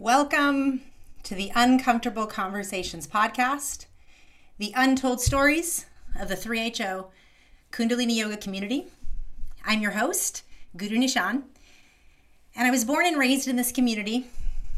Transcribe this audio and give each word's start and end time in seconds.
Welcome 0.00 0.82
to 1.24 1.34
the 1.34 1.50
Uncomfortable 1.56 2.26
Conversations 2.26 3.08
podcast, 3.08 3.86
the 4.56 4.72
untold 4.76 5.20
stories 5.20 5.86
of 6.16 6.28
the 6.28 6.36
3HO 6.36 7.08
Kundalini 7.72 8.14
Yoga 8.14 8.36
community. 8.36 8.86
I'm 9.66 9.80
your 9.80 9.90
host, 9.90 10.44
Guru 10.76 10.98
Nishan, 10.98 11.42
and 12.54 12.68
I 12.68 12.70
was 12.70 12.84
born 12.84 13.06
and 13.06 13.18
raised 13.18 13.48
in 13.48 13.56
this 13.56 13.72
community. 13.72 14.28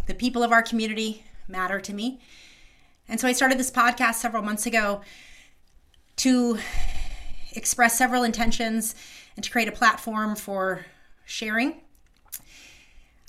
The 0.06 0.14
people 0.14 0.42
of 0.42 0.52
our 0.52 0.62
community 0.62 1.22
matter 1.46 1.80
to 1.80 1.92
me. 1.92 2.18
And 3.06 3.20
so 3.20 3.28
I 3.28 3.32
started 3.32 3.58
this 3.58 3.70
podcast 3.70 4.14
several 4.14 4.42
months 4.42 4.64
ago 4.64 5.02
to 6.16 6.58
express 7.52 7.98
several 7.98 8.22
intentions 8.22 8.94
and 9.36 9.44
to 9.44 9.50
create 9.50 9.68
a 9.68 9.72
platform 9.72 10.34
for 10.34 10.86
sharing. 11.26 11.82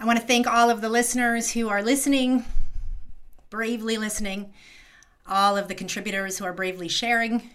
I 0.01 0.05
want 0.05 0.19
to 0.19 0.25
thank 0.25 0.47
all 0.47 0.71
of 0.71 0.81
the 0.81 0.89
listeners 0.89 1.51
who 1.51 1.69
are 1.69 1.83
listening, 1.83 2.43
bravely 3.51 3.99
listening, 3.99 4.51
all 5.27 5.55
of 5.55 5.67
the 5.67 5.75
contributors 5.75 6.39
who 6.39 6.45
are 6.45 6.53
bravely 6.53 6.87
sharing. 6.87 7.51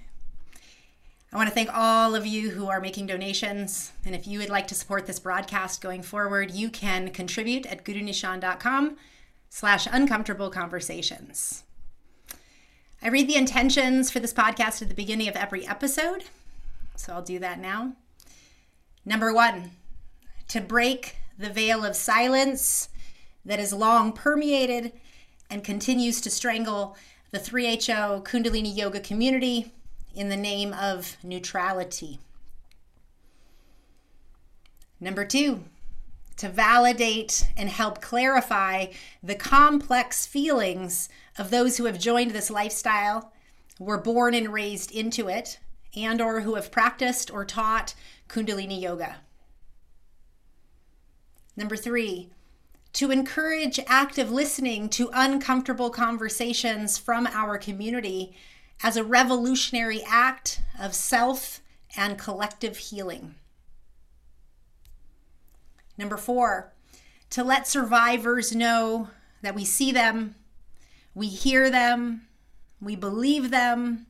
I 1.33 1.37
want 1.37 1.49
to 1.49 1.55
thank 1.55 1.71
all 1.75 2.15
of 2.15 2.25
you 2.25 2.51
who 2.51 2.69
are 2.69 2.81
making 2.81 3.07
donations. 3.09 3.91
And 4.05 4.15
if 4.15 4.29
you 4.29 4.39
would 4.39 4.49
like 4.49 4.69
to 4.69 4.77
support 4.77 5.09
this 5.09 5.19
broadcast 5.19 5.81
going 5.81 6.03
forward, 6.03 6.53
you 6.53 6.71
can 6.71 7.11
contribute 7.11 7.67
at 7.67 7.85
gurunishan.com 7.85 8.97
slash 9.51 9.89
uncomfortable 9.91 10.49
conversations. 10.49 11.65
I 13.03 13.09
read 13.09 13.29
the 13.29 13.35
intentions 13.35 14.13
for 14.13 14.21
this 14.21 14.33
podcast 14.33 14.83
at 14.83 14.89
the 14.89 14.95
beginning 14.95 15.27
of 15.27 15.35
every 15.35 15.67
episode, 15.67 16.23
so 16.95 17.13
I'll 17.13 17.23
do 17.23 17.41
that 17.41 17.59
now. 17.59 17.97
Number 19.05 19.35
one, 19.35 19.73
to 20.47 20.61
break 20.61 21.17
the 21.39 21.51
veil 21.51 21.85
of 21.85 21.97
silence 21.97 22.89
that 23.45 23.59
has 23.59 23.73
long 23.73 24.13
permeated 24.13 24.93
and 25.51 25.63
continues 25.63 26.21
to 26.21 26.31
strangle 26.31 26.97
the 27.31 27.39
3HO 27.39 28.25
Kundalini 28.25 28.75
Yoga 28.75 29.01
community 29.01 29.73
in 30.15 30.29
the 30.29 30.37
name 30.37 30.73
of 30.73 31.17
neutrality. 31.23 32.19
Number 34.99 35.25
two, 35.25 35.65
to 36.37 36.49
validate 36.49 37.47
and 37.57 37.69
help 37.69 38.01
clarify 38.01 38.87
the 39.23 39.35
complex 39.35 40.27
feelings 40.27 41.09
of 41.39 41.51
those 41.51 41.77
who 41.77 41.85
have 41.85 41.99
joined 41.99 42.31
this 42.31 42.51
lifestyle, 42.51 43.33
were 43.79 43.99
born 43.99 44.35
and 44.35 44.53
raised 44.53 44.91
into 44.91 45.29
it, 45.29 45.59
and 45.95 46.21
or 46.21 46.41
who 46.41 46.55
have 46.55 46.71
practiced 46.71 47.31
or 47.31 47.45
taught 47.45 47.95
kundalini 48.29 48.81
yoga. 48.81 49.17
Number 51.57 51.77
3, 51.77 52.31
to 52.95 53.11
encourage 53.11 53.79
active 53.87 54.31
listening 54.31 54.89
to 54.89 55.11
uncomfortable 55.13 55.91
conversations 55.91 56.97
from 56.97 57.27
our 57.27 57.59
community 57.59 58.35
as 58.83 58.97
a 58.97 59.05
revolutionary 59.05 60.03
act 60.07 60.61
of 60.81 60.95
self 60.95 61.61
and 61.97 62.19
collective 62.19 62.77
healing. 62.77 63.35
Number 65.99 66.17
four, 66.17 66.73
to 67.31 67.43
let 67.43 67.67
survivors 67.67 68.55
know 68.55 69.09
that 69.43 69.55
we 69.55 69.65
see 69.65 69.93
them, 69.93 70.35
we 71.15 71.29
hear 71.29 71.71
them, 71.71 72.29
we 72.81 72.97
believe 72.97 73.51
them, 73.51 74.07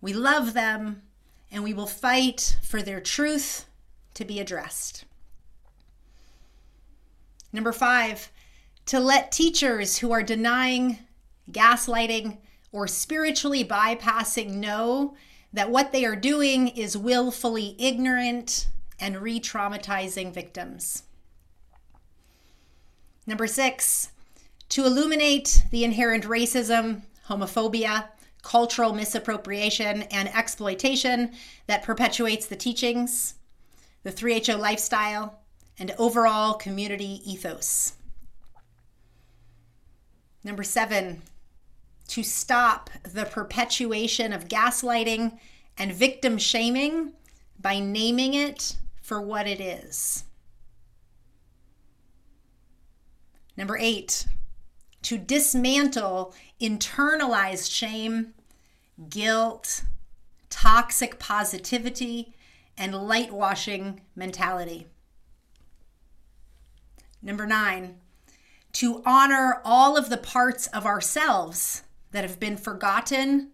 we 0.00 0.12
love 0.12 0.54
them, 0.54 1.02
and 1.50 1.64
we 1.64 1.74
will 1.74 1.86
fight 1.86 2.56
for 2.62 2.82
their 2.82 3.00
truth 3.00 3.66
to 4.14 4.24
be 4.24 4.38
addressed. 4.38 5.04
Number 7.52 7.72
five, 7.72 8.30
to 8.86 9.00
let 9.00 9.32
teachers 9.32 9.98
who 9.98 10.12
are 10.12 10.22
denying, 10.22 10.98
gaslighting, 11.50 12.38
or 12.72 12.86
spiritually 12.86 13.64
bypassing 13.64 14.54
know 14.54 15.14
that 15.52 15.70
what 15.70 15.92
they 15.92 16.04
are 16.04 16.16
doing 16.16 16.68
is 16.68 16.96
willfully 16.96 17.74
ignorant 17.78 18.68
and 19.00 19.18
re 19.18 19.40
traumatizing 19.40 20.32
victims. 20.32 21.04
Number 23.26 23.46
six, 23.46 24.10
to 24.70 24.84
illuminate 24.84 25.62
the 25.70 25.84
inherent 25.84 26.24
racism, 26.24 27.02
homophobia, 27.28 28.08
cultural 28.42 28.92
misappropriation, 28.92 30.02
and 30.04 30.28
exploitation 30.34 31.32
that 31.66 31.82
perpetuates 31.82 32.46
the 32.46 32.56
teachings, 32.56 33.34
the 34.02 34.12
3HO 34.12 34.58
lifestyle, 34.58 35.40
and 35.78 35.94
overall 35.98 36.54
community 36.54 37.20
ethos. 37.24 37.94
Number 40.42 40.62
seven, 40.62 41.22
to 42.08 42.22
stop 42.22 42.90
the 43.02 43.26
perpetuation 43.26 44.32
of 44.32 44.48
gaslighting 44.48 45.38
and 45.76 45.92
victim 45.92 46.38
shaming 46.38 47.12
by 47.60 47.78
naming 47.78 48.34
it 48.34 48.76
for 49.02 49.20
what 49.20 49.46
it 49.46 49.60
is. 49.60 50.24
Number 53.56 53.76
eight, 53.78 54.26
to 55.02 55.18
dismantle 55.18 56.34
internalized 56.60 57.70
shame, 57.70 58.34
guilt, 59.08 59.82
toxic 60.48 61.18
positivity, 61.18 62.34
and 62.76 62.94
light 62.94 63.32
washing 63.32 64.00
mentality. 64.14 64.86
Number 67.22 67.46
nine, 67.46 67.96
to 68.72 69.02
honor 69.04 69.60
all 69.64 69.96
of 69.96 70.08
the 70.08 70.16
parts 70.16 70.66
of 70.68 70.86
ourselves 70.86 71.82
that 72.12 72.24
have 72.24 72.38
been 72.38 72.56
forgotten 72.56 73.50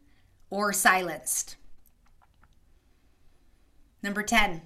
or 0.50 0.72
silenced. 0.72 1.56
Number 4.02 4.22
10, 4.22 4.62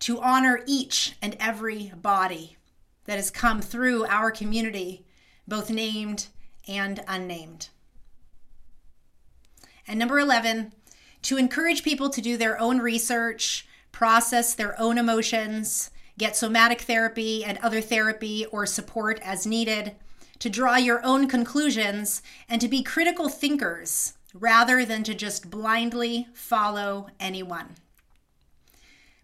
to 0.00 0.20
honor 0.20 0.62
each 0.66 1.16
and 1.22 1.36
every 1.40 1.92
body 1.96 2.56
that 3.06 3.16
has 3.16 3.30
come 3.30 3.62
through 3.62 4.04
our 4.06 4.30
community, 4.30 5.06
both 5.48 5.70
named 5.70 6.26
and 6.68 7.02
unnamed. 7.08 7.68
And 9.86 9.98
number 9.98 10.18
11, 10.18 10.72
to 11.22 11.36
encourage 11.38 11.82
people 11.82 12.10
to 12.10 12.20
do 12.20 12.36
their 12.36 12.60
own 12.60 12.78
research, 12.80 13.66
process 13.92 14.54
their 14.54 14.78
own 14.80 14.98
emotions, 14.98 15.90
get 16.18 16.36
somatic 16.36 16.82
therapy 16.82 17.44
and 17.44 17.58
other 17.58 17.80
therapy 17.80 18.46
or 18.46 18.66
support 18.66 19.20
as 19.22 19.46
needed, 19.46 19.94
to 20.38 20.50
draw 20.50 20.76
your 20.76 21.04
own 21.04 21.28
conclusions, 21.28 22.22
and 22.48 22.60
to 22.60 22.68
be 22.68 22.82
critical 22.82 23.28
thinkers 23.28 24.14
rather 24.34 24.84
than 24.84 25.02
to 25.04 25.14
just 25.14 25.50
blindly 25.50 26.26
follow 26.34 27.08
anyone. 27.20 27.76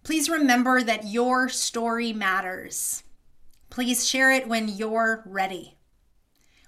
Please 0.03 0.31
remember 0.31 0.83
that 0.83 1.07
your 1.07 1.49
story 1.49 2.13
matters. 2.13 3.03
Please 3.69 4.09
share 4.09 4.33
it 4.33 4.49
when 4.49 4.69
you're 4.69 5.23
ready. 5.27 5.77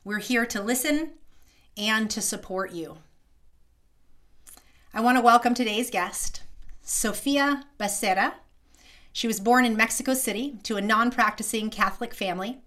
We're 0.04 0.18
here 0.18 0.44
to 0.46 0.60
listen 0.60 1.12
and 1.76 2.10
to 2.10 2.20
support 2.20 2.72
you. 2.72 2.98
I 4.92 5.00
want 5.00 5.16
to 5.16 5.22
welcome 5.22 5.54
today's 5.54 5.90
guest, 5.90 6.42
Sofia 6.82 7.64
Becerra. 7.78 8.34
She 9.12 9.26
was 9.26 9.40
born 9.40 9.64
in 9.64 9.76
Mexico 9.76 10.14
City 10.14 10.56
to 10.62 10.76
a 10.76 10.80
non 10.80 11.10
practicing 11.10 11.70
Catholic 11.70 12.14
family. 12.14 12.58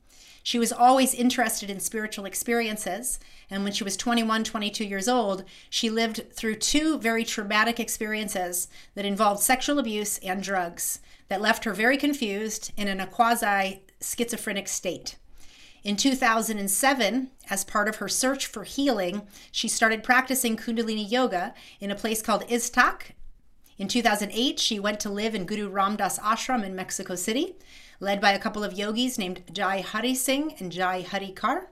She 0.43 0.59
was 0.59 0.71
always 0.71 1.15
interested 1.15 1.71
in 1.71 1.79
spiritual 1.79 2.25
experiences, 2.25 3.19
and 3.49 3.63
when 3.63 3.73
she 3.73 3.83
was 3.83 3.97
21, 3.97 4.43
22 4.43 4.85
years 4.85 5.07
old, 5.07 5.43
she 5.71 5.89
lived 5.89 6.31
through 6.33 6.57
two 6.57 6.99
very 6.99 7.25
traumatic 7.25 7.79
experiences 7.79 8.67
that 8.93 9.05
involved 9.05 9.41
sexual 9.41 9.79
abuse 9.79 10.19
and 10.19 10.43
drugs 10.43 10.99
that 11.29 11.41
left 11.41 11.63
her 11.63 11.73
very 11.73 11.97
confused 11.97 12.71
and 12.77 12.87
in 12.87 12.99
a 12.99 13.07
quasi 13.07 13.81
schizophrenic 13.99 14.67
state. 14.67 15.15
In 15.83 15.95
2007, 15.95 17.31
as 17.49 17.63
part 17.63 17.87
of 17.87 17.97
her 17.97 18.07
search 18.07 18.45
for 18.45 18.63
healing, 18.63 19.23
she 19.51 19.67
started 19.67 20.03
practicing 20.03 20.57
Kundalini 20.57 21.09
Yoga 21.09 21.53
in 21.79 21.89
a 21.89 21.95
place 21.95 22.21
called 22.21 22.47
Iztac. 22.47 23.13
In 23.77 23.89
2008, 23.89 24.57
she 24.57 24.79
went 24.79 25.01
to 25.01 25.09
live 25.09 25.35
in 25.35 25.45
Guru 25.45 25.67
Ram 25.67 25.97
Dass 25.97 26.17
Ashram 26.19 26.63
in 26.63 26.75
Mexico 26.75 27.15
City, 27.15 27.55
led 27.99 28.21
by 28.21 28.31
a 28.31 28.39
couple 28.39 28.63
of 28.63 28.73
yogis 28.73 29.17
named 29.17 29.43
Jai 29.51 29.81
Hari 29.81 30.15
Singh 30.15 30.55
and 30.59 30.71
Jai 30.71 31.01
Hari 31.01 31.31
Kar. 31.31 31.67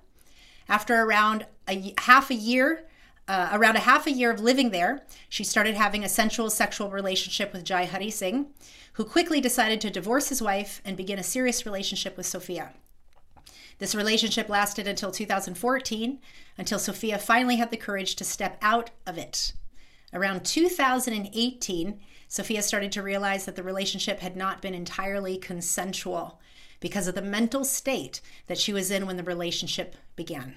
After 0.68 1.02
around 1.02 1.46
a 1.66 1.94
half 2.00 2.30
a 2.30 2.36
year, 2.36 2.86
uh, 3.30 3.50
around 3.54 3.78
a 3.78 3.82
half 3.82 4.06
a 4.06 4.12
year 4.12 4.32
of 4.32 4.42
living 4.42 4.72
there, 4.72 5.04
she 5.30 5.46
started 5.46 5.76
having 5.76 6.04
a 6.04 6.10
sensual 6.10 6.50
sexual 6.50 6.92
relationship 6.92 7.54
with 7.54 7.64
Jai 7.64 7.86
Hari 7.86 8.10
Singh, 8.10 8.48
who 8.94 9.06
quickly 9.06 9.40
decided 9.40 9.80
to 9.80 9.90
divorce 9.90 10.28
his 10.28 10.42
wife 10.42 10.82
and 10.84 10.98
begin 10.98 11.20
a 11.20 11.24
serious 11.24 11.66
relationship 11.66 12.18
with 12.18 12.26
Sophia. 12.26 12.74
This 13.80 13.96
relationship 13.96 14.50
lasted 14.50 14.88
until 14.88 15.12
2014, 15.12 16.20
until 16.58 16.80
Sophia 16.80 17.18
finally 17.18 17.56
had 17.56 17.72
the 17.72 17.78
courage 17.78 18.16
to 18.18 18.26
step 18.26 18.58
out 18.62 18.92
of 19.08 19.18
it. 19.18 19.54
Around 20.14 20.46
2018, 20.46 22.00
Sofia 22.28 22.62
started 22.62 22.92
to 22.92 23.02
realize 23.02 23.46
that 23.46 23.56
the 23.56 23.64
relationship 23.64 24.20
had 24.20 24.38
not 24.38 24.62
been 24.62 24.76
entirely 24.76 25.38
consensual 25.38 26.40
because 26.80 27.08
of 27.08 27.16
the 27.16 27.22
mental 27.22 27.66
state 27.66 28.22
that 28.46 28.60
she 28.60 28.74
was 28.74 28.92
in 28.92 29.08
when 29.08 29.18
the 29.18 29.24
relationship 29.24 29.96
began. 30.16 30.56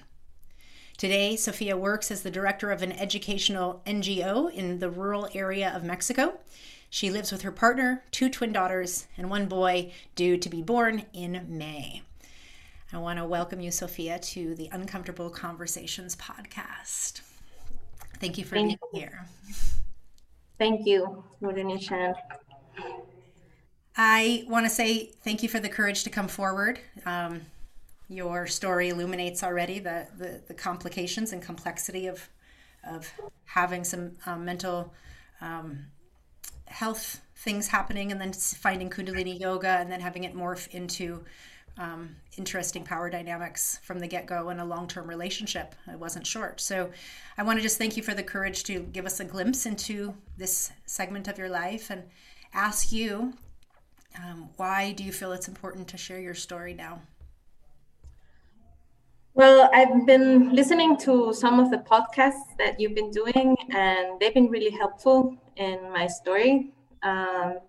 Today, 0.95 1.35
Sofia 1.35 1.75
works 1.75 2.11
as 2.11 2.21
the 2.21 2.31
director 2.31 2.71
of 2.71 2.83
an 2.83 2.91
educational 2.91 3.81
NGO 3.85 4.51
in 4.51 4.77
the 4.77 4.89
rural 4.89 5.27
area 5.33 5.71
of 5.75 5.83
Mexico. 5.83 6.39
She 6.89 7.09
lives 7.09 7.31
with 7.31 7.41
her 7.41 7.51
partner, 7.51 8.03
two 8.11 8.29
twin 8.29 8.51
daughters, 8.51 9.07
and 9.17 9.29
one 9.29 9.47
boy 9.47 9.91
due 10.15 10.37
to 10.37 10.49
be 10.49 10.61
born 10.61 11.05
in 11.13 11.45
May. 11.47 12.03
I 12.93 12.99
want 12.99 13.19
to 13.19 13.25
welcome 13.25 13.59
you, 13.59 13.71
Sofia, 13.71 14.19
to 14.19 14.55
the 14.55 14.69
Uncomfortable 14.71 15.29
Conversations 15.29 16.15
podcast. 16.15 17.21
Thank 18.19 18.37
you 18.37 18.45
for 18.45 18.55
Thank 18.55 18.67
being 18.67 18.79
you. 18.93 18.99
here. 18.99 19.25
Thank 20.57 20.87
you, 20.87 21.23
Guru 21.39 21.63
Nishan. 21.63 22.15
I 23.95 24.45
want 24.47 24.65
to 24.65 24.69
say 24.69 25.11
thank 25.23 25.43
you 25.43 25.49
for 25.49 25.59
the 25.59 25.69
courage 25.69 26.03
to 26.03 26.09
come 26.09 26.27
forward. 26.27 26.79
Um, 27.05 27.41
your 28.09 28.47
story 28.47 28.89
illuminates 28.89 29.43
already 29.43 29.79
the, 29.79 30.07
the, 30.17 30.41
the, 30.47 30.53
complications 30.53 31.33
and 31.33 31.41
complexity 31.41 32.07
of, 32.07 32.29
of 32.89 33.11
having 33.45 33.83
some 33.83 34.11
um, 34.25 34.45
mental 34.45 34.93
um, 35.41 35.87
health 36.67 37.21
things 37.35 37.67
happening 37.67 38.11
and 38.11 38.21
then 38.21 38.33
finding 38.33 38.89
Kundalini 38.89 39.39
yoga 39.39 39.77
and 39.79 39.91
then 39.91 39.99
having 39.99 40.23
it 40.23 40.35
morph 40.35 40.67
into 40.69 41.23
um, 41.77 42.15
interesting 42.37 42.83
power 42.83 43.09
dynamics 43.09 43.79
from 43.83 43.99
the 43.99 44.07
get 44.07 44.25
go 44.25 44.49
in 44.49 44.59
a 44.59 44.65
long 44.65 44.87
term 44.87 45.07
relationship. 45.07 45.75
It 45.87 45.99
wasn't 45.99 46.25
short. 46.25 46.59
So 46.59 46.89
I 47.37 47.43
want 47.43 47.59
to 47.59 47.63
just 47.63 47.77
thank 47.77 47.97
you 47.97 48.03
for 48.03 48.13
the 48.13 48.23
courage 48.23 48.63
to 48.65 48.79
give 48.79 49.05
us 49.05 49.19
a 49.19 49.25
glimpse 49.25 49.65
into 49.65 50.13
this 50.37 50.71
segment 50.85 51.27
of 51.27 51.37
your 51.37 51.49
life 51.49 51.89
and 51.89 52.03
ask 52.53 52.91
you 52.91 53.33
um, 54.17 54.49
why 54.57 54.93
do 54.93 55.03
you 55.03 55.11
feel 55.11 55.31
it's 55.31 55.47
important 55.47 55.87
to 55.89 55.97
share 55.97 56.19
your 56.19 56.33
story 56.33 56.73
now? 56.73 57.01
Well, 59.33 59.69
I've 59.71 60.07
been 60.07 60.55
listening 60.55 60.97
to 60.97 61.31
some 61.31 61.59
of 61.59 61.69
the 61.69 61.77
podcasts 61.77 62.57
that 62.57 62.79
you've 62.79 62.95
been 62.95 63.11
doing, 63.11 63.55
and 63.69 64.19
they've 64.19 64.33
been 64.33 64.49
really 64.49 64.71
helpful 64.71 65.37
in 65.57 65.79
my 65.91 66.07
story. 66.07 66.71
Um, 67.03 67.59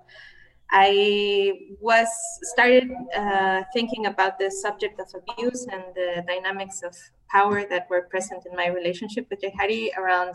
I 0.71 1.53
was 1.81 2.09
started 2.43 2.91
uh, 3.17 3.63
thinking 3.73 4.07
about 4.07 4.39
the 4.39 4.51
subject 4.51 5.01
of 5.01 5.09
abuse 5.15 5.67
and 5.67 5.83
the 5.95 6.25
dynamics 6.27 6.83
of 6.83 6.95
power 7.31 7.65
that 7.69 7.89
were 7.89 8.03
present 8.03 8.45
in 8.51 8.57
my 8.57 8.67
relationship 8.69 9.27
with 9.31 9.41
Jai 9.41 9.53
Hari 9.59 9.93
around 9.97 10.35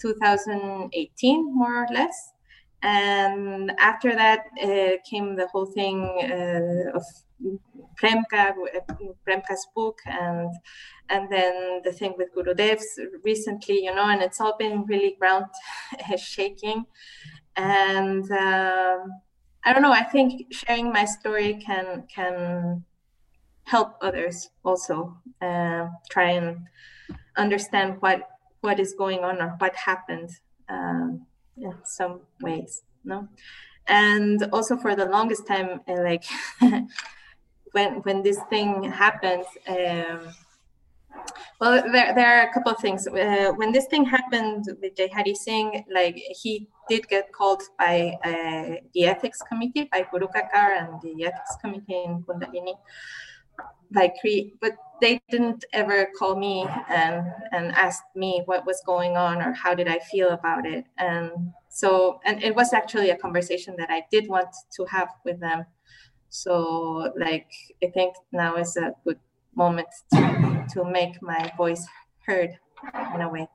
2018, 0.00 1.54
more 1.54 1.84
or 1.84 1.86
less. 1.92 2.32
And 2.82 3.72
after 3.78 4.14
that 4.14 4.40
uh, 4.62 4.96
came 5.08 5.36
the 5.36 5.46
whole 5.52 5.66
thing 5.66 6.02
uh, 6.20 6.96
of 6.98 7.04
Premka, 8.00 8.54
Premka's 9.26 9.66
book, 9.74 9.98
and 10.06 10.50
and 11.08 11.30
then 11.30 11.82
the 11.84 11.92
thing 11.92 12.14
with 12.16 12.34
Gurudev's 12.34 12.98
recently, 13.24 13.84
you 13.84 13.94
know, 13.94 14.06
and 14.08 14.22
it's 14.22 14.40
all 14.40 14.56
been 14.58 14.84
really 14.86 15.16
ground 15.18 15.46
shaking. 16.16 16.84
And 17.56 18.30
um, 18.32 19.10
I 19.64 19.72
don't 19.72 19.82
know. 19.82 19.92
I 19.92 20.02
think 20.02 20.52
sharing 20.52 20.92
my 20.92 21.04
story 21.04 21.54
can 21.54 22.04
can 22.14 22.84
help 23.64 23.96
others 24.02 24.50
also 24.64 25.16
uh, 25.40 25.86
try 26.10 26.32
and 26.32 26.66
understand 27.36 27.96
what 28.00 28.28
what 28.60 28.80
is 28.80 28.94
going 28.94 29.20
on 29.20 29.40
or 29.40 29.54
what 29.58 29.74
happened 29.76 30.30
um, 30.68 31.26
in 31.56 31.74
some 31.84 32.20
ways. 32.40 32.82
No, 33.04 33.28
and 33.86 34.42
also 34.52 34.76
for 34.76 34.94
the 34.96 35.06
longest 35.06 35.46
time, 35.46 35.80
uh, 35.88 36.02
like. 36.02 36.24
when 37.72 37.96
when 38.02 38.22
this 38.22 38.38
thing 38.50 38.84
happened 38.84 39.44
um, 39.66 40.32
well 41.60 41.82
there, 41.92 42.14
there 42.14 42.38
are 42.38 42.48
a 42.48 42.52
couple 42.52 42.72
of 42.72 42.78
things. 42.78 43.06
Uh, 43.06 43.52
when 43.56 43.72
this 43.72 43.86
thing 43.86 44.04
happened 44.04 44.64
with 44.80 44.96
Jai 44.96 45.08
Hari 45.12 45.34
Singh 45.34 45.84
like 45.92 46.16
he 46.16 46.68
did 46.88 47.08
get 47.08 47.32
called 47.32 47.62
by 47.78 48.16
uh, 48.24 48.76
the 48.94 49.04
ethics 49.06 49.40
committee 49.48 49.88
by 49.90 50.06
Guru 50.10 50.26
Kakar 50.26 50.78
and 50.80 51.00
the 51.02 51.24
ethics 51.24 51.56
committee 51.60 52.02
in 52.04 52.22
Kundalini. 52.22 52.74
By 53.90 54.08
KRI, 54.08 54.52
but 54.62 54.72
they 55.02 55.20
didn't 55.28 55.66
ever 55.74 56.08
call 56.18 56.34
me 56.34 56.66
and 56.88 57.26
and 57.52 57.72
ask 57.72 58.02
me 58.16 58.42
what 58.46 58.64
was 58.64 58.80
going 58.86 59.18
on 59.18 59.42
or 59.42 59.52
how 59.52 59.74
did 59.74 59.86
I 59.86 59.98
feel 59.98 60.30
about 60.30 60.64
it. 60.64 60.84
And 60.96 61.52
so 61.68 62.18
and 62.24 62.42
it 62.42 62.56
was 62.56 62.72
actually 62.72 63.10
a 63.10 63.18
conversation 63.18 63.76
that 63.76 63.90
I 63.90 64.04
did 64.10 64.28
want 64.28 64.48
to 64.76 64.84
have 64.86 65.08
with 65.26 65.40
them. 65.40 65.66
So 66.30 67.12
like 67.18 67.50
I 67.84 67.88
think 67.88 68.14
now 68.32 68.56
is 68.56 68.76
a 68.78 68.94
good 69.04 69.18
moment 69.54 69.88
to, 70.12 70.66
to 70.72 70.84
make 70.84 71.20
my 71.22 71.52
voice 71.56 71.86
heard 72.26 72.58
in 73.14 73.20
a 73.20 73.28
way. 73.28 73.48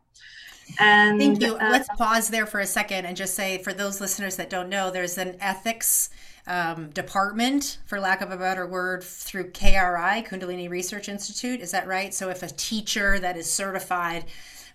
And 0.79 1.19
thank 1.19 1.41
you. 1.41 1.55
Uh, 1.55 1.69
Let's 1.71 1.89
pause 1.97 2.29
there 2.29 2.45
for 2.45 2.59
a 2.59 2.65
second 2.65 3.05
and 3.05 3.15
just 3.15 3.35
say 3.35 3.57
for 3.59 3.73
those 3.73 4.01
listeners 4.01 4.35
that 4.35 4.49
don't 4.49 4.69
know, 4.69 4.91
there's 4.91 5.17
an 5.17 5.37
ethics 5.39 6.09
um, 6.45 6.89
department, 6.89 7.79
for 7.85 7.99
lack 7.99 8.21
of 8.21 8.31
a 8.31 8.37
better 8.37 8.67
word, 8.67 9.03
through 9.03 9.51
KRI, 9.51 10.25
Kundalini 10.27 10.69
Research 10.69 11.09
Institute. 11.09 11.61
Is 11.61 11.71
that 11.71 11.87
right? 11.87 12.13
So 12.13 12.29
if 12.29 12.43
a 12.43 12.47
teacher 12.47 13.19
that 13.19 13.37
is 13.37 13.51
certified 13.51 14.25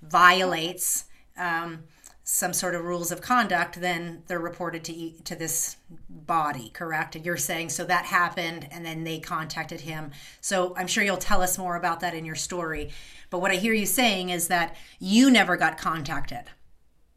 violates 0.03 1.07
um, 1.39 1.85
some 2.25 2.53
sort 2.53 2.75
of 2.75 2.85
rules 2.85 3.11
of 3.11 3.21
conduct, 3.21 3.81
then 3.81 4.23
they're 4.27 4.39
reported 4.39 4.85
to 4.85 5.11
to 5.25 5.35
this 5.35 5.77
body, 6.09 6.71
correct? 6.71 7.17
And 7.17 7.25
you're 7.25 7.37
saying 7.37 7.71
so 7.71 7.85
that 7.85 8.05
happened, 8.07 8.69
and 8.71 8.85
then 8.85 9.05
they 9.05 9.19
contacted 9.19 9.81
him. 9.81 10.13
So 10.41 10.75
I'm 10.77 10.87
sure 10.87 11.03
you'll 11.03 11.17
tell 11.17 11.43
us 11.43 11.59
more 11.59 11.77
about 11.77 12.01
that 12.01 12.15
in 12.15 12.25
your 12.25 12.37
story. 12.37 12.91
But 13.31 13.41
what 13.41 13.51
I 13.51 13.57
hear 13.57 13.73
you 13.73 13.87
saying 13.87 14.29
is 14.29 14.49
that 14.49 14.77
you 15.01 15.31
never 15.31 15.57
got 15.57 15.79
contacted. 15.79 16.45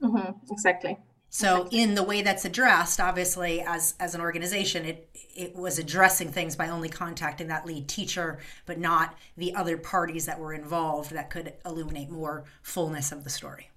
Mm-hmm, 0.01 0.51
exactly. 0.51 0.97
So 1.29 1.57
exactly. 1.57 1.81
in 1.81 1.95
the 1.95 2.03
way 2.03 2.21
that's 2.21 2.45
addressed, 2.45 2.99
obviously, 2.99 3.61
as 3.61 3.93
as 3.99 4.15
an 4.15 4.21
organization, 4.21 4.85
it 4.85 5.09
it 5.35 5.55
was 5.55 5.77
addressing 5.77 6.31
things 6.31 6.55
by 6.55 6.69
only 6.69 6.89
contacting 6.89 7.47
that 7.49 7.65
lead 7.65 7.87
teacher, 7.87 8.39
but 8.65 8.79
not 8.79 9.15
the 9.37 9.53
other 9.53 9.77
parties 9.77 10.25
that 10.25 10.39
were 10.39 10.53
involved 10.53 11.11
that 11.11 11.29
could 11.29 11.53
illuminate 11.63 12.09
more 12.09 12.45
fullness 12.63 13.11
of 13.11 13.23
the 13.23 13.29
story 13.29 13.69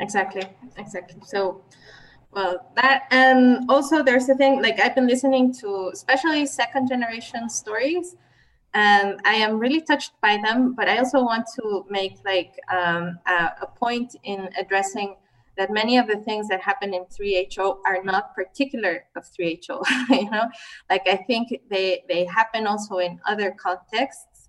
exactly 0.00 0.42
exactly 0.76 1.20
so 1.24 1.62
well 2.32 2.70
that 2.76 3.04
and 3.10 3.68
also 3.68 4.02
there's 4.02 4.28
a 4.28 4.34
thing 4.34 4.62
like 4.62 4.80
i've 4.80 4.94
been 4.94 5.06
listening 5.06 5.52
to 5.52 5.90
especially 5.92 6.46
second 6.46 6.88
generation 6.88 7.48
stories 7.48 8.16
and 8.74 9.20
i 9.24 9.34
am 9.34 9.58
really 9.58 9.80
touched 9.80 10.12
by 10.22 10.38
them 10.42 10.74
but 10.74 10.88
i 10.88 10.96
also 10.98 11.22
want 11.22 11.46
to 11.54 11.84
make 11.90 12.16
like 12.24 12.54
um, 12.70 13.18
a, 13.26 13.50
a 13.62 13.66
point 13.76 14.16
in 14.24 14.48
addressing 14.58 15.14
that 15.56 15.70
many 15.70 15.98
of 15.98 16.06
the 16.06 16.16
things 16.16 16.48
that 16.48 16.60
happen 16.60 16.94
in 16.94 17.04
3HO 17.04 17.78
are 17.86 18.02
not 18.02 18.34
particular 18.34 19.04
of 19.16 19.24
3HO. 19.24 19.82
you 20.10 20.30
know, 20.30 20.48
like 20.88 21.06
I 21.06 21.16
think 21.16 21.60
they 21.70 22.04
they 22.08 22.24
happen 22.24 22.66
also 22.66 22.98
in 22.98 23.20
other 23.26 23.50
contexts, 23.50 24.48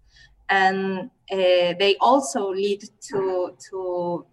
and 0.50 1.10
uh, 1.32 1.74
they 1.79 1.98
also 2.00 2.50
lead 2.50 2.84
to 3.10 3.56
to 3.70 4.25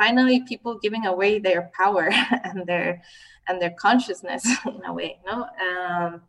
finally 0.00 0.40
people 0.52 0.78
giving 0.78 1.04
away 1.04 1.38
their 1.38 1.70
power 1.80 2.08
and 2.48 2.66
their 2.66 3.02
and 3.46 3.60
their 3.60 3.74
consciousness 3.86 4.44
in 4.66 4.82
a 4.86 4.92
way 4.92 5.18
no? 5.26 5.36
Um, 5.66 6.22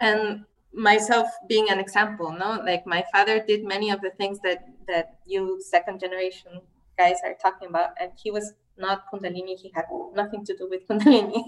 and 0.00 0.44
myself 0.72 1.26
being 1.48 1.68
an 1.70 1.80
example 1.80 2.30
no? 2.32 2.50
Like 2.70 2.86
my 2.86 3.02
father 3.12 3.36
did 3.50 3.64
many 3.64 3.90
of 3.90 4.00
the 4.00 4.12
things 4.20 4.38
that 4.46 4.60
that 4.86 5.06
you 5.26 5.60
second 5.60 5.98
generation 6.04 6.52
guys 6.96 7.18
are 7.24 7.36
talking 7.42 7.68
about 7.68 7.90
and 8.00 8.12
he 8.22 8.30
was 8.30 8.54
not 8.76 9.04
kundalini. 9.12 9.58
He 9.58 9.70
had 9.74 9.84
nothing 10.14 10.42
to 10.44 10.56
do 10.56 10.66
with 10.72 10.82
kundalini. 10.88 11.42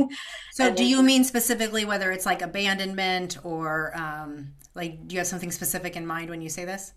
So 0.53 0.75
do 0.75 0.85
you 0.85 1.03
mean 1.03 1.23
specifically 1.25 1.85
whether 1.85 2.11
it's 2.11 2.27
like 2.27 2.43
abandonment 2.43 3.39
or 3.45 3.97
um, 3.97 4.55
like 4.75 5.07
do 5.07 5.15
you 5.15 5.21
have 5.21 5.29
something 5.29 5.53
specific 5.53 5.97
in 5.97 6.07
mind 6.07 6.29
when 6.29 6.43
you 6.43 6.49
say 6.49 6.65
this 6.65 6.93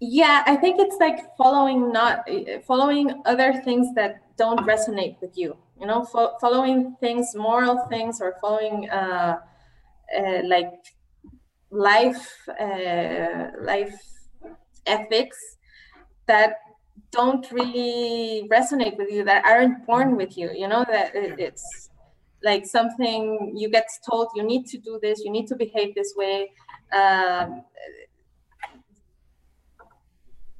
yeah 0.00 0.42
i 0.46 0.56
think 0.56 0.80
it's 0.80 0.96
like 0.98 1.36
following 1.36 1.92
not 1.92 2.28
following 2.66 3.22
other 3.26 3.60
things 3.64 3.94
that 3.94 4.22
don't 4.36 4.60
resonate 4.60 5.20
with 5.20 5.36
you 5.36 5.56
you 5.80 5.86
know? 5.86 6.04
Fo- 6.04 6.36
following 6.40 6.94
things 7.00 7.34
moral 7.34 7.86
things 7.88 8.20
or 8.20 8.36
following 8.40 8.88
uh, 8.90 9.38
uh 10.18 10.40
like 10.44 10.72
life 11.70 12.48
uh, 12.60 13.48
life 13.62 13.94
ethics 14.86 15.38
that 16.26 16.54
don't 17.12 17.50
really 17.52 18.48
resonate 18.50 18.96
with 18.98 19.10
you 19.10 19.24
that 19.24 19.44
aren't 19.44 19.86
born 19.86 20.16
with 20.16 20.36
you 20.36 20.50
you 20.52 20.68
know? 20.68 20.84
That 20.88 21.12
it's 21.14 21.90
like 22.42 22.66
something 22.66 23.52
you 23.56 23.68
get 23.70 23.86
told 24.08 24.28
you 24.34 24.42
need 24.42 24.66
to 24.66 24.78
do 24.78 24.98
this 25.02 25.20
you 25.24 25.30
need 25.30 25.46
to 25.46 25.56
behave 25.56 25.94
this 25.94 26.14
way 26.16 26.50
um, 26.92 27.62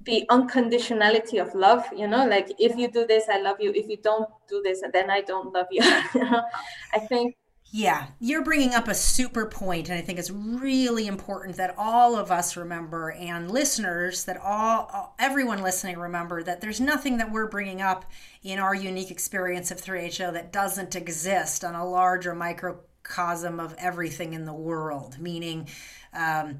the 0.06 0.24
unconditionality 0.30 1.40
of 1.40 1.54
love 1.54 1.84
you 1.96 2.06
know 2.08 2.26
like 2.26 2.48
if 2.58 2.76
you 2.76 2.90
do 2.90 3.06
this 3.06 3.28
i 3.28 3.38
love 3.40 3.56
you. 3.60 3.72
If 3.74 3.88
you 3.88 3.98
don't 3.98 4.28
do 4.48 4.62
this 4.62 4.82
then 4.92 5.10
i 5.10 5.20
don't 5.22 5.52
love 5.52 5.66
you. 5.70 5.82
I 6.92 6.98
think 7.08 7.36
Yeah, 7.72 8.08
you're 8.18 8.42
bringing 8.42 8.74
up 8.74 8.88
a 8.88 8.94
super 8.96 9.46
point, 9.46 9.88
and 9.88 9.96
I 9.96 10.02
think 10.02 10.18
it's 10.18 10.30
really 10.30 11.06
important 11.06 11.56
that 11.56 11.74
all 11.78 12.16
of 12.16 12.32
us 12.32 12.56
remember, 12.56 13.12
and 13.12 13.48
listeners, 13.48 14.24
that 14.24 14.38
all 14.38 15.14
everyone 15.20 15.62
listening 15.62 15.96
remember 15.96 16.42
that 16.42 16.60
there's 16.60 16.80
nothing 16.80 17.18
that 17.18 17.30
we're 17.30 17.46
bringing 17.46 17.80
up 17.80 18.06
in 18.42 18.58
our 18.58 18.74
unique 18.74 19.12
experience 19.12 19.70
of 19.70 19.80
3HO 19.80 20.32
that 20.32 20.52
doesn't 20.52 20.96
exist 20.96 21.62
on 21.62 21.76
a 21.76 21.88
larger 21.88 22.34
microcosm 22.34 23.60
of 23.60 23.74
everything 23.78 24.32
in 24.32 24.46
the 24.46 24.52
world. 24.54 25.18
Meaning, 25.20 25.68
um, 26.12 26.58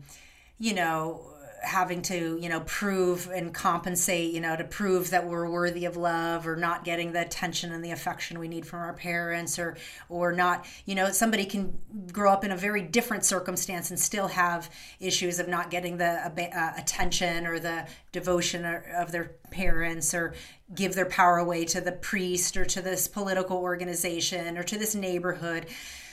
you 0.59 0.75
know, 0.75 1.30
having 1.62 2.00
to 2.00 2.38
you 2.40 2.49
know 2.49 2.61
prove 2.61 3.29
and 3.29 3.52
compensate 3.52 4.33
you 4.33 4.40
know 4.40 4.57
to 4.57 4.64
prove 4.64 5.11
that 5.11 5.26
we're 5.26 5.49
worthy 5.49 5.85
of 5.85 5.97
love 5.97 6.47
or 6.47 6.57
not 6.57 6.85
getting 6.85 7.12
the 7.12 7.21
attention 7.21 7.73
and 7.73 7.85
the 7.85 7.90
affection 7.90 8.38
we 8.38 8.49
need 8.49 8.67
from 8.67 8.81
our 8.81 8.95
parents 8.95 9.59
or 9.59 9.76
or 10.09 10.33
not 10.33 10.64
you 10.87 10.95
know 10.95 11.11
somebody 11.11 11.45
can 11.45 11.79
grow 12.12 12.33
up 12.33 12.45
in 12.45 12.50
a 12.50 12.57
very 12.57 12.83
different 12.83 13.25
circumstance 13.25 13.90
and 13.90 14.00
still 14.00 14.29
have 14.29 14.71
issues 15.00 15.38
of 15.38 15.49
not 15.49 15.71
getting 15.71 15.99
the 15.99 16.05
uh, 16.07 16.73
attention 16.76 17.47
or 17.47 17.59
the 17.59 17.87
devotion 18.12 18.64
of 18.97 19.12
their 19.12 19.33
parents 19.50 20.14
or 20.14 20.35
give 20.75 20.95
their 20.95 21.07
power 21.07 21.38
away 21.38 21.64
to 21.64 21.81
the 21.81 21.93
priest 21.93 22.57
or 22.57 22.64
to 22.64 22.81
this 22.81 23.09
political 23.09 23.59
organization 23.59 24.57
or 24.57 24.62
to 24.62 24.79
this 24.79 24.95
neighborhood. 24.95 25.67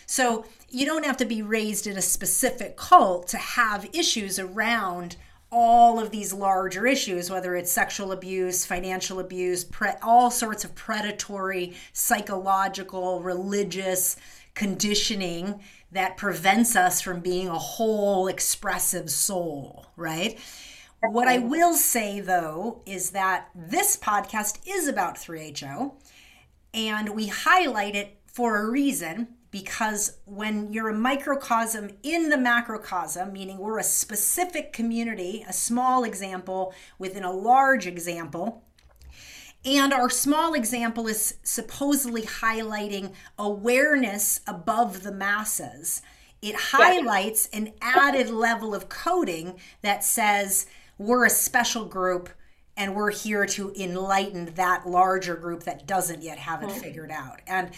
So 0.05 0.45
you 0.69 0.85
don't 0.85 1.05
have 1.05 1.17
to 1.17 1.25
be 1.25 1.41
raised 1.41 1.85
in 1.85 1.97
a 1.97 2.01
specific 2.01 2.77
cult 2.77 3.27
to 3.29 3.37
have 3.37 3.89
issues 3.93 4.39
around 4.39 5.17
all 5.59 5.99
of 5.99 6.11
these 6.11 6.33
larger 6.33 6.85
issues, 6.85 7.31
whether 7.31 7.55
it's 7.55 7.71
sexual 7.71 8.11
abuse, 8.11 8.63
financial 8.63 9.19
abuse, 9.19 9.63
pre- 9.63 9.89
all 10.03 10.29
sorts 10.29 10.63
of 10.63 10.75
predatory, 10.75 11.73
psychological, 11.93 13.23
religious 13.23 14.17
conditioning 14.53 15.59
that 15.91 16.15
prevents 16.15 16.75
us 16.75 17.01
from 17.01 17.21
being 17.21 17.47
a 17.47 17.57
whole 17.57 18.27
expressive 18.27 19.09
soul, 19.09 19.87
right? 19.95 20.37
What 21.01 21.27
I 21.27 21.39
will 21.39 21.73
say 21.73 22.19
though 22.19 22.83
is 22.85 23.11
that 23.11 23.49
this 23.55 23.97
podcast 23.97 24.59
is 24.67 24.87
about 24.87 25.15
3HO 25.15 25.93
and 26.73 27.09
we 27.09 27.27
highlight 27.27 27.95
it 27.95 28.17
for 28.27 28.57
a 28.57 28.69
reason 28.69 29.27
because 29.63 30.19
when 30.25 30.71
you're 30.71 30.89
a 30.89 30.93
microcosm 30.93 31.89
in 32.03 32.29
the 32.29 32.37
macrocosm, 32.37 33.33
meaning 33.33 33.57
we're 33.57 33.79
a 33.79 33.83
specific 33.83 34.71
community, 34.71 35.43
a 35.49 35.53
small 35.53 36.03
example 36.03 36.75
within 36.99 37.23
a 37.23 37.31
large 37.31 37.87
example, 37.87 38.63
and 39.65 39.91
our 39.93 40.11
small 40.11 40.53
example 40.53 41.07
is 41.07 41.37
supposedly 41.41 42.21
highlighting 42.21 43.13
awareness 43.39 44.41
above 44.45 45.01
the 45.01 45.11
masses. 45.11 46.03
It 46.39 46.55
highlights 46.55 47.49
an 47.51 47.73
added 47.81 48.29
level 48.29 48.75
of 48.75 48.89
coding 48.89 49.59
that 49.81 50.03
says 50.03 50.67
we're 50.99 51.25
a 51.25 51.31
special 51.31 51.85
group 51.85 52.29
and 52.77 52.93
we're 52.93 53.11
here 53.11 53.47
to 53.47 53.73
enlighten 53.75 54.53
that 54.53 54.87
larger 54.87 55.35
group 55.35 55.63
that 55.63 55.87
doesn't 55.87 56.21
yet 56.21 56.37
have 56.37 56.61
it 56.61 56.69
hmm. 56.69 56.79
figured 56.79 57.11
out. 57.11 57.41
And 57.47 57.71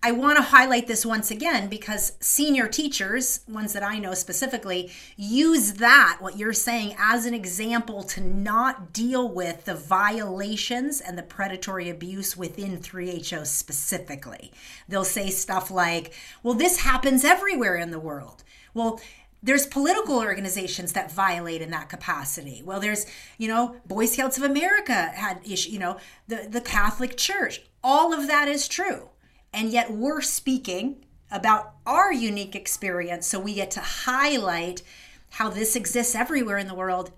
I 0.00 0.12
want 0.12 0.36
to 0.36 0.42
highlight 0.42 0.86
this 0.86 1.04
once 1.04 1.32
again 1.32 1.68
because 1.68 2.12
senior 2.20 2.68
teachers, 2.68 3.40
ones 3.48 3.72
that 3.72 3.82
I 3.82 3.98
know 3.98 4.14
specifically, 4.14 4.92
use 5.16 5.74
that, 5.74 6.18
what 6.20 6.38
you're 6.38 6.52
saying, 6.52 6.94
as 7.00 7.26
an 7.26 7.34
example 7.34 8.04
to 8.04 8.20
not 8.20 8.92
deal 8.92 9.28
with 9.28 9.64
the 9.64 9.74
violations 9.74 11.00
and 11.00 11.18
the 11.18 11.24
predatory 11.24 11.90
abuse 11.90 12.36
within 12.36 12.78
3HO 12.78 13.44
specifically. 13.44 14.52
They'll 14.88 15.02
say 15.02 15.30
stuff 15.30 15.68
like, 15.68 16.14
well, 16.44 16.54
this 16.54 16.78
happens 16.78 17.24
everywhere 17.24 17.74
in 17.74 17.90
the 17.90 17.98
world. 17.98 18.44
Well, 18.74 19.00
there's 19.42 19.66
political 19.66 20.18
organizations 20.18 20.92
that 20.92 21.10
violate 21.10 21.60
in 21.60 21.70
that 21.72 21.88
capacity. 21.88 22.62
Well, 22.64 22.78
there's, 22.78 23.04
you 23.36 23.48
know, 23.48 23.76
Boy 23.84 24.06
Scouts 24.06 24.38
of 24.38 24.44
America 24.44 25.10
had 25.14 25.40
issue, 25.44 25.70
you 25.70 25.80
know, 25.80 25.96
the, 26.28 26.46
the 26.48 26.60
Catholic 26.60 27.16
Church. 27.16 27.62
All 27.82 28.12
of 28.12 28.28
that 28.28 28.46
is 28.46 28.68
true 28.68 29.08
and 29.52 29.70
yet 29.70 29.90
we're 29.90 30.20
speaking 30.20 31.04
about 31.30 31.74
our 31.86 32.12
unique 32.12 32.54
experience. 32.54 33.26
So 33.26 33.38
we 33.38 33.54
get 33.54 33.70
to 33.72 33.80
highlight 33.80 34.82
how 35.30 35.50
this 35.50 35.76
exists 35.76 36.14
everywhere 36.14 36.58
in 36.58 36.68
the 36.68 36.74
world 36.74 37.12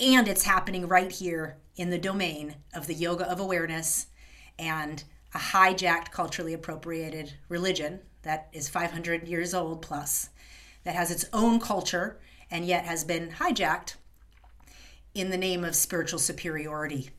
and 0.00 0.28
it's 0.28 0.44
happening 0.44 0.86
right 0.86 1.10
here 1.10 1.56
in 1.76 1.90
the 1.90 1.98
domain 1.98 2.54
of 2.74 2.86
the 2.86 2.94
yoga 2.94 3.28
of 3.28 3.40
awareness 3.40 4.06
and 4.58 5.02
a 5.34 5.38
hijacked, 5.38 6.10
culturally 6.12 6.54
appropriated 6.54 7.34
religion 7.48 8.00
that 8.22 8.48
is 8.52 8.68
500 8.68 9.26
years 9.26 9.54
old 9.54 9.82
plus, 9.82 10.30
that 10.84 10.94
has 10.94 11.10
its 11.10 11.24
own 11.32 11.60
culture 11.60 12.18
and 12.50 12.64
yet 12.64 12.84
has 12.84 13.04
been 13.04 13.30
hijacked 13.30 13.94
in 15.14 15.30
the 15.30 15.36
name 15.36 15.64
of 15.64 15.74
spiritual 15.74 16.18
superiority. 16.18 17.10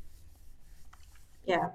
Yeah 1.46 1.70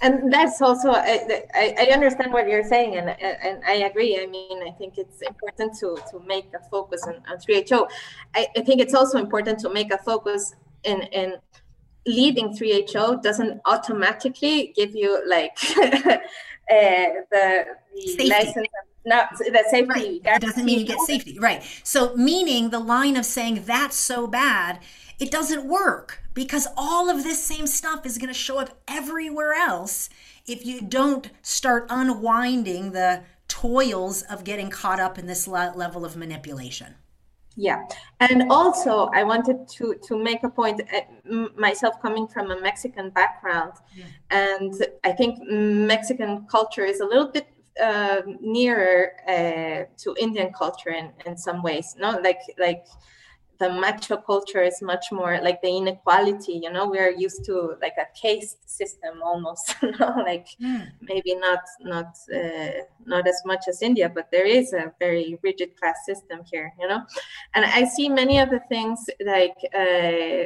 and 0.00 0.32
that's 0.32 0.60
also 0.60 0.90
I, 0.90 1.74
I, 1.78 1.88
understand 1.92 2.32
what 2.32 2.48
you're 2.48 2.64
saying 2.64 2.96
and 2.96 3.08
and 3.08 3.62
I 3.64 3.74
agree. 3.90 4.20
I 4.20 4.26
mean, 4.26 4.62
I 4.62 4.70
think 4.72 4.98
it's 4.98 5.22
important 5.22 5.78
to 5.80 5.96
to 6.10 6.20
make 6.26 6.46
a 6.54 6.68
focus 6.70 7.02
on, 7.06 7.16
on 7.30 7.38
3HO. 7.38 7.88
I, 8.34 8.46
I 8.56 8.60
think 8.62 8.80
it's 8.80 8.94
also 8.94 9.18
important 9.18 9.58
to 9.60 9.70
make 9.70 9.92
a 9.92 9.98
focus 9.98 10.54
in 10.84 11.02
in 11.02 11.36
leading 12.06 12.48
3HO 12.56 13.22
doesn't 13.22 13.60
automatically 13.64 14.72
give 14.74 14.94
you 14.94 15.22
like 15.28 15.56
uh, 15.78 16.18
the, 17.30 17.64
the 18.16 18.28
license 18.28 18.66
not 19.04 19.36
the 19.38 19.64
safety 19.70 20.20
right. 20.24 20.36
it 20.36 20.42
doesn't 20.42 20.64
mean 20.64 20.78
you 20.80 20.86
get 20.86 20.98
safety 21.00 21.38
right 21.38 21.62
so 21.82 22.14
meaning 22.16 22.70
the 22.70 22.78
line 22.78 23.16
of 23.16 23.24
saying 23.24 23.62
that's 23.66 23.96
so 23.96 24.26
bad 24.26 24.78
it 25.18 25.30
doesn't 25.30 25.64
work 25.64 26.21
because 26.34 26.66
all 26.76 27.10
of 27.10 27.22
this 27.22 27.42
same 27.42 27.66
stuff 27.66 28.06
is 28.06 28.18
going 28.18 28.28
to 28.28 28.34
show 28.34 28.58
up 28.58 28.80
everywhere 28.88 29.52
else 29.54 30.08
if 30.46 30.64
you 30.66 30.80
don't 30.80 31.30
start 31.42 31.86
unwinding 31.90 32.92
the 32.92 33.22
toils 33.48 34.22
of 34.22 34.44
getting 34.44 34.70
caught 34.70 34.98
up 34.98 35.18
in 35.18 35.26
this 35.26 35.46
level 35.46 36.04
of 36.04 36.16
manipulation. 36.16 36.94
Yeah. 37.56 37.82
And 38.20 38.50
also 38.50 39.10
i 39.12 39.22
wanted 39.24 39.68
to 39.76 39.94
to 40.06 40.16
make 40.16 40.42
a 40.42 40.48
point 40.48 40.80
uh, 40.80 41.48
myself 41.56 42.00
coming 42.00 42.26
from 42.26 42.50
a 42.50 42.58
mexican 42.60 43.10
background 43.10 43.72
yeah. 43.94 44.04
and 44.30 44.72
i 45.04 45.12
think 45.12 45.38
mexican 45.42 46.46
culture 46.50 46.84
is 46.84 47.00
a 47.00 47.04
little 47.04 47.28
bit 47.28 47.46
uh, 47.82 48.22
nearer 48.40 49.12
uh, 49.28 49.84
to 49.98 50.14
indian 50.18 50.52
culture 50.52 50.90
in, 50.90 51.10
in 51.26 51.36
some 51.36 51.62
ways 51.62 51.94
no? 51.98 52.18
Like 52.22 52.40
like 52.58 52.86
the 53.62 53.70
macho 53.82 54.16
culture 54.16 54.62
is 54.70 54.82
much 54.82 55.06
more 55.12 55.34
like 55.46 55.62
the 55.62 55.72
inequality 55.80 56.54
you 56.64 56.70
know? 56.74 56.88
We're 56.88 57.14
used 57.26 57.44
to 57.44 57.54
like 57.80 57.96
a 57.98 58.08
caste 58.20 58.68
system 58.68 59.22
almost 59.22 59.76
you 59.82 59.92
know? 59.98 60.14
Like 60.30 60.48
mm. 60.60 60.88
maybe 61.00 61.34
not 61.36 61.62
not 61.80 62.10
uh, 62.38 62.82
not 63.06 63.24
as 63.32 63.40
much 63.50 63.64
as 63.68 63.82
india 63.82 64.08
but 64.16 64.26
there 64.34 64.48
is 64.58 64.72
a 64.72 64.92
very 64.98 65.38
rigid 65.42 65.70
class 65.78 65.98
system 66.10 66.38
here 66.50 66.72
you 66.80 66.88
know? 66.88 67.02
And 67.54 67.64
i 67.64 67.84
see 67.84 68.08
many 68.08 68.36
of 68.44 68.50
the 68.50 68.62
things 68.72 68.98
like 69.34 69.58
uh, 69.82 70.44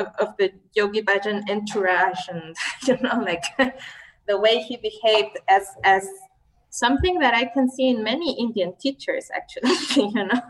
of, 0.00 0.06
of 0.24 0.36
the 0.38 0.52
yogi 0.74 1.02
bhajan 1.02 1.38
entourage 1.50 2.24
and 2.32 2.56
you 2.88 2.96
know 3.02 3.16
like 3.30 3.44
the 4.28 4.38
way 4.44 4.56
he 4.68 4.76
behaved 4.76 5.36
as 5.48 5.66
as 5.84 6.04
something 6.70 7.18
that 7.18 7.34
I 7.34 7.46
can 7.46 7.70
see 7.70 7.88
in 7.88 8.02
many 8.02 8.38
Indian 8.38 8.74
teachers, 8.78 9.30
actually, 9.34 9.72
you 10.14 10.24
know. 10.24 10.40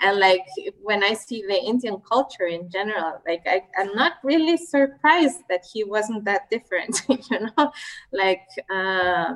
and 0.00 0.18
like 0.18 0.44
when 0.82 1.04
I 1.04 1.14
see 1.14 1.44
the 1.46 1.60
Indian 1.62 1.98
culture 2.00 2.46
in 2.46 2.70
general, 2.70 3.20
like 3.26 3.42
I, 3.46 3.62
I'm 3.78 3.94
not 3.94 4.14
really 4.24 4.56
surprised 4.56 5.42
that 5.48 5.64
he 5.70 5.84
wasn't 5.84 6.24
that 6.24 6.48
different, 6.50 7.02
you 7.08 7.40
know. 7.40 7.72
Like, 8.12 8.46
uh, 8.70 9.34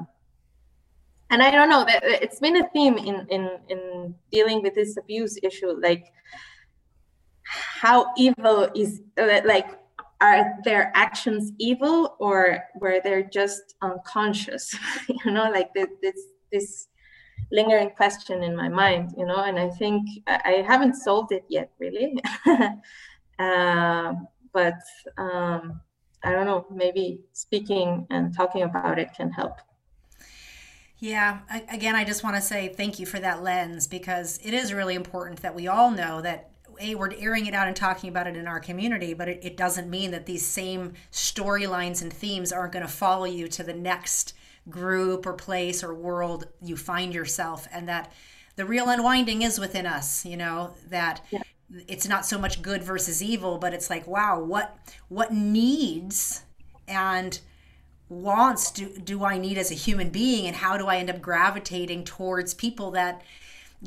and 1.30 1.42
I 1.42 1.50
don't 1.50 1.68
know 1.68 1.84
that 1.84 2.02
it's 2.04 2.40
been 2.40 2.56
a 2.56 2.68
theme 2.70 2.96
in 2.96 3.26
in 3.28 3.50
in 3.68 4.14
dealing 4.30 4.62
with 4.62 4.74
this 4.74 4.96
abuse 4.96 5.38
issue, 5.42 5.74
like 5.80 6.12
how 7.44 8.12
evil 8.16 8.68
is 8.74 9.02
like 9.16 9.78
are 10.24 10.54
their 10.64 10.90
actions 10.94 11.52
evil 11.58 12.16
or 12.18 12.64
were 12.80 12.98
they 13.04 13.24
just 13.40 13.74
unconscious? 13.82 14.74
You 15.24 15.30
know 15.36 15.50
like 15.50 15.70
this 15.74 16.20
this 16.52 16.88
lingering 17.50 17.90
question 17.90 18.42
in 18.42 18.56
my 18.56 18.68
mind 18.68 19.12
you 19.18 19.26
know 19.26 19.40
and 19.48 19.58
i 19.58 19.68
think 19.80 20.02
i 20.26 20.64
haven't 20.70 20.94
solved 21.06 21.32
it 21.32 21.44
yet 21.48 21.70
really. 21.78 22.10
Uh, 23.36 24.12
but 24.52 24.80
um, 25.18 25.80
i 26.22 26.30
don't 26.30 26.46
know 26.46 26.64
maybe 26.70 27.06
speaking 27.32 28.06
and 28.10 28.32
talking 28.32 28.62
about 28.62 28.96
it 28.96 29.08
can 29.16 29.28
help. 29.40 29.56
Yeah, 31.00 31.40
again, 31.76 31.96
I 31.96 32.04
just 32.04 32.22
want 32.22 32.36
to 32.36 32.40
say 32.40 32.68
thank 32.68 33.00
you 33.00 33.06
for 33.06 33.18
that 33.18 33.42
lens 33.42 33.88
because 33.88 34.38
it 34.44 34.54
is 34.54 34.72
really 34.72 34.94
important 34.94 35.42
that 35.42 35.54
we 35.54 35.66
all 35.66 35.90
know 35.90 36.22
that 36.22 36.53
a 36.80 36.94
we're 36.94 37.12
airing 37.18 37.46
it 37.46 37.54
out 37.54 37.66
and 37.66 37.76
talking 37.76 38.08
about 38.08 38.26
it 38.26 38.36
in 38.36 38.46
our 38.46 38.60
community 38.60 39.14
but 39.14 39.28
it, 39.28 39.40
it 39.42 39.56
doesn't 39.56 39.88
mean 39.88 40.10
that 40.10 40.26
these 40.26 40.44
same 40.44 40.92
storylines 41.12 42.02
and 42.02 42.12
themes 42.12 42.52
aren't 42.52 42.72
going 42.72 42.84
to 42.84 42.90
follow 42.90 43.24
you 43.24 43.48
to 43.48 43.62
the 43.62 43.72
next 43.72 44.34
group 44.68 45.26
or 45.26 45.32
place 45.32 45.82
or 45.84 45.94
world 45.94 46.46
you 46.62 46.76
find 46.76 47.14
yourself 47.14 47.68
and 47.72 47.88
that 47.88 48.12
the 48.56 48.64
real 48.64 48.88
unwinding 48.88 49.42
is 49.42 49.58
within 49.58 49.86
us 49.86 50.24
you 50.24 50.36
know 50.36 50.72
that 50.88 51.24
yeah. 51.30 51.42
it's 51.86 52.08
not 52.08 52.24
so 52.24 52.38
much 52.38 52.62
good 52.62 52.82
versus 52.82 53.22
evil 53.22 53.58
but 53.58 53.74
it's 53.74 53.90
like 53.90 54.06
wow 54.06 54.40
what 54.40 54.78
what 55.08 55.32
needs 55.32 56.42
and 56.88 57.40
wants 58.08 58.70
do, 58.70 58.88
do 58.98 59.24
i 59.24 59.38
need 59.38 59.58
as 59.58 59.70
a 59.70 59.74
human 59.74 60.08
being 60.08 60.46
and 60.46 60.56
how 60.56 60.76
do 60.76 60.86
i 60.86 60.96
end 60.96 61.10
up 61.10 61.20
gravitating 61.20 62.04
towards 62.04 62.54
people 62.54 62.90
that 62.90 63.22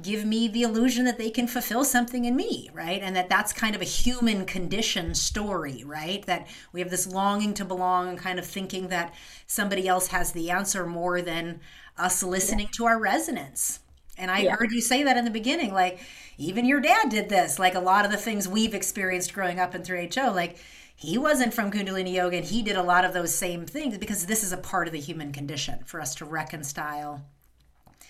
give 0.01 0.25
me 0.25 0.47
the 0.47 0.61
illusion 0.61 1.05
that 1.05 1.17
they 1.17 1.29
can 1.29 1.47
fulfill 1.47 1.83
something 1.83 2.25
in 2.25 2.35
me 2.35 2.69
right 2.73 3.01
and 3.01 3.15
that 3.15 3.29
that's 3.29 3.53
kind 3.53 3.75
of 3.75 3.81
a 3.81 3.85
human 3.85 4.45
condition 4.45 5.15
story 5.15 5.83
right 5.85 6.25
that 6.25 6.47
we 6.71 6.79
have 6.79 6.89
this 6.89 7.07
longing 7.07 7.53
to 7.53 7.65
belong 7.65 8.09
and 8.09 8.17
kind 8.17 8.37
of 8.37 8.45
thinking 8.45 8.89
that 8.89 9.13
somebody 9.47 9.87
else 9.87 10.07
has 10.07 10.31
the 10.31 10.49
answer 10.51 10.85
more 10.85 11.21
than 11.21 11.59
us 11.97 12.21
listening 12.21 12.67
yeah. 12.67 12.71
to 12.75 12.85
our 12.85 12.99
resonance 12.99 13.79
and 14.17 14.29
i 14.29 14.39
yeah. 14.39 14.55
heard 14.55 14.71
you 14.71 14.81
say 14.81 15.03
that 15.03 15.17
in 15.17 15.25
the 15.25 15.31
beginning 15.31 15.73
like 15.73 15.99
even 16.37 16.65
your 16.65 16.79
dad 16.79 17.09
did 17.09 17.29
this 17.29 17.57
like 17.57 17.75
a 17.75 17.79
lot 17.79 18.05
of 18.05 18.11
the 18.11 18.17
things 18.17 18.47
we've 18.47 18.75
experienced 18.75 19.33
growing 19.33 19.59
up 19.59 19.73
in 19.73 19.81
3ho 19.81 20.33
like 20.33 20.57
he 20.95 21.17
wasn't 21.17 21.53
from 21.53 21.71
kundalini 21.71 22.13
yoga 22.13 22.37
and 22.37 22.45
he 22.45 22.61
did 22.61 22.75
a 22.75 22.83
lot 22.83 23.03
of 23.03 23.13
those 23.13 23.33
same 23.33 23.65
things 23.65 23.97
because 23.97 24.25
this 24.27 24.43
is 24.43 24.51
a 24.51 24.57
part 24.57 24.87
of 24.87 24.93
the 24.93 24.99
human 24.99 25.31
condition 25.31 25.79
for 25.85 25.99
us 25.99 26.13
to 26.13 26.25
reconcile 26.25 27.23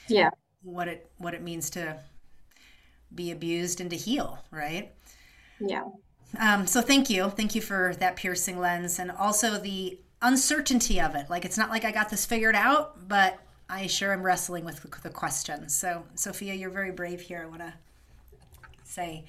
yeah 0.09 0.29
what 0.67 0.87
it 0.87 1.09
what 1.17 1.33
it 1.33 1.41
means 1.41 1.69
to 1.71 1.97
be 3.13 3.31
abused 3.31 3.79
and 3.79 3.89
to 3.89 3.95
heal, 3.95 4.39
right? 4.51 4.91
Yeah. 5.59 5.85
Um, 6.39 6.67
so 6.67 6.81
thank 6.81 7.09
you, 7.09 7.29
thank 7.29 7.55
you 7.55 7.61
for 7.61 7.95
that 7.99 8.17
piercing 8.17 8.59
lens, 8.59 8.99
and 8.99 9.09
also 9.09 9.57
the 9.57 9.97
uncertainty 10.21 10.99
of 10.99 11.15
it. 11.15 11.29
Like 11.29 11.45
it's 11.45 11.57
not 11.57 11.69
like 11.69 11.85
I 11.85 11.91
got 11.91 12.09
this 12.09 12.25
figured 12.25 12.55
out, 12.55 13.07
but 13.07 13.39
I 13.69 13.87
sure 13.87 14.13
am 14.13 14.23
wrestling 14.23 14.65
with 14.65 14.81
the 15.03 15.09
questions. 15.09 15.73
So 15.73 16.03
Sophia, 16.15 16.53
you're 16.53 16.69
very 16.69 16.91
brave 16.91 17.21
here. 17.21 17.41
I 17.41 17.45
want 17.45 17.61
to 17.61 17.73
say, 18.83 19.25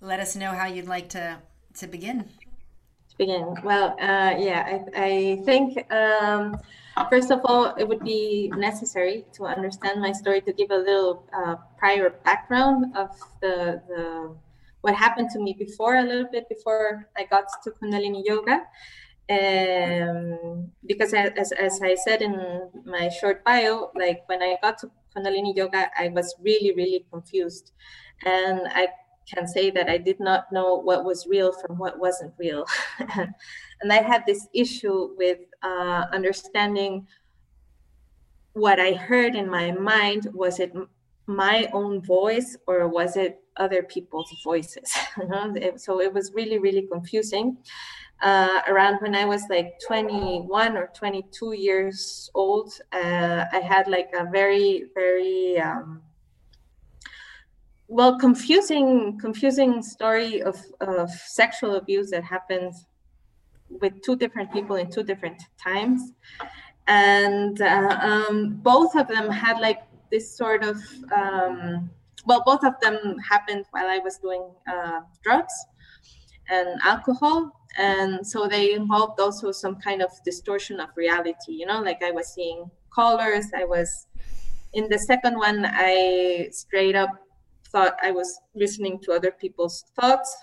let 0.00 0.18
us 0.20 0.34
know 0.34 0.50
how 0.50 0.66
you'd 0.66 0.88
like 0.88 1.08
to 1.10 1.38
to 1.78 1.86
begin. 1.86 2.24
To 2.24 3.16
begin. 3.16 3.54
Well, 3.62 3.90
uh, 4.00 4.34
yeah, 4.38 4.80
I, 4.96 5.02
I 5.04 5.42
think. 5.44 5.90
Um, 5.92 6.60
First 7.08 7.30
of 7.30 7.40
all, 7.44 7.74
it 7.76 7.86
would 7.86 8.04
be 8.04 8.52
necessary 8.56 9.24
to 9.32 9.44
understand 9.44 10.00
my 10.00 10.12
story 10.12 10.40
to 10.42 10.52
give 10.52 10.70
a 10.70 10.76
little 10.76 11.24
uh, 11.32 11.56
prior 11.78 12.10
background 12.24 12.96
of 12.96 13.10
the, 13.40 13.80
the 13.88 14.34
what 14.80 14.94
happened 14.94 15.28
to 15.30 15.40
me 15.40 15.54
before, 15.58 15.96
a 15.96 16.02
little 16.02 16.28
bit 16.30 16.48
before 16.48 17.08
I 17.16 17.24
got 17.24 17.44
to 17.64 17.70
Kundalini 17.70 18.22
Yoga. 18.24 18.62
Um, 19.30 20.72
because 20.84 21.14
as, 21.14 21.52
as 21.52 21.80
I 21.82 21.94
said 21.94 22.22
in 22.22 22.34
my 22.84 23.08
short 23.08 23.44
bio, 23.44 23.92
like 23.94 24.22
when 24.26 24.42
I 24.42 24.56
got 24.60 24.78
to 24.78 24.90
Kundalini 25.16 25.54
Yoga, 25.54 25.90
I 25.96 26.08
was 26.08 26.34
really, 26.42 26.74
really 26.74 27.06
confused. 27.12 27.72
And 28.24 28.62
I 28.66 28.88
can 29.32 29.46
say 29.46 29.70
that 29.70 29.88
I 29.88 29.98
did 29.98 30.20
not 30.20 30.50
know 30.52 30.76
what 30.76 31.04
was 31.04 31.26
real 31.26 31.52
from 31.52 31.78
what 31.78 31.98
wasn't 31.98 32.34
real. 32.38 32.64
and 33.16 33.92
I 33.92 34.02
had 34.02 34.24
this 34.26 34.48
issue 34.52 35.14
with 35.16 35.38
uh, 35.62 36.06
understanding 36.12 37.06
what 38.52 38.80
I 38.80 38.92
heard 38.92 39.34
in 39.34 39.48
my 39.48 39.72
mind. 39.72 40.28
Was 40.34 40.58
it 40.60 40.72
my 41.26 41.68
own 41.72 42.02
voice 42.02 42.56
or 42.66 42.88
was 42.88 43.16
it 43.16 43.42
other 43.56 43.82
people's 43.82 44.34
voices? 44.42 44.92
so 45.76 46.00
it 46.00 46.12
was 46.12 46.32
really, 46.34 46.58
really 46.58 46.86
confusing. 46.90 47.56
Uh, 48.22 48.60
around 48.68 49.00
when 49.00 49.14
I 49.14 49.24
was 49.24 49.42
like 49.48 49.80
21 49.86 50.76
or 50.76 50.90
22 50.94 51.52
years 51.52 52.30
old, 52.34 52.70
uh, 52.92 53.46
I 53.50 53.60
had 53.60 53.88
like 53.88 54.10
a 54.14 54.26
very, 54.30 54.86
very 54.94 55.58
um, 55.58 56.02
well 57.90 58.16
confusing 58.16 59.18
confusing 59.18 59.82
story 59.82 60.40
of, 60.42 60.56
of 60.80 61.10
sexual 61.10 61.74
abuse 61.74 62.08
that 62.10 62.22
happened 62.22 62.72
with 63.68 64.00
two 64.02 64.14
different 64.14 64.52
people 64.52 64.76
in 64.76 64.88
two 64.88 65.02
different 65.02 65.42
times. 65.62 66.12
And 66.86 67.60
uh, 67.60 67.98
um, 68.00 68.60
both 68.62 68.94
of 68.94 69.08
them 69.08 69.28
had 69.28 69.58
like 69.58 69.82
this 70.10 70.36
sort 70.36 70.62
of 70.62 70.76
um, 71.14 71.90
well 72.26 72.42
both 72.46 72.62
of 72.64 72.74
them 72.80 73.16
happened 73.18 73.64
while 73.72 73.88
i 73.88 73.98
was 73.98 74.18
doing 74.18 74.44
uh, 74.72 75.00
drugs 75.24 75.54
and 76.48 76.80
alcohol. 76.84 77.52
And 77.78 78.26
so 78.26 78.46
they 78.46 78.72
involved 78.72 79.20
also 79.20 79.52
some 79.52 79.76
kind 79.76 80.00
of 80.02 80.10
distortion 80.24 80.78
of 80.80 80.88
reality 80.96 81.52
you 81.60 81.66
know 81.66 81.80
like 81.80 82.02
i 82.02 82.10
was 82.10 82.26
seeing 82.34 82.68
colors 82.92 83.46
i 83.56 83.64
was 83.64 84.06
in 84.72 84.88
the 84.88 84.98
second 84.98 85.36
one 85.36 85.64
i 85.64 86.48
straight 86.50 86.96
up 86.96 87.10
thought 87.72 87.96
I 88.02 88.10
was 88.10 88.40
listening 88.54 89.00
to 89.00 89.12
other 89.12 89.30
people's 89.30 89.84
thoughts, 89.98 90.36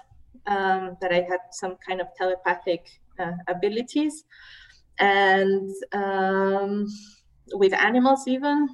um, 0.45 0.97
that 1.01 1.11
I 1.11 1.21
had 1.21 1.39
some 1.51 1.75
kind 1.85 2.01
of 2.01 2.07
telepathic 2.17 2.89
uh, 3.19 3.33
abilities, 3.47 4.25
and 4.99 5.69
um, 5.93 6.87
with 7.53 7.73
animals 7.73 8.27
even. 8.27 8.69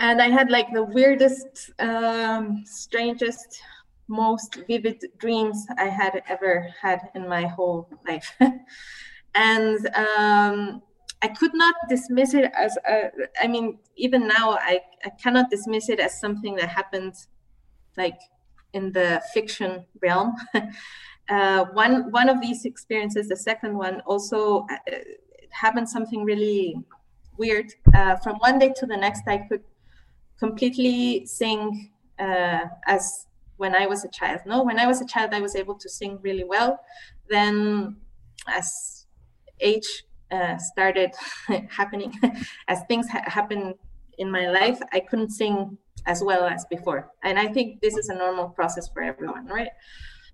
And 0.00 0.22
I 0.22 0.28
had 0.28 0.50
like 0.50 0.72
the 0.72 0.84
weirdest, 0.84 1.72
um, 1.80 2.62
strangest, 2.64 3.60
most 4.06 4.60
vivid 4.68 5.02
dreams 5.18 5.66
I 5.76 5.88
had 5.88 6.22
ever 6.28 6.68
had 6.80 7.10
in 7.14 7.28
my 7.28 7.46
whole 7.46 7.88
life. 8.06 8.32
and 9.34 9.88
um, 9.94 10.82
I 11.20 11.28
could 11.28 11.52
not 11.54 11.74
dismiss 11.88 12.34
it 12.34 12.50
as 12.56 12.76
a, 12.88 13.10
I 13.42 13.48
mean, 13.48 13.78
even 13.96 14.28
now 14.28 14.52
I, 14.52 14.80
I 15.04 15.10
cannot 15.20 15.50
dismiss 15.50 15.88
it 15.88 15.98
as 15.98 16.20
something 16.20 16.54
that 16.56 16.68
happened 16.68 17.14
like 17.96 18.18
in 18.72 18.92
the 18.92 19.20
fiction 19.34 19.84
realm. 20.00 20.34
uh, 21.28 21.64
one 21.72 22.10
one 22.12 22.28
of 22.28 22.40
these 22.40 22.64
experiences, 22.64 23.28
the 23.28 23.36
second 23.36 23.76
one, 23.76 24.00
also 24.02 24.66
uh, 24.70 24.76
happened 25.50 25.88
something 25.88 26.24
really 26.24 26.76
weird. 27.36 27.72
Uh, 27.94 28.16
from 28.16 28.36
one 28.36 28.58
day 28.58 28.72
to 28.76 28.86
the 28.86 28.96
next, 28.96 29.22
I 29.26 29.38
could 29.38 29.64
completely 30.38 31.26
sing 31.26 31.90
uh, 32.18 32.66
as 32.86 33.26
when 33.56 33.74
I 33.74 33.86
was 33.86 34.04
a 34.04 34.08
child. 34.08 34.40
No, 34.46 34.62
when 34.62 34.78
I 34.78 34.86
was 34.86 35.00
a 35.00 35.06
child, 35.06 35.34
I 35.34 35.40
was 35.40 35.56
able 35.56 35.74
to 35.74 35.88
sing 35.88 36.18
really 36.22 36.44
well. 36.44 36.78
Then, 37.28 37.96
as 38.46 39.06
age 39.60 40.04
uh, 40.30 40.56
started 40.58 41.12
happening 41.70 42.12
as 42.68 42.82
things 42.88 43.08
ha- 43.08 43.24
happen 43.26 43.74
in 44.18 44.30
my 44.30 44.48
life 44.48 44.78
i 44.92 45.00
couldn't 45.00 45.30
sing 45.30 45.76
as 46.06 46.22
well 46.22 46.44
as 46.44 46.64
before. 46.66 47.10
And 47.22 47.38
i 47.38 47.46
think 47.46 47.80
this 47.80 47.96
is 47.96 48.08
a 48.08 48.14
normal 48.14 48.48
process 48.48 48.88
for 48.88 49.02
everyone 49.02 49.46
right? 49.46 49.70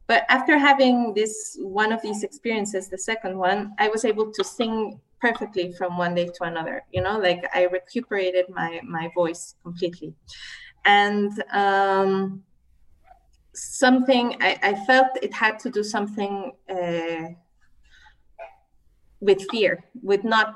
But 0.07 0.25
after 0.29 0.59
having 0.59 1.15
this 1.15 1.57
one 1.61 1.91
of 1.91 2.03
these 2.03 2.23
experiences 2.23 2.89
the 2.89 2.99
second 2.99 3.39
one 3.39 3.75
i 3.79 3.89
was 3.89 4.05
able 4.05 4.31
to 4.33 4.45
sing 4.45 5.01
perfectly 5.21 5.73
from 5.73 5.97
one 5.97 6.15
day 6.15 6.27
to 6.27 6.45
another 6.45 6.83
you 6.93 7.03
know? 7.03 7.19
Like 7.19 7.45
i 7.55 7.65
recuperated 7.65 8.47
my 8.49 8.81
my 8.85 9.11
voice 9.15 9.55
completely. 9.63 10.15
And 10.85 11.33
um 11.53 12.45
something 13.55 14.37
i, 14.41 14.59
I 14.63 14.75
felt 14.85 15.07
it 15.23 15.33
had 15.33 15.59
to 15.61 15.71
do 15.71 15.83
something 15.85 16.53
uh, 16.69 17.29
with 19.25 19.41
fear, 19.51 19.85
with 20.03 20.23
not 20.23 20.55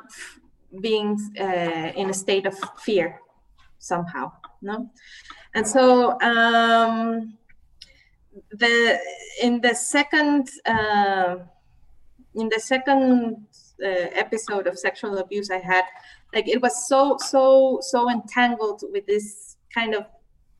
being 0.80 1.18
uh, 1.40 1.90
in 1.96 2.10
a 2.10 2.14
state 2.14 2.46
of 2.46 2.54
fear 2.78 3.20
somehow. 3.78 4.30
No, 4.60 4.90
and 5.54 5.66
so 5.66 6.20
um, 6.20 7.38
the 8.50 8.98
in 9.42 9.60
the 9.60 9.74
second 9.74 10.48
uh, 10.66 11.36
in 12.34 12.48
the 12.48 12.60
second 12.60 13.46
uh, 13.82 14.06
episode 14.24 14.66
of 14.66 14.78
sexual 14.78 15.18
abuse 15.18 15.50
I 15.50 15.58
had, 15.58 15.84
like 16.34 16.48
it 16.48 16.60
was 16.60 16.86
so 16.88 17.16
so 17.18 17.78
so 17.80 18.10
entangled 18.10 18.82
with 18.92 19.06
this 19.06 19.56
kind 19.74 19.94
of 19.94 20.04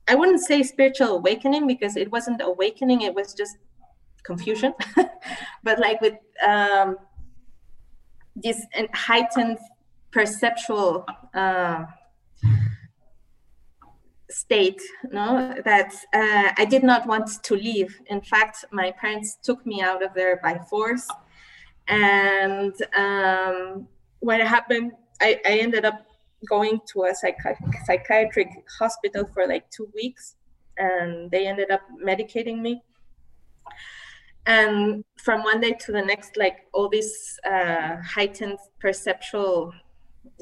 I 0.08 0.14
wouldn't 0.14 0.40
say 0.40 0.62
spiritual 0.62 1.16
awakening 1.16 1.66
because 1.66 1.96
it 1.96 2.10
wasn't 2.10 2.40
awakening; 2.42 3.02
it 3.02 3.14
was 3.14 3.34
just 3.34 3.58
confusion. 4.22 4.72
but 5.64 5.78
like 5.78 6.00
with 6.00 6.14
um, 6.46 6.96
this 8.42 8.64
heightened 8.94 9.58
perceptual 10.10 11.04
uh, 11.34 11.84
state 14.30 14.80
no 15.10 15.54
that 15.64 15.92
uh, 16.14 16.50
i 16.56 16.64
did 16.68 16.82
not 16.82 17.06
want 17.06 17.28
to 17.42 17.54
leave. 17.54 17.98
In 18.06 18.20
fact 18.20 18.64
my 18.70 18.90
parents 18.92 19.38
took 19.42 19.64
me 19.64 19.80
out 19.82 20.02
of 20.04 20.12
there 20.14 20.38
by 20.42 20.58
force. 20.70 21.06
And 21.88 22.74
um, 22.96 23.88
what 24.20 24.40
happened 24.40 24.92
I, 25.20 25.40
I 25.44 25.58
ended 25.58 25.84
up 25.84 26.06
going 26.48 26.80
to 26.92 27.04
a 27.04 27.12
psychi- 27.12 27.84
psychiatric 27.86 28.48
hospital 28.78 29.28
for 29.32 29.46
like 29.46 29.68
two 29.70 29.90
weeks 29.94 30.36
and 30.76 31.30
they 31.30 31.46
ended 31.46 31.70
up 31.70 31.82
medicating 32.04 32.60
me 32.60 32.82
and 34.46 35.04
from 35.16 35.42
one 35.42 35.60
day 35.60 35.72
to 35.72 35.92
the 35.92 36.02
next 36.02 36.36
like 36.36 36.66
all 36.72 36.88
these 36.88 37.38
uh, 37.46 37.96
heightened 38.02 38.58
perceptual 38.80 39.72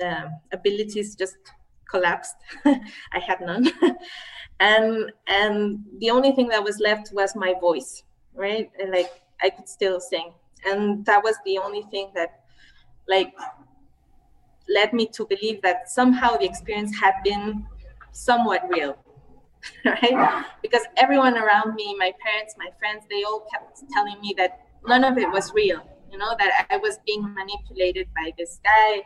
uh, 0.04 0.26
abilities 0.52 1.14
just 1.14 1.36
collapsed. 1.88 2.36
I 2.64 3.18
had 3.18 3.40
none, 3.40 3.70
and 4.60 5.12
and 5.26 5.84
the 5.98 6.10
only 6.10 6.32
thing 6.32 6.48
that 6.48 6.62
was 6.62 6.78
left 6.78 7.12
was 7.12 7.34
my 7.34 7.54
voice, 7.60 8.02
right? 8.34 8.70
And 8.78 8.90
like 8.90 9.10
I 9.42 9.50
could 9.50 9.68
still 9.68 10.00
sing, 10.00 10.32
and 10.64 11.04
that 11.06 11.22
was 11.22 11.36
the 11.44 11.58
only 11.58 11.82
thing 11.90 12.10
that 12.14 12.40
like 13.08 13.34
led 14.68 14.92
me 14.92 15.06
to 15.06 15.26
believe 15.26 15.62
that 15.62 15.88
somehow 15.88 16.36
the 16.36 16.44
experience 16.44 16.98
had 16.98 17.14
been 17.22 17.64
somewhat 18.12 18.68
real 18.68 18.96
right? 19.84 20.44
Because 20.62 20.82
everyone 20.96 21.36
around 21.36 21.74
me 21.74 21.94
my 21.98 22.12
parents 22.24 22.54
my 22.58 22.68
friends 22.78 23.04
they 23.10 23.22
all 23.24 23.46
kept 23.52 23.82
telling 23.92 24.20
me 24.20 24.34
that 24.36 24.60
none 24.86 25.04
of 25.04 25.18
it 25.18 25.30
was 25.30 25.52
real 25.52 25.82
you 26.10 26.18
know 26.18 26.34
that 26.38 26.66
i 26.70 26.76
was 26.76 26.98
being 27.06 27.22
manipulated 27.34 28.08
by 28.14 28.30
this 28.38 28.60
guy 28.62 29.02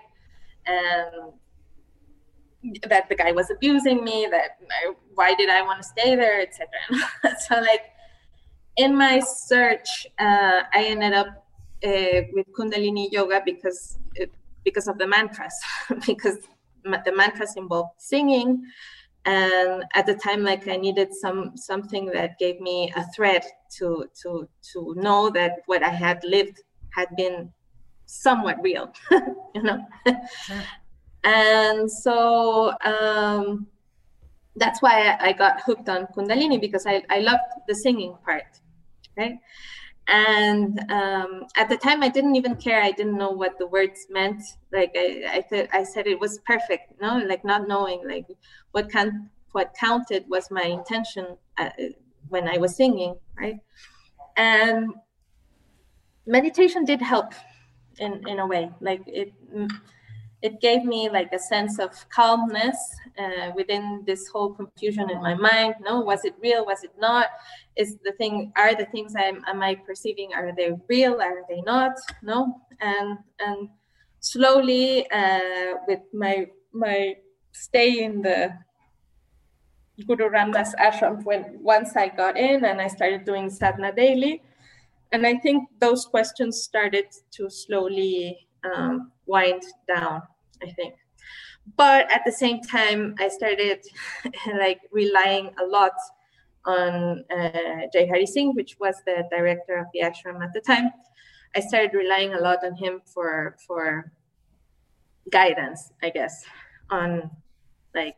and 0.66 1.32
that 2.88 3.08
the 3.08 3.14
guy 3.14 3.32
was 3.32 3.50
abusing 3.50 4.04
me 4.04 4.28
that 4.30 4.58
I, 4.70 4.92
why 5.14 5.34
did 5.34 5.48
i 5.48 5.62
want 5.62 5.82
to 5.82 5.88
stay 5.88 6.14
there 6.14 6.40
etc 6.40 6.68
so 7.48 7.60
like 7.60 7.84
in 8.76 8.96
my 8.96 9.20
search 9.20 10.06
uh, 10.18 10.62
i 10.74 10.84
ended 10.84 11.14
up 11.14 11.28
uh, 11.84 12.20
with 12.32 12.46
kundalini 12.52 13.10
yoga 13.10 13.40
because 13.44 13.98
it, 14.14 14.30
because 14.64 14.88
of 14.88 14.98
the 14.98 15.06
mantras 15.06 15.54
because 16.06 16.38
the 16.84 17.12
mantras 17.16 17.56
involved 17.56 17.90
singing 17.98 18.62
and 19.26 19.84
at 19.94 20.06
the 20.06 20.14
time 20.14 20.42
like 20.42 20.66
i 20.68 20.76
needed 20.76 21.12
some 21.12 21.56
something 21.56 22.06
that 22.06 22.38
gave 22.38 22.60
me 22.60 22.92
a 22.96 23.04
thread 23.14 23.44
to 23.70 24.06
to 24.20 24.48
to 24.72 24.94
know 24.96 25.28
that 25.30 25.58
what 25.66 25.82
i 25.82 25.90
had 25.90 26.22
lived 26.24 26.62
had 26.90 27.08
been 27.16 27.52
somewhat 28.06 28.56
real 28.62 28.92
you 29.54 29.62
know? 29.62 29.86
And 31.22 31.90
so 31.90 32.72
um 32.84 33.66
that's 34.56 34.82
why 34.82 35.08
I, 35.08 35.28
I 35.28 35.32
got 35.32 35.60
hooked 35.60 35.88
on 35.88 36.06
kundalini 36.16 36.60
because 36.60 36.86
i 36.86 37.02
i 37.10 37.18
loved 37.20 37.50
the 37.68 37.74
singing 37.74 38.16
part 38.24 38.60
right 39.16 39.38
and 40.10 40.80
um, 40.90 41.44
at 41.56 41.68
the 41.68 41.76
time 41.76 42.02
i 42.02 42.08
didn't 42.08 42.36
even 42.36 42.56
care. 42.56 42.82
I 42.82 42.90
didn't 42.92 43.16
know 43.16 43.30
what 43.30 43.58
the 43.58 43.66
words 43.66 44.06
meant. 44.10 44.42
Like 44.72 44.92
i 44.96 45.24
i, 45.38 45.40
th- 45.48 45.70
I 45.72 45.84
said 45.84 46.06
it 46.06 46.20
was 46.20 46.38
perfect 46.46 47.00
no 47.00 47.18
like 47.18 47.44
not 47.44 47.68
knowing 47.68 48.00
like 48.08 48.26
what 48.72 48.90
can 48.90 49.30
what 49.52 49.74
counted 49.78 50.24
was 50.28 50.50
my 50.50 50.62
intention 50.62 51.26
uh, 51.58 51.70
when 52.28 52.48
i 52.48 52.58
was 52.58 52.76
singing 52.76 53.16
right? 53.38 53.58
And 54.36 54.94
meditation 56.26 56.84
did 56.84 57.02
help 57.02 57.32
in 57.98 58.26
in 58.28 58.38
a 58.38 58.46
way. 58.46 58.70
Like 58.80 59.02
it 59.06 59.32
it 60.42 60.60
gave 60.60 60.84
me 60.84 61.10
like 61.10 61.32
a 61.32 61.38
sense 61.38 61.78
of 61.78 61.90
calmness 62.08 62.76
uh, 63.18 63.50
within 63.54 64.02
this 64.06 64.26
whole 64.28 64.54
confusion 64.54 65.10
in 65.10 65.20
my 65.20 65.34
mind. 65.34 65.74
No 65.80 66.00
was 66.00 66.24
it 66.24 66.34
real? 66.40 66.64
Was 66.64 66.82
it 66.82 66.92
not? 66.98 67.28
Is 67.76 67.98
the 68.04 68.12
thing 68.12 68.52
are 68.56 68.74
the 68.74 68.86
things 68.86 69.14
i'm 69.16 69.44
am 69.46 69.62
i 69.62 69.74
perceiving 69.74 70.32
are 70.34 70.52
they 70.56 70.72
real? 70.88 71.20
Are 71.20 71.42
they 71.48 71.60
not? 71.62 71.92
No? 72.22 72.60
And 72.80 73.18
and 73.38 73.68
slowly 74.20 75.10
uh, 75.10 75.74
with 75.86 76.00
my 76.12 76.46
my 76.72 77.16
stay 77.52 78.02
in 78.04 78.22
the 78.22 78.52
Guru 80.06 80.30
Ramdas 80.30 80.74
ashram 80.80 81.22
when 81.24 81.58
once 81.60 81.96
I 81.96 82.08
got 82.08 82.38
in 82.38 82.64
and 82.64 82.80
I 82.80 82.88
started 82.88 83.26
doing 83.26 83.50
sadhana 83.50 83.92
daily, 83.92 84.42
and 85.12 85.26
I 85.26 85.36
think 85.36 85.68
those 85.78 86.06
questions 86.06 86.62
started 86.62 87.06
to 87.32 87.50
slowly 87.50 88.48
um, 88.64 89.12
wind 89.30 89.62
down, 89.86 90.22
I 90.62 90.70
think. 90.70 90.94
But 91.76 92.10
at 92.10 92.22
the 92.24 92.32
same 92.32 92.60
time, 92.62 93.14
I 93.18 93.28
started 93.28 93.80
like 94.58 94.80
relying 94.90 95.50
a 95.62 95.64
lot 95.66 95.92
on 96.66 97.24
uh, 97.30 97.86
Jai 97.92 98.06
Hari 98.06 98.26
Singh, 98.26 98.54
which 98.54 98.76
was 98.80 98.96
the 99.06 99.24
director 99.30 99.76
of 99.76 99.86
the 99.92 100.00
ashram 100.00 100.42
at 100.42 100.52
the 100.52 100.60
time. 100.60 100.90
I 101.56 101.60
started 101.60 101.92
relying 101.94 102.34
a 102.34 102.40
lot 102.40 102.58
on 102.64 102.74
him 102.76 103.00
for 103.04 103.56
for 103.66 104.12
guidance, 105.30 105.92
I 106.02 106.10
guess, 106.10 106.44
on 106.90 107.30
like 107.94 108.16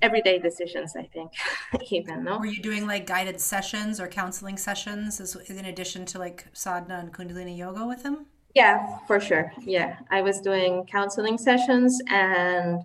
everyday 0.00 0.38
decisions. 0.38 0.94
I 0.96 1.04
think 1.14 1.32
even 1.90 2.24
no. 2.24 2.38
Were 2.38 2.46
you 2.46 2.62
doing 2.62 2.86
like 2.86 3.06
guided 3.06 3.40
sessions 3.40 4.00
or 4.00 4.08
counseling 4.08 4.56
sessions 4.56 5.20
as, 5.20 5.36
in 5.50 5.64
addition 5.64 6.04
to 6.06 6.18
like 6.18 6.46
sadhana 6.52 7.00
and 7.00 7.12
Kundalini 7.12 7.56
yoga 7.56 7.86
with 7.86 8.02
him? 8.02 8.26
Yeah, 8.58 8.98
for 9.06 9.20
sure. 9.20 9.52
Yeah, 9.60 9.98
I 10.10 10.22
was 10.22 10.40
doing 10.40 10.84
counseling 10.86 11.38
sessions 11.38 12.00
and 12.08 12.82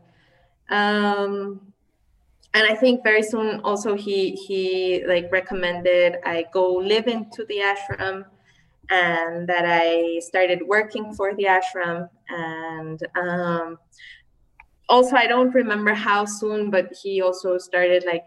um 0.69 1.61
and 2.53 2.65
I 2.71 2.75
think 2.75 3.03
very 3.03 3.23
soon 3.23 3.61
also 3.61 3.95
he 3.95 4.31
he 4.47 5.03
like 5.07 5.31
recommended 5.31 6.17
I 6.25 6.45
go 6.53 6.65
live 6.75 7.07
into 7.07 7.45
the 7.45 7.59
ashram 7.71 8.25
and 8.89 9.47
that 9.49 9.65
I 9.65 10.19
started 10.21 10.61
working 10.67 11.13
for 11.15 11.35
the 11.35 11.45
ashram 11.45 12.09
and 12.29 12.99
um 13.15 13.79
also 14.89 15.15
I 15.15 15.27
don't 15.27 15.53
remember 15.53 15.93
how 15.93 16.25
soon 16.25 16.69
but 16.69 16.91
he 17.01 17.21
also 17.21 17.57
started 17.57 18.03
like 18.05 18.23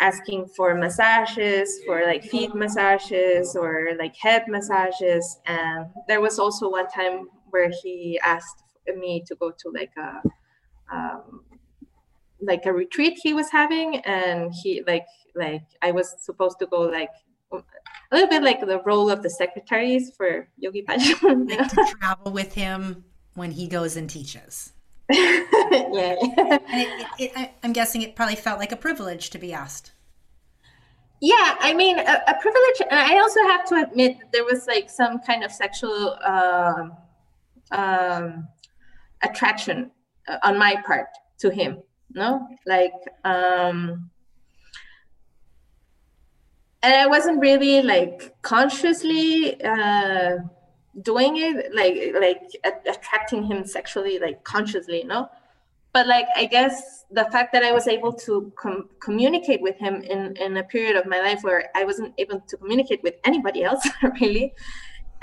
asking 0.00 0.46
for 0.56 0.74
massages 0.74 1.80
for 1.86 2.04
like 2.04 2.24
feet 2.24 2.54
massages 2.54 3.56
or 3.56 3.90
like 3.98 4.14
head 4.16 4.44
massages. 4.48 5.38
And 5.46 5.86
there 6.08 6.20
was 6.20 6.38
also 6.38 6.70
one 6.70 6.88
time 6.88 7.28
where 7.50 7.70
he 7.82 8.18
asked 8.24 8.62
me 8.96 9.22
to 9.26 9.34
go 9.36 9.50
to 9.50 9.70
like 9.70 9.92
a 9.96 10.22
um, 10.94 11.44
like 12.40 12.66
a 12.66 12.72
retreat 12.72 13.18
he 13.22 13.32
was 13.32 13.50
having. 13.50 14.00
And 14.00 14.52
he 14.62 14.82
like 14.86 15.06
like 15.34 15.64
i 15.82 15.90
was 15.90 16.14
supposed 16.20 16.58
to 16.58 16.66
go 16.66 16.82
like 16.82 17.10
a 17.52 17.62
little 18.12 18.28
bit 18.28 18.42
like 18.42 18.60
the 18.60 18.80
role 18.84 19.10
of 19.10 19.22
the 19.22 19.30
secretaries 19.30 20.12
for 20.16 20.48
yogi 20.58 20.82
Bhajan. 20.82 21.48
like 21.50 21.68
to 21.68 21.94
travel 21.98 22.32
with 22.32 22.54
him 22.54 23.04
when 23.34 23.50
he 23.50 23.68
goes 23.68 23.96
and 23.96 24.08
teaches 24.08 24.72
yeah. 25.10 26.16
it, 26.20 27.06
it, 27.18 27.32
it, 27.36 27.50
I'm 27.62 27.72
guessing 27.72 28.02
it 28.02 28.16
probably 28.16 28.36
felt 28.36 28.58
like 28.58 28.72
a 28.72 28.76
privilege 28.76 29.30
to 29.30 29.38
be 29.38 29.52
asked. 29.52 29.92
Yeah, 31.20 31.56
I 31.60 31.72
mean, 31.74 31.98
a, 31.98 32.22
a 32.26 32.34
privilege. 32.40 32.82
And 32.90 32.98
I 32.98 33.18
also 33.18 33.40
have 33.44 33.64
to 33.66 33.76
admit 33.76 34.18
there 34.32 34.44
was 34.44 34.66
like 34.66 34.90
some 34.90 35.20
kind 35.20 35.44
of 35.44 35.52
sexual 35.52 36.18
uh, 36.24 36.88
um, 37.70 38.48
attraction 39.22 39.90
uh, 40.28 40.38
on 40.42 40.58
my 40.58 40.76
part 40.86 41.08
to 41.38 41.50
him. 41.50 41.82
No, 42.10 42.46
like, 42.66 42.92
um, 43.24 44.10
and 46.82 46.94
I 46.94 47.06
wasn't 47.06 47.40
really 47.40 47.82
like 47.82 48.34
consciously. 48.42 49.60
Uh, 49.62 50.38
doing 51.02 51.36
it 51.36 51.74
like 51.74 52.14
like 52.20 52.82
attracting 52.86 53.42
him 53.42 53.64
sexually 53.64 54.18
like 54.18 54.44
consciously 54.44 55.02
no 55.04 55.28
but 55.92 56.06
like 56.06 56.26
i 56.36 56.44
guess 56.44 57.04
the 57.10 57.24
fact 57.32 57.52
that 57.52 57.64
i 57.64 57.72
was 57.72 57.88
able 57.88 58.12
to 58.12 58.52
com- 58.56 58.88
communicate 59.00 59.60
with 59.60 59.76
him 59.76 60.02
in 60.02 60.36
in 60.36 60.56
a 60.56 60.62
period 60.62 60.94
of 60.96 61.04
my 61.06 61.20
life 61.20 61.42
where 61.42 61.70
i 61.74 61.84
wasn't 61.84 62.12
able 62.18 62.40
to 62.40 62.56
communicate 62.56 63.02
with 63.02 63.14
anybody 63.24 63.64
else 63.64 63.88
really 64.20 64.54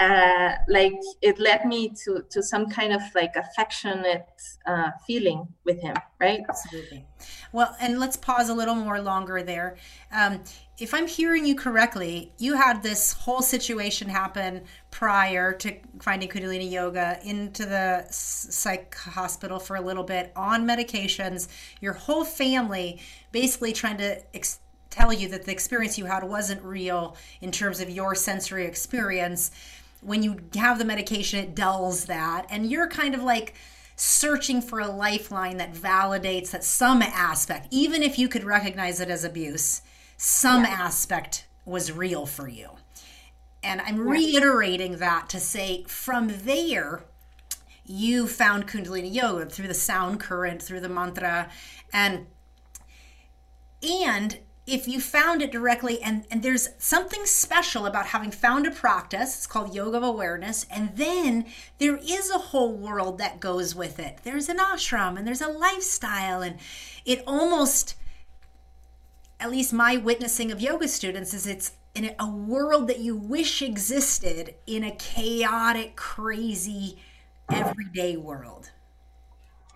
uh, 0.01 0.55
like 0.67 0.99
it 1.21 1.37
led 1.39 1.65
me 1.65 1.89
to 2.03 2.23
to 2.29 2.41
some 2.41 2.65
kind 2.69 2.91
of 2.93 3.01
like 3.13 3.35
affectionate 3.35 4.29
uh, 4.65 4.89
feeling 5.05 5.47
with 5.63 5.79
him 5.79 5.95
right? 6.19 6.41
Absolutely. 6.49 7.05
Well 7.51 7.75
and 7.79 7.99
let's 7.99 8.17
pause 8.17 8.49
a 8.49 8.53
little 8.53 8.75
more 8.75 8.99
longer 9.01 9.43
there. 9.43 9.77
Um, 10.11 10.43
if 10.79 10.95
i'm 10.95 11.07
hearing 11.07 11.45
you 11.45 11.55
correctly 11.55 12.31
you 12.39 12.55
had 12.55 12.81
this 12.81 13.13
whole 13.13 13.43
situation 13.43 14.09
happen 14.09 14.63
prior 14.89 15.53
to 15.53 15.75
finding 15.99 16.27
kundalini 16.27 16.71
yoga 16.71 17.19
into 17.23 17.65
the 17.65 18.03
psych 18.09 18.95
hospital 18.95 19.59
for 19.59 19.75
a 19.75 19.81
little 19.81 20.03
bit 20.03 20.31
on 20.35 20.65
medications. 20.67 21.47
Your 21.81 21.93
whole 21.93 22.25
family 22.25 22.99
basically 23.31 23.73
trying 23.73 23.97
to 23.97 24.21
ex- 24.35 24.59
tell 24.89 25.13
you 25.13 25.27
that 25.29 25.45
the 25.45 25.51
experience 25.51 25.97
you 25.97 26.05
had 26.05 26.23
wasn't 26.23 26.61
real 26.63 27.15
in 27.41 27.51
terms 27.51 27.79
of 27.79 27.89
your 27.89 28.13
sensory 28.13 28.65
experience 28.65 29.51
when 30.01 30.23
you 30.23 30.37
have 30.55 30.77
the 30.77 30.85
medication, 30.85 31.39
it 31.39 31.55
dulls 31.55 32.05
that. 32.05 32.45
And 32.49 32.69
you're 32.69 32.87
kind 32.87 33.15
of 33.15 33.23
like 33.23 33.53
searching 33.95 34.61
for 34.61 34.79
a 34.79 34.87
lifeline 34.87 35.57
that 35.57 35.73
validates 35.73 36.51
that 36.51 36.63
some 36.63 37.01
aspect, 37.01 37.67
even 37.71 38.01
if 38.03 38.17
you 38.17 38.27
could 38.27 38.43
recognize 38.43 38.99
it 38.99 39.09
as 39.09 39.23
abuse, 39.23 39.81
some 40.17 40.63
yeah. 40.63 40.71
aspect 40.71 41.45
was 41.65 41.91
real 41.91 42.25
for 42.25 42.47
you. 42.47 42.69
And 43.63 43.79
I'm 43.81 43.99
reiterating 43.99 44.97
that 44.97 45.29
to 45.29 45.39
say 45.39 45.83
from 45.87 46.31
there, 46.45 47.03
you 47.85 48.27
found 48.27 48.67
Kundalini 48.67 49.13
Yoga 49.13 49.45
through 49.45 49.67
the 49.67 49.73
sound 49.75 50.19
current, 50.19 50.61
through 50.61 50.79
the 50.79 50.89
mantra, 50.89 51.51
and 51.93 52.25
and 53.83 54.39
if 54.71 54.87
you 54.87 55.01
found 55.01 55.41
it 55.41 55.51
directly 55.51 56.01
and 56.01 56.23
and 56.31 56.41
there's 56.41 56.69
something 56.77 57.25
special 57.25 57.85
about 57.85 58.07
having 58.07 58.31
found 58.31 58.65
a 58.65 58.71
practice 58.71 59.35
it's 59.35 59.45
called 59.45 59.75
yoga 59.75 59.97
of 59.97 60.03
awareness 60.03 60.65
and 60.71 60.95
then 60.95 61.45
there 61.77 61.97
is 61.97 62.31
a 62.31 62.37
whole 62.37 62.71
world 62.71 63.17
that 63.17 63.41
goes 63.41 63.75
with 63.75 63.99
it. 63.99 64.19
There's 64.23 64.47
an 64.47 64.57
ashram 64.59 65.17
and 65.17 65.27
there's 65.27 65.41
a 65.41 65.49
lifestyle 65.49 66.41
and 66.41 66.55
it 67.03 67.21
almost 67.27 67.95
at 69.41 69.51
least 69.51 69.73
my 69.73 69.97
witnessing 69.97 70.53
of 70.53 70.61
yoga 70.61 70.87
students 70.87 71.33
is 71.33 71.45
it's 71.45 71.73
in 71.93 72.15
a 72.17 72.29
world 72.29 72.87
that 72.87 72.99
you 72.99 73.13
wish 73.13 73.61
existed 73.61 74.55
in 74.65 74.85
a 74.85 74.91
chaotic 74.91 75.97
crazy 75.97 76.97
everyday 77.51 78.15
world. 78.15 78.71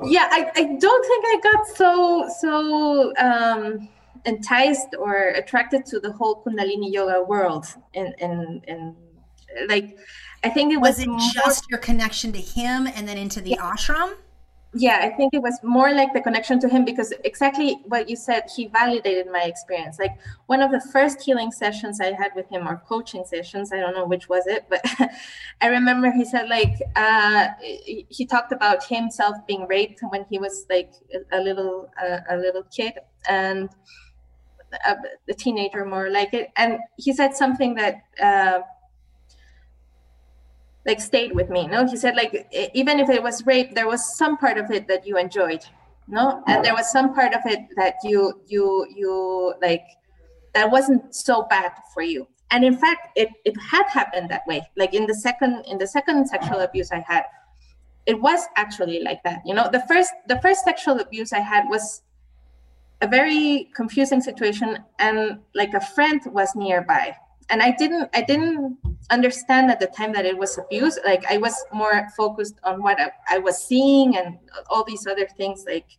Yeah 0.02 0.30
i, 0.32 0.52
I 0.56 0.64
don't 0.80 1.06
think 1.06 1.26
i 1.28 1.40
got 1.44 1.68
so 1.68 2.30
so 2.40 3.14
um 3.18 3.90
enticed 4.26 4.96
or 4.98 5.30
attracted 5.30 5.86
to 5.88 6.00
the 6.00 6.12
whole 6.12 6.44
Kundalini 6.44 6.92
yoga 6.92 7.24
world. 7.24 7.66
And 7.94 8.16
and 8.20 8.64
and 8.68 8.96
like, 9.68 9.98
I 10.44 10.50
think 10.50 10.74
it 10.74 10.78
was, 10.78 10.98
was 10.98 11.00
it 11.00 11.08
more, 11.08 11.20
just 11.34 11.70
your 11.70 11.80
connection 11.80 12.32
to 12.34 12.42
him 12.42 12.88
and 12.88 13.08
then 13.08 13.18
into 13.18 13.42
the 13.42 13.52
yeah. 13.52 13.72
ashram. 13.72 14.16
Yeah, 14.78 15.00
I 15.02 15.10
think 15.10 15.34
it 15.34 15.42
was 15.42 15.58
more 15.64 15.94
like 15.94 16.12
the 16.12 16.20
connection 16.20 16.60
to 16.60 16.68
him 16.68 16.84
because 16.84 17.14
exactly 17.24 17.80
what 17.86 18.10
you 18.10 18.18
said, 18.18 18.44
he 18.54 18.68
validated 18.68 19.28
my 19.32 19.44
experience. 19.44 19.98
Like 19.98 20.18
one 20.48 20.62
of 20.62 20.70
the 20.70 20.82
first 20.92 21.22
healing 21.22 21.50
sessions 21.54 22.02
I 22.02 22.12
had 22.12 22.34
with 22.36 22.50
him, 22.50 22.68
or 22.68 22.84
coaching 22.86 23.24
sessions, 23.24 23.72
I 23.72 23.78
don't 23.78 23.96
know 23.96 24.06
which 24.06 24.28
was 24.28 24.46
it, 24.48 24.66
but 24.70 24.86
I 25.62 25.68
remember 25.68 26.12
he 26.12 26.26
said 26.26 26.50
like 26.50 26.76
uh, 26.98 27.48
he 27.62 28.26
talked 28.26 28.52
about 28.52 28.84
himself 28.84 29.38
being 29.48 29.66
raped 29.66 30.02
when 30.10 30.26
he 30.30 30.40
was 30.40 30.66
like 30.70 30.92
a 31.32 31.40
little 31.40 31.90
uh, 32.04 32.20
a 32.30 32.36
little 32.36 32.64
kid, 32.64 32.96
and 33.30 33.70
a, 34.86 34.96
a 35.30 35.34
teenager 35.34 35.86
more 35.86 36.10
like 36.10 36.34
it. 36.34 36.52
And 36.56 36.80
he 36.98 37.14
said 37.14 37.36
something 37.36 37.76
that 37.76 38.02
uh, 38.22 38.62
like 40.86 41.02
stayed 41.02 41.34
with 41.34 41.50
me 41.50 41.68
no? 41.68 41.88
He 41.88 41.98
said 41.98 42.16
like 42.16 42.48
even 42.74 43.00
if 43.00 43.10
it 43.10 43.22
was 43.22 43.46
rape 43.46 43.74
there 43.76 43.88
was 43.88 44.16
some 44.18 44.38
part 44.38 44.58
of 44.58 44.72
it 44.72 44.88
that 44.88 45.06
you 45.06 45.18
enjoyed 45.18 45.66
no? 46.08 46.44
And 46.48 46.64
there 46.64 46.74
was 46.74 46.92
some 46.92 47.14
part 47.16 47.34
of 47.34 47.42
it 47.46 47.62
that 47.78 47.96
you 48.04 48.42
you 48.48 48.86
you 48.96 49.54
like 49.62 49.84
that 50.54 50.70
wasn't 50.70 51.14
so 51.16 51.44
bad 51.50 51.72
for 51.94 52.04
you. 52.04 52.28
And 52.52 52.64
in 52.64 52.78
fact 52.78 53.18
it, 53.18 53.30
it 53.44 53.56
had 53.60 53.88
happened 53.90 54.30
that 54.30 54.46
way. 54.48 54.62
Like 54.78 54.94
in 54.94 55.08
the 55.08 55.16
second 55.16 55.66
in 55.66 55.78
the 55.78 55.88
second 55.88 56.28
sexual 56.28 56.60
abuse 56.60 56.92
i 56.92 57.00
had 57.00 57.24
it 58.06 58.22
was 58.22 58.46
actually 58.56 59.00
like 59.02 59.24
that 59.24 59.42
you 59.46 59.54
know? 59.56 59.68
The 59.72 59.84
first 59.88 60.12
the 60.28 60.40
first 60.42 60.64
sexual 60.64 61.00
abuse 61.00 61.34
i 61.34 61.40
had 61.40 61.66
was 61.68 62.04
a 63.06 63.08
very 63.08 63.70
confusing 63.76 64.22
situation 64.22 64.80
and 65.00 65.40
like 65.54 65.74
a 65.74 65.82
friend 65.96 66.22
was 66.40 66.56
nearby. 66.56 67.16
And 67.52 67.62
i 67.62 67.72
didn't 67.82 68.10
i 68.20 68.22
didn't 68.32 68.80
understand 69.18 69.70
at 69.70 69.80
the 69.80 69.90
time 69.98 70.12
that 70.14 70.26
it 70.26 70.36
was 70.44 70.58
abuse 70.58 70.98
like 71.06 71.24
i 71.34 71.38
was 71.38 71.56
more 71.72 71.98
focused 72.18 72.58
on 72.64 72.82
what 72.86 72.98
i, 73.00 73.12
I 73.36 73.38
was 73.38 73.58
seeing 73.70 74.18
and 74.18 74.40
all 74.72 74.84
these 74.84 75.06
other 75.06 75.28
things 75.38 75.64
like 75.74 75.90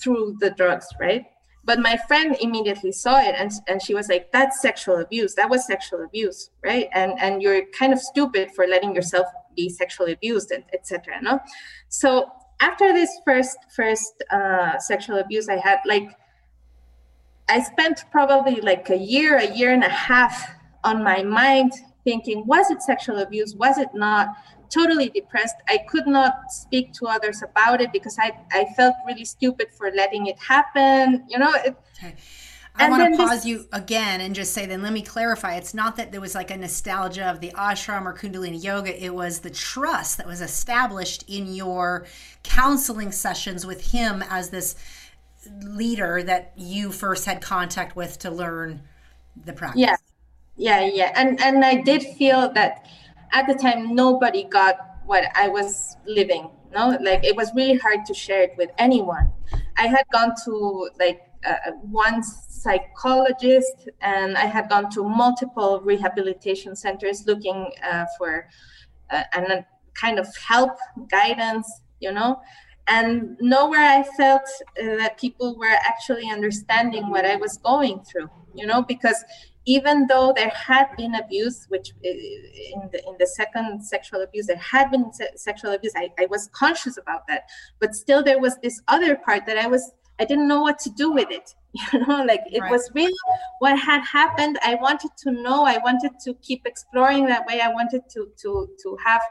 through 0.00 0.36
the 0.40 0.50
drugs 0.50 0.86
right? 1.00 1.26
But 1.62 1.78
my 1.78 1.96
friend 2.08 2.36
immediately 2.40 2.90
saw 2.90 3.20
it 3.20 3.34
and, 3.36 3.52
and 3.68 3.82
she 3.82 3.94
was 3.94 4.08
like 4.08 4.32
that's 4.32 4.60
sexual 4.60 4.96
abuse. 4.96 5.34
That 5.34 5.50
was 5.50 5.66
sexual 5.66 6.04
abuse 6.04 6.50
right? 6.64 6.88
And 6.92 7.12
and 7.18 7.42
you're 7.42 7.66
kind 7.66 7.92
of 7.92 8.00
stupid 8.00 8.50
for 8.54 8.66
letting 8.66 8.94
yourself 8.94 9.26
be 9.56 9.68
sexually 9.68 10.12
abused 10.12 10.52
etc 10.72 11.20
no? 11.22 11.40
So 11.88 12.30
after 12.60 12.92
this 12.92 13.10
first 13.24 13.58
first 13.74 14.22
uh, 14.30 14.78
sexual 14.78 15.18
abuse 15.18 15.48
I 15.48 15.56
had, 15.56 15.80
like 15.86 16.10
I 17.48 17.60
spent 17.62 18.04
probably 18.12 18.60
like 18.60 18.90
a 18.90 18.96
year, 18.96 19.38
a 19.38 19.50
year 19.56 19.72
and 19.72 19.82
a 19.82 19.88
half 19.88 20.54
on 20.84 21.02
my 21.02 21.22
mind 21.22 21.72
thinking, 22.04 22.46
was 22.46 22.70
it 22.70 22.82
sexual 22.82 23.18
abuse? 23.18 23.54
Was 23.56 23.76
it 23.78 23.88
not? 23.92 24.28
Totally 24.70 25.08
depressed. 25.08 25.56
I 25.68 25.78
could 25.78 26.06
not 26.06 26.52
speak 26.52 26.92
to 26.94 27.06
others 27.06 27.42
about 27.42 27.80
it 27.80 27.92
because 27.92 28.16
I, 28.20 28.30
I 28.52 28.66
felt 28.76 28.94
really 29.04 29.24
stupid 29.24 29.68
for 29.76 29.90
letting 29.90 30.26
it 30.26 30.38
happen. 30.38 31.24
You 31.28 31.40
know, 31.40 31.52
it, 31.54 31.76
okay. 31.98 32.14
I 32.76 32.88
want 32.88 33.12
to 33.12 33.16
pause 33.16 33.30
this, 33.30 33.46
you 33.46 33.66
again 33.72 34.20
and 34.20 34.34
just 34.34 34.52
say, 34.52 34.66
then 34.66 34.82
let 34.82 34.92
me 34.92 35.02
clarify. 35.02 35.56
It's 35.56 35.74
not 35.74 35.96
that 35.96 36.12
there 36.12 36.20
was 36.20 36.34
like 36.34 36.50
a 36.50 36.56
nostalgia 36.56 37.26
of 37.26 37.40
the 37.40 37.50
ashram 37.50 38.04
or 38.04 38.14
Kundalini 38.14 38.62
yoga. 38.62 39.04
It 39.04 39.14
was 39.14 39.40
the 39.40 39.50
trust 39.50 40.16
that 40.18 40.26
was 40.26 40.40
established 40.40 41.24
in 41.28 41.52
your 41.52 42.06
counseling 42.42 43.12
sessions 43.12 43.66
with 43.66 43.92
him 43.92 44.24
as 44.30 44.50
this 44.50 44.76
leader 45.62 46.22
that 46.22 46.52
you 46.56 46.92
first 46.92 47.24
had 47.24 47.40
contact 47.40 47.96
with 47.96 48.18
to 48.20 48.30
learn 48.30 48.82
the 49.44 49.52
practice. 49.52 49.80
Yeah, 49.80 49.96
yeah, 50.56 50.90
yeah. 50.92 51.12
And 51.16 51.40
and 51.40 51.64
I 51.64 51.76
did 51.76 52.02
feel 52.02 52.52
that 52.52 52.86
at 53.32 53.46
the 53.46 53.54
time 53.54 53.94
nobody 53.94 54.44
got 54.44 54.76
what 55.06 55.24
I 55.34 55.48
was 55.48 55.96
living. 56.06 56.50
No, 56.72 56.96
like 57.00 57.24
it 57.24 57.34
was 57.34 57.50
really 57.54 57.76
hard 57.78 58.04
to 58.06 58.14
share 58.14 58.42
it 58.42 58.54
with 58.56 58.70
anyone. 58.78 59.32
I 59.76 59.86
had 59.86 60.04
gone 60.12 60.34
to 60.44 60.90
like 60.98 61.22
uh, 61.44 61.72
one 61.90 62.22
psychologist 62.60 63.88
and 64.02 64.36
I 64.36 64.46
had 64.46 64.68
gone 64.68 64.90
to 64.90 65.02
multiple 65.02 65.80
rehabilitation 65.82 66.76
centers 66.76 67.24
looking 67.26 67.72
uh, 67.90 68.04
for 68.18 68.48
uh, 69.10 69.22
a 69.34 69.64
kind 69.94 70.18
of 70.18 70.28
help, 70.36 70.76
guidance, 71.10 71.68
you 72.00 72.12
know. 72.12 72.40
And 72.88 73.36
nowhere 73.40 73.88
I 73.98 74.02
felt 74.16 74.42
uh, 74.80 74.96
that 74.96 75.18
people 75.18 75.56
were 75.56 75.76
actually 75.90 76.28
understanding 76.30 77.10
what 77.10 77.24
I 77.24 77.36
was 77.36 77.56
going 77.58 78.02
through, 78.02 78.28
you 78.54 78.66
know, 78.66 78.82
because 78.82 79.24
even 79.66 80.06
though 80.08 80.32
there 80.34 80.50
had 80.50 80.86
been 80.96 81.14
abuse, 81.14 81.66
which 81.68 81.92
uh, 82.04 82.08
in 82.08 82.88
the 82.92 83.00
in 83.06 83.14
the 83.18 83.26
second 83.26 83.82
sexual 83.84 84.22
abuse 84.22 84.46
there 84.46 84.56
had 84.56 84.90
been 84.90 85.12
se- 85.12 85.36
sexual 85.36 85.72
abuse, 85.72 85.92
I, 85.96 86.10
I 86.18 86.26
was 86.26 86.48
conscious 86.52 86.96
about 86.96 87.26
that, 87.28 87.42
but 87.78 87.94
still 87.94 88.22
there 88.22 88.40
was 88.40 88.56
this 88.58 88.80
other 88.88 89.16
part 89.16 89.46
that 89.46 89.58
I 89.58 89.66
was 89.66 89.92
I 90.20 90.24
didn't 90.24 90.46
know 90.46 90.60
what 90.60 90.78
to 90.80 90.90
do 90.90 91.12
with 91.12 91.30
it. 91.30 91.54
You 91.92 92.00
know, 92.04 92.24
like 92.24 92.42
it 92.50 92.60
right. 92.60 92.70
was 92.70 92.90
really 92.94 93.14
what 93.60 93.78
had 93.78 94.02
happened. 94.02 94.58
I 94.62 94.74
wanted 94.74 95.12
to 95.22 95.30
know. 95.30 95.64
I 95.64 95.78
wanted 95.78 96.12
to 96.24 96.34
keep 96.42 96.66
exploring 96.66 97.26
that 97.26 97.46
way. 97.46 97.60
I 97.60 97.68
wanted 97.68 98.02
to 98.10 98.28
to 98.42 98.68
to 98.82 98.96
have 99.04 99.22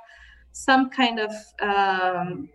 some 0.54 0.90
kind 0.90 1.20
of 1.20 1.32
um, 1.62 2.50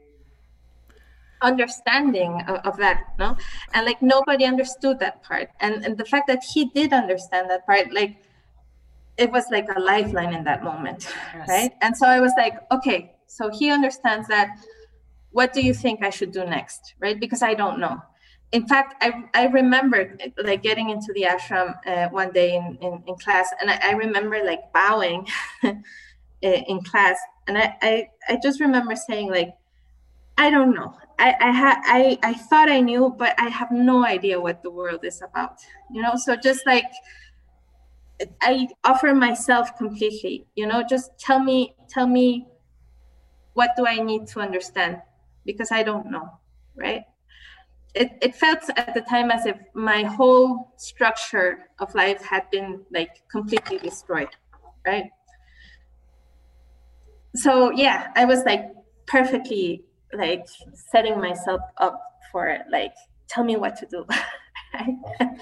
understanding 1.43 2.43
of, 2.49 2.57
of, 2.65 2.77
that 2.79 3.05
no 3.19 3.37
and 3.75 3.85
like 3.85 4.01
nobody 4.01 4.45
understood 4.45 4.99
that 4.99 5.23
part 5.23 5.49
and 5.61 5.85
and 5.85 5.99
the 5.99 6.05
fact 6.05 6.27
that 6.27 6.43
he 6.43 6.67
did 6.71 6.93
understand 6.93 7.51
that 7.51 7.67
part 7.67 7.93
like 7.93 8.17
it 9.19 9.31
was 9.31 9.45
like 9.51 9.69
a 9.77 9.81
lifeline 9.81 10.33
in 10.33 10.43
that 10.45 10.65
moment 10.65 11.13
yes. 11.35 11.49
right 11.49 11.73
and 11.83 11.97
so 11.97 12.07
i 12.07 12.19
was 12.19 12.33
like 12.39 12.55
okay 12.73 13.15
so 13.27 13.51
he 13.51 13.71
understands 13.71 14.27
that 14.27 14.49
what 15.33 15.53
do 15.53 15.61
you 15.61 15.75
think 15.75 16.03
i 16.03 16.09
should 16.09 16.33
do 16.33 16.45
next 16.45 16.95
right 16.99 17.21
because 17.21 17.43
i 17.43 17.53
don't 17.53 17.79
know 17.79 18.01
in 18.55 18.69
fact, 18.69 18.95
I, 19.03 19.25
I 19.35 19.47
remember 19.47 20.17
like 20.45 20.63
getting 20.63 20.91
into 20.91 21.13
the 21.13 21.23
ashram 21.23 21.75
uh, 21.85 22.09
one 22.11 22.31
day 22.31 22.55
in, 22.55 22.79
in, 22.81 23.03
in, 23.05 23.17
class, 23.17 23.53
and 23.61 23.69
I, 23.69 23.81
I 23.83 23.93
remember 23.95 24.45
like 24.45 24.73
bowing 24.73 25.27
in 26.41 26.81
class, 26.83 27.19
and 27.49 27.59
I, 27.59 27.77
I, 27.83 28.09
I 28.29 28.39
just 28.41 28.61
remember 28.61 28.95
saying 28.95 29.29
like, 29.29 29.55
I 30.39 30.51
don't 30.51 30.73
know. 30.73 30.95
I 31.19 31.35
I 31.41 31.51
had 31.51 31.77
I 31.85 32.19
I 32.23 32.35
thought 32.35 32.69
I 32.69 32.81
knew, 32.81 33.13
but 33.19 33.35
I 33.41 33.49
have 33.49 33.73
no 33.73 34.05
idea 34.07 34.41
what 34.41 34.63
the 34.63 34.71
world 34.71 35.05
is 35.05 35.21
about. 35.21 35.59
You 35.91 36.03
know, 36.03 36.13
so 36.15 36.37
just 36.37 36.65
like 36.65 36.91
I 38.41 38.69
offer 38.85 39.13
myself 39.15 39.77
completely. 39.77 40.47
You 40.55 40.69
know, 40.69 40.85
just 40.89 41.19
tell 41.19 41.41
me 41.41 41.75
tell 41.89 42.07
me 42.07 42.47
what 43.55 43.71
do 43.77 43.85
I 43.85 43.99
need 43.99 44.29
to 44.29 44.41
understand 44.41 45.03
because 45.45 45.73
I 45.73 45.83
don't 45.83 46.09
know, 46.09 46.39
right? 46.77 47.03
It, 47.95 48.11
it 48.21 48.35
felt 48.35 48.59
at 48.77 48.93
the 48.95 49.01
time 49.03 49.31
as 49.31 49.47
if 49.47 49.57
my 49.75 50.03
whole 50.03 50.73
structure 50.77 51.71
of 51.79 51.95
life 51.95 52.23
had 52.23 52.51
been 52.51 52.81
like 52.93 53.23
completely 53.31 53.79
destroyed 53.79 54.29
right? 54.87 55.11
So 57.35 57.71
yeah 57.71 58.13
i 58.17 58.25
was 58.25 58.45
like 58.45 58.65
perfectly 59.07 59.85
like 60.13 60.47
setting 60.73 61.21
myself 61.21 61.61
up 61.79 62.01
for 62.31 62.49
it. 62.49 62.63
Like 62.71 62.95
tell 63.29 63.45
me 63.45 63.57
what 63.57 63.77
to 63.77 63.87
do. 63.87 64.07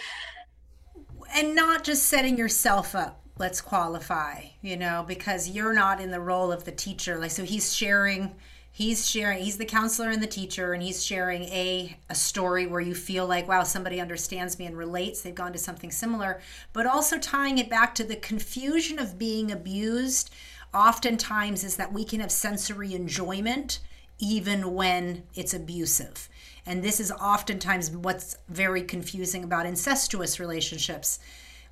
And 1.34 1.54
not 1.54 1.82
just 1.82 2.02
setting 2.08 2.36
yourself 2.36 2.94
up 2.94 3.22
let's 3.38 3.62
qualify 3.62 4.44
you 4.60 4.76
know 4.76 5.02
because 5.08 5.48
you're 5.48 5.72
not 5.72 5.98
in 5.98 6.10
the 6.10 6.20
role 6.20 6.52
of 6.52 6.64
the 6.64 6.72
teacher. 6.72 7.18
Like 7.18 7.30
so 7.30 7.44
he's 7.44 7.74
sharing 7.74 8.34
he's 8.72 9.08
sharing 9.08 9.44
he's 9.44 9.58
the 9.58 9.64
counselor 9.64 10.08
and 10.08 10.22
the 10.22 10.26
teacher 10.26 10.72
and 10.72 10.82
he's 10.82 11.04
sharing 11.04 11.44
a 11.44 11.96
a 12.08 12.14
story 12.14 12.66
where 12.66 12.80
you 12.80 12.94
feel 12.94 13.26
like 13.26 13.46
wow 13.46 13.62
somebody 13.62 14.00
understands 14.00 14.58
me 14.58 14.64
and 14.64 14.76
relates. 14.76 15.20
They've 15.20 15.34
gone 15.34 15.52
to 15.52 15.58
something 15.58 15.90
similar. 15.90 16.40
But 16.72 16.86
also 16.86 17.18
tying 17.18 17.58
it 17.58 17.70
back 17.70 17.94
to 17.96 18.04
the 18.04 18.16
confusion 18.16 18.98
of 18.98 19.18
being 19.18 19.52
abused 19.52 20.34
oftentimes 20.74 21.64
is 21.64 21.76
that 21.76 21.92
we 21.92 22.04
can 22.04 22.20
have 22.20 22.32
sensory 22.32 22.94
enjoyment 22.94 23.80
even 24.18 24.72
when 24.74 25.24
it's 25.34 25.52
abusive. 25.52 26.28
And 26.64 26.82
this 26.82 27.00
is 27.00 27.10
oftentimes 27.10 27.90
what's 27.90 28.36
very 28.48 28.82
confusing 28.82 29.42
about 29.44 29.66
incestuous 29.66 30.38
relationships 30.38 31.18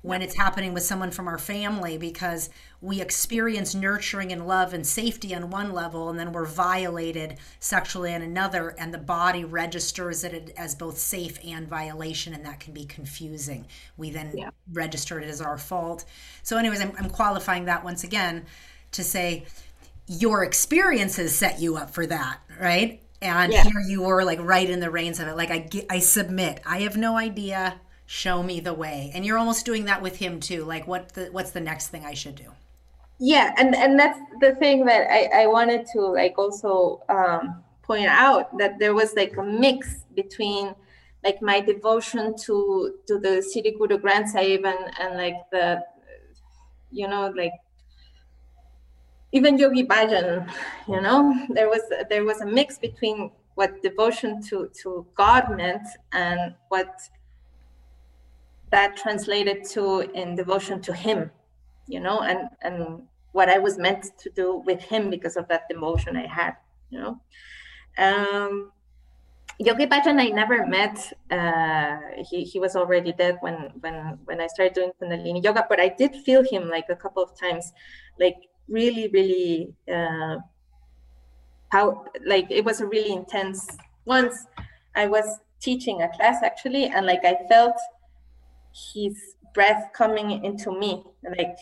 when 0.01 0.21
it's 0.21 0.35
happening 0.35 0.73
with 0.73 0.83
someone 0.83 1.11
from 1.11 1.27
our 1.27 1.37
family 1.37 1.97
because 1.97 2.49
we 2.81 2.99
experience 2.99 3.75
nurturing 3.75 4.31
and 4.31 4.47
love 4.47 4.73
and 4.73 4.85
safety 4.85 5.35
on 5.35 5.51
one 5.51 5.71
level 5.71 6.09
and 6.09 6.17
then 6.17 6.31
we're 6.31 6.45
violated 6.45 7.37
sexually 7.59 8.13
on 8.13 8.21
another 8.21 8.69
and 8.79 8.93
the 8.93 8.97
body 8.97 9.45
registers 9.45 10.23
it 10.23 10.51
as 10.57 10.73
both 10.73 10.97
safe 10.97 11.37
and 11.45 11.67
violation 11.67 12.33
and 12.33 12.43
that 12.45 12.59
can 12.59 12.73
be 12.73 12.85
confusing. 12.85 13.65
We 13.95 14.09
then 14.09 14.35
yeah. 14.35 14.49
register 14.73 15.19
it 15.19 15.29
as 15.29 15.39
our 15.39 15.57
fault. 15.57 16.05
So 16.41 16.57
anyways 16.57 16.81
I'm, 16.81 16.93
I'm 16.97 17.09
qualifying 17.09 17.65
that 17.65 17.83
once 17.83 18.03
again 18.03 18.45
to 18.93 19.03
say 19.03 19.45
your 20.07 20.43
experiences 20.43 21.35
set 21.35 21.59
you 21.59 21.77
up 21.77 21.91
for 21.91 22.07
that 22.07 22.39
right? 22.59 23.01
And 23.21 23.53
yeah. 23.53 23.63
here 23.63 23.79
you 23.87 24.01
were 24.01 24.23
like 24.23 24.39
right 24.41 24.67
in 24.67 24.79
the 24.79 24.89
reins 24.89 25.19
of 25.19 25.27
it. 25.27 25.37
Like 25.37 25.51
i 25.51 25.69
i 25.91 25.99
submit. 25.99 26.59
I 26.65 26.79
have 26.79 26.97
no 26.97 27.17
idea 27.17 27.79
show 28.11 28.43
me 28.43 28.59
the 28.59 28.73
way. 28.73 29.09
And 29.13 29.25
you're 29.25 29.37
almost 29.37 29.65
doing 29.65 29.85
that 29.85 30.01
with 30.01 30.17
him 30.17 30.41
too 30.41 30.65
like 30.65 30.85
what 30.85 31.13
the 31.13 31.27
what's 31.31 31.51
the 31.51 31.61
next 31.61 31.87
thing 31.87 32.03
i 32.05 32.13
should 32.13 32.35
do? 32.35 32.51
Yeah 33.19 33.53
and 33.57 33.73
and 33.73 33.97
that's 33.97 34.19
the 34.41 34.53
thing 34.55 34.85
that 34.85 35.09
i 35.09 35.43
i 35.43 35.47
wanted 35.47 35.85
to 35.93 36.01
like 36.01 36.37
also 36.37 37.01
um 37.07 37.63
point 37.83 38.07
out 38.07 38.57
that 38.57 38.79
there 38.79 38.93
was 38.93 39.15
like 39.15 39.37
a 39.37 39.43
mix 39.43 40.03
between 40.13 40.75
like 41.23 41.41
my 41.41 41.61
devotion 41.61 42.35
to 42.45 42.95
to 43.07 43.17
the 43.17 43.33
Sri 43.41 43.71
Guru 43.77 43.97
Granth 43.97 44.29
Sahib 44.29 44.65
and, 44.65 44.83
and 44.99 45.15
like 45.15 45.39
the 45.53 45.81
you 46.91 47.07
know 47.07 47.31
like 47.33 47.53
even 49.31 49.57
Yogi 49.57 49.85
Bhajan, 49.85 50.51
you 50.89 50.99
know, 50.99 51.33
there 51.51 51.69
was 51.69 51.81
there 52.09 52.25
was 52.25 52.41
a 52.41 52.45
mix 52.45 52.77
between 52.77 53.31
what 53.55 53.81
devotion 53.81 54.41
to 54.49 54.69
to 54.81 55.05
God 55.15 55.55
meant 55.55 55.87
and 56.11 56.53
what 56.67 56.91
that 58.71 58.97
translated 58.97 59.63
to 59.65 60.01
in 60.13 60.35
devotion 60.35 60.81
to 60.81 60.93
him 60.93 61.29
you 61.87 61.99
know 61.99 62.21
and 62.21 62.49
and 62.61 63.03
what 63.31 63.49
i 63.49 63.57
was 63.57 63.77
meant 63.77 64.05
to 64.17 64.29
do 64.31 64.63
with 64.65 64.81
him 64.81 65.09
because 65.09 65.35
of 65.35 65.47
that 65.47 65.63
devotion 65.69 66.15
i 66.17 66.27
had 66.27 66.55
you 66.89 66.99
know. 66.99 67.19
Um 67.97 68.71
yogi 69.59 69.85
bhajan 69.85 70.19
i 70.19 70.29
never 70.29 70.65
met 70.65 70.97
uh 71.29 71.97
he, 72.29 72.43
he 72.43 72.59
was 72.59 72.75
already 72.75 73.11
dead 73.13 73.37
when 73.41 73.69
when 73.81 74.17
when 74.25 74.41
i 74.41 74.47
started 74.47 74.73
doing 74.73 74.91
kundalini 74.99 75.43
yoga 75.43 75.65
but 75.69 75.79
i 75.79 75.87
did 75.87 76.15
feel 76.25 76.43
him 76.43 76.69
like 76.69 76.85
a 76.89 76.95
couple 76.95 77.21
of 77.21 77.37
times 77.37 77.71
like 78.19 78.37
really 78.67 79.07
really 79.09 79.73
uh 79.93 80.37
how 81.69 82.05
like 82.25 82.47
it 82.49 82.65
was 82.65 82.81
a 82.81 82.87
really 82.87 83.13
intense 83.13 83.77
once 84.05 84.47
i 84.95 85.05
was 85.05 85.39
teaching 85.59 86.01
a 86.01 86.09
class 86.15 86.41
actually 86.41 86.85
and 86.85 87.05
like 87.05 87.23
i 87.23 87.35
felt 87.47 87.75
his 88.73 89.35
breath 89.53 89.91
coming 89.93 90.43
into 90.43 90.71
me 90.71 91.03
like 91.37 91.57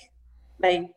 like 0.62 0.91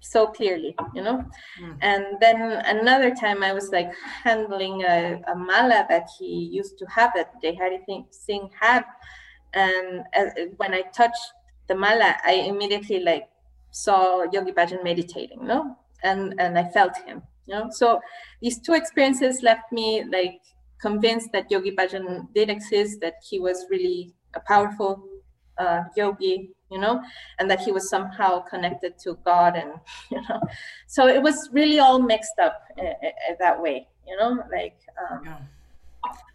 so 0.00 0.26
clearly 0.26 0.76
you 0.94 1.02
know? 1.02 1.24
Mm. 1.60 1.78
and 1.80 2.04
then 2.20 2.40
another 2.42 3.14
time 3.14 3.42
i 3.42 3.52
was 3.52 3.70
like 3.70 3.92
handling 4.24 4.82
a, 4.82 5.20
a 5.26 5.34
mala 5.34 5.86
that 5.88 6.08
he 6.18 6.48
used 6.52 6.78
to 6.78 6.86
have 6.86 7.12
that 7.14 7.32
Jai 7.42 7.80
Singh 8.10 8.50
had. 8.60 8.84
And 9.54 10.04
as, 10.12 10.32
when 10.58 10.74
i 10.74 10.82
touched 10.94 11.26
the 11.66 11.74
mala 11.74 12.16
i 12.24 12.32
immediately 12.32 13.00
like 13.00 13.28
saw 13.70 14.24
yogi 14.32 14.52
bhajan 14.52 14.84
meditating 14.84 15.40
you 15.40 15.48
know? 15.48 15.76
And 16.02 16.34
and 16.38 16.58
i 16.58 16.64
felt 16.64 16.96
him 17.06 17.22
you 17.46 17.54
know? 17.54 17.70
So 17.70 18.00
these 18.40 18.60
two 18.60 18.74
experiences 18.74 19.42
left 19.42 19.72
me 19.72 20.04
like 20.04 20.40
convinced 20.80 21.30
that 21.32 21.50
yogi 21.50 21.72
bhajan 21.72 22.32
did 22.34 22.50
exist 22.50 23.00
that 23.00 23.14
he 23.28 23.40
was 23.40 23.66
really 23.70 24.14
a 24.34 24.40
powerful 24.40 25.02
uh, 25.58 25.82
yogi, 25.96 26.50
you 26.70 26.78
know, 26.78 27.02
and 27.38 27.50
that 27.50 27.60
he 27.60 27.72
was 27.72 27.88
somehow 27.88 28.40
connected 28.40 28.98
to 29.00 29.18
God, 29.24 29.56
and 29.56 29.72
you 30.10 30.20
know, 30.28 30.40
so 30.86 31.06
it 31.06 31.22
was 31.22 31.48
really 31.52 31.78
all 31.78 32.00
mixed 32.00 32.38
up 32.40 32.62
uh, 32.78 32.82
uh, 32.84 33.34
that 33.38 33.60
way, 33.60 33.86
you 34.06 34.16
know, 34.16 34.42
like. 34.50 34.76
Um, 35.10 35.20
yeah. 35.24 35.36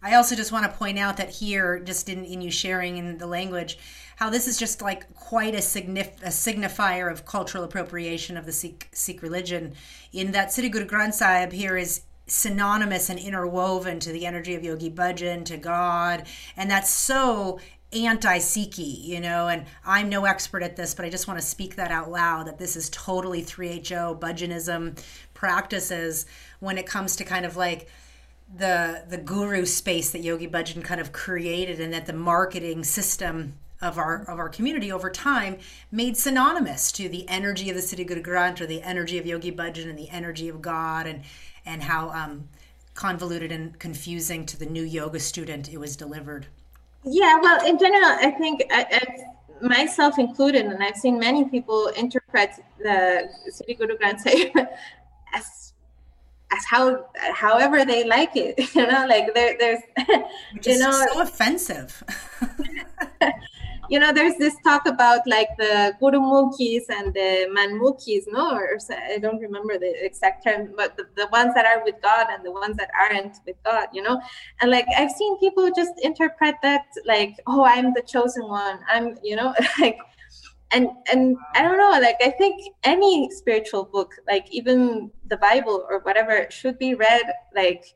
I 0.02 0.16
also 0.16 0.34
just 0.34 0.52
want 0.52 0.70
to 0.70 0.78
point 0.78 0.98
out 0.98 1.16
that 1.16 1.30
here, 1.30 1.78
just 1.78 2.10
in, 2.10 2.26
in 2.26 2.42
you 2.42 2.50
sharing 2.50 2.98
in 2.98 3.16
the 3.16 3.26
language, 3.26 3.78
how 4.16 4.28
this 4.28 4.46
is 4.46 4.58
just 4.58 4.82
like 4.82 5.14
quite 5.14 5.54
a, 5.54 5.58
signif- 5.58 6.22
a 6.22 6.28
signifier 6.28 7.10
of 7.10 7.24
cultural 7.24 7.64
appropriation 7.64 8.36
of 8.36 8.44
the 8.44 8.52
Sikh, 8.52 8.88
Sikh 8.92 9.22
religion, 9.22 9.72
in 10.12 10.32
that 10.32 10.52
Sri 10.52 10.68
Guru 10.68 10.86
Granth 10.86 11.14
Sahib 11.14 11.52
here 11.52 11.78
is 11.78 12.02
synonymous 12.26 13.08
and 13.08 13.18
interwoven 13.18 14.00
to 14.00 14.12
the 14.12 14.26
energy 14.26 14.54
of 14.54 14.64
Yogi 14.64 14.90
Bhajan, 14.90 15.44
to 15.46 15.56
God, 15.56 16.26
and 16.56 16.70
that's 16.70 16.90
so 16.90 17.58
anti-Sikhi, 17.92 19.04
you 19.04 19.20
know, 19.20 19.48
and 19.48 19.66
I'm 19.84 20.08
no 20.08 20.24
expert 20.24 20.62
at 20.62 20.76
this, 20.76 20.94
but 20.94 21.04
I 21.04 21.10
just 21.10 21.28
want 21.28 21.40
to 21.40 21.46
speak 21.46 21.76
that 21.76 21.90
out 21.90 22.10
loud 22.10 22.46
that 22.46 22.58
this 22.58 22.76
is 22.76 22.88
totally 22.90 23.42
3HO 23.42 24.18
Bhajanism 24.18 24.96
practices 25.34 26.26
when 26.60 26.78
it 26.78 26.86
comes 26.86 27.16
to 27.16 27.24
kind 27.24 27.44
of 27.44 27.56
like 27.56 27.88
the 28.54 29.02
the 29.08 29.16
guru 29.16 29.64
space 29.64 30.10
that 30.10 30.20
Yogi 30.20 30.46
Bhajan 30.46 30.84
kind 30.84 31.00
of 31.00 31.12
created 31.12 31.80
and 31.80 31.92
that 31.92 32.06
the 32.06 32.12
marketing 32.12 32.84
system 32.84 33.54
of 33.80 33.98
our 33.98 34.22
of 34.22 34.38
our 34.38 34.48
community 34.48 34.92
over 34.92 35.10
time 35.10 35.58
made 35.90 36.16
synonymous 36.16 36.92
to 36.92 37.08
the 37.08 37.28
energy 37.28 37.70
of 37.70 37.76
the 37.76 37.82
Sri 37.82 38.04
Guru 38.04 38.22
Granth 38.22 38.60
or 38.60 38.66
the 38.66 38.82
energy 38.82 39.18
of 39.18 39.26
Yogi 39.26 39.50
Bhajan 39.50 39.88
and 39.88 39.98
the 39.98 40.10
energy 40.10 40.48
of 40.48 40.60
God 40.60 41.06
and 41.06 41.22
and 41.64 41.82
how 41.82 42.10
um, 42.10 42.48
convoluted 42.94 43.50
and 43.52 43.78
confusing 43.78 44.44
to 44.46 44.58
the 44.58 44.66
new 44.66 44.82
yoga 44.82 45.18
student 45.18 45.72
it 45.72 45.78
was 45.78 45.96
delivered. 45.96 46.46
Yeah, 47.04 47.38
well, 47.40 47.66
in 47.66 47.78
general, 47.78 48.04
I 48.04 48.30
think 48.30 48.62
uh, 48.70 48.76
I, 48.76 48.86
I, 48.92 49.66
myself 49.66 50.18
included, 50.18 50.66
and 50.66 50.82
I've 50.82 50.96
seen 50.96 51.18
many 51.18 51.44
people 51.48 51.88
interpret 51.88 52.50
the 52.78 53.28
Sri 53.52 53.74
Guru 53.74 53.96
Granth 53.98 54.20
Sahib 54.20 54.52
as 55.34 55.72
as 56.52 56.64
how 56.66 57.06
however 57.34 57.84
they 57.84 58.04
like 58.04 58.36
it. 58.36 58.54
You 58.74 58.86
know, 58.86 59.06
like 59.06 59.34
there, 59.34 59.56
there's 59.58 59.80
Which 60.52 60.66
you 60.66 60.78
know 60.78 60.92
so 60.92 61.22
offensive. 61.22 62.02
you 63.92 63.98
know, 63.98 64.10
there's 64.10 64.36
this 64.36 64.56
talk 64.64 64.86
about 64.86 65.20
like 65.26 65.50
the 65.58 65.92
Gurumukhis 66.00 66.84
and 66.88 67.12
the 67.12 67.46
Manmukhis, 67.54 68.22
no, 68.26 68.54
or 68.54 68.78
I 68.90 69.18
don't 69.18 69.38
remember 69.38 69.76
the 69.76 69.92
exact 70.02 70.44
term, 70.44 70.72
but 70.74 70.96
the, 70.96 71.04
the 71.14 71.26
ones 71.26 71.52
that 71.54 71.66
are 71.66 71.84
with 71.84 71.96
God 72.00 72.28
and 72.30 72.42
the 72.42 72.52
ones 72.52 72.78
that 72.78 72.88
aren't 72.98 73.36
with 73.46 73.56
God, 73.66 73.88
you 73.92 74.00
know, 74.00 74.18
and 74.62 74.70
like 74.70 74.86
I've 74.96 75.10
seen 75.10 75.38
people 75.40 75.70
just 75.76 75.92
interpret 76.02 76.54
that 76.62 76.86
like, 77.04 77.36
oh, 77.46 77.64
I'm 77.64 77.92
the 77.92 78.00
chosen 78.00 78.48
one, 78.48 78.78
I'm, 78.90 79.18
you 79.22 79.36
know, 79.36 79.54
like 79.78 79.98
and 80.74 80.88
and 81.12 81.36
i 81.54 81.60
don't 81.60 81.76
know 81.76 81.90
like 82.00 82.16
i 82.22 82.30
think 82.30 82.72
any 82.84 83.28
spiritual 83.30 83.84
book 83.84 84.14
like 84.26 84.46
even 84.50 85.10
the 85.26 85.36
bible 85.36 85.86
or 85.90 85.98
whatever 85.98 86.46
should 86.48 86.78
be 86.78 86.94
read 86.94 87.24
like 87.54 87.94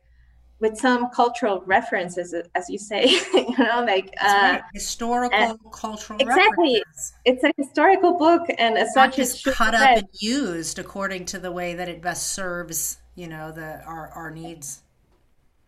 with 0.59 0.77
some 0.79 1.11
cultural 1.11 1.63
references, 1.67 2.35
as 2.55 2.71
you 2.71 2.79
say, 2.79 3.07
you 3.35 3.59
know, 3.59 3.85
like 3.87 4.15
uh, 4.21 4.59
historical, 4.73 5.39
and, 5.39 5.59
cultural. 5.73 6.19
Exactly, 6.19 6.75
references. 6.75 7.15
it's 7.25 7.45
a 7.45 7.53
historical 7.57 8.17
book, 8.19 8.43
and 8.59 8.79
as 8.79 8.95
Not 8.97 9.15
such, 9.15 9.17
just 9.17 9.45
cut 9.45 9.75
up 9.75 9.81
read. 9.81 9.99
and 9.99 10.09
used 10.15 10.79
according 10.79 11.27
to 11.27 11.39
the 11.39 11.53
way 11.53 11.75
that 11.75 11.89
it 11.89 12.01
best 12.01 12.33
serves, 12.33 12.99
you 13.15 13.29
know, 13.29 13.53
the 13.53 13.83
our 13.85 14.09
our 14.15 14.31
needs. 14.31 14.83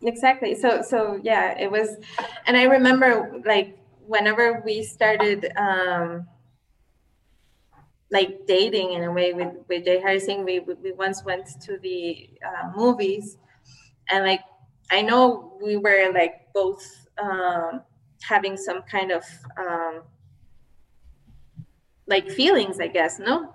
Exactly. 0.02 0.54
So 0.54 0.82
so 0.82 1.20
yeah, 1.22 1.58
it 1.58 1.70
was, 1.70 1.96
and 2.46 2.56
I 2.56 2.64
remember 2.64 3.42
like 3.44 3.78
whenever 4.06 4.62
we 4.64 4.82
started. 4.82 5.50
um 5.56 6.26
like 8.10 8.46
dating 8.46 8.92
in 8.92 9.04
a 9.04 9.12
way 9.12 9.34
with 9.34 9.52
with 9.68 9.84
Jai 9.84 9.98
Hari 10.00 10.18
Singh, 10.18 10.42
we 10.44 10.60
we 10.60 10.92
once 10.92 11.22
went 11.24 11.46
to 11.60 11.76
the 11.78 12.30
uh, 12.42 12.70
movies, 12.74 13.36
and 14.08 14.24
like 14.24 14.40
I 14.90 15.02
know 15.02 15.58
we 15.62 15.76
were 15.76 16.12
like 16.12 16.52
both 16.54 16.84
um, 17.22 17.82
having 18.22 18.56
some 18.56 18.82
kind 18.82 19.10
of 19.10 19.24
um, 19.58 20.02
like 22.06 22.30
feelings, 22.30 22.80
I 22.80 22.88
guess, 22.88 23.18
no? 23.18 23.54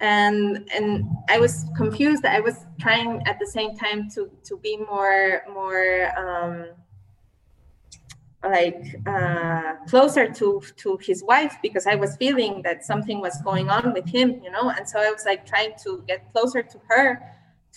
And 0.00 0.68
and 0.74 1.04
I 1.28 1.38
was 1.38 1.64
confused. 1.76 2.24
I 2.24 2.40
was 2.40 2.66
trying 2.80 3.22
at 3.26 3.38
the 3.38 3.46
same 3.46 3.76
time 3.76 4.08
to 4.10 4.30
to 4.44 4.56
be 4.56 4.76
more 4.78 5.42
more 5.52 6.10
um, 6.18 6.66
like 8.42 8.96
uh, 9.06 9.74
closer 9.86 10.32
to 10.32 10.62
to 10.78 10.98
his 11.00 11.22
wife 11.22 11.56
because 11.62 11.86
I 11.86 11.94
was 11.94 12.16
feeling 12.16 12.62
that 12.62 12.84
something 12.84 13.20
was 13.20 13.40
going 13.42 13.70
on 13.70 13.92
with 13.92 14.08
him, 14.08 14.40
you 14.42 14.50
know. 14.50 14.70
And 14.70 14.88
so 14.88 14.98
I 14.98 15.10
was 15.10 15.24
like 15.24 15.46
trying 15.46 15.74
to 15.84 16.02
get 16.08 16.32
closer 16.32 16.62
to 16.62 16.80
her 16.88 17.22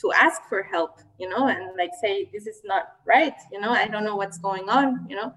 to 0.02 0.12
ask 0.14 0.42
for 0.50 0.64
help 0.64 1.00
you 1.20 1.30
know 1.30 1.48
and 1.48 1.72
like 1.78 1.92
say 2.00 2.30
this 2.34 2.48
is 2.48 2.62
not 2.66 2.96
right 3.06 3.36
you 3.52 3.60
know 3.60 3.72
i 3.72 3.88
don't 3.88 4.04
know 4.04 4.16
what's 4.16 4.38
going 4.38 4.70
on 4.70 5.06
you 5.10 5.16
know. 5.16 5.34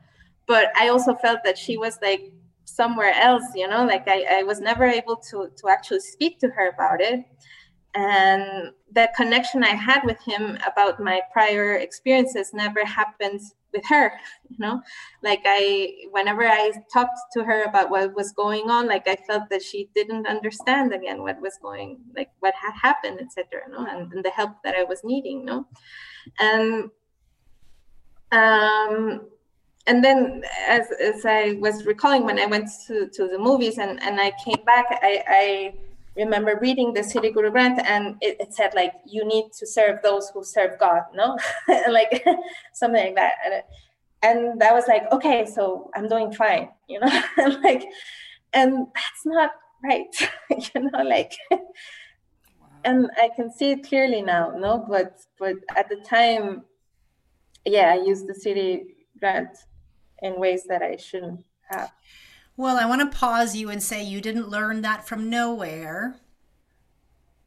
But 0.47 0.73
i 0.77 0.89
also 0.89 1.15
felt 1.15 1.41
that 1.45 1.59
she 1.59 1.77
was 1.77 1.99
like 2.03 2.33
somewhere 2.65 3.13
else 3.15 3.45
you 3.55 3.69
know 3.69 3.85
like 3.85 4.07
i, 4.09 4.25
I 4.39 4.43
was 4.43 4.61
never 4.61 4.85
able 4.85 5.17
to 5.31 5.51
to 5.57 5.69
actually 5.69 6.01
speak 6.01 6.39
to 6.41 6.49
her 6.49 6.69
about 6.71 7.01
it. 7.01 7.25
And 7.95 8.73
the 8.93 9.09
connection 9.17 9.63
i 9.63 9.75
had 9.75 10.03
with 10.05 10.21
him 10.25 10.59
about 10.67 11.01
my 11.01 11.21
prior 11.33 11.77
experiences 11.77 12.53
never 12.53 12.85
happened 12.85 13.41
with 13.73 13.85
her 13.87 14.13
you 14.49 14.57
know? 14.59 14.81
Like 15.23 15.43
i 15.45 15.93
whenever 16.11 16.47
i 16.47 16.73
talked 16.93 17.19
to 17.35 17.45
her 17.45 17.65
about 17.65 17.91
what 17.91 18.15
was 18.15 18.33
going 18.33 18.71
on 18.71 18.87
like 18.87 19.07
i 19.07 19.17
felt 19.17 19.49
that 19.51 19.63
she 19.63 19.91
didn't 19.95 20.27
understand 20.27 20.93
again 20.95 21.23
what 21.23 21.41
was 21.41 21.59
going 21.61 21.99
like 22.17 22.31
what 22.41 22.55
had 22.55 22.73
happened 22.73 23.21
etc 23.21 23.63
no 23.71 23.87
and, 23.87 24.13
and 24.13 24.25
the 24.25 24.31
help 24.31 24.53
that 24.65 24.75
i 24.75 24.85
was 24.85 25.03
needing 25.05 25.45
no 25.45 25.67
and 26.41 26.91
um 28.33 29.27
and 29.87 30.05
then 30.05 30.43
as, 30.67 30.87
as 31.01 31.25
i 31.25 31.57
was 31.61 31.85
recalling 31.87 32.25
when 32.25 32.39
i 32.39 32.47
went 32.47 32.69
to, 32.87 33.09
to 33.09 33.27
the 33.29 33.39
movies 33.39 33.79
and, 33.79 34.03
and 34.03 34.21
i 34.21 34.33
came 34.45 34.63
back 34.65 34.87
i, 35.03 35.25
I 35.27 35.75
remember 36.19 36.59
reading 36.61 36.93
the 36.93 37.03
Sri 37.03 37.31
Guru 37.33 37.51
Granth 37.51 37.83
and 37.85 38.17
it, 38.21 38.37
it, 38.41 38.53
said 38.53 38.75
like 38.75 38.93
you 39.07 39.25
need 39.25 39.53
to 39.59 39.67
serve 39.67 40.03
those 40.03 40.31
who 40.31 40.45
serve 40.45 40.79
God, 40.79 41.03
no, 41.15 41.39
like 41.89 42.25
something 42.75 43.03
like 43.03 43.15
that. 43.15 43.35
And, 43.45 43.63
and 44.23 44.61
that 44.61 44.75
was 44.75 44.89
like 44.89 45.05
okay, 45.13 45.47
so 45.47 45.91
I'm 45.95 46.09
doing 46.09 46.33
fine, 46.33 46.69
you 46.89 47.01
know, 47.01 47.23
like, 47.63 47.85
and 48.53 48.87
that's 48.95 49.25
not 49.25 49.51
right, 49.83 50.15
you 50.75 50.91
know, 50.91 51.03
like. 51.03 51.33
And 52.85 53.11
I 53.17 53.29
can 53.35 53.51
see 53.51 53.73
it 53.73 53.87
clearly 53.89 54.23
now, 54.23 54.53
no, 54.57 54.85
but 54.89 55.21
but 55.39 55.57
at 55.77 55.89
the 55.89 55.97
time, 55.97 56.65
yeah, 57.65 57.93
I 57.93 58.05
used 58.05 58.27
the 58.27 58.35
Siddhi 58.35 58.85
Granth 59.23 59.59
in 60.23 60.39
ways 60.39 60.65
that 60.69 60.83
I 60.83 60.97
shouldn't 60.97 61.45
have. 61.71 61.93
Well, 62.59 62.77
I 62.77 62.87
want 62.87 63.01
to 63.01 63.17
pause 63.17 63.55
you 63.55 63.71
and 63.71 63.81
say 63.81 64.03
you 64.03 64.21
didn't 64.21 64.49
learn 64.49 64.83
that 64.83 65.07
from 65.07 65.31
nowhere. 65.31 66.17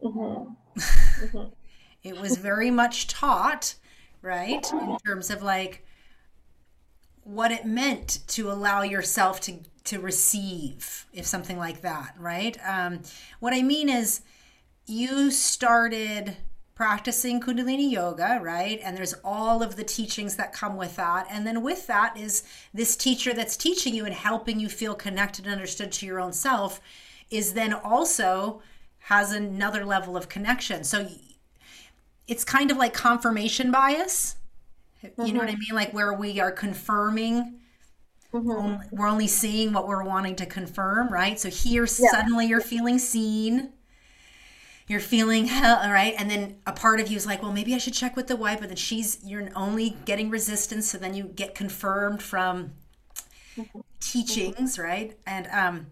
Mm-hmm. 0.02 0.54
Mm-hmm. 0.80 1.50
it 2.04 2.18
was 2.18 2.38
very 2.38 2.72
much 2.72 3.08
taught, 3.08 3.76
right? 4.22 4.66
In 4.72 4.98
terms 5.06 5.30
of 5.30 5.44
like 5.44 5.86
what 7.24 7.52
it 7.52 7.66
meant 7.66 8.20
to 8.28 8.50
allow 8.50 8.84
yourself 8.84 9.42
to 9.42 9.60
to 9.84 10.00
receive, 10.00 11.06
if 11.12 11.26
something 11.26 11.58
like 11.58 11.82
that, 11.82 12.16
right? 12.18 12.58
Um, 12.66 13.02
what 13.42 13.54
I 13.54 13.64
mean 13.64 13.90
is, 13.90 14.22
you 14.86 15.30
started 15.30 16.38
practicing 16.82 17.40
Kundalini 17.40 17.92
yoga, 17.92 18.40
right? 18.42 18.80
And 18.84 18.98
there's 18.98 19.14
all 19.24 19.62
of 19.62 19.76
the 19.76 19.84
teachings 19.84 20.36
that 20.38 20.52
come 20.52 20.78
with 20.78 20.96
that. 20.96 21.28
And 21.30 21.46
then 21.46 21.62
with 21.62 21.86
that 21.86 22.18
is 22.18 22.42
this 22.74 22.96
teacher 22.96 23.36
that's 23.36 23.56
teaching 23.56 23.94
you 23.94 24.04
and 24.04 24.16
helping 24.16 24.60
you 24.60 24.68
feel 24.68 24.96
connected 24.96 25.46
and 25.46 25.54
understood 25.54 25.92
to 25.92 26.08
your 26.08 26.20
own 26.20 26.34
self 26.34 26.82
is 27.30 27.54
then 27.54 27.72
also 27.72 28.64
has 28.98 29.32
another 29.32 29.86
level 29.86 30.18
of 30.18 30.28
connection. 30.28 30.84
So 30.84 31.08
it's 32.28 32.44
kind 32.44 32.72
of 32.72 32.78
like 32.78 32.96
confirmation 32.96 33.70
bias. 33.70 34.38
Mm-hmm. 35.04 35.24
You 35.24 35.34
know 35.34 35.40
what 35.42 35.50
I 35.50 35.52
mm-hmm. 35.52 35.60
mean? 35.60 35.76
Like 35.76 35.94
where 35.94 36.14
we 36.14 36.40
are 36.40 36.52
confirming 36.52 37.60
Mm-hmm. 38.34 38.96
we're 38.96 39.10
only 39.10 39.28
seeing 39.28 39.74
what 39.74 39.90
we're 39.90 40.06
wanting 40.06 40.38
to 40.38 40.46
confirm, 40.46 41.10
right? 41.10 41.38
So 41.38 41.50
here 41.50 41.84
yeah. 41.84 42.08
suddenly 42.12 42.46
you're 42.46 42.62
feeling 42.62 42.98
seen 42.98 43.74
you're 44.88 45.00
feeling 45.00 45.46
hell, 45.48 45.90
right? 45.90 46.14
And 46.18 46.30
then 46.30 46.58
a 46.66 46.72
part 46.72 47.00
of 47.00 47.10
you 47.10 47.18
is 47.18 47.26
like, 47.26 47.42
well, 47.42 47.54
maybe 47.54 47.74
I 47.74 47.78
should 47.78 47.94
check 47.94 48.16
with 48.16 48.28
the 48.28 48.36
wife, 48.36 48.60
but 48.60 48.70
then 48.70 48.78
she's 48.78 49.20
you're 49.24 49.50
only 49.56 49.98
getting 50.06 50.30
resistance, 50.30 50.90
so 50.90 50.98
then 50.98 51.14
you 51.14 51.24
get 51.24 51.56
confirmed 51.56 52.22
from 52.22 52.74
teachings, 54.00 54.78
right? 54.78 55.18
And 55.26 55.48
um, 55.48 55.88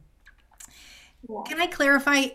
yeah. 1.28 1.42
can 1.48 1.62
I 1.62 1.68
clarify? 1.68 2.28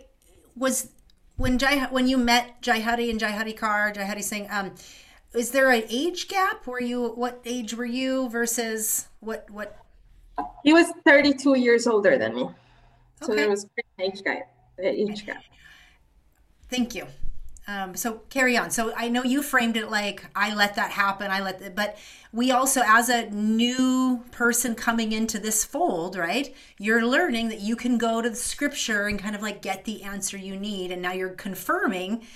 Was 0.57 0.91
when 1.37 1.59
Jai 1.59 1.87
when 1.91 2.07
you 2.07 2.17
met 2.17 2.63
Jai 2.63 2.81
Hari 2.81 3.11
and 3.11 3.19
Jai 3.19 3.31
Hari 3.31 3.53
Kar, 3.53 3.91
Jai 3.93 4.05
Hari 4.05 4.23
Singh, 4.23 4.49
um, 4.51 4.75
is 5.35 5.51
there 5.51 5.71
an 5.71 5.83
age 5.91 6.29
gap? 6.29 6.67
Were 6.67 6.81
you 6.81 7.09
what 7.09 7.41
age 7.45 7.75
were 7.75 7.85
you 7.85 8.29
versus 8.29 9.09
what 9.21 9.51
what? 9.51 9.79
He 10.65 10.73
was 10.73 10.93
32 11.05 11.59
years 11.59 11.87
older 11.87 12.19
than 12.19 12.35
me, 12.35 12.49
so 13.21 13.33
okay. 13.33 13.37
there 13.37 13.51
was 13.51 13.65
an 13.65 13.85
age 14.01 14.23
gap. 14.23 14.51
Age 14.79 15.27
gap. 15.27 15.43
Thank 16.75 16.97
you. 16.97 17.07
Um, 17.69 17.95
so 17.95 18.23
carry 18.31 18.57
on. 18.57 18.71
So 18.73 18.93
I 18.97 19.09
know 19.09 19.23
you 19.23 19.43
framed 19.43 19.77
it 19.77 19.91
like 19.91 20.27
I 20.35 20.55
let 20.55 20.75
that 20.75 20.91
happen. 20.91 21.31
I 21.31 21.41
let, 21.41 21.63
it, 21.63 21.77
but 21.77 21.97
we 22.33 22.51
also, 22.51 22.83
as 22.85 23.09
a 23.09 23.31
new 23.31 24.25
person 24.33 24.75
coming 24.75 25.13
into 25.13 25.39
this 25.39 25.65
fold, 25.65 26.17
right? 26.17 26.53
You're 26.77 27.07
learning 27.07 27.49
that 27.51 27.61
you 27.61 27.77
can 27.77 27.97
go 27.97 28.21
to 28.21 28.29
the 28.29 28.37
scripture 28.37 29.07
and 29.07 29.21
kind 29.21 29.37
of 29.37 29.41
like 29.41 29.63
get 29.63 29.85
the 29.85 30.03
answer 30.03 30.37
you 30.37 30.57
need, 30.57 30.91
and 30.91 31.01
now 31.01 31.13
you're 31.13 31.31
confirming 31.31 32.27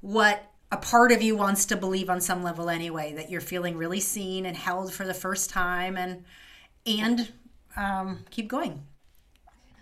what 0.00 0.50
a 0.72 0.78
part 0.78 1.12
of 1.12 1.20
you 1.20 1.36
wants 1.36 1.66
to 1.66 1.76
believe 1.76 2.08
on 2.08 2.22
some 2.22 2.42
level 2.42 2.70
anyway. 2.70 3.12
That 3.12 3.30
you're 3.30 3.42
feeling 3.42 3.76
really 3.76 4.00
seen 4.00 4.46
and 4.46 4.56
held 4.56 4.92
for 4.94 5.04
the 5.04 5.14
first 5.14 5.50
time, 5.50 5.98
and 5.98 6.24
and 6.86 7.30
um, 7.76 8.24
keep 8.30 8.48
going. 8.48 8.86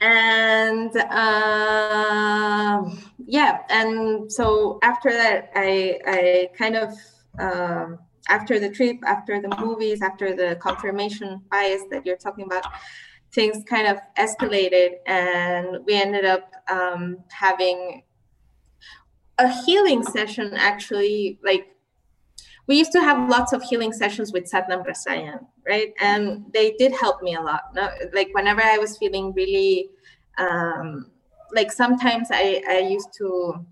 and 0.00 0.96
uh, 0.96 2.82
yeah 3.26 3.58
and 3.68 4.32
so 4.32 4.78
after 4.82 5.10
that 5.10 5.50
i 5.54 5.98
i 6.06 6.48
kind 6.56 6.76
of 6.76 6.92
um, 7.38 7.98
after 8.28 8.58
the 8.58 8.70
trip 8.70 8.96
after 9.06 9.40
the 9.40 9.48
movies 9.60 10.02
after 10.02 10.34
the 10.34 10.56
confirmation 10.56 11.40
bias 11.50 11.82
that 11.90 12.04
you're 12.06 12.16
talking 12.16 12.44
about 12.46 12.64
things 13.32 13.62
kind 13.68 13.86
of 13.86 13.98
escalated 14.18 14.94
and 15.06 15.84
we 15.86 15.94
ended 15.94 16.24
up 16.24 16.50
um, 16.68 17.18
having 17.30 18.02
a 19.38 19.48
healing 19.64 20.02
session 20.02 20.52
actually 20.54 21.38
like 21.42 21.68
we 22.70 22.78
used 22.78 22.92
to 22.92 23.00
have 23.00 23.28
lots 23.28 23.52
of 23.52 23.64
healing 23.64 23.92
sessions 23.92 24.32
with 24.32 24.48
Satnam 24.48 24.86
Rasayan, 24.86 25.44
right? 25.68 25.92
And 26.00 26.44
they 26.54 26.70
did 26.78 26.92
help 26.92 27.20
me 27.20 27.34
a 27.34 27.40
lot. 27.40 27.62
No? 27.74 27.90
Like 28.12 28.28
whenever 28.32 28.62
I 28.62 28.78
was 28.78 28.96
feeling 28.96 29.32
really, 29.34 29.90
um, 30.38 31.10
like 31.52 31.72
sometimes 31.72 32.28
I, 32.30 32.62
I 32.68 32.78
used 32.78 33.08
to 33.18 33.66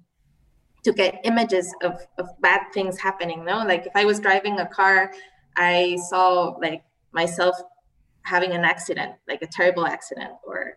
to 0.83 0.93
get 0.93 1.21
images 1.23 1.73
of, 1.85 2.01
of 2.19 2.27
bad 2.41 2.63
things 2.75 2.99
happening. 2.99 3.45
No, 3.45 3.59
like 3.65 3.87
if 3.87 3.93
I 3.95 4.05
was 4.05 4.19
driving 4.19 4.59
a 4.59 4.67
car, 4.67 5.13
I 5.57 5.97
saw 6.09 6.57
like 6.61 6.83
myself 7.13 7.55
having 8.23 8.51
an 8.51 8.65
accident, 8.65 9.13
like 9.29 9.43
a 9.43 9.47
terrible 9.47 9.87
accident, 9.87 10.33
or 10.45 10.77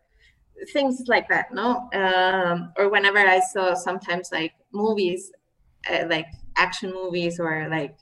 things 0.74 1.06
like 1.08 1.28
that. 1.30 1.52
No, 1.52 1.90
um, 1.96 2.72
or 2.78 2.88
whenever 2.90 3.18
I 3.18 3.40
saw 3.40 3.74
sometimes 3.74 4.30
like 4.32 4.54
movies, 4.72 5.32
uh, 5.92 6.06
like 6.08 6.28
action 6.56 6.94
movies 6.94 7.40
or 7.40 7.68
like 7.68 7.96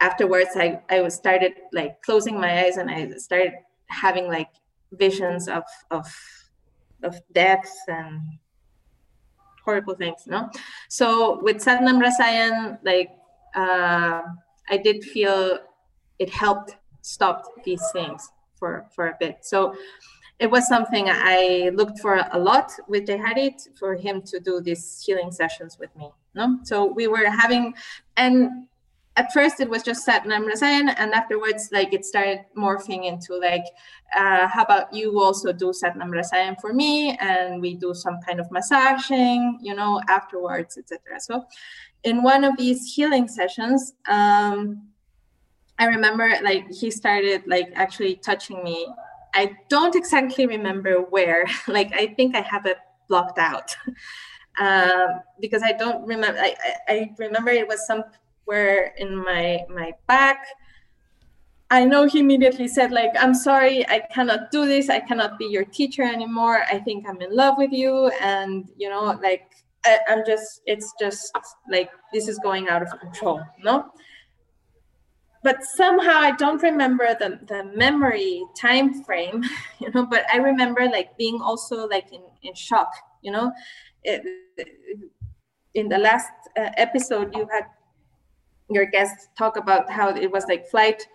afterwards 0.00 0.50
I, 0.54 0.80
I 0.90 1.00
was 1.00 1.14
started 1.14 1.52
like 1.72 2.02
closing 2.02 2.38
my 2.38 2.64
eyes 2.64 2.76
and 2.76 2.90
I 2.90 3.10
started 3.16 3.52
having 3.88 4.28
like 4.28 4.50
visions 4.92 5.48
of 5.48 5.64
of 5.90 6.06
of 7.02 7.20
deaths 7.32 7.76
and 7.88 8.20
horrible 9.64 9.94
things, 9.94 10.22
no? 10.26 10.48
So 10.88 11.40
with 11.42 11.58
Satnam 11.58 12.00
Rasayan, 12.00 12.78
like 12.84 13.10
uh, 13.54 14.22
I 14.68 14.76
did 14.76 15.04
feel 15.04 15.58
it 16.18 16.30
helped 16.30 16.76
stop 17.02 17.44
these 17.64 17.82
things 17.92 18.28
for 18.58 18.86
for 18.94 19.08
a 19.08 19.16
bit. 19.18 19.38
So 19.42 19.74
it 20.38 20.50
was 20.50 20.68
something 20.68 21.06
I 21.08 21.70
looked 21.74 21.98
for 22.00 22.20
a 22.32 22.38
lot 22.38 22.70
with 22.88 23.06
Jai 23.06 23.16
Hari 23.16 23.56
for 23.78 23.94
him 23.94 24.22
to 24.22 24.38
do 24.38 24.60
these 24.60 25.02
healing 25.04 25.30
sessions 25.32 25.78
with 25.78 25.94
me. 25.96 26.10
No, 26.34 26.58
so 26.62 26.84
we 26.84 27.06
were 27.06 27.30
having 27.30 27.74
and 28.16 28.68
at 29.16 29.32
first 29.32 29.60
it 29.60 29.68
was 29.68 29.82
just 29.82 30.06
Satnam 30.06 30.46
Rasayan, 30.46 30.94
and 30.96 31.14
afterwards, 31.14 31.70
like 31.72 31.92
it 31.94 32.04
started 32.04 32.40
morphing 32.56 33.06
into 33.06 33.36
like, 33.38 33.64
uh, 34.14 34.46
how 34.46 34.62
about 34.62 34.92
you 34.92 35.20
also 35.20 35.52
do 35.52 35.72
Satnam 35.72 36.10
Rasayan 36.10 36.60
for 36.60 36.72
me, 36.72 37.16
and 37.18 37.60
we 37.60 37.74
do 37.74 37.94
some 37.94 38.18
kind 38.26 38.40
of 38.40 38.50
massaging, 38.50 39.58
you 39.62 39.74
know, 39.74 40.00
afterwards, 40.08 40.76
etc. 40.76 41.18
So, 41.18 41.46
in 42.04 42.22
one 42.22 42.44
of 42.44 42.56
these 42.58 42.94
healing 42.94 43.26
sessions, 43.26 43.94
um, 44.06 44.82
I 45.78 45.86
remember 45.86 46.30
like 46.42 46.70
he 46.70 46.90
started 46.90 47.42
like 47.46 47.72
actually 47.74 48.16
touching 48.16 48.62
me. 48.62 48.86
I 49.34 49.56
don't 49.68 49.94
exactly 49.94 50.46
remember 50.46 51.00
where. 51.00 51.46
like 51.68 51.92
I 51.94 52.08
think 52.08 52.36
I 52.36 52.42
have 52.42 52.66
it 52.66 52.78
blocked 53.08 53.38
out. 53.38 53.74
um, 54.60 55.22
because 55.40 55.62
I 55.62 55.72
don't 55.72 56.06
remember. 56.06 56.38
I, 56.38 56.54
I, 56.88 56.92
I 56.92 57.14
remember 57.18 57.50
it 57.50 57.66
was 57.66 57.86
some 57.86 58.04
were 58.46 58.92
in 58.98 59.16
my 59.16 59.64
my 59.68 59.92
back 60.06 60.46
i 61.70 61.84
know 61.84 62.06
he 62.06 62.20
immediately 62.20 62.68
said 62.68 62.92
like 62.92 63.10
i'm 63.18 63.34
sorry 63.34 63.86
i 63.88 64.00
cannot 64.12 64.50
do 64.50 64.66
this 64.66 64.88
i 64.88 65.00
cannot 65.00 65.38
be 65.38 65.46
your 65.46 65.64
teacher 65.64 66.02
anymore 66.02 66.62
i 66.70 66.78
think 66.78 67.04
i'm 67.08 67.20
in 67.20 67.34
love 67.34 67.54
with 67.58 67.72
you 67.72 68.08
and 68.20 68.68
you 68.76 68.88
know 68.88 69.18
like 69.22 69.50
I, 69.84 69.98
i'm 70.08 70.22
just 70.26 70.62
it's 70.66 70.92
just 71.00 71.36
like 71.70 71.90
this 72.12 72.28
is 72.28 72.38
going 72.38 72.68
out 72.68 72.82
of 72.82 72.88
control 73.00 73.40
no? 73.62 73.90
But 75.42 75.62
somehow 75.62 76.18
i 76.18 76.32
don't 76.32 76.60
remember 76.60 77.14
the, 77.18 77.38
the 77.46 77.64
memory 77.76 78.44
time 78.56 79.04
frame 79.04 79.44
you 79.80 79.90
know 79.92 80.04
but 80.04 80.24
i 80.32 80.38
remember 80.38 80.86
like 80.86 81.16
being 81.16 81.40
also 81.40 81.86
like 81.86 82.12
in, 82.12 82.22
in 82.42 82.54
shock 82.54 82.90
you 83.22 83.32
know? 83.32 83.52
It, 84.04 84.22
in 85.74 85.88
the 85.88 85.98
last 85.98 86.32
uh, 86.56 86.70
episode, 86.76 87.34
you 87.36 87.46
had 87.52 87.64
your 88.70 88.86
guests 88.86 89.28
talk 89.38 89.56
about 89.56 89.90
how 89.90 90.08
it 90.08 90.30
was 90.30 90.44
like 90.48 90.68
flight, 90.68 91.06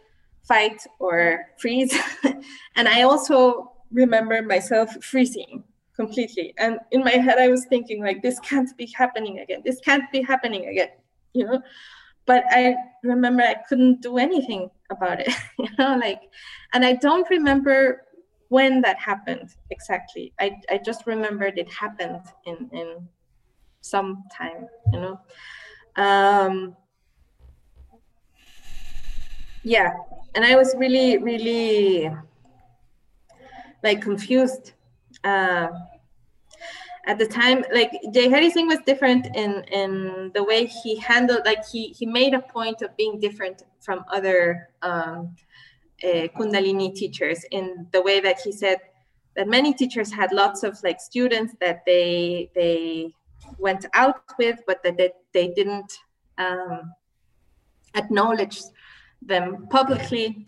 fight, 0.47 0.81
or 0.99 1.47
freeze. 1.59 1.97
and 2.75 2.87
I 2.87 3.03
also 3.03 3.71
remember 3.91 4.41
myself 4.41 4.91
freezing 5.03 5.63
completely. 5.95 6.53
And 6.57 6.79
in 6.91 7.03
my 7.03 7.11
head, 7.11 7.37
I 7.37 7.49
was 7.49 7.65
thinking, 7.65 8.03
like, 8.03 8.21
this 8.21 8.39
can't 8.39 8.75
be 8.77 8.91
happening 8.95 9.39
again. 9.39 9.61
This 9.65 9.79
can't 9.81 10.09
be 10.11 10.21
happening 10.21 10.67
again, 10.67 10.89
you 11.33 11.45
know? 11.45 11.61
But 12.25 12.43
I 12.49 12.75
remember 13.03 13.43
I 13.43 13.55
couldn't 13.67 14.01
do 14.01 14.17
anything 14.17 14.69
about 14.89 15.19
it, 15.19 15.33
you 15.59 15.67
know, 15.77 15.97
like, 15.97 16.21
and 16.73 16.85
I 16.85 16.93
don't 16.93 17.29
remember 17.29 18.03
when 18.49 18.81
that 18.81 18.99
happened 18.99 19.49
exactly. 19.69 20.33
I, 20.39 20.57
I 20.69 20.77
just 20.77 21.07
remembered 21.07 21.57
it 21.57 21.71
happened 21.71 22.21
in, 22.45 22.69
in 22.73 23.07
some 23.81 24.23
time, 24.31 24.67
you 24.93 24.99
know? 24.99 25.19
Um, 25.95 26.75
yeah, 29.63 29.93
and 30.35 30.45
I 30.45 30.55
was 30.55 30.75
really, 30.77 31.17
really 31.17 32.11
like 33.83 34.01
confused 34.01 34.73
uh, 35.23 35.67
at 37.05 37.17
the 37.17 37.27
time. 37.27 37.63
Like 37.73 37.91
Jai 38.13 38.29
Hari 38.29 38.49
Singh 38.49 38.67
was 38.67 38.79
different 38.85 39.27
in 39.35 39.63
in 39.71 40.31
the 40.33 40.43
way 40.43 40.65
he 40.65 40.97
handled. 40.97 41.41
Like 41.45 41.65
he 41.67 41.89
he 41.89 42.05
made 42.05 42.33
a 42.33 42.41
point 42.41 42.81
of 42.81 42.95
being 42.97 43.19
different 43.19 43.63
from 43.79 44.05
other 44.11 44.69
um, 44.81 45.35
uh, 46.03 46.27
Kundalini 46.37 46.93
teachers 46.95 47.43
in 47.51 47.87
the 47.91 48.01
way 48.01 48.19
that 48.19 48.39
he 48.39 48.51
said 48.51 48.77
that 49.35 49.47
many 49.47 49.73
teachers 49.73 50.11
had 50.11 50.31
lots 50.31 50.63
of 50.63 50.77
like 50.83 50.99
students 50.99 51.55
that 51.59 51.83
they 51.85 52.49
they 52.55 53.13
went 53.57 53.85
out 53.93 54.21
with, 54.37 54.59
but 54.67 54.81
that 54.83 54.97
they, 54.97 55.11
they 55.33 55.47
didn't 55.49 55.91
um, 56.37 56.93
acknowledge 57.95 58.61
them 59.21 59.67
publicly 59.69 60.45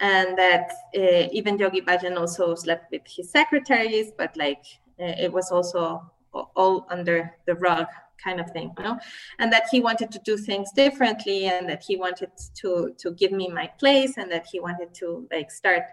and 0.00 0.36
that 0.36 0.72
uh, 0.96 1.28
even 1.32 1.58
Yogi 1.58 1.80
Bhajan 1.80 2.18
also 2.18 2.54
slept 2.54 2.90
with 2.90 3.02
his 3.06 3.30
secretaries, 3.30 4.12
but 4.16 4.36
like 4.36 4.64
uh, 5.00 5.14
it 5.18 5.32
was 5.32 5.50
also 5.50 6.10
all 6.54 6.86
under 6.90 7.34
the 7.46 7.54
rug 7.54 7.86
kind 8.22 8.40
of 8.40 8.50
thing, 8.50 8.72
you 8.76 8.84
know, 8.84 8.98
and 9.38 9.52
that 9.52 9.64
he 9.70 9.80
wanted 9.80 10.10
to 10.10 10.18
do 10.24 10.36
things 10.36 10.70
differently, 10.72 11.46
and 11.46 11.68
that 11.68 11.82
he 11.86 11.96
wanted 11.96 12.30
to 12.56 12.94
to 12.98 13.12
give 13.12 13.32
me 13.32 13.48
my 13.48 13.66
place, 13.78 14.16
and 14.18 14.30
that 14.30 14.46
he 14.50 14.60
wanted 14.60 14.92
to 14.94 15.26
like 15.32 15.50
start 15.50 15.84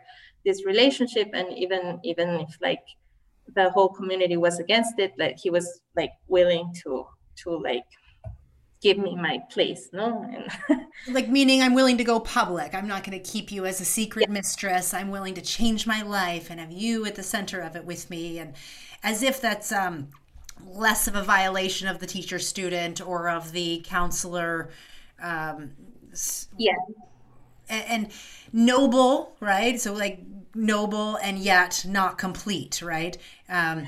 this 0.45 0.65
relationship, 0.65 1.29
and 1.33 1.47
even 1.57 1.99
even 2.03 2.29
if 2.41 2.57
like 2.61 2.83
the 3.55 3.69
whole 3.69 3.89
community 3.89 4.37
was 4.37 4.59
against 4.59 4.99
it, 4.99 5.13
like 5.17 5.37
he 5.37 5.49
was 5.49 5.81
like 5.95 6.11
willing 6.27 6.73
to 6.83 7.05
to 7.35 7.51
like 7.57 7.85
give 8.83 8.97
me 8.97 9.15
my 9.15 9.39
place 9.49 9.89
no? 9.93 10.29
And 10.69 10.85
like 11.15 11.29
meaning 11.29 11.61
i'm 11.61 11.73
willing 11.73 11.97
to 11.97 12.03
go 12.03 12.19
public. 12.19 12.73
I'm 12.73 12.87
not 12.87 13.03
going 13.03 13.17
to 13.19 13.31
keep 13.31 13.51
you 13.51 13.65
as 13.65 13.79
a 13.79 13.85
secret 13.85 14.27
yeah. 14.27 14.33
mistress. 14.33 14.93
I'm 14.93 15.11
willing 15.11 15.35
to 15.35 15.41
change 15.41 15.87
my 15.87 16.01
life 16.01 16.49
and 16.49 16.59
have 16.59 16.71
you 16.71 17.05
at 17.05 17.15
the 17.15 17.23
center 17.23 17.61
of 17.61 17.75
it 17.75 17.85
with 17.85 18.09
me. 18.09 18.39
And 18.39 18.53
as 19.03 19.23
if 19.23 19.39
that's 19.39 19.71
um, 19.71 20.09
less 20.65 21.07
of 21.07 21.15
a 21.15 21.21
violation 21.21 21.87
of 21.87 21.99
the 21.99 22.07
teacher 22.07 22.39
student 22.39 23.05
or 23.05 23.29
of 23.29 23.51
the 23.51 23.83
counselor 23.85 24.69
um, 25.21 25.71
yeah. 26.57 26.73
and, 27.69 27.85
and 27.87 28.11
noble 28.51 29.35
right? 29.39 29.79
So 29.79 29.93
like 29.93 30.19
noble 30.55 31.17
and 31.17 31.37
yet 31.37 31.85
not 31.87 32.17
complete 32.17 32.81
right? 32.81 33.17
Um, 33.49 33.87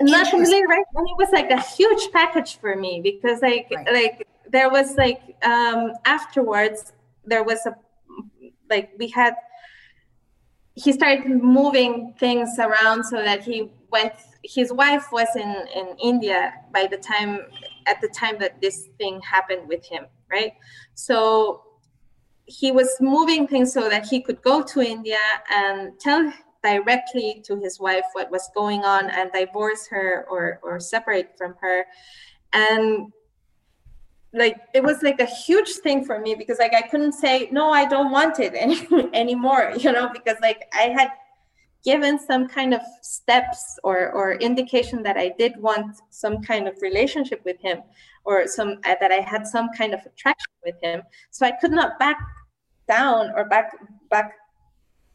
not 0.00 0.28
completely 0.28 0.66
right 0.66 0.84
and 0.94 1.08
it 1.08 1.16
was 1.16 1.30
like 1.32 1.50
a 1.50 1.60
huge 1.60 2.10
package 2.12 2.58
for 2.58 2.76
me 2.76 3.00
because 3.02 3.40
like 3.40 3.66
right. 3.74 3.92
like 3.92 4.28
there 4.50 4.70
was 4.70 4.96
like 4.96 5.36
um 5.42 5.92
afterwards 6.04 6.92
there 7.24 7.42
was 7.42 7.64
a 7.66 7.74
like 8.68 8.90
we 8.98 9.08
had 9.08 9.34
he 10.74 10.92
started 10.92 11.26
moving 11.42 12.14
things 12.18 12.58
around 12.58 13.04
so 13.04 13.16
that 13.22 13.42
he 13.42 13.70
went 13.90 14.12
his 14.44 14.72
wife 14.72 15.06
was 15.12 15.28
in 15.34 15.66
in 15.74 15.96
india 16.02 16.52
by 16.72 16.86
the 16.86 16.96
time 16.96 17.40
at 17.86 18.00
the 18.00 18.08
time 18.08 18.38
that 18.38 18.60
this 18.60 18.88
thing 18.98 19.20
happened 19.20 19.66
with 19.66 19.84
him 19.84 20.06
right 20.30 20.54
so 20.94 21.62
he 22.46 22.72
was 22.72 22.88
moving 23.00 23.46
things 23.46 23.72
so 23.72 23.88
that 23.88 24.06
he 24.06 24.20
could 24.20 24.40
go 24.42 24.62
to 24.62 24.80
india 24.80 25.18
and 25.50 25.98
tell 26.00 26.32
directly 26.62 27.42
to 27.46 27.56
his 27.56 27.80
wife 27.80 28.04
what 28.12 28.30
was 28.30 28.50
going 28.54 28.84
on 28.84 29.10
and 29.10 29.30
divorce 29.32 29.86
her 29.88 30.26
or 30.30 30.60
or 30.62 30.80
separate 30.80 31.36
from 31.36 31.54
her. 31.60 31.86
And 32.52 33.12
like 34.32 34.56
it 34.74 34.82
was 34.82 35.02
like 35.02 35.20
a 35.20 35.26
huge 35.26 35.70
thing 35.82 36.04
for 36.04 36.20
me 36.20 36.34
because 36.34 36.58
like 36.58 36.74
I 36.74 36.82
couldn't 36.82 37.12
say 37.12 37.48
no 37.50 37.70
I 37.70 37.84
don't 37.84 38.12
want 38.12 38.38
it 38.38 38.52
any, 38.54 38.86
anymore 39.12 39.72
you 39.76 39.90
know 39.90 40.08
because 40.08 40.36
like 40.40 40.70
I 40.72 40.82
had 40.82 41.10
given 41.84 42.18
some 42.18 42.46
kind 42.46 42.74
of 42.74 42.80
steps 43.02 43.78
or 43.82 44.12
or 44.12 44.34
indication 44.34 45.02
that 45.02 45.16
I 45.16 45.34
did 45.38 45.56
want 45.56 45.96
some 46.10 46.42
kind 46.42 46.68
of 46.68 46.80
relationship 46.80 47.42
with 47.44 47.58
him 47.60 47.82
or 48.24 48.46
some 48.46 48.78
uh, 48.84 48.94
that 49.00 49.10
I 49.10 49.20
had 49.20 49.46
some 49.46 49.70
kind 49.76 49.94
of 49.94 50.00
attraction 50.04 50.52
with 50.64 50.76
him. 50.82 51.02
So 51.30 51.46
I 51.46 51.52
could 51.52 51.70
not 51.70 51.98
back 51.98 52.18
down 52.88 53.32
or 53.34 53.44
back 53.44 53.72
back 54.10 54.34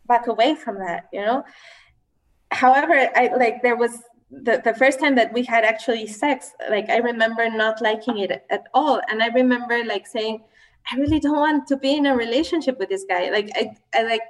back 0.07 0.27
away 0.27 0.55
from 0.55 0.77
that 0.79 1.05
you 1.11 1.21
know? 1.21 1.43
However 2.51 2.93
i 3.15 3.29
like 3.35 3.61
there 3.61 3.75
was 3.75 4.03
the, 4.31 4.61
the 4.63 4.73
first 4.73 4.99
time 4.99 5.15
that 5.15 5.31
we 5.33 5.43
had 5.43 5.63
actually 5.63 6.07
sex 6.07 6.51
like 6.69 6.89
i 6.89 6.97
remember 6.97 7.49
not 7.49 7.81
liking 7.81 8.17
it 8.19 8.45
at 8.49 8.63
all. 8.73 9.01
And 9.09 9.21
i 9.21 9.27
remember 9.27 9.83
like 9.83 10.07
saying 10.07 10.43
i 10.91 10.97
really 10.97 11.19
don't 11.19 11.37
want 11.37 11.67
to 11.67 11.77
be 11.77 11.95
in 11.95 12.05
a 12.05 12.15
relationship 12.15 12.77
with 12.79 12.89
this 12.89 13.05
guy. 13.07 13.29
Like 13.29 13.49
i, 13.55 13.71
I 13.93 14.03
like 14.03 14.21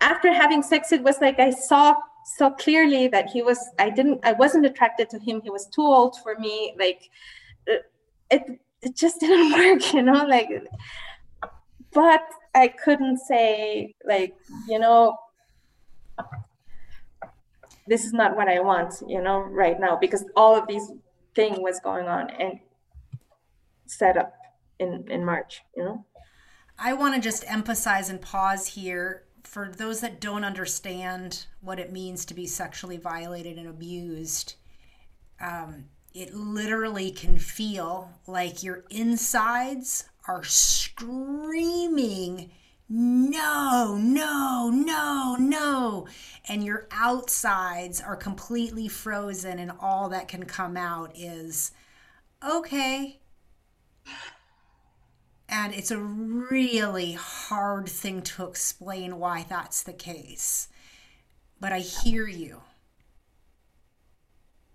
after 0.00 0.32
having 0.32 0.62
sex 0.62 0.92
it 0.92 1.02
was 1.02 1.20
like 1.20 1.40
i 1.40 1.50
saw 1.50 1.96
so 2.36 2.50
clearly 2.50 3.08
that 3.08 3.28
he 3.28 3.42
was 3.42 3.58
i 3.78 3.88
didn't 3.90 4.20
i 4.24 4.32
wasn't 4.32 4.66
attracted 4.66 5.08
to 5.10 5.18
him. 5.18 5.40
He 5.42 5.50
was 5.50 5.66
too 5.66 5.82
old 5.82 6.16
for 6.22 6.38
me. 6.38 6.74
Like 6.78 7.10
it 8.30 8.60
it 8.82 8.96
just 8.96 9.20
didn't 9.20 9.52
work 9.52 9.92
you 9.92 10.02
know? 10.02 10.24
Like 10.24 10.48
but 11.92 12.22
I 12.54 12.68
couldn't 12.68 13.18
say 13.18 13.94
like, 14.04 14.34
you 14.68 14.78
know, 14.78 15.16
this 17.86 18.04
is 18.04 18.12
not 18.12 18.36
what 18.36 18.48
I 18.48 18.60
want, 18.60 18.94
you 19.06 19.22
know, 19.22 19.40
right 19.40 19.78
now 19.78 19.96
because 19.96 20.24
all 20.36 20.56
of 20.56 20.66
these 20.66 20.92
thing 21.34 21.62
was 21.62 21.80
going 21.80 22.06
on 22.06 22.30
and 22.30 22.58
set 23.86 24.16
up 24.16 24.34
in 24.78 25.04
in 25.10 25.24
March, 25.24 25.62
you 25.76 25.84
know. 25.84 26.04
I 26.78 26.92
want 26.92 27.14
to 27.14 27.20
just 27.20 27.44
emphasize 27.50 28.08
and 28.08 28.20
pause 28.20 28.68
here 28.68 29.24
for 29.42 29.72
those 29.76 30.00
that 30.00 30.20
don't 30.20 30.44
understand 30.44 31.46
what 31.60 31.80
it 31.80 31.90
means 31.90 32.24
to 32.26 32.34
be 32.34 32.46
sexually 32.46 32.98
violated 32.98 33.58
and 33.58 33.66
abused. 33.66 34.54
Um, 35.40 35.86
it 36.14 36.34
literally 36.34 37.10
can 37.10 37.38
feel 37.38 38.10
like 38.26 38.62
your 38.62 38.84
insides 38.90 40.04
are 40.28 40.44
screaming, 40.44 40.90
no, 42.88 43.98
no, 44.00 44.70
no, 44.72 45.36
no. 45.38 46.06
And 46.48 46.62
your 46.62 46.86
outsides 46.92 48.00
are 48.00 48.16
completely 48.16 48.88
frozen, 48.88 49.58
and 49.58 49.72
all 49.80 50.10
that 50.10 50.28
can 50.28 50.44
come 50.44 50.76
out 50.76 51.10
is, 51.16 51.72
okay. 52.46 53.18
And 55.48 55.74
it's 55.74 55.90
a 55.90 55.98
really 55.98 57.12
hard 57.12 57.88
thing 57.88 58.20
to 58.22 58.46
explain 58.46 59.18
why 59.18 59.46
that's 59.48 59.82
the 59.82 59.94
case. 59.94 60.68
But 61.58 61.72
I 61.72 61.80
hear 61.80 62.28
you. 62.28 62.60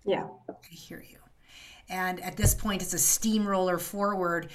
Yeah. 0.04 0.26
I 0.48 0.54
hear 0.70 1.02
you. 1.08 1.18
And 1.88 2.20
at 2.20 2.36
this 2.36 2.54
point, 2.54 2.82
it's 2.82 2.94
a 2.94 2.98
steamroller 2.98 3.78
forward 3.78 4.50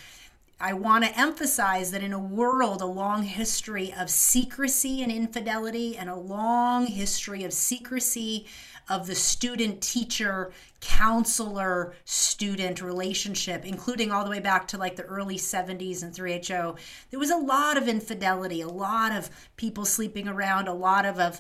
I 0.61 0.73
want 0.73 1.05
to 1.05 1.17
emphasize 1.17 1.91
that 1.91 2.03
in 2.03 2.11
a 2.11 2.19
world, 2.19 2.81
a 2.81 2.85
long 2.85 3.23
history 3.23 3.93
of 3.97 4.09
secrecy 4.09 5.01
and 5.01 5.09
infidelity, 5.09 5.95
and 5.95 6.09
a 6.09 6.15
long 6.15 6.85
history 6.85 7.45
of 7.45 7.53
secrecy 7.53 8.45
of 8.89 9.07
the 9.07 9.15
student 9.15 9.81
teacher 9.81 10.51
counselor 10.81 11.93
student 12.03 12.81
relationship, 12.81 13.63
including 13.63 14.11
all 14.11 14.25
the 14.25 14.29
way 14.29 14.41
back 14.41 14.67
to 14.67 14.77
like 14.77 14.97
the 14.97 15.03
early 15.03 15.37
70s 15.37 16.03
and 16.03 16.13
3HO, 16.13 16.77
there 17.09 17.19
was 17.19 17.29
a 17.29 17.37
lot 17.37 17.77
of 17.77 17.87
infidelity, 17.87 18.59
a 18.59 18.67
lot 18.67 19.13
of 19.13 19.29
people 19.55 19.85
sleeping 19.85 20.27
around, 20.27 20.67
a 20.67 20.73
lot 20.73 21.05
of, 21.05 21.19
of 21.19 21.39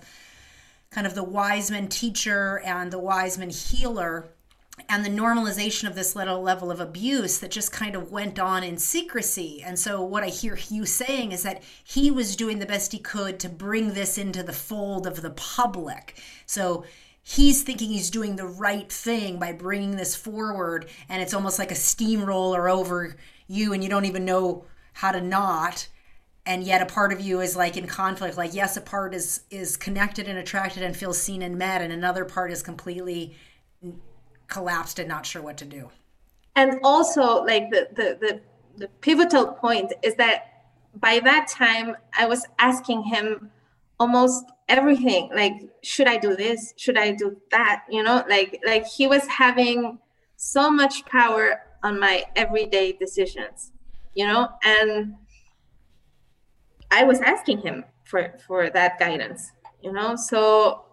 kind 0.91 1.05
of 1.05 1.15
the 1.15 1.23
Wiseman 1.23 1.89
teacher 1.89 2.59
and 2.59 2.91
the 2.91 2.99
Wiseman 2.99 3.49
healer 3.49 4.29
and 4.87 5.03
the 5.03 5.09
normalization 5.09 5.87
of 5.87 5.95
this 5.95 6.15
little 6.15 6.41
level 6.41 6.71
of 6.71 6.79
abuse 6.79 7.39
that 7.39 7.51
just 7.51 7.71
kind 7.71 7.95
of 7.95 8.11
went 8.11 8.39
on 8.39 8.63
in 8.63 8.77
secrecy. 8.77 9.61
And 9.63 9.77
so, 9.77 10.01
what 10.01 10.23
I 10.23 10.27
hear 10.27 10.57
you 10.69 10.85
saying 10.85 11.31
is 11.31 11.43
that 11.43 11.63
he 11.83 12.11
was 12.11 12.35
doing 12.35 12.59
the 12.59 12.65
best 12.65 12.91
he 12.91 12.99
could 12.99 13.39
to 13.39 13.49
bring 13.49 13.93
this 13.93 14.17
into 14.17 14.43
the 14.43 14.53
fold 14.53 15.07
of 15.07 15.21
the 15.21 15.31
public. 15.31 16.21
So, 16.45 16.85
he's 17.23 17.61
thinking 17.61 17.89
he's 17.89 18.09
doing 18.09 18.35
the 18.35 18.47
right 18.47 18.91
thing 18.91 19.37
by 19.37 19.51
bringing 19.51 19.95
this 19.95 20.15
forward 20.15 20.89
and 21.09 21.21
it's 21.21 21.33
almost 21.33 21.59
like 21.59 21.71
a 21.71 21.75
steamroller 21.75 22.67
over 22.67 23.15
you 23.47 23.73
and 23.73 23.83
you 23.83 23.89
don't 23.89 24.05
even 24.05 24.25
know 24.25 24.65
how 24.93 25.11
to 25.11 25.21
not 25.21 25.87
and 26.45 26.63
yet 26.63 26.81
a 26.81 26.85
part 26.85 27.13
of 27.13 27.21
you 27.21 27.39
is 27.41 27.55
like 27.55 27.77
in 27.77 27.85
conflict 27.85 28.35
like 28.37 28.53
yes 28.53 28.77
a 28.77 28.81
part 28.81 29.13
is 29.13 29.41
is 29.51 29.77
connected 29.77 30.27
and 30.27 30.39
attracted 30.39 30.81
and 30.81 30.97
feels 30.97 31.21
seen 31.21 31.41
and 31.41 31.57
met 31.57 31.81
and 31.81 31.93
another 31.93 32.25
part 32.25 32.51
is 32.51 32.63
completely 32.63 33.35
collapsed 34.49 34.99
and 34.99 35.07
not 35.07 35.25
sure 35.25 35.41
what 35.41 35.57
to 35.57 35.65
do. 35.65 35.89
And 36.55 36.79
also 36.83 37.43
like 37.43 37.69
the 37.69 37.87
the 37.95 38.17
the, 38.19 38.41
the 38.77 38.87
pivotal 39.01 39.47
point 39.47 39.93
is 40.03 40.15
that 40.15 40.45
by 40.95 41.19
that 41.19 41.47
time 41.47 41.95
i 42.17 42.25
was 42.25 42.45
asking 42.57 43.03
him 43.03 43.51
almost 43.99 44.45
everything 44.67 45.29
like 45.33 45.53
should 45.83 46.07
i 46.07 46.17
do 46.17 46.35
this? 46.35 46.73
Should 46.77 46.97
i 46.97 47.11
do 47.11 47.39
that? 47.51 47.83
You 47.89 48.03
know 48.03 48.25
like 48.29 48.59
like 48.65 48.85
he 48.85 49.07
was 49.07 49.25
having 49.27 49.99
so 50.35 50.69
much 50.69 51.05
power 51.05 51.61
on 51.83 51.99
my 51.99 52.25
everyday 52.35 52.93
decisions 52.93 53.71
you 54.15 54.25
know? 54.25 54.49
And 54.63 55.15
i 56.91 57.03
was 57.03 57.21
asking 57.21 57.59
him 57.59 57.85
for 58.03 58.33
for 58.45 58.69
that 58.71 58.99
guidance 58.99 59.51
you 59.81 59.93
know? 59.93 60.15
So 60.15 60.88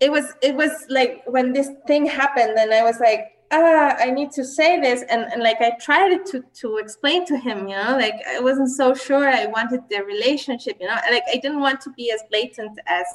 it 0.00 0.10
was 0.10 0.34
it 0.42 0.54
was 0.54 0.70
like 0.88 1.22
when 1.26 1.52
this 1.52 1.70
thing 1.86 2.06
happened 2.06 2.58
and 2.58 2.72
i 2.72 2.82
was 2.82 3.00
like 3.00 3.36
ah, 3.52 3.96
I 3.98 4.10
need 4.10 4.30
to 4.32 4.44
say 4.44 4.80
this. 4.80 5.02
And, 5.08 5.22
and 5.32 5.42
like 5.42 5.60
I 5.60 5.72
tried 5.80 6.24
to 6.26 6.44
to 6.60 6.76
explain 6.78 7.24
to 7.26 7.36
him, 7.36 7.68
you 7.68 7.76
know, 7.76 7.96
like 7.96 8.14
I 8.28 8.40
wasn't 8.40 8.70
so 8.70 8.94
sure 8.94 9.28
I 9.28 9.46
wanted 9.46 9.82
the 9.90 10.02
relationship, 10.04 10.76
you 10.80 10.86
know, 10.86 10.98
like 11.10 11.22
I 11.32 11.36
didn't 11.36 11.60
want 11.60 11.80
to 11.82 11.90
be 11.90 12.10
as 12.10 12.22
blatant 12.30 12.78
as, 12.86 13.06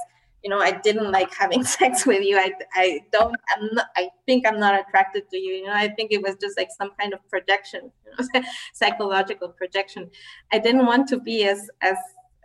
you 0.44 0.50
know, 0.50 0.60
I 0.60 0.72
didn't 0.72 1.12
like 1.12 1.34
having 1.34 1.64
sex 1.78 2.06
with 2.06 2.24
you. 2.24 2.38
I 2.38 2.52
I 2.74 3.02
don't 3.12 3.36
I'm 3.56 3.70
not 3.74 3.88
I 3.96 4.10
think 4.26 4.48
I'm 4.48 4.60
not 4.60 4.80
attracted 4.80 5.30
to 5.30 5.38
you. 5.38 5.54
You 5.56 5.66
know, 5.66 5.74
I 5.74 5.90
think 5.90 6.12
it 6.12 6.22
was 6.22 6.36
just 6.40 6.58
like 6.58 6.70
some 6.78 6.92
kind 7.00 7.14
of 7.14 7.20
projection, 7.30 7.92
you 8.06 8.42
know, 8.42 8.44
psychological 8.74 9.50
projection. 9.50 10.10
I 10.52 10.60
didn't 10.60 10.86
want 10.86 11.08
to 11.10 11.20
be 11.20 11.46
as 11.46 11.70
as 11.82 11.98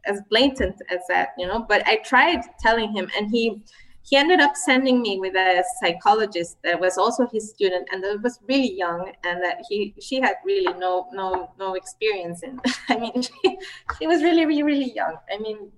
as 0.06 0.20
blatant 0.30 0.76
as 0.88 1.00
that, 1.08 1.30
you 1.36 1.48
know, 1.48 1.66
but 1.68 1.84
I 1.88 1.96
tried 1.96 2.42
telling 2.60 2.92
him 2.92 3.10
and 3.16 3.28
he 3.28 3.60
he 4.08 4.16
ended 4.16 4.40
up 4.40 4.56
sending 4.56 5.02
me 5.02 5.18
with 5.18 5.34
a 5.34 5.64
psychologist 5.80 6.58
that 6.62 6.80
was 6.80 6.96
also 6.96 7.26
his 7.26 7.50
student 7.50 7.88
and 7.90 8.04
that 8.04 8.22
was 8.22 8.38
really 8.48 8.72
young 8.72 9.12
and 9.24 9.42
that 9.42 9.64
he 9.68 9.94
she 10.00 10.20
had 10.20 10.36
really 10.44 10.72
no 10.78 11.08
no 11.12 11.50
no 11.58 11.74
experience 11.74 12.42
in. 12.42 12.60
I 12.88 12.98
mean 12.98 13.22
she, 13.22 13.58
she 13.98 14.06
was 14.06 14.22
really 14.22 14.46
really 14.46 14.62
really 14.62 14.92
young. 14.92 15.16
I 15.32 15.38
mean 15.38 15.72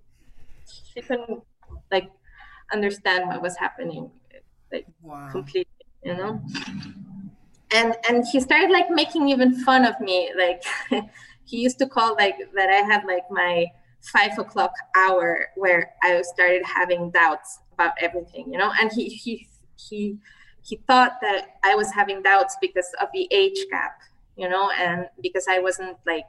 she 0.93 1.01
couldn't 1.01 1.43
like 1.91 2.11
understand 2.73 3.29
what 3.29 3.41
was 3.41 3.57
happening 3.57 4.11
like 4.71 4.87
wow. 5.03 5.29
completely 5.33 5.73
you 6.05 6.15
know? 6.15 6.41
And 7.71 7.97
and 8.09 8.25
he 8.31 8.41
started 8.41 8.71
like 8.71 8.91
making 8.91 9.29
even 9.29 9.55
fun 9.65 9.85
of 9.85 9.99
me 10.01 10.33
like 10.37 10.63
he 11.45 11.59
used 11.59 11.79
to 11.79 11.87
call 11.87 12.15
like 12.15 12.37
that 12.55 12.69
i 12.71 12.83
had 12.91 13.05
like 13.05 13.25
my 13.31 13.67
five 14.01 14.39
o'clock 14.39 14.73
hour 14.97 15.49
where 15.57 15.91
i 16.03 16.23
started 16.23 16.63
having 16.65 17.11
doubts 17.11 17.61
about 17.79 17.95
everything, 18.01 18.53
you 18.53 18.59
know. 18.59 18.73
And 18.81 18.91
he 18.93 19.09
he 19.09 19.49
he 19.77 20.19
he 20.63 20.77
thought 20.87 21.19
that 21.23 21.59
I 21.65 21.75
was 21.77 21.93
having 21.93 22.23
doubts 22.23 22.57
because 22.61 22.89
of 23.01 23.09
the 23.15 23.29
age 23.31 23.65
gap, 23.71 24.01
you 24.37 24.49
know, 24.49 24.71
and 24.71 25.07
because 25.23 25.47
I 25.49 25.61
wasn't 25.61 25.97
like 26.07 26.27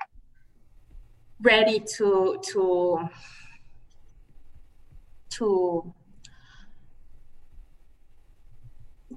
ready 1.41 1.79
to 1.97 2.39
to 2.51 3.09
to 5.31 5.93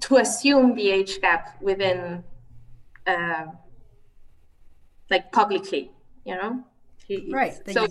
to 0.01 0.17
assume 0.17 0.75
the 0.75 0.89
age 0.89 1.21
gap 1.21 1.61
within 1.61 2.23
uh, 3.05 3.45
like 5.09 5.31
publicly 5.31 5.91
you 6.25 6.35
know 6.35 6.63
right 7.31 7.53
so, 7.71 7.87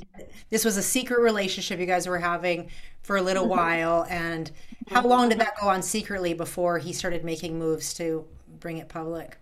this 0.50 0.64
was 0.64 0.76
a 0.76 0.82
secret 0.82 1.20
relationship 1.20 1.78
you 1.78 1.86
guys 1.86 2.06
were 2.06 2.18
having 2.18 2.70
for 3.02 3.16
a 3.16 3.22
little 3.22 3.44
mm-hmm. 3.44 3.58
while 3.58 4.06
and 4.08 4.50
how 4.88 5.02
long 5.02 5.28
did 5.28 5.38
that 5.38 5.54
go 5.60 5.68
on 5.68 5.82
secretly 5.82 6.34
before 6.34 6.78
he 6.78 6.92
started 6.92 7.24
making 7.24 7.58
moves 7.58 7.94
to 7.94 8.24
bring 8.60 8.78
it 8.78 8.88
public 8.88 9.38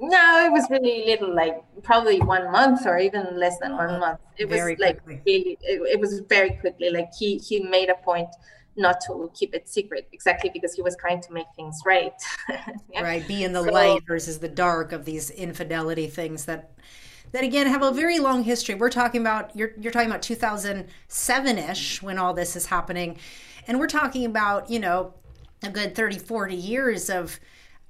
no 0.00 0.44
it 0.44 0.50
was 0.50 0.66
really 0.70 1.04
little 1.06 1.34
like 1.34 1.62
probably 1.82 2.20
one 2.20 2.50
month 2.50 2.86
or 2.86 2.98
even 2.98 3.38
less 3.38 3.58
than 3.58 3.76
one 3.76 4.00
month 4.00 4.18
it 4.36 4.48
very 4.48 4.72
was 4.72 4.80
like 4.80 5.00
really 5.06 5.56
it, 5.62 5.80
it 5.92 6.00
was 6.00 6.20
very 6.28 6.50
quickly 6.50 6.90
like 6.90 7.08
he 7.16 7.38
he 7.38 7.60
made 7.60 7.88
a 7.88 7.94
point 7.96 8.28
not 8.76 9.00
to 9.06 9.30
keep 9.34 9.54
it 9.54 9.68
secret 9.68 10.08
exactly 10.12 10.50
because 10.52 10.74
he 10.74 10.82
was 10.82 10.96
trying 10.96 11.20
to 11.20 11.32
make 11.32 11.46
things 11.54 11.80
right 11.84 12.14
yeah. 12.48 12.62
right 13.02 13.26
be 13.28 13.44
in 13.44 13.52
the 13.52 13.62
so, 13.62 13.70
light 13.70 14.02
versus 14.06 14.38
the 14.38 14.48
dark 14.48 14.92
of 14.92 15.04
these 15.04 15.30
infidelity 15.30 16.06
things 16.06 16.46
that 16.46 16.72
that 17.32 17.44
again 17.44 17.66
have 17.66 17.82
a 17.82 17.90
very 17.90 18.18
long 18.18 18.44
history. 18.44 18.74
We're 18.74 18.90
talking 18.90 19.20
about 19.20 19.54
you're 19.56 19.72
you're 19.80 19.92
talking 19.92 20.08
about 20.08 20.22
2007ish 20.22 22.02
when 22.02 22.18
all 22.18 22.34
this 22.34 22.56
is 22.56 22.66
happening. 22.66 23.18
And 23.66 23.78
we're 23.78 23.86
talking 23.86 24.24
about, 24.24 24.70
you 24.70 24.80
know, 24.80 25.14
a 25.62 25.70
good 25.70 25.94
30 25.94 26.18
40 26.18 26.54
years 26.54 27.10
of 27.10 27.38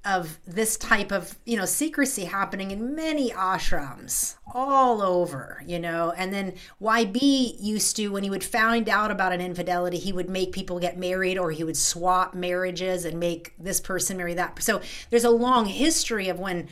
of 0.05 0.37
this 0.45 0.75
type 0.75 1.13
of 1.13 1.37
you 1.45 1.55
know 1.55 1.63
secrecy 1.63 2.25
happening 2.25 2.71
in 2.71 2.93
many 2.93 3.31
ashrams 3.31 4.35
all 4.53 5.01
over 5.01 5.63
you 5.65 5.79
know 5.79 6.11
and 6.17 6.33
then 6.33 6.53
yb 6.81 7.55
used 7.61 7.95
to 7.95 8.09
when 8.09 8.21
he 8.21 8.29
would 8.29 8.43
find 8.43 8.89
out 8.89 9.11
about 9.11 9.31
an 9.31 9.39
infidelity 9.39 9.97
he 9.97 10.11
would 10.11 10.29
make 10.29 10.51
people 10.51 10.77
get 10.77 10.97
married 10.97 11.37
or 11.37 11.51
he 11.51 11.63
would 11.63 11.77
swap 11.77 12.33
marriages 12.33 13.05
and 13.05 13.17
make 13.17 13.53
this 13.57 13.79
person 13.79 14.17
marry 14.17 14.33
that 14.33 14.61
so 14.61 14.81
there's 15.09 15.23
a 15.23 15.29
long 15.29 15.65
history 15.65 16.27
of 16.27 16.37
when 16.37 16.67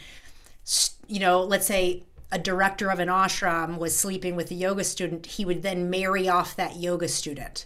you 1.07 1.19
know 1.19 1.41
let's 1.41 1.65
say 1.65 2.03
a 2.31 2.39
director 2.39 2.89
of 2.89 2.99
an 2.99 3.09
ashram 3.09 3.77
was 3.77 3.97
sleeping 3.97 4.35
with 4.35 4.51
a 4.51 4.55
yoga 4.55 4.83
student, 4.83 5.25
he 5.25 5.45
would 5.45 5.63
then 5.63 5.89
marry 5.89 6.29
off 6.29 6.55
that 6.55 6.77
yoga 6.77 7.07
student. 7.07 7.65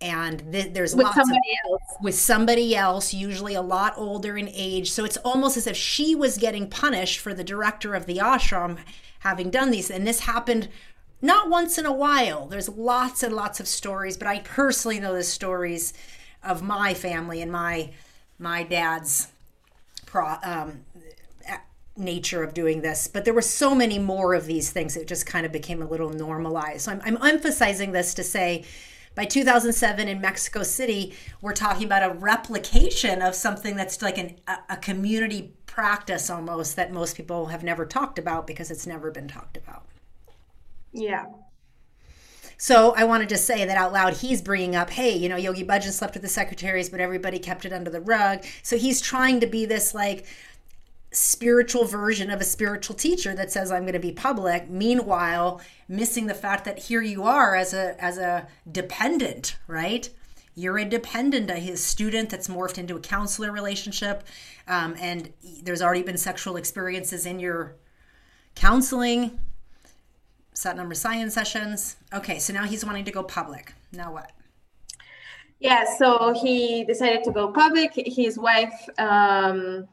And 0.00 0.52
th- 0.52 0.72
there's 0.72 0.94
with 0.94 1.08
somebody 1.08 1.38
of, 1.64 1.70
else. 1.72 1.96
With 2.00 2.14
somebody 2.14 2.76
else, 2.76 3.12
usually 3.12 3.54
a 3.54 3.62
lot 3.62 3.94
older 3.96 4.38
in 4.38 4.48
age. 4.52 4.90
So 4.90 5.04
it's 5.04 5.16
almost 5.18 5.56
as 5.56 5.66
if 5.66 5.76
she 5.76 6.14
was 6.14 6.38
getting 6.38 6.70
punished 6.70 7.18
for 7.18 7.34
the 7.34 7.44
director 7.44 7.94
of 7.94 8.06
the 8.06 8.18
ashram 8.18 8.78
having 9.20 9.50
done 9.50 9.70
these. 9.70 9.90
And 9.90 10.06
this 10.06 10.20
happened 10.20 10.68
not 11.20 11.50
once 11.50 11.78
in 11.78 11.84
a 11.84 11.92
while. 11.92 12.46
There's 12.46 12.68
lots 12.68 13.22
and 13.22 13.34
lots 13.34 13.58
of 13.58 13.66
stories, 13.66 14.16
but 14.16 14.28
I 14.28 14.38
personally 14.40 15.00
know 15.00 15.14
the 15.14 15.24
stories 15.24 15.92
of 16.44 16.62
my 16.62 16.94
family 16.94 17.42
and 17.42 17.50
my 17.50 17.90
my 18.38 18.62
dad's 18.62 19.28
pro, 20.06 20.36
um, 20.44 20.84
nature 21.98 22.42
of 22.42 22.54
doing 22.54 22.80
this, 22.80 23.08
but 23.08 23.24
there 23.24 23.34
were 23.34 23.42
so 23.42 23.74
many 23.74 23.98
more 23.98 24.34
of 24.34 24.46
these 24.46 24.70
things. 24.70 24.96
It 24.96 25.06
just 25.06 25.26
kind 25.26 25.44
of 25.44 25.52
became 25.52 25.82
a 25.82 25.86
little 25.86 26.10
normalized. 26.10 26.82
So 26.82 26.92
I'm, 26.92 27.00
I'm 27.04 27.18
emphasizing 27.22 27.92
this 27.92 28.14
to 28.14 28.22
say 28.22 28.64
by 29.14 29.24
2007 29.24 30.06
in 30.06 30.20
Mexico 30.20 30.62
City, 30.62 31.12
we're 31.40 31.52
talking 31.52 31.84
about 31.84 32.08
a 32.08 32.14
replication 32.14 33.20
of 33.20 33.34
something 33.34 33.74
that's 33.74 34.00
like 34.00 34.16
an, 34.16 34.36
a, 34.46 34.58
a 34.70 34.76
community 34.76 35.54
practice 35.66 36.30
almost 36.30 36.76
that 36.76 36.92
most 36.92 37.16
people 37.16 37.46
have 37.46 37.64
never 37.64 37.84
talked 37.84 38.18
about 38.18 38.46
because 38.46 38.70
it's 38.70 38.86
never 38.86 39.10
been 39.10 39.26
talked 39.26 39.56
about. 39.56 39.86
Yeah. 40.92 41.26
So 42.60 42.92
I 42.96 43.04
wanted 43.04 43.28
to 43.28 43.36
say 43.36 43.64
that 43.64 43.76
out 43.76 43.92
loud. 43.92 44.14
He's 44.14 44.42
bringing 44.42 44.74
up, 44.74 44.90
hey, 44.90 45.16
you 45.16 45.28
know, 45.28 45.36
Yogi 45.36 45.64
Bhajan 45.64 45.92
slept 45.92 46.14
with 46.14 46.22
the 46.22 46.28
secretaries, 46.28 46.90
but 46.90 47.00
everybody 47.00 47.38
kept 47.38 47.64
it 47.64 47.72
under 47.72 47.90
the 47.90 48.00
rug. 48.00 48.44
So 48.64 48.76
he's 48.76 49.00
trying 49.00 49.38
to 49.40 49.46
be 49.46 49.64
this 49.64 49.94
like, 49.94 50.26
spiritual 51.10 51.84
version 51.84 52.30
of 52.30 52.40
a 52.40 52.44
spiritual 52.44 52.94
teacher 52.94 53.34
that 53.34 53.50
says 53.50 53.72
i'm 53.72 53.82
going 53.82 53.94
to 53.94 53.98
be 53.98 54.12
public 54.12 54.68
meanwhile 54.68 55.60
missing 55.88 56.26
the 56.26 56.34
fact 56.34 56.64
that 56.66 56.78
here 56.78 57.00
you 57.00 57.24
are 57.24 57.56
as 57.56 57.72
a 57.72 58.02
as 58.02 58.18
a 58.18 58.46
dependent 58.70 59.56
right? 59.66 60.10
You're 60.54 60.78
a 60.78 60.84
dependent 60.84 61.50
a 61.50 61.76
student 61.76 62.30
that's 62.30 62.48
morphed 62.48 62.78
into 62.78 62.96
a 62.96 63.00
counselor 63.00 63.52
relationship 63.52 64.24
um, 64.66 64.96
and 65.00 65.32
there's 65.62 65.80
already 65.80 66.02
been 66.02 66.18
sexual 66.18 66.56
experiences 66.56 67.26
in 67.26 67.38
your 67.38 67.76
counseling 68.54 69.38
Satnam 70.54 70.88
Rasayan 70.88 71.30
sessions. 71.30 71.96
Okay 72.12 72.38
so 72.38 72.52
now 72.52 72.64
he's 72.64 72.84
wanting 72.84 73.04
to 73.04 73.12
go 73.12 73.22
public. 73.22 73.72
Now 73.92 74.12
what? 74.12 74.32
Yeah 75.60 75.84
so 75.96 76.34
he 76.34 76.84
decided 76.84 77.22
to 77.24 77.30
go 77.30 77.52
public. 77.52 77.92
His 77.94 78.36
wife 78.36 78.88
um, 78.98 79.86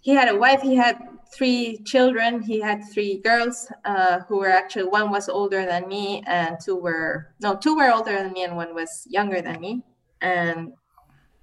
he 0.00 0.12
had 0.12 0.28
a 0.28 0.36
wife 0.36 0.60
he 0.62 0.74
had 0.74 0.98
three 1.32 1.78
children 1.84 2.42
he 2.42 2.60
had 2.60 2.82
three 2.92 3.18
girls 3.18 3.70
uh, 3.84 4.20
who 4.28 4.38
were 4.38 4.50
actually 4.50 4.84
one 4.84 5.10
was 5.10 5.28
older 5.28 5.64
than 5.64 5.86
me 5.88 6.22
and 6.26 6.58
two 6.60 6.76
were 6.76 7.32
no 7.40 7.56
two 7.56 7.76
were 7.76 7.90
older 7.90 8.16
than 8.16 8.32
me 8.32 8.44
and 8.44 8.56
one 8.56 8.74
was 8.74 9.06
younger 9.08 9.40
than 9.40 9.60
me. 9.60 9.82
And 10.20 10.72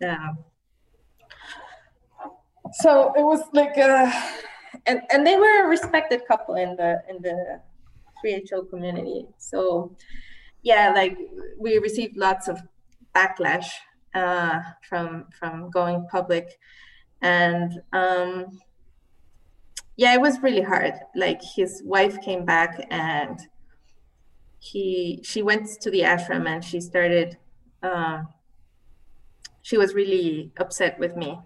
uh, 0.06 0.34
so 2.74 3.14
it 3.16 3.24
was 3.24 3.42
like 3.54 3.78
a, 3.78 4.12
and 4.86 5.02
and 5.12 5.26
they 5.26 5.38
were 5.38 5.66
a 5.66 5.68
respected 5.68 6.22
couple 6.28 6.56
in 6.56 6.76
the 6.76 7.02
in 7.10 7.22
the 7.22 7.62
3ho 8.24 8.70
community. 8.70 9.26
So 9.38 9.96
yeah 10.64 10.92
like 10.94 11.18
we 11.58 11.78
received 11.78 12.18
lots 12.18 12.48
of 12.48 12.60
backlash 13.16 13.70
uh, 14.14 14.60
from 14.88 15.26
from 15.40 15.70
going 15.70 16.08
public, 16.12 16.60
and 17.22 17.82
um, 17.94 18.60
yeah, 19.96 20.14
it 20.14 20.22
was 20.22 20.42
really 20.42 20.62
hard. 20.62 20.94
Like 21.16 21.42
his 21.42 21.82
wife 21.84 22.22
came 22.22 22.46
back 22.46 22.86
and 22.90 23.40
he 24.60 25.22
she 25.24 25.42
went 25.42 25.68
to 25.82 25.92
the 25.92 26.02
ashram 26.02 26.48
and 26.48 26.64
she 26.64 26.80
started. 26.82 27.38
Uh, 27.82 28.24
she 29.62 29.78
was 29.78 29.94
really 29.94 30.52
upset 30.58 30.98
with 31.00 31.16
me, 31.16 31.40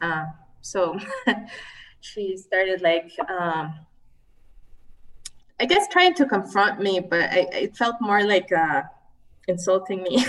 uh, 0.00 0.26
so 0.60 0.98
she 2.00 2.36
started 2.36 2.80
like. 2.82 3.12
Um, 3.28 3.74
I 5.60 5.66
guess 5.66 5.86
trying 5.88 6.14
to 6.14 6.26
confront 6.26 6.80
me, 6.80 6.98
but 6.98 7.30
I, 7.30 7.46
it 7.52 7.76
felt 7.76 7.94
more 8.00 8.24
like 8.24 8.50
uh, 8.50 8.82
insulting 9.46 10.02
me 10.02 10.24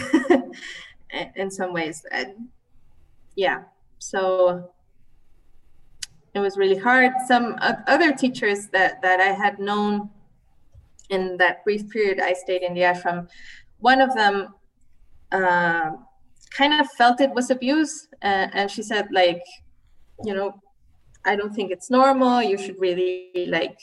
in 1.35 1.49
some 1.49 1.73
ways. 1.73 2.05
And 2.11 2.49
yeah, 3.35 3.63
so 3.97 4.71
it 6.35 6.39
was 6.39 6.57
really 6.57 6.77
hard. 6.77 7.13
Some 7.27 7.57
other 7.87 8.13
teachers 8.13 8.67
that 8.67 9.01
that 9.01 9.21
I 9.21 9.31
had 9.31 9.57
known 9.57 10.09
in 11.09 11.37
that 11.37 11.63
brief 11.63 11.89
period 11.89 12.19
I 12.19 12.33
stayed 12.33 12.61
in 12.61 12.73
the 12.73 12.81
ashram, 12.81 13.27
one 13.79 14.01
of 14.01 14.13
them 14.13 14.53
uh, 15.31 15.91
kind 16.51 16.73
of 16.79 16.87
felt 16.91 17.21
it 17.21 17.31
was 17.31 17.51
abuse, 17.51 18.07
uh, 18.21 18.47
and 18.53 18.69
she 18.69 18.83
said 18.83 19.07
like, 19.11 19.43
you 20.23 20.33
know, 20.33 20.61
I 21.23 21.35
don't 21.35 21.53
think 21.55 21.71
it's 21.71 21.89
normal. 21.89 22.43
You 22.43 22.57
should 22.57 22.79
really 22.79 23.31
like. 23.47 23.79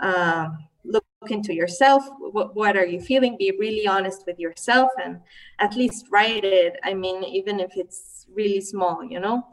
Uh, 0.00 0.48
look 0.84 1.04
into 1.28 1.54
yourself 1.54 2.02
what, 2.18 2.56
what 2.56 2.76
are 2.76 2.84
you 2.84 3.00
feeling 3.00 3.36
be 3.38 3.52
really 3.56 3.86
honest 3.86 4.24
with 4.26 4.36
yourself 4.36 4.90
and 5.04 5.20
at 5.60 5.76
least 5.76 6.06
write 6.10 6.42
it 6.42 6.74
i 6.82 6.92
mean 6.92 7.22
even 7.22 7.60
if 7.60 7.70
it's 7.76 8.26
really 8.34 8.60
small 8.60 9.04
you 9.04 9.20
know 9.20 9.46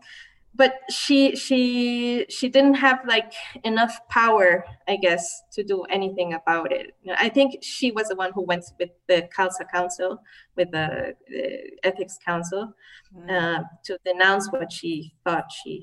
but 0.60 0.74
she 0.90 1.36
she 1.36 2.26
she 2.30 2.50
didn't 2.56 2.76
have 2.76 3.00
like 3.08 3.34
enough 3.64 3.96
power 4.10 4.66
i 4.88 4.96
guess 5.06 5.42
to 5.52 5.64
do 5.64 5.78
anything 5.98 6.34
about 6.34 6.72
it 6.72 6.88
i 7.18 7.30
think 7.30 7.64
she 7.64 7.92
was 7.92 8.10
the 8.10 8.16
one 8.24 8.32
who 8.36 8.44
went 8.52 8.66
with 8.80 8.92
the 9.08 9.28
khalsa 9.36 9.66
council 9.74 10.22
with 10.58 10.70
the, 10.72 11.16
the 11.30 11.46
ethics 11.84 12.18
council 12.24 12.74
mm. 13.16 13.32
uh, 13.38 13.64
to 13.84 13.98
denounce 14.06 14.52
what 14.52 14.72
she 14.72 15.16
thought 15.24 15.46
she 15.64 15.76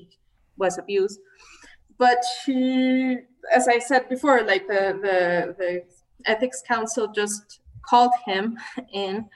was 0.57 0.77
abused 0.77 1.19
but 1.97 2.23
she 2.43 3.17
as 3.51 3.67
I 3.67 3.79
said 3.79 4.09
before, 4.09 4.43
like 4.43 4.67
the, 4.67 4.97
the, 5.01 5.55
the 5.57 5.83
ethics 6.25 6.61
council 6.67 7.07
just 7.07 7.59
called 7.85 8.11
him 8.25 8.57
in 8.93 9.29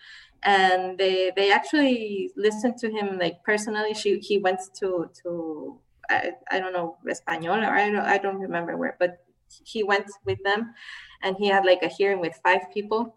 and 0.44 0.98
they 0.98 1.32
they 1.36 1.52
actually 1.52 2.32
listened 2.36 2.78
to 2.78 2.90
him 2.90 3.18
like 3.20 3.44
personally. 3.44 3.94
She 3.94 4.20
he 4.20 4.38
went 4.38 4.60
to 4.80 5.10
to 5.24 5.80
I, 6.10 6.32
I 6.52 6.60
don't 6.60 6.74
know 6.74 6.98
Española 7.08 7.68
or 7.68 7.76
I 7.76 7.90
don't 7.90 8.06
I 8.06 8.18
don't 8.18 8.40
remember 8.40 8.76
where 8.78 8.98
but 9.00 9.24
he 9.64 9.84
went 9.84 10.08
with 10.26 10.40
them 10.44 10.74
and 11.22 11.36
he 11.38 11.48
had 11.48 11.66
like 11.66 11.84
a 11.84 11.88
hearing 11.88 12.20
with 12.20 12.40
five 12.44 12.72
people. 12.74 13.16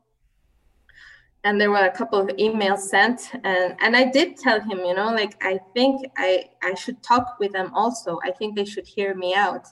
And 1.44 1.60
there 1.60 1.70
were 1.70 1.86
a 1.86 1.90
couple 1.90 2.18
of 2.18 2.28
emails 2.36 2.80
sent 2.80 3.30
and 3.44 3.76
and 3.80 3.96
I 3.96 4.04
did 4.10 4.36
tell 4.36 4.60
him 4.60 4.78
you 4.78 4.94
know 4.94 5.08
like 5.08 5.42
I 5.42 5.60
think 5.74 6.06
I 6.18 6.50
I 6.62 6.74
should 6.74 7.02
talk 7.02 7.36
with 7.38 7.52
them 7.52 7.72
also. 7.74 8.18
I 8.22 8.32
think 8.32 8.56
they 8.56 8.64
should 8.64 8.86
hear 8.86 9.14
me 9.14 9.34
out. 9.34 9.66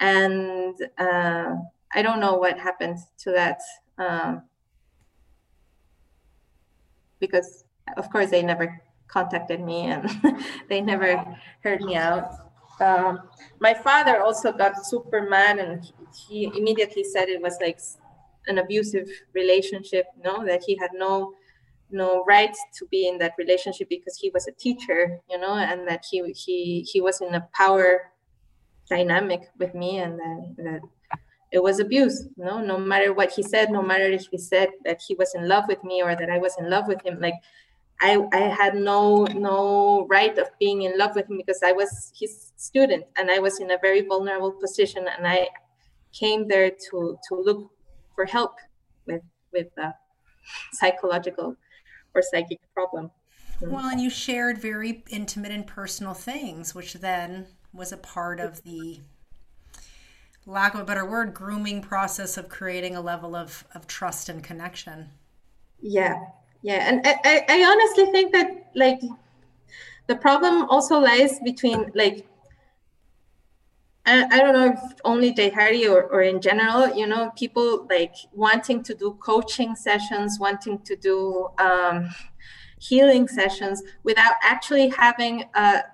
And 0.00 0.76
uh, 0.98 1.54
I 1.94 2.02
don't 2.02 2.20
know 2.20 2.34
what 2.34 2.58
happened 2.58 2.98
to 3.18 3.30
that 3.30 3.60
um, 3.96 4.42
because, 7.20 7.64
of 7.96 8.10
course, 8.10 8.30
they 8.30 8.42
never 8.42 8.80
contacted 9.08 9.60
me 9.60 9.82
and 9.82 10.08
they 10.68 10.80
never 10.80 11.24
heard 11.62 11.80
me 11.82 11.96
out. 11.96 12.32
Um, 12.80 13.20
my 13.60 13.74
father 13.74 14.20
also 14.20 14.52
got 14.52 14.84
super 14.84 15.22
mad 15.22 15.58
and 15.58 15.92
he 16.26 16.44
immediately 16.56 17.04
said 17.04 17.28
it 17.28 17.40
was 17.40 17.56
like 17.60 17.78
an 18.46 18.58
abusive 18.58 19.08
relationship, 19.32 20.06
you 20.16 20.22
know, 20.24 20.44
that 20.44 20.62
he 20.66 20.76
had 20.76 20.90
no 20.94 21.34
no 21.90 22.24
right 22.24 22.54
to 22.76 22.86
be 22.86 23.06
in 23.06 23.18
that 23.18 23.32
relationship 23.38 23.88
because 23.88 24.18
he 24.18 24.30
was 24.30 24.48
a 24.48 24.52
teacher, 24.52 25.20
you 25.30 25.38
know, 25.38 25.54
and 25.54 25.86
that 25.86 26.04
he 26.10 26.22
he 26.32 26.82
he 26.82 27.00
was 27.00 27.20
in 27.20 27.34
a 27.34 27.48
power 27.54 28.10
dynamic 28.88 29.48
with 29.58 29.74
me 29.74 29.98
and 29.98 30.18
that, 30.18 30.54
that 30.58 30.80
it 31.54 31.62
was 31.62 31.78
abuse 31.78 32.26
you 32.36 32.44
know 32.44 32.60
no 32.60 32.76
matter 32.76 33.12
what 33.14 33.30
he 33.30 33.42
said 33.42 33.70
no 33.70 33.80
matter 33.80 34.08
if 34.18 34.26
he 34.30 34.36
said 34.36 34.68
that 34.84 35.00
he 35.06 35.14
was 35.14 35.34
in 35.36 35.46
love 35.46 35.64
with 35.68 35.82
me 35.84 36.02
or 36.02 36.16
that 36.16 36.28
i 36.28 36.38
was 36.38 36.54
in 36.58 36.68
love 36.68 36.88
with 36.88 37.00
him 37.06 37.20
like 37.20 37.38
i 38.00 38.12
i 38.32 38.42
had 38.60 38.74
no 38.74 39.24
no 39.48 40.04
right 40.10 40.36
of 40.36 40.48
being 40.58 40.82
in 40.82 40.98
love 40.98 41.14
with 41.14 41.30
him 41.30 41.36
because 41.36 41.62
i 41.62 41.70
was 41.70 42.12
his 42.20 42.52
student 42.56 43.04
and 43.16 43.30
i 43.30 43.38
was 43.38 43.60
in 43.60 43.70
a 43.70 43.78
very 43.80 44.02
vulnerable 44.02 44.50
position 44.50 45.06
and 45.16 45.26
i 45.26 45.46
came 46.12 46.48
there 46.48 46.70
to 46.70 47.16
to 47.28 47.34
look 47.36 47.70
for 48.16 48.24
help 48.24 48.54
with 49.06 49.22
with 49.52 49.70
a 49.78 49.94
psychological 50.72 51.56
or 52.14 52.22
psychic 52.22 52.60
problem. 52.74 53.10
Mm. 53.60 53.68
Well 53.70 53.86
and 53.86 54.00
you 54.00 54.10
shared 54.10 54.58
very 54.58 55.04
intimate 55.10 55.52
and 55.52 55.66
personal 55.66 56.14
things 56.14 56.74
which 56.74 56.94
then 56.94 57.46
was 57.72 57.92
a 57.92 57.96
part 57.96 58.40
of 58.40 58.62
the 58.62 59.00
lack 60.46 60.74
of 60.74 60.80
a 60.80 60.84
better 60.84 61.04
word 61.04 61.32
grooming 61.34 61.80
process 61.80 62.36
of 62.36 62.48
creating 62.48 62.96
a 62.96 63.00
level 63.00 63.34
of, 63.34 63.64
of 63.74 63.86
trust 63.86 64.28
and 64.28 64.42
connection. 64.42 65.08
Yeah 65.80 66.16
yeah 66.64 66.88
and 66.88 67.02
I, 67.04 67.44
I 67.46 67.62
honestly 67.62 68.06
think 68.10 68.32
that 68.32 68.70
like 68.74 69.00
the 70.08 70.16
problem 70.16 70.64
also 70.70 70.98
lies 70.98 71.38
between 71.44 71.92
like 71.94 72.26
I, 74.06 74.38
don't 74.38 74.52
know 74.52 74.66
if 74.72 75.00
only 75.06 75.32
Jai 75.32 75.86
or, 75.86 76.02
or 76.02 76.20
in 76.20 76.42
general, 76.42 76.94
you 76.94 77.06
know, 77.06 77.32
people 77.38 77.86
like 77.88 78.14
wanting 78.34 78.82
to 78.82 78.94
do 78.94 79.16
coaching 79.18 79.74
sessions, 79.74 80.38
wanting 80.38 80.80
to 80.80 80.94
do 80.94 81.48
um, 81.56 82.10
healing 82.78 83.26
sessions 83.26 83.82
without 84.02 84.34
actually 84.42 84.90
having 84.90 85.44
a, 85.54 85.84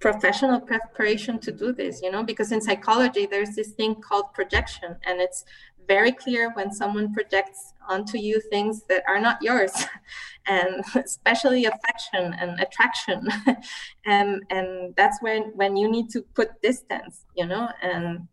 professional 0.00 0.60
preparation 0.60 1.38
to 1.38 1.50
do 1.50 1.72
this 1.72 2.02
you 2.02 2.10
know 2.10 2.22
because 2.22 2.52
in 2.52 2.60
psychology 2.60 3.26
there's 3.26 3.54
this 3.56 3.70
thing 3.70 3.94
called 3.94 4.32
projection 4.34 4.96
and 5.06 5.20
it's 5.20 5.44
very 5.88 6.12
clear 6.12 6.52
when 6.54 6.72
someone 6.72 7.12
projects 7.14 7.72
onto 7.88 8.18
you 8.18 8.40
things 8.50 8.82
that 8.88 9.02
are 9.08 9.20
not 9.20 9.38
yours 9.40 9.72
and 10.46 10.84
especially 10.96 11.64
affection 11.64 12.34
and 12.40 12.58
attraction. 12.60 13.28
And 14.04 14.42
and 14.50 14.94
that's 14.96 15.20
when 15.20 15.52
when 15.56 15.76
you 15.76 15.88
need 15.90 16.10
to 16.10 16.22
put 16.22 16.62
distance 16.62 17.24
you 17.36 17.44
know 17.44 17.68
and 17.82 18.28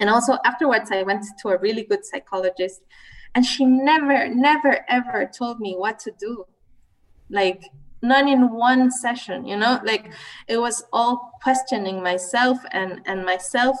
and 0.00 0.10
also 0.10 0.36
afterwards 0.44 0.90
i 0.90 1.02
went 1.02 1.24
to 1.40 1.48
a 1.48 1.58
really 1.58 1.84
good 1.84 2.04
psychologist 2.04 2.82
and 3.34 3.44
she 3.44 3.64
never 3.64 4.28
never 4.28 4.84
ever 4.88 5.26
told 5.26 5.60
me 5.60 5.74
what 5.76 5.98
to 6.00 6.12
do. 6.18 6.44
Like 7.30 7.62
none 8.02 8.28
in 8.28 8.50
one 8.50 8.90
session 8.90 9.46
you 9.46 9.56
know? 9.56 9.80
Like 9.84 10.12
it 10.48 10.58
was 10.58 10.84
all 10.92 11.32
questioning 11.42 12.02
myself 12.02 12.58
and 12.70 13.00
and 13.06 13.24
myself 13.24 13.78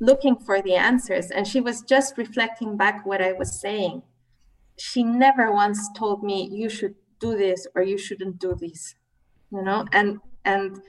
looking 0.00 0.36
for 0.36 0.62
the 0.62 0.74
answers. 0.74 1.30
And 1.30 1.46
she 1.46 1.60
was 1.60 1.82
just 1.82 2.16
reflecting 2.16 2.76
back 2.76 3.04
what 3.04 3.20
i 3.20 3.32
was 3.32 3.60
saying. 3.60 4.02
She 4.78 5.02
never 5.02 5.50
once 5.52 5.88
told 5.96 6.22
me 6.22 6.48
you 6.52 6.68
should 6.68 6.94
do 7.18 7.36
this 7.36 7.66
or 7.74 7.82
you 7.82 7.98
shouldn't 7.98 8.38
do 8.38 8.54
this 8.54 8.94
you 9.50 9.62
know? 9.62 9.86
And 9.92 10.18
and 10.44 10.80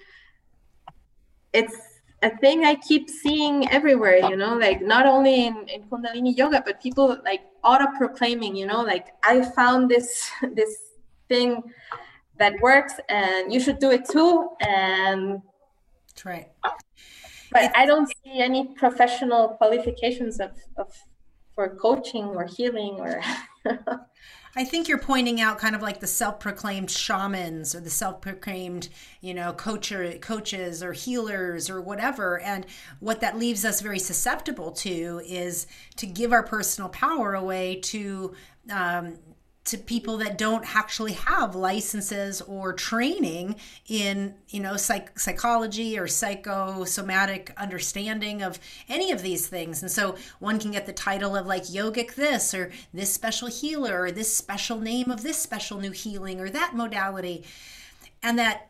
it's 1.53 1.76
a 2.22 2.30
thing 2.38 2.66
i 2.66 2.76
keep 2.76 3.10
seeing 3.10 3.70
everywhere 3.70 4.18
you 4.18 4.36
know? 4.36 4.55
Like 4.55 4.82
not 4.82 5.05
only 5.05 5.47
in, 5.47 5.68
in 5.68 5.84
kundalini 5.84 6.38
yoga 6.38 6.62
but 6.66 6.82
people 6.82 7.18
like 7.24 7.41
auto 7.64 7.88
proclaiming 7.97 8.55
you 8.55 8.66
know? 8.66 8.82
Like 8.82 9.07
i 9.24 9.41
found 9.41 9.89
this 9.89 10.30
this 10.53 10.78
thing 11.30 11.64
that 12.38 12.54
works 12.62 12.94
and 13.10 13.54
you 13.54 13.60
should 13.60 13.80
do 13.80 13.92
it 13.92 14.08
too 14.10 14.50
and 14.62 15.42
that's 16.08 16.26
right 16.26 16.50
but 17.52 17.64
it's, 17.64 17.74
i 17.78 17.86
don't 17.86 18.08
see 18.08 18.40
any 18.40 18.68
professional 18.76 19.50
qualifications 19.50 20.40
of, 20.40 20.52
of 20.78 20.92
for 21.56 21.70
coaching 21.76 22.26
or 22.26 22.46
healing 22.46 22.96
or 23.00 23.22
I 24.56 24.64
think 24.66 24.88
you're 24.88 24.98
pointing 24.98 25.40
out 25.40 25.60
kind 25.60 25.76
of 25.76 25.82
like 25.82 26.00
the 26.00 26.08
self-proclaimed 26.08 26.90
shamans 26.90 27.76
or 27.76 27.82
the 27.82 27.90
self-proclaimed, 27.90 28.90
you 29.22 29.34
know, 29.34 29.54
coach 29.54 29.92
or, 29.92 30.12
coaches 30.14 30.82
or 30.82 30.92
healers 30.92 31.70
or 31.70 31.82
whatever. 31.82 32.40
And 32.40 32.66
what 33.00 33.22
that 33.22 33.38
leaves 33.38 33.64
us 33.64 33.80
very 33.80 34.00
susceptible 34.00 34.72
to 34.72 35.22
is 35.26 35.68
to 35.98 36.08
give 36.08 36.34
our 36.34 36.44
personal 36.44 36.90
power 36.90 37.36
away 37.36 37.76
to 37.84 38.34
um, 38.72 39.18
to 39.70 39.78
people 39.78 40.18
that 40.18 40.38
don't 40.38 40.76
actually 40.76 41.14
have 41.14 41.56
licenses 41.56 42.42
or 42.42 42.74
training 42.74 43.56
in 43.88 44.34
you 44.48 44.60
know 44.60 44.76
psych- 44.76 45.20
psychology 45.20 45.98
or 45.98 46.08
psychosomatic 46.08 47.54
understanding 47.56 48.42
of 48.42 48.60
any 48.88 49.12
of 49.12 49.22
these 49.22 49.48
things. 49.48 49.82
And 49.82 49.92
so 49.92 50.16
one 50.40 50.60
can 50.60 50.72
get 50.72 50.88
the 50.88 50.94
title 50.94 51.36
of 51.36 51.46
like 51.46 51.64
yogic 51.64 52.16
this 52.16 52.54
or 52.54 52.72
this 52.94 53.14
special 53.14 53.48
healer 53.48 54.02
or 54.02 54.12
this 54.12 54.36
special 54.36 54.80
name 54.80 55.12
of 55.12 55.22
this 55.22 55.38
special 55.38 55.80
new 55.80 55.92
healing 55.92 56.40
or 56.40 56.50
that 56.50 56.76
modality. 56.76 57.46
And 58.24 58.40
that 58.40 58.70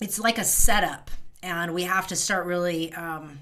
it's 0.00 0.18
like 0.18 0.38
a 0.38 0.44
setup 0.44 1.10
and 1.42 1.74
we 1.74 1.82
have 1.82 2.06
to 2.08 2.16
start 2.16 2.46
really 2.46 2.92
um, 2.92 3.40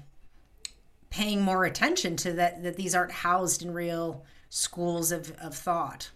paying 1.11 1.41
more 1.41 1.65
attention 1.65 2.15
to 2.17 2.33
that 2.33 2.63
that 2.63 2.75
these 2.75 2.95
aren't 2.95 3.11
housed 3.11 3.61
in 3.61 3.71
real 3.71 4.25
schools 4.49 5.11
of, 5.11 5.31
of 5.39 5.53
thought 5.55 6.09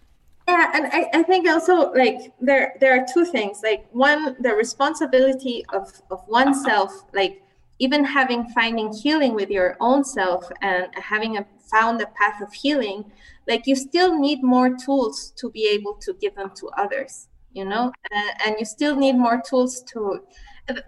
yeah 0.48 0.70
and 0.74 0.86
I, 0.92 1.18
I 1.18 1.22
think 1.22 1.48
also 1.48 1.92
like 1.92 2.32
there 2.40 2.74
there 2.80 3.00
are 3.00 3.06
two 3.12 3.24
things. 3.24 3.60
Like 3.62 3.86
one 3.92 4.36
the 4.40 4.52
responsibility 4.54 5.64
of 5.72 5.90
of 6.10 6.26
oneself 6.28 7.04
like 7.12 7.42
even 7.78 8.04
having 8.04 8.48
finding 8.50 8.92
healing 8.92 9.34
with 9.34 9.50
your 9.50 9.76
own 9.80 10.02
self 10.02 10.48
and 10.62 10.86
having 10.94 11.36
a, 11.36 11.46
found 11.70 12.00
a 12.00 12.06
path 12.06 12.40
of 12.40 12.52
healing 12.52 13.04
like 13.48 13.66
you 13.66 13.76
still 13.76 14.18
need 14.18 14.42
more 14.42 14.70
tools 14.76 15.32
to 15.36 15.50
be 15.50 15.68
able 15.68 15.94
to 15.94 16.14
give 16.14 16.34
them 16.36 16.50
to 16.54 16.68
others 16.78 17.28
you 17.52 17.64
know? 17.64 17.90
And, 18.12 18.30
and 18.44 18.56
you 18.58 18.66
still 18.66 18.94
need 18.94 19.14
more 19.14 19.42
tools 19.48 19.82
to 19.92 20.20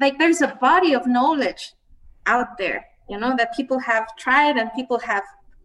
like 0.01 0.19
there's 0.19 0.43
a 0.43 0.59
body 0.61 0.93
of 0.93 1.07
knowledge 1.07 1.73
out 2.27 2.59
there 2.59 2.85
you 3.09 3.19
know 3.19 3.35
that 3.37 3.55
people 3.57 3.79
have 3.79 4.07
tried 4.17 4.57
and 4.57 4.71
people 4.75 4.99
have 4.99 5.25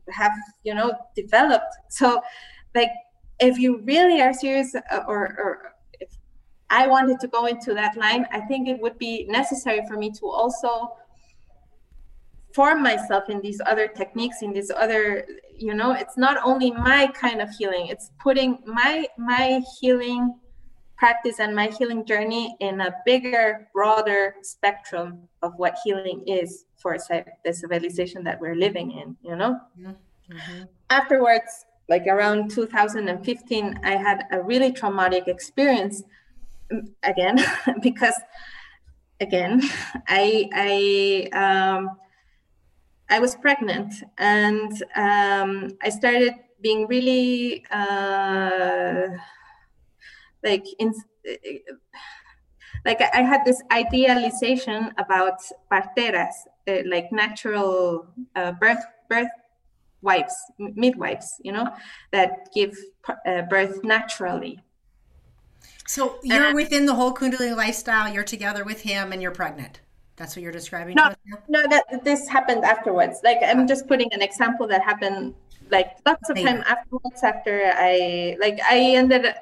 have 0.10 0.32
you 0.64 0.74
know 0.74 0.94
developed. 1.16 1.74
So 1.90 2.22
like 2.76 2.90
if 3.44 3.58
you 3.58 3.82
really 3.84 4.22
are 4.22 4.34
serious 4.34 4.76
uh, 4.76 5.04
or 5.08 5.36
or 5.44 5.74
if 6.00 6.10
i 6.70 6.88
wanted 6.88 7.20
to 7.20 7.28
go 7.28 7.46
into 7.46 7.74
that 7.74 7.96
line 7.98 8.26
i 8.32 8.40
think 8.42 8.68
it 8.68 8.80
would 8.80 8.98
be 8.98 9.26
necessary 9.30 9.82
for 9.88 9.98
me 9.98 10.12
to 10.12 10.26
also 10.26 10.96
form 12.54 12.84
myself 12.84 13.30
in 13.30 13.42
these 13.42 13.60
other 13.66 13.88
techniques 13.88 14.42
in 14.42 14.54
these 14.54 14.72
other 14.72 15.26
you 15.58 15.74
know 15.74 15.92
it's 15.92 16.18
not 16.18 16.38
only 16.44 16.72
my 16.72 17.08
kind 17.08 17.42
of 17.42 17.50
healing 17.58 17.88
it's 17.88 18.12
putting 18.22 18.60
my 18.66 19.06
my 19.18 19.62
healing 19.80 20.34
practice 21.04 21.42
and 21.42 21.54
my 21.54 21.68
healing 21.68 22.06
journey 22.06 22.56
in 22.62 22.80
a 22.80 22.96
bigger, 23.06 23.68
broader 23.74 24.36
spectrum 24.42 25.28
of 25.42 25.52
what 25.58 25.76
healing 25.84 26.24
is 26.28 26.64
for 26.78 26.98
the 27.44 27.54
civilization 27.54 28.24
that 28.24 28.40
we're 28.40 28.56
living 28.56 28.92
in, 28.92 29.18
you 29.22 29.36
know? 29.36 29.60
Mm-hmm. 29.78 30.64
Afterwards, 30.90 31.66
like 31.90 32.08
around 32.08 32.52
2015, 32.52 33.80
I 33.84 33.96
had 33.98 34.26
a 34.32 34.42
really 34.42 34.72
traumatic 34.72 35.28
experience 35.28 36.04
mm, 36.72 36.90
again, 37.04 37.38
because 37.82 38.20
again, 39.20 39.62
I, 40.08 40.50
I, 40.54 41.38
um, 41.38 41.98
I 43.10 43.20
was 43.20 43.36
pregnant 43.36 43.94
and 44.18 44.72
um, 44.96 45.78
I 45.82 45.90
started 45.90 46.34
being 46.62 46.88
really 46.88 47.64
uh, 47.70 49.08
like 50.44 50.66
in 50.80 50.94
like 52.86 53.02
I 53.02 53.22
had 53.22 53.46
this 53.46 53.62
idealization 53.72 54.92
about 54.98 55.42
parteras, 55.72 56.34
uh, 56.68 56.78
like 56.86 57.12
natural 57.12 58.08
uh, 58.36 58.52
birth 58.54 58.84
birth 59.10 59.30
wives, 60.04 60.36
midwives, 60.60 61.36
you 61.42 61.52
know, 61.52 61.68
that 62.12 62.50
give 62.54 62.78
uh, 63.26 63.42
birth 63.44 63.84
naturally. 63.84 64.60
So 65.88 66.20
you're 66.24 66.54
within 66.54 66.86
the 66.86 66.94
whole 66.94 67.14
Kundalini 67.14 67.56
lifestyle. 67.56 68.14
You're 68.14 68.24
together 68.24 68.64
with 68.64 68.82
him, 68.82 69.12
and 69.12 69.22
you're 69.22 69.32
pregnant. 69.32 69.82
That's 70.16 70.36
what 70.36 70.44
you're 70.44 70.52
describing. 70.52 70.96
No, 70.96 71.14
no, 71.48 71.64
that 71.68 72.04
this 72.04 72.28
happened 72.28 72.64
afterwards. 72.64 73.22
Like 73.24 73.40
I'm 73.44 73.68
just 73.68 73.88
putting 73.88 74.14
an 74.14 74.22
example 74.22 74.68
that 74.68 74.82
happened 74.84 75.34
like 75.72 75.98
lots 76.06 76.30
of 76.30 76.38
time 76.38 76.64
afterwards. 76.68 77.24
After 77.24 77.72
I 77.76 78.38
like 78.40 78.60
I 78.70 78.80
ended 78.96 79.34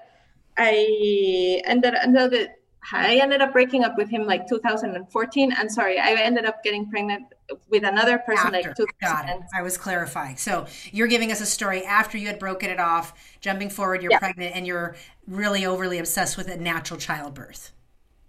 I 0.58 1.62
ended 1.66 1.96
ended 1.96 2.52
I 2.92 3.18
ended 3.18 3.42
up 3.42 3.54
breaking 3.54 3.84
up 3.84 3.98
with 3.98 4.10
him 4.10 4.26
like 4.26 4.48
2014. 4.48 5.54
And 5.58 5.72
sorry, 5.72 6.00
I 6.00 6.14
ended 6.14 6.46
up 6.46 6.64
getting 6.64 6.90
pregnant 6.90 7.26
with 7.70 7.84
another 7.84 8.18
person 8.20 8.56
after. 8.56 8.70
like 8.70 8.76
2000. 8.76 8.88
Got 9.02 9.30
it. 9.30 9.42
I 9.56 9.62
was 9.62 9.78
clarifying. 9.78 10.38
So 10.38 10.66
you're 10.92 11.08
giving 11.08 11.32
us 11.32 11.42
a 11.42 11.46
story 11.46 11.86
after 11.86 12.18
you 12.18 12.28
had 12.28 12.40
broken 12.40 12.70
it 12.70 12.80
off, 12.80 13.14
jumping 13.40 13.70
forward, 13.70 14.02
you're 14.02 14.12
yeah. 14.12 14.20
pregnant, 14.20 14.56
and 14.56 14.66
you're 14.66 14.96
really 15.28 15.66
overly 15.66 16.00
obsessed 16.00 16.38
with 16.38 16.48
a 16.48 16.58
natural 16.58 17.00
childbirth. 17.00 17.72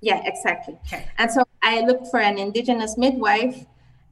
Yeah, 0.00 0.20
exactly. 0.24 0.78
Okay. 0.86 1.08
And 1.16 1.30
so 1.30 1.44
I 1.62 1.80
looked 1.80 2.08
for 2.08 2.20
an 2.20 2.38
indigenous 2.38 2.98
midwife 2.98 3.64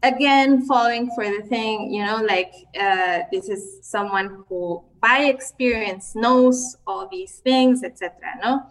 again 0.03 0.63
falling 0.63 1.11
for 1.15 1.25
the 1.25 1.43
thing 1.43 1.93
you 1.93 2.05
know 2.05 2.23
like 2.27 2.53
uh, 2.81 3.21
this 3.31 3.49
is 3.49 3.79
someone 3.83 4.45
who 4.49 4.83
by 5.01 5.25
experience 5.25 6.15
knows 6.15 6.77
all 6.87 7.07
these 7.09 7.37
things 7.45 7.83
etc 7.83 8.11
no 8.43 8.63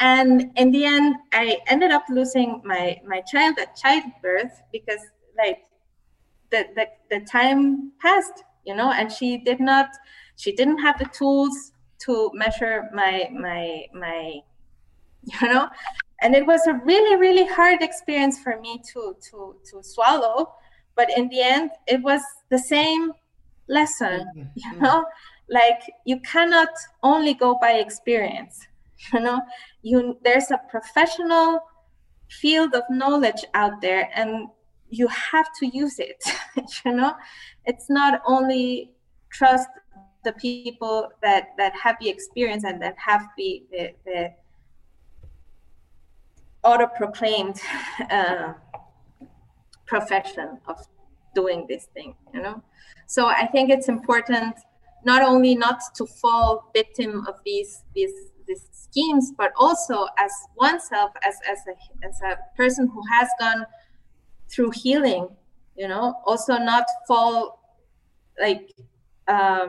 and 0.00 0.50
in 0.56 0.70
the 0.70 0.84
end 0.84 1.14
i 1.32 1.58
ended 1.68 1.90
up 1.90 2.04
losing 2.08 2.60
my 2.64 3.00
my 3.06 3.20
child 3.20 3.56
at 3.58 3.76
childbirth 3.76 4.62
because 4.72 5.00
like 5.38 5.64
the, 6.50 6.64
the 6.74 6.86
the 7.10 7.24
time 7.26 7.92
passed 8.00 8.44
you 8.64 8.74
know 8.74 8.90
and 8.92 9.10
she 9.10 9.38
did 9.38 9.60
not 9.60 9.88
she 10.36 10.52
didn't 10.52 10.78
have 10.78 10.98
the 10.98 11.04
tools 11.06 11.72
to 11.98 12.30
measure 12.34 12.88
my 12.92 13.28
my 13.32 13.84
my 13.92 14.40
you 15.40 15.48
know? 15.48 15.68
And 16.22 16.34
it 16.34 16.46
was 16.46 16.66
a 16.66 16.74
really 16.84 17.16
really 17.16 17.46
hard 17.46 17.82
experience 17.82 18.38
for 18.38 18.60
me 18.60 18.80
to 18.92 19.16
to 19.30 19.56
to 19.70 19.82
swallow. 19.82 20.54
But 20.96 21.08
in 21.16 21.28
the 21.28 21.42
end 21.42 21.70
it 21.86 22.02
was 22.02 22.22
the 22.50 22.58
same 22.58 23.12
lesson 23.68 24.26
mm-hmm. 24.36 24.48
you 24.54 24.80
know? 24.80 25.04
Like 25.48 25.82
you 26.04 26.20
cannot 26.20 26.70
only 27.02 27.34
go 27.34 27.58
by 27.60 27.72
experience 27.72 28.66
you 29.12 29.20
know 29.20 29.40
you 29.84 30.18
there's 30.24 30.50
a 30.50 30.58
professional 30.70 31.60
field 32.30 32.74
of 32.74 32.82
knowledge 32.90 33.44
out 33.52 33.80
there 33.80 34.08
and 34.14 34.48
you 34.88 35.06
have 35.08 35.46
to 35.60 35.66
use 35.66 35.98
it 35.98 36.24
you 36.84 36.92
know? 36.92 37.14
It's 37.66 37.88
not 37.90 38.22
only 38.26 38.92
trust 39.30 39.68
the 40.24 40.32
people 40.32 41.10
that 41.22 41.48
that 41.58 41.74
have 41.76 41.96
the 42.00 42.08
experience 42.08 42.64
and 42.64 42.80
that 42.82 42.96
have 42.96 43.28
the 43.36 43.62
the, 43.70 43.92
the 44.06 44.30
auto-proclaimed 46.62 47.60
uh, 48.10 48.54
profession 49.86 50.58
of 50.66 50.78
doing 51.34 51.66
this 51.68 51.88
thing 51.92 52.14
you 52.32 52.40
know? 52.40 52.62
So 53.06 53.26
i 53.26 53.46
think 53.46 53.68
it's 53.70 53.88
important 53.88 54.54
not 55.04 55.20
only 55.22 55.54
not 55.54 55.80
to 55.96 56.06
fall 56.06 56.70
victim 56.74 57.26
of 57.26 57.34
these 57.44 57.82
these 57.94 58.14
these 58.46 58.68
schemes 58.72 59.32
but 59.36 59.52
also 59.56 60.06
as 60.18 60.32
oneself 60.56 61.10
as 61.24 61.36
as 61.50 61.58
a 61.68 62.06
as 62.06 62.20
a 62.22 62.38
person 62.56 62.88
who 62.88 63.02
has 63.10 63.28
gone 63.40 63.66
through 64.48 64.70
healing 64.70 65.28
you 65.76 65.88
know 65.88 66.14
also 66.26 66.56
not 66.58 66.86
fall 67.06 67.60
like 68.38 68.72
uh, 69.28 69.68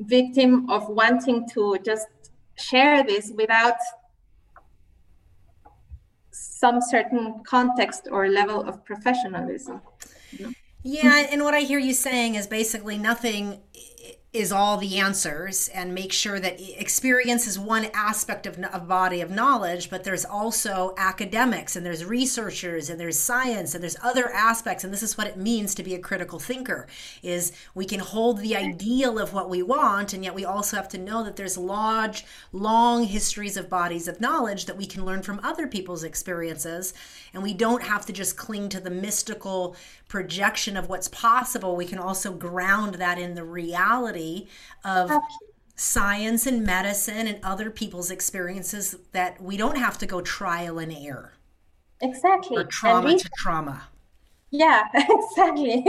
victim 0.00 0.68
of 0.70 0.88
wanting 0.88 1.48
to 1.48 1.78
just 1.84 2.06
share 2.56 3.02
this 3.02 3.32
without 3.36 3.76
some 6.30 6.80
certain 6.80 7.42
context 7.44 8.08
or 8.10 8.28
level 8.28 8.62
of 8.62 8.84
professionalism. 8.84 9.80
Yeah, 10.82 11.26
and 11.30 11.42
what 11.42 11.54
I 11.54 11.60
hear 11.60 11.78
you 11.78 11.92
saying 11.92 12.36
is 12.36 12.46
basically 12.46 12.98
nothing 12.98 13.60
is 14.38 14.52
all 14.52 14.76
the 14.76 14.98
answers 14.98 15.66
and 15.68 15.92
make 15.92 16.12
sure 16.12 16.38
that 16.38 16.60
experience 16.80 17.48
is 17.48 17.58
one 17.58 17.88
aspect 17.92 18.46
of 18.46 18.56
a 18.72 18.78
body 18.78 19.20
of 19.20 19.32
knowledge 19.32 19.90
but 19.90 20.04
there's 20.04 20.24
also 20.24 20.94
academics 20.96 21.74
and 21.74 21.84
there's 21.84 22.04
researchers 22.04 22.88
and 22.88 23.00
there's 23.00 23.18
science 23.18 23.74
and 23.74 23.82
there's 23.82 23.96
other 24.00 24.30
aspects 24.30 24.84
and 24.84 24.92
this 24.92 25.02
is 25.02 25.18
what 25.18 25.26
it 25.26 25.36
means 25.36 25.74
to 25.74 25.82
be 25.82 25.92
a 25.92 25.98
critical 25.98 26.38
thinker 26.38 26.86
is 27.20 27.50
we 27.74 27.84
can 27.84 27.98
hold 27.98 28.38
the 28.38 28.54
ideal 28.54 29.18
of 29.18 29.32
what 29.32 29.50
we 29.50 29.60
want 29.60 30.12
and 30.12 30.22
yet 30.22 30.36
we 30.36 30.44
also 30.44 30.76
have 30.76 30.88
to 30.88 30.98
know 30.98 31.24
that 31.24 31.34
there's 31.34 31.58
large 31.58 32.24
long 32.52 33.02
histories 33.02 33.56
of 33.56 33.68
bodies 33.68 34.06
of 34.06 34.20
knowledge 34.20 34.66
that 34.66 34.76
we 34.76 34.86
can 34.86 35.04
learn 35.04 35.20
from 35.20 35.40
other 35.42 35.66
people's 35.66 36.04
experiences 36.04 36.94
and 37.34 37.42
we 37.42 37.52
don't 37.52 37.82
have 37.82 38.06
to 38.06 38.12
just 38.12 38.36
cling 38.36 38.68
to 38.68 38.78
the 38.78 38.88
mystical 38.88 39.74
projection 40.08 40.76
of 40.76 40.88
what's 40.88 41.08
possible 41.08 41.76
we 41.76 41.84
can 41.84 41.98
also 41.98 42.32
ground 42.32 42.94
that 42.94 43.18
in 43.18 43.34
the 43.34 43.44
reality 43.44 44.48
of 44.84 45.10
science 45.78 46.46
and 46.46 46.64
medicine 46.64 47.26
and 47.28 47.38
other 47.44 47.70
people's 47.70 48.10
experiences 48.10 48.96
that 49.12 49.40
we 49.40 49.56
don't 49.56 49.78
have 49.78 49.96
to 49.96 50.06
go 50.06 50.20
trial 50.20 50.78
and 50.78 50.92
error. 50.92 51.34
Exactly. 52.00 52.56
Or 52.56 52.64
trauma 52.64 53.16
to 53.16 53.30
trauma 53.36 53.88
yeah 54.50 54.84
exactly. 54.94 55.84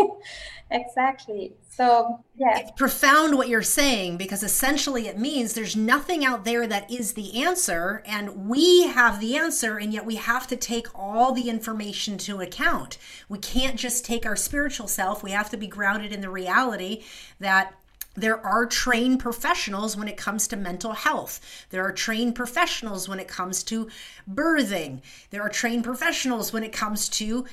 Exactly. 0.72 1.54
So 1.68 2.24
yeah. 2.36 2.60
It's 2.60 2.72
profound 2.72 3.36
what 3.36 3.50
you're 3.50 3.64
saying 3.64 4.18
because 4.18 4.44
essentially 4.44 5.08
it 5.08 5.18
means 5.18 5.54
there's 5.54 5.76
nothing 5.76 6.24
out 6.24 6.46
there 6.46 6.68
that 6.68 6.92
is 6.92 7.14
the 7.14 7.42
answer 7.44 8.04
and 8.06 8.48
we 8.48 8.88
have 8.88 9.20
the 9.20 9.36
answer 9.36 9.78
and 9.78 9.94
yet 9.94 10.06
we 10.06 10.16
have 10.16 10.46
to 10.48 10.56
take 10.56 10.88
all 10.94 11.32
the 11.32 11.50
information 11.50 12.18
to 12.20 12.42
account. 12.42 12.98
We 13.30 13.40
can't 13.40 13.78
just 13.78 14.06
take 14.06 14.26
our 14.26 14.36
spiritual 14.36 14.88
self. 14.88 15.24
We 15.24 15.32
have 15.32 15.50
to 15.50 15.58
be 15.58 15.68
grounded 15.68 16.12
in 16.12 16.22
the 16.22 16.30
reality 16.30 17.04
that 17.40 17.74
there 18.16 18.46
are 18.46 18.66
trained 18.66 19.20
professionals 19.20 19.96
when 19.96 20.08
it 20.08 20.18
comes 20.18 20.48
to 20.50 20.58
mental 20.58 20.92
health. 20.92 21.66
There 21.70 21.86
are 21.86 21.92
trained 21.92 22.36
professionals 22.36 23.08
when 23.08 23.20
it 23.20 23.28
comes 23.28 23.64
to 23.64 23.88
birthing. 24.30 25.02
There 25.30 25.42
are 25.42 25.50
trained 25.50 25.84
professionals 25.84 26.52
when 26.52 26.64
it 26.64 26.74
comes 26.74 27.08
to 27.10 27.46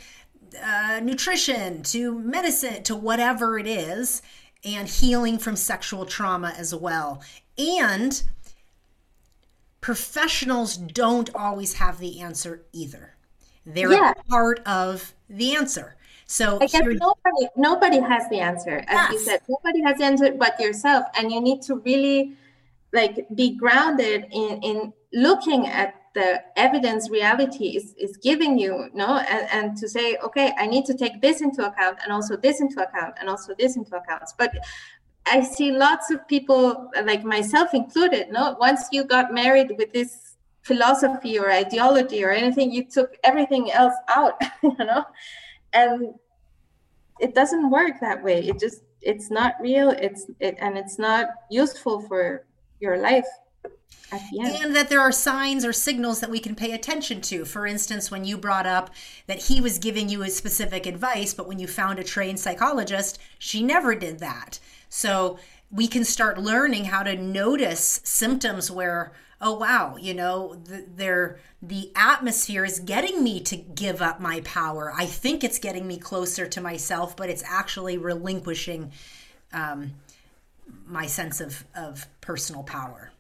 uh, 0.63 1.01
nutrition 1.03 1.83
to 1.85 2.19
medicine 2.19 2.83
to 2.85 2.97
whatever 2.97 3.59
it 3.59 3.67
is, 3.67 4.23
and 4.65 4.89
healing 4.89 5.39
from 5.39 5.57
sexual 5.57 6.05
trauma 6.05 6.55
as 6.57 6.75
well. 6.75 7.23
And 7.57 8.23
professionals 9.81 10.77
don't 10.77 11.31
always 11.35 11.75
have 11.75 11.99
the 11.99 12.21
answer 12.21 12.65
either. 12.73 13.15
They're 13.65 13.93
yeah. 13.93 14.15
part 14.29 14.61
of 14.67 15.15
the 15.29 15.55
answer. 15.57 15.97
So 16.27 16.59
I 16.61 16.67
guess 16.67 16.83
nobody 16.85 17.49
nobody 17.57 18.01
has 18.01 18.29
the 18.29 18.41
answer. 18.41 18.79
As 18.89 18.95
yes. 18.95 19.13
you 19.13 19.19
said, 19.21 19.41
nobody 19.49 19.83
has 19.83 19.99
the 19.99 20.05
answer 20.05 20.33
but 20.33 20.59
yourself. 20.59 21.07
And 21.17 21.31
you 21.31 21.41
need 21.41 21.63
to 21.63 21.77
really 21.77 22.37
like 22.93 23.27
be 23.35 23.57
grounded 23.57 24.27
in 24.33 24.61
in 24.63 24.93
looking 25.13 25.67
at 25.67 25.95
the 26.19 26.29
evidence 26.57 27.11
reality 27.11 27.69
is, 27.79 27.95
is 27.99 28.17
giving 28.29 28.59
you 28.59 28.89
no? 28.95 29.11
And, 29.35 29.45
and 29.57 29.77
to 29.81 29.87
say 29.89 30.17
okay 30.27 30.49
i 30.59 30.67
need 30.67 30.85
to 30.87 30.95
take 31.03 31.21
this 31.21 31.41
into 31.47 31.61
account 31.71 31.99
and 32.03 32.13
also 32.13 32.37
this 32.37 32.61
into 32.61 32.79
account 32.87 33.15
and 33.21 33.29
also 33.29 33.55
this 33.59 33.77
into 33.77 33.95
account 33.97 34.25
but 34.37 34.51
i 35.27 35.43
see 35.43 35.71
lots 35.73 36.11
of 36.11 36.27
people 36.27 36.91
like 37.05 37.23
myself 37.25 37.75
included 37.75 38.31
no? 38.31 38.57
Once 38.59 38.83
you 38.93 39.05
got 39.05 39.33
married 39.43 39.71
with 39.79 39.93
this 39.93 40.37
philosophy 40.63 41.39
or 41.39 41.49
ideology 41.51 42.25
or 42.25 42.31
anything 42.31 42.73
you 42.73 42.85
took 42.85 43.11
everything 43.23 43.71
else 43.71 43.95
out 44.09 44.35
you 44.63 44.85
know? 44.91 45.05
And 45.73 46.15
it 47.21 47.35
doesn't 47.35 47.71
work 47.71 48.01
that 48.01 48.23
way. 48.23 48.47
It 48.47 48.59
just 48.59 48.83
it's 49.03 49.31
not 49.31 49.55
real. 49.61 49.91
It's 49.91 50.27
it 50.41 50.57
and 50.59 50.77
it's 50.77 50.99
not 50.99 51.29
useful 51.51 52.01
for 52.03 52.45
your 52.81 52.99
life 52.99 53.27
and 54.13 54.77
that 54.77 54.89
there 54.89 55.01
are 55.01 55.13
signs 55.13 55.65
or 55.65 55.73
signals 55.73 56.21
that 56.21 56.31
we 56.31 56.39
can 56.39 56.55
pay 56.55 56.73
attention 56.73 57.21
to. 57.23 57.45
For 57.45 57.67
instance, 57.67 58.11
when 58.11 58.25
you 58.25 58.39
brought 58.39 58.67
up 58.67 58.91
that 59.27 59.45
he 59.45 59.61
was 59.61 59.79
giving 59.79 60.09
you 60.09 60.23
a 60.23 60.31
specific 60.31 60.87
advice, 60.87 61.35
but 61.35 61.49
when 61.49 61.59
you 61.59 61.67
found 61.67 61.99
a 61.99 62.05
trained 62.05 62.39
psychologist, 62.39 63.19
she 63.39 63.63
never 63.63 63.95
did 63.95 64.21
that. 64.21 64.61
So 64.89 65.39
we 65.71 65.89
can 65.89 66.05
start 66.05 66.39
learning 66.39 66.87
how 66.87 67.03
to 67.03 67.17
notice 67.17 68.01
symptoms 68.05 68.71
where, 68.71 69.13
oh 69.41 69.55
wow, 69.55 69.97
you 69.97 70.15
know, 70.15 70.55
the, 70.55 71.37
the 71.61 71.91
atmosphere 71.97 72.65
is 72.65 72.79
getting 72.79 73.25
me 73.25 73.41
to 73.41 73.57
give 73.57 74.01
up 74.01 74.21
my 74.21 74.41
power. 74.43 74.93
I 74.97 75.07
think 75.07 75.43
it's 75.43 75.59
getting 75.59 75.87
me 75.87 75.99
closer 75.99 76.47
to 76.47 76.61
myself, 76.61 77.17
but 77.17 77.29
it's 77.29 77.43
actually 77.45 77.99
relinquishing 77.99 78.93
um, 79.53 79.95
my 80.87 81.07
sense 81.07 81.41
of, 81.41 81.65
of 81.75 82.07
personal 82.21 82.63
power 82.63 83.11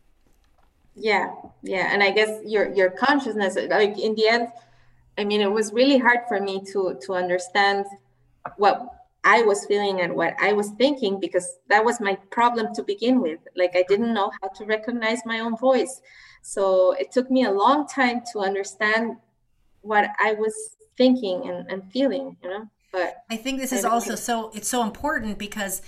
yeah 0.96 1.30
yeah 1.62 1.92
and 1.92 2.02
i 2.02 2.10
guess 2.10 2.40
your 2.44 2.72
your 2.74 2.90
consciousness 2.90 3.56
like 3.68 3.98
in 3.98 4.14
the 4.14 4.26
end 4.26 4.48
i 5.18 5.24
mean 5.24 5.40
it 5.40 5.50
was 5.50 5.72
really 5.72 5.98
hard 5.98 6.20
for 6.26 6.40
me 6.40 6.60
to 6.64 6.98
to 7.02 7.12
understand 7.12 7.84
what 8.56 9.04
i 9.24 9.42
was 9.42 9.66
feeling 9.66 10.00
and 10.00 10.14
what 10.14 10.34
i 10.40 10.52
was 10.52 10.70
thinking 10.78 11.20
because 11.20 11.58
that 11.68 11.84
was 11.84 12.00
my 12.00 12.14
problem 12.30 12.74
to 12.74 12.82
begin 12.82 13.20
with. 13.20 13.40
Like 13.56 13.72
i 13.74 13.84
didn't 13.88 14.14
know 14.14 14.30
how 14.40 14.48
to 14.48 14.64
recognize 14.64 15.20
my 15.26 15.40
own 15.40 15.56
voice. 15.56 16.00
So 16.42 16.92
it 16.92 17.10
took 17.10 17.28
me 17.28 17.44
a 17.44 17.50
long 17.50 17.88
time 17.88 18.22
to 18.32 18.38
understand 18.38 19.16
what 19.86 20.10
i 20.20 20.32
was 20.32 20.76
thinking 20.96 21.48
and, 21.48 21.70
and 21.70 21.90
feeling 21.92 22.36
you 22.42 22.48
know 22.50 22.68
but 22.92 23.24
i 23.30 23.36
think 23.36 23.60
this 23.60 23.72
is 23.72 23.84
also 23.84 24.14
so 24.14 24.50
it's 24.54 24.68
so 24.68 24.82
important 24.82 25.38
because 25.38 25.82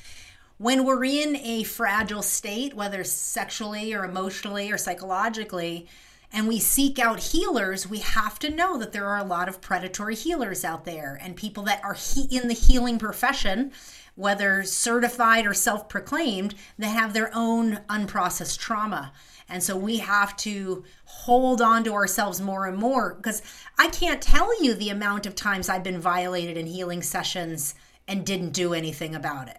when 0.59 0.85
we're 0.85 1.05
in 1.05 1.37
a 1.37 1.63
fragile 1.63 2.23
state, 2.23 2.75
whether 2.75 3.05
sexually 3.05 3.95
or 3.95 4.05
emotionally 4.05 4.73
or 4.73 4.77
psychologically, 4.77 5.87
and 6.33 6.49
we 6.49 6.59
seek 6.59 6.99
out 6.99 7.21
healers, 7.21 7.89
we 7.89 8.01
have 8.01 8.41
to 8.41 8.51
know 8.51 8.77
that 8.77 8.93
there 8.93 9.07
are 9.07 9.19
a 9.19 9.25
lot 9.25 9.49
of 9.49 9.61
predatory 9.61 10.17
healers 10.17 10.65
out 10.65 10.85
there 10.85 11.19
and 11.23 11.37
people 11.37 11.63
that 11.63 11.83
are 11.85 11.95
he- 11.95 12.37
in 12.37 12.49
the 12.49 12.55
healing 12.55 12.99
profession, 12.99 13.71
whether 14.17 14.65
certified 14.65 15.47
or 15.47 15.55
self 15.55 15.89
proclaimed, 15.89 16.57
that 16.77 16.89
have 16.89 17.15
their 17.15 17.31
own 17.33 17.77
unprocessed 17.89 18.59
trauma. 18.59 19.13
And 19.49 19.63
so 19.63 19.77
we 19.77 19.99
have 19.99 20.37
to 20.39 20.85
hold 21.05 21.63
on 21.63 21.85
to 21.85 21.95
ourselves 21.95 22.41
more 22.41 22.67
and 22.67 22.77
more 22.77 23.15
because 23.15 23.43
I 23.79 23.89
can't 23.89 24.21
tell 24.21 24.63
you 24.63 24.75
the 24.75 24.91
amount 24.91 25.25
of 25.25 25.37
times 25.37 25.69
I've 25.69 25.85
been 25.85 26.01
violated 26.01 26.57
in 26.57 26.67
healing 26.67 27.01
sessions 27.01 27.77
and 28.09 28.27
didn't 28.27 28.51
do 28.51 28.75
anything 28.75 29.15
about 29.15 29.49
it 29.49 29.59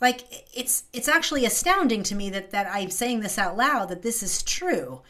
like 0.00 0.46
it's 0.54 0.84
it's 0.92 1.08
actually 1.08 1.44
astounding 1.44 2.02
to 2.04 2.14
me 2.14 2.30
that 2.30 2.50
that 2.50 2.66
I'm 2.70 2.90
saying 2.90 3.20
this 3.20 3.38
out 3.38 3.56
loud 3.56 3.88
that 3.88 4.02
this 4.02 4.22
is 4.22 4.42
true 4.42 5.02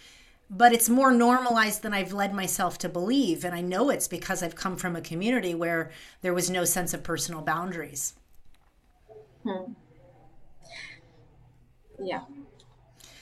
but 0.51 0.72
it's 0.72 0.89
more 0.89 1.12
normalized 1.12 1.82
than 1.82 1.93
I've 1.93 2.12
led 2.12 2.32
myself 2.32 2.78
to 2.78 2.89
believe 2.89 3.45
and 3.45 3.55
I 3.55 3.61
know 3.61 3.91
it's 3.91 4.09
because 4.09 4.43
I've 4.43 4.55
come 4.55 4.76
from 4.76 4.97
a 4.97 5.01
community 5.01 5.55
where 5.55 5.91
there 6.22 6.32
was 6.32 6.49
no 6.49 6.64
sense 6.64 6.95
of 6.95 7.03
personal 7.03 7.43
boundaries. 7.43 8.14
Hmm. 9.43 9.72
yeah. 12.03 12.22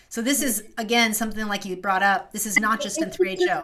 So 0.09 0.23
this 0.23 0.41
is 0.41 0.65
again 0.79 1.15
something 1.15 1.47
like 1.47 1.65
you 1.65 1.77
brought 1.77 2.03
up 2.03 2.33
this 2.33 2.47
is 2.47 2.59
not 2.59 2.81
just 2.81 3.03
in 3.03 3.11
3HO 3.11 3.63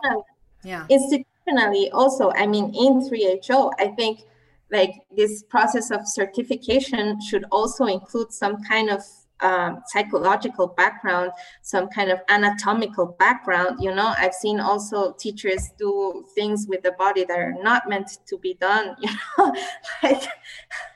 yeah. 0.65 0.87
institutionally 0.91 1.89
also 1.93 2.33
I 2.33 2.47
mean 2.47 2.67
in 2.75 3.09
3HO 3.09 3.73
I 3.79 3.89
think 3.89 4.25
like 4.73 4.95
this 5.15 5.43
process 5.45 5.91
of 5.91 6.01
certification 6.09 7.21
should 7.21 7.45
also 7.53 7.85
include 7.85 8.33
some 8.33 8.63
kind 8.65 8.89
of 8.89 9.03
um, 9.43 9.83
psychological 9.87 10.69
background, 10.69 11.33
some 11.63 11.89
kind 11.89 12.11
of 12.11 12.21
anatomical 12.29 13.17
background. 13.19 13.79
You 13.83 13.95
know, 13.95 14.15
I've 14.17 14.35
seen 14.35 14.61
also 14.61 15.13
teachers 15.13 15.71
do 15.79 16.25
things 16.35 16.67
with 16.69 16.83
the 16.83 16.93
body 16.93 17.25
that 17.25 17.39
are 17.39 17.55
not 17.61 17.89
meant 17.89 18.19
to 18.27 18.39
be 18.39 18.55
done. 18.55 18.97
You 19.03 19.11
know, 19.39 19.55
like, 20.03 20.23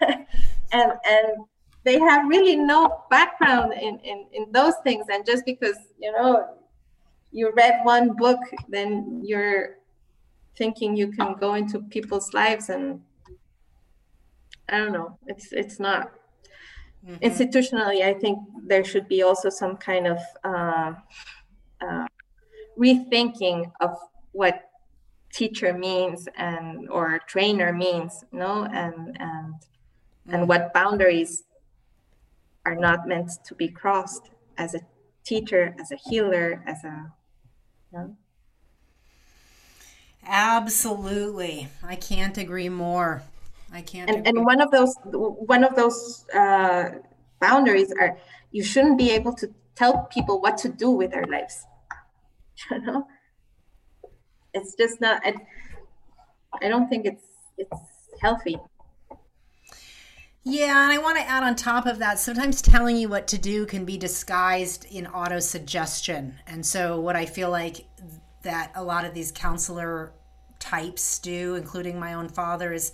and 0.73 0.93
and 1.09 1.27
they 1.85 1.99
have 1.99 2.29
really 2.29 2.57
no 2.57 3.05
background 3.11 3.75
in, 3.75 3.99
in 4.01 4.27
in 4.33 4.53
those 4.53 4.75
things. 4.85 5.07
And 5.13 5.27
just 5.27 5.45
because 5.45 5.77
you 5.99 6.13
know 6.13 6.57
you 7.33 7.53
read 7.55 7.81
one 7.83 8.17
book, 8.17 8.41
then 8.69 9.23
you're 9.25 9.77
thinking 10.57 10.97
you 10.97 11.13
can 11.13 11.35
go 11.35 11.55
into 11.55 11.81
people's 11.81 12.33
lives 12.33 12.71
and 12.71 13.01
I 14.69 14.79
don't 14.79 14.93
know. 14.93 15.19
It's 15.27 15.53
it's 15.53 15.79
not 15.79 16.13
mm-hmm. 17.07 17.25
institutionally. 17.25 18.03
I 18.03 18.15
think 18.15 18.39
there 18.67 18.85
should 18.85 19.09
be 19.09 19.23
also 19.23 19.49
some 19.49 19.77
kind 19.77 20.07
of 20.07 20.19
uh, 20.45 20.95
uh, 21.81 22.07
rethinking 22.79 23.71
of 23.81 23.97
what 24.33 24.71
teacher 25.33 25.73
means 25.73 26.29
and 26.37 26.89
or 26.91 27.21
trainer 27.27 27.73
means, 27.73 28.25
you 28.33 28.39
no, 28.39 28.65
and 28.65 29.17
and 29.21 29.55
mm-hmm. 29.55 30.35
and 30.35 30.49
what 30.49 30.73
boundaries 30.73 31.45
are 32.65 32.75
not 32.75 33.07
meant 33.07 33.31
to 33.45 33.55
be 33.55 33.69
crossed 33.69 34.31
as 34.59 34.75
a 34.75 34.81
teacher, 35.25 35.75
as 35.81 35.93
a 35.93 35.97
healer, 36.09 36.63
as 36.67 36.83
a 36.85 37.13
you 37.93 37.99
know? 37.99 38.17
Absolutely. 40.27 41.69
I 41.85 41.95
can't 41.95 42.37
agree 42.37 42.69
more. 42.69 43.23
I 43.73 43.83
can't. 43.83 44.09
And, 44.09 44.27
and 44.27 44.45
one 44.45 44.61
of 44.61 44.71
those 44.71 44.95
one 45.05 45.65
of 45.65 45.75
those 45.75 46.27
uh, 46.35 46.91
boundaries 47.41 47.93
are 48.01 48.17
you 48.51 48.63
shouldn't 48.63 48.99
be 48.99 49.11
able 49.11 49.35
to 49.35 49.53
tell 49.75 50.05
people 50.05 50.41
what 50.41 50.57
to 50.59 50.69
do 50.69 50.91
with 50.91 51.11
their 51.11 51.27
lives. 51.27 51.65
You 52.71 52.81
know, 52.81 53.07
it's 54.55 54.75
just 54.77 54.99
not. 54.99 55.21
I, 55.25 55.35
I 56.63 56.69
don't 56.69 56.89
think 56.89 57.05
it's 57.05 57.27
it's 57.59 57.79
healthy. 58.23 58.57
Yeah, 60.49 60.85
and 60.85 60.93
I 60.93 60.99
want 60.99 61.19
to 61.19 61.29
add 61.29 61.43
on 61.43 61.57
top 61.57 61.87
of 61.87 61.99
that, 61.99 62.21
sometimes 62.21 62.63
telling 62.63 62.97
you 62.97 63.09
what 63.09 63.27
to 63.29 63.37
do 63.37 63.67
can 63.67 63.85
be 63.85 63.99
disguised 63.99 64.87
in 64.91 65.07
auto 65.09 65.41
suggestion. 65.41 66.39
And 66.47 66.65
so, 66.65 67.01
what 67.01 67.17
I 67.17 67.27
feel 67.27 67.51
like 67.51 67.85
that 68.43 68.71
a 68.77 68.85
lot 68.85 69.05
of 69.05 69.13
these 69.13 69.33
counselor 69.33 70.13
types 70.61 71.19
do, 71.19 71.57
including 71.57 71.99
my 71.99 72.15
own 72.15 72.29
father, 72.29 72.73
is 72.73 72.93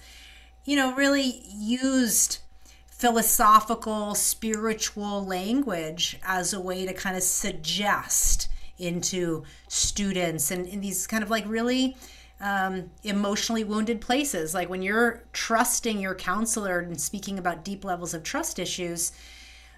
you 0.65 0.77
know, 0.77 0.95
really 0.95 1.43
used 1.53 2.39
philosophical, 2.87 4.15
spiritual 4.15 5.25
language 5.25 6.19
as 6.25 6.53
a 6.53 6.61
way 6.61 6.87
to 6.87 6.93
kind 6.93 7.17
of 7.17 7.23
suggest 7.23 8.49
into 8.79 9.43
students 9.69 10.51
and 10.51 10.67
in 10.67 10.81
these 10.81 11.07
kind 11.07 11.23
of 11.23 11.31
like 11.31 11.45
really 11.49 11.97
um, 12.41 12.91
emotionally 13.05 13.65
wounded 13.65 14.01
places. 14.01 14.55
Like 14.55 14.69
when 14.69 14.83
you're 14.83 15.23
trusting 15.33 15.99
your 16.01 16.15
counselor 16.15 16.81
and 16.81 17.01
speaking 17.01 17.39
about 17.39 17.65
deep 17.65 17.85
levels 17.85 18.15
of 18.15 18.23
trust 18.23 18.59
issues, 18.59 19.13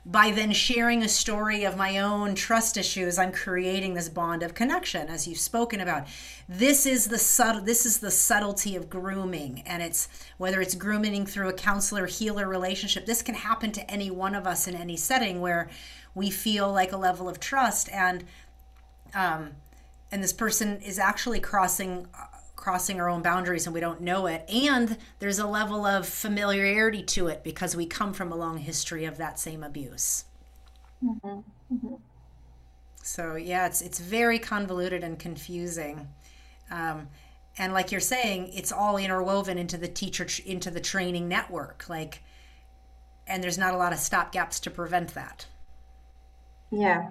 by 0.07 0.31
then 0.31 0.53
sharing 0.53 1.03
a 1.03 1.09
story 1.09 1.65
of 1.65 1.77
my 1.77 1.99
own 1.99 2.35
trust 2.35 2.77
issues 2.77 3.19
i'm 3.19 3.33
creating 3.33 3.95
this 3.95 4.09
bond 4.09 4.43
of 4.43 4.55
connection 4.55 5.09
as 5.09 5.27
you've 5.27 5.39
spoken 5.39 5.81
about. 5.81 6.07
This 6.49 6.85
is 6.85 7.07
the 7.07 7.19
subtle 7.19 7.63
this 7.63 7.87
is 7.87 8.01
the 8.01 8.11
subtlety 8.11 8.77
of 8.77 8.91
grooming 8.91 9.63
and 9.65 9.83
it's 9.83 10.09
whether 10.37 10.61
it's 10.61 10.75
grooming 10.75 11.25
through 11.25 11.49
a 11.49 11.55
counselor 11.55 12.07
healer 12.07 12.47
relationship 12.47 13.07
this 13.07 13.23
can 13.23 13.35
happen 13.35 13.73
to 13.73 13.91
any 13.91 14.11
one 14.11 14.35
of 14.35 14.47
us 14.47 14.69
in 14.69 14.75
any 14.75 14.97
setting 14.97 15.41
where 15.41 15.71
we 16.15 16.29
feel 16.29 16.71
like 16.71 16.93
a 16.93 16.97
level 16.97 17.29
of 17.29 17.41
trust 17.41 17.89
and 17.91 18.25
um 19.15 19.53
and 20.13 20.23
this 20.23 20.35
person 20.35 20.81
is 20.83 20.99
actually 20.99 21.41
crossing 21.41 22.07
crossing 22.65 22.99
our 22.99 23.11
own 23.11 23.21
boundaries 23.21 23.67
and 23.67 23.75
we 23.75 23.81
don't 23.81 24.01
know 24.01 24.25
it. 24.25 24.43
And 24.49 24.97
there's 25.19 25.39
a 25.39 25.47
level 25.47 25.85
of 25.85 26.09
familiarity 26.09 27.03
to 27.03 27.27
it 27.27 27.45
because 27.45 27.77
we 27.77 27.85
come 27.85 28.15
from 28.15 28.33
a 28.33 28.37
long 28.37 28.57
history 28.57 29.05
of 29.05 29.19
that 29.19 29.39
same 29.39 29.63
abuse. 29.63 30.25
Mm-hmm. 31.05 31.41
Mm-hmm. 31.75 31.95
So 33.03 33.35
yeah, 33.37 33.67
it's 33.67 33.83
it's 33.83 33.99
very 33.99 34.39
convoluted 34.39 35.05
and 35.05 35.19
confusing. 35.19 36.09
Um, 36.71 37.09
and 37.59 37.75
like 37.75 37.93
you're 37.93 38.01
saying, 38.01 38.55
it's 38.55 38.73
all 38.73 38.97
interwoven 38.97 39.59
into 39.59 39.77
the 39.77 39.87
teacher 39.87 40.27
into 40.47 40.71
the 40.71 40.81
training 40.81 41.29
network. 41.29 41.85
Like, 41.91 42.23
and 43.27 43.45
there's 43.45 43.59
not 43.59 43.75
a 43.75 43.77
lot 43.77 43.93
of 43.93 43.99
stop 43.99 44.33
gaps 44.33 44.59
to 44.61 44.71
prevent 44.71 45.13
that. 45.13 45.45
Yeah, 46.71 47.11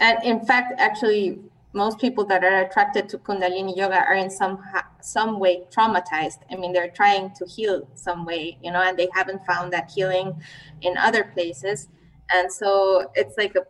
and 0.00 0.22
in 0.22 0.44
fact, 0.44 0.74
actually, 0.78 1.38
most 1.76 1.98
people 1.98 2.24
that 2.24 2.42
are 2.42 2.62
attracted 2.62 3.08
to 3.10 3.18
kundalini 3.18 3.76
yoga 3.76 4.00
are 4.04 4.14
in 4.14 4.30
some 4.30 4.58
some 5.02 5.38
way 5.38 5.62
traumatized. 5.70 6.40
I 6.50 6.56
mean 6.56 6.72
they're 6.72 6.90
trying 6.90 7.32
to 7.38 7.46
heal 7.46 7.86
some 7.94 8.24
way 8.24 8.58
you 8.62 8.72
know 8.72 8.80
and 8.80 8.98
they 8.98 9.08
haven't 9.14 9.44
found 9.46 9.72
that 9.74 9.90
healing 9.94 10.42
in 10.80 10.96
other 10.96 11.24
places. 11.34 11.88
And 12.32 12.50
so 12.50 13.10
it's 13.14 13.36
like 13.36 13.54
a 13.54 13.64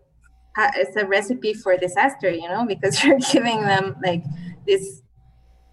it's 0.76 0.96
a 0.96 1.04
recipe 1.04 1.52
for 1.52 1.76
disaster 1.76 2.30
you 2.30 2.48
know 2.48 2.64
because 2.64 3.02
you're 3.04 3.18
giving 3.18 3.60
them 3.60 3.96
like 4.02 4.24
this 4.66 5.02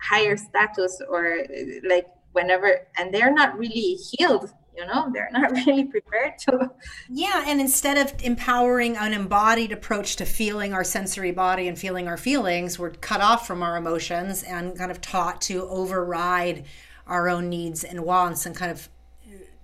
higher 0.01 0.35
status 0.35 1.01
or 1.07 1.45
like 1.87 2.07
whenever 2.33 2.87
and 2.97 3.13
they're 3.13 3.33
not 3.33 3.57
really 3.57 3.95
healed 4.11 4.51
you 4.75 4.85
know 4.85 5.09
they're 5.13 5.29
not 5.31 5.51
really 5.65 5.85
prepared 5.85 6.37
to 6.37 6.69
yeah 7.09 7.43
and 7.47 7.61
instead 7.61 7.97
of 7.97 8.13
empowering 8.23 8.97
an 8.97 9.13
embodied 9.13 9.71
approach 9.71 10.15
to 10.15 10.25
feeling 10.25 10.73
our 10.73 10.83
sensory 10.83 11.31
body 11.31 11.67
and 11.67 11.77
feeling 11.77 12.07
our 12.07 12.17
feelings 12.17 12.79
we're 12.79 12.91
cut 12.91 13.21
off 13.21 13.45
from 13.45 13.61
our 13.61 13.77
emotions 13.77 14.43
and 14.43 14.77
kind 14.77 14.91
of 14.91 15.01
taught 15.01 15.41
to 15.41 15.67
override 15.69 16.65
our 17.07 17.29
own 17.29 17.49
needs 17.49 17.83
and 17.83 18.01
wants 18.01 18.45
and 18.45 18.55
kind 18.55 18.71
of 18.71 18.89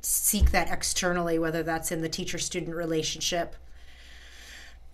seek 0.02 0.52
that 0.52 0.70
externally 0.72 1.40
whether 1.40 1.64
that's 1.64 1.92
in 1.92 2.02
the 2.02 2.10
teacher 2.10 2.38
student 2.38 2.74
relationship. 2.76 3.56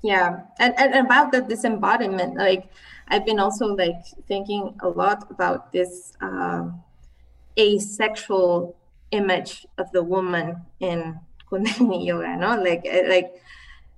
Yeah 0.01 0.41
and, 0.59 0.73
and 0.77 1.05
about 1.05 1.31
the 1.31 1.41
disembodiment 1.41 2.37
like 2.37 2.69
i've 3.07 3.25
been 3.25 3.39
also 3.39 3.75
like 3.75 4.05
thinking 4.27 4.75
a 4.81 4.87
lot 4.87 5.29
about 5.31 5.71
this 5.71 6.13
uh, 6.21 6.69
asexual 7.57 8.75
image 9.11 9.65
of 9.77 9.91
the 9.91 10.03
woman 10.03 10.61
in 10.79 11.19
Kundalini 11.51 12.05
yoga, 12.05 12.35
no? 12.37 12.59
Like 12.59 12.81
eh, 12.85 13.03
like 13.07 13.41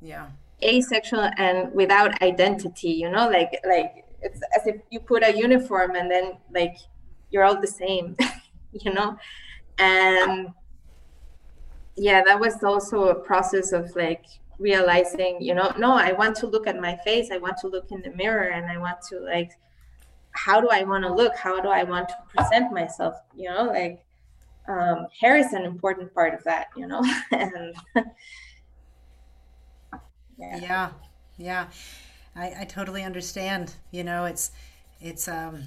yeah. 0.02 0.28
Asexual 0.64 1.30
and 1.38 1.72
without 1.74 2.22
identity, 2.22 2.90
you 2.90 3.10
know, 3.10 3.30
like 3.30 3.60
like 3.66 4.06
it's 4.22 4.42
as 4.58 4.66
if 4.66 4.82
you 4.90 5.00
put 5.00 5.24
a 5.24 5.38
uniform 5.38 5.96
and 5.96 6.10
then 6.10 6.38
like 6.52 6.76
you're 7.30 7.44
all 7.44 7.60
the 7.60 7.68
same, 7.68 8.16
you 8.74 8.92
know? 8.94 9.18
And 9.78 10.50
yeah, 11.96 12.24
that 12.24 12.40
was 12.40 12.64
also 12.64 13.10
a 13.10 13.16
process 13.16 13.72
of 13.72 13.96
like 13.96 14.26
realizing, 14.58 15.38
you 15.40 15.54
know, 15.54 15.72
no, 15.78 15.94
I 15.94 16.14
want 16.14 16.36
to 16.38 16.48
look 16.48 16.66
at 16.66 16.80
my 16.80 16.96
face, 16.98 17.30
I 17.32 17.38
want 17.38 17.58
to 17.60 17.68
look 17.68 17.92
in 17.92 18.02
the 18.02 18.12
mirror 18.12 18.50
and 18.50 18.66
I 18.66 18.78
want 18.80 19.02
to 19.10 19.20
like 19.20 19.52
how 20.38 20.62
do 20.62 20.70
I 20.70 20.84
want 20.84 21.04
to 21.04 21.14
look? 21.14 21.36
How 21.36 21.60
do 21.60 21.70
I 21.70 21.84
want 21.84 22.10
to 22.10 22.16
present 22.36 22.72
myself? 22.72 23.16
You 23.36 23.50
know, 23.50 23.64
like 23.64 24.06
um, 24.68 25.08
hair 25.20 25.38
is 25.38 25.54
an 25.54 25.64
important 25.64 26.14
part 26.14 26.34
of 26.34 26.44
that, 26.44 26.68
you 26.76 26.88
know. 26.88 27.04
and 27.32 27.76
yeah. 30.38 30.60
yeah, 30.62 30.90
yeah, 31.38 31.68
I, 32.36 32.54
I 32.62 32.66
totally 32.66 33.04
understand. 33.04 33.76
You 33.92 34.04
know, 34.04 34.26
it's 34.26 34.52
it's 35.00 35.28
um 35.28 35.64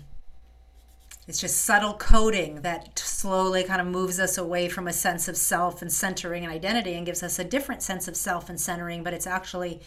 it's 1.31 1.41
just 1.41 1.63
subtle 1.63 1.95
coding 1.95 2.63
that 2.63 2.99
slowly 2.99 3.63
kind 3.63 3.81
of 3.81 3.87
moves 3.87 4.19
us 4.19 4.37
away 4.37 4.69
from 4.69 4.89
a 4.89 4.93
sense 4.93 5.29
of 5.29 5.37
self 5.37 5.81
and 5.81 5.93
centering 5.93 6.45
and 6.45 6.53
identity 6.53 6.95
and 6.95 7.07
gives 7.07 7.23
us 7.23 7.39
a 7.39 7.45
different 7.45 7.83
sense 7.83 8.09
of 8.09 8.17
self 8.17 8.49
and 8.49 8.61
centering 8.61 9.05
but 9.05 9.15
it's 9.15 9.29
actually 9.29 9.81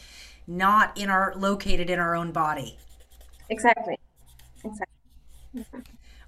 not 0.47 0.97
in 0.97 1.09
our 1.09 1.33
located 1.35 1.89
in 1.89 1.99
our 1.99 2.15
own 2.15 2.31
body 2.31 2.77
exactly 3.49 3.99
exactly 4.63 5.65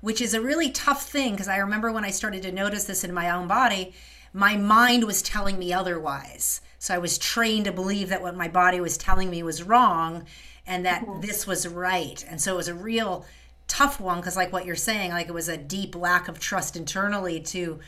which 0.06 0.22
is 0.22 0.36
a 0.36 0.39
really 0.39 0.70
tough 0.70 1.10
thing 1.10 1.32
because 1.32 1.47
I 1.47 1.58
remember 1.58 1.91
when 1.91 2.06
I 2.06 2.12
started 2.12 2.43
to 2.43 2.51
notice 2.51 2.84
this 2.84 3.03
in 3.03 3.12
my 3.12 3.28
own 3.32 3.47
body, 3.47 3.95
my 4.34 4.56
mind 4.56 5.03
was 5.06 5.24
telling 5.24 5.58
me 5.58 5.74
otherwise. 5.74 6.62
So 6.78 6.93
I 6.93 6.99
was 6.99 7.18
trained 7.18 7.66
to 7.66 7.72
believe 7.72 8.10
that 8.10 8.22
what 8.22 8.36
my 8.36 8.47
body 8.47 8.80
was 8.80 8.99
telling 8.99 9.32
me 9.32 9.41
was 9.41 9.64
wrong 9.64 10.26
and 10.68 10.86
that 10.86 11.01
mm-hmm. 11.01 11.22
this 11.22 11.47
was 11.47 11.68
right. 11.68 12.24
And 12.30 12.39
so 12.39 12.53
it 12.53 12.58
was 12.58 12.68
a 12.68 12.76
real 12.76 13.26
tough 13.68 13.99
one 13.99 14.18
because, 14.18 14.36
like 14.36 14.53
what 14.53 14.68
you're 14.68 14.76
saying, 14.76 15.10
like 15.10 15.28
it 15.28 15.34
was 15.34 15.49
a 15.49 15.58
deep 15.58 15.95
lack 15.95 16.28
of 16.28 16.39
trust 16.39 16.76
internally 16.76 17.39
to 17.39 17.80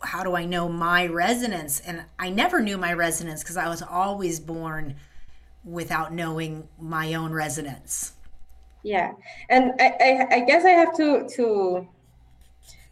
how 0.00 0.24
do 0.24 0.34
I 0.34 0.46
know 0.46 0.68
my 0.68 1.06
resonance? 1.06 1.78
And 1.78 2.02
I 2.18 2.30
never 2.30 2.60
knew 2.60 2.78
my 2.78 2.92
resonance 2.94 3.44
because 3.44 3.56
I 3.56 3.68
was 3.68 3.80
always 3.80 4.40
born 4.40 4.96
without 5.62 6.12
knowing 6.12 6.66
my 6.80 7.14
own 7.14 7.32
resonance 7.32 8.14
yeah. 8.82 9.12
And 9.48 9.72
I, 9.80 9.94
I, 10.00 10.34
I 10.36 10.40
guess 10.40 10.64
i 10.64 10.70
have 10.70 10.96
to 10.96 11.28
to 11.36 11.88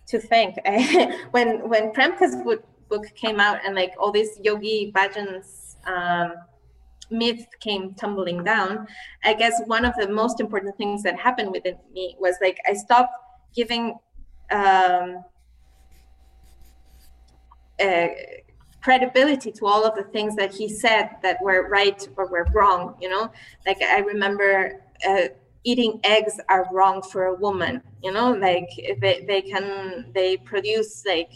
to 0.09 0.19
thank 0.19 0.57
when 1.33 1.69
when 1.69 1.93
premka's 1.93 2.37
book, 2.37 2.65
book 2.89 3.05
came 3.15 3.41
out 3.41 3.61
and 3.65 3.75
like 3.75 3.93
all 3.99 4.11
these 4.11 4.39
yogi 4.43 4.93
bhajans 4.95 5.77
um, 5.87 6.33
myth 7.11 7.47
came 7.61 7.95
tumbling 7.95 8.43
down 8.45 8.87
i 9.25 9.33
guess 9.33 9.61
one 9.67 9.85
of 9.85 9.95
the 9.97 10.09
most 10.09 10.41
important 10.41 10.77
things 10.77 11.03
that 11.03 11.19
happened 11.19 11.51
within 11.51 11.77
me 11.93 12.17
was 12.19 12.37
like 12.41 12.59
i 12.67 12.75
stopped 12.75 13.15
giving 13.55 13.99
um, 14.51 15.25
uh, 17.83 18.09
credibility 18.83 19.51
to 19.53 19.67
all 19.67 19.85
of 19.85 19.95
the 19.95 20.05
things 20.05 20.37
that 20.37 20.53
he 20.53 20.69
said 20.69 21.11
that 21.23 21.39
were 21.43 21.69
right 21.69 22.09
or 22.17 22.27
were 22.27 22.47
wrong 22.53 22.95
you 23.01 23.09
know? 23.09 23.31
Like 23.67 23.81
i 23.83 23.99
remember 24.01 24.81
uh, 25.07 25.29
eating 25.65 26.01
eggs 26.05 26.41
are 26.49 26.67
wrong 26.73 27.03
for 27.03 27.27
a 27.27 27.35
woman 27.35 27.83
you 28.03 28.13
know 28.13 28.33
like 28.33 28.69
they, 29.01 29.25
they 29.27 29.43
can 29.43 30.11
they 30.15 30.37
produce 30.37 31.05
like 31.07 31.33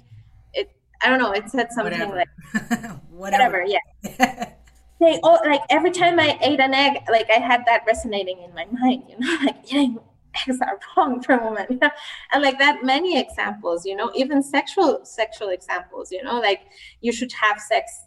it 0.54 0.70
i 1.02 1.08
don't 1.08 1.18
know 1.18 1.32
it 1.32 1.48
said 1.50 1.70
something 1.72 1.98
whatever. 1.98 2.16
like 2.16 2.28
whatever. 3.10 3.64
whatever 3.64 3.64
yeah 3.66 4.52
they 5.00 5.18
all 5.22 5.40
like 5.44 5.62
every 5.70 5.90
time 5.90 6.20
i 6.20 6.38
ate 6.42 6.60
an 6.60 6.72
egg 6.72 7.02
like 7.10 7.28
i 7.30 7.38
had 7.38 7.64
that 7.66 7.82
resonating 7.86 8.40
in 8.42 8.54
my 8.54 8.66
mind 8.80 9.02
you 9.08 9.18
know 9.18 9.38
like 9.44 9.56
eating 9.66 9.98
eggs 10.46 10.58
are 10.62 10.78
wrong 10.96 11.20
for 11.20 11.36
women 11.38 11.66
you 11.68 11.76
know? 11.76 11.90
and 12.32 12.42
like 12.42 12.58
that 12.58 12.84
many 12.84 13.18
examples 13.18 13.84
you 13.84 13.96
know 13.96 14.10
even 14.14 14.42
sexual 14.42 15.04
sexual 15.04 15.48
examples 15.48 16.10
you 16.10 16.22
know 16.22 16.40
like 16.40 16.62
you 17.00 17.12
should 17.12 17.32
have 17.32 17.60
sex 17.60 18.04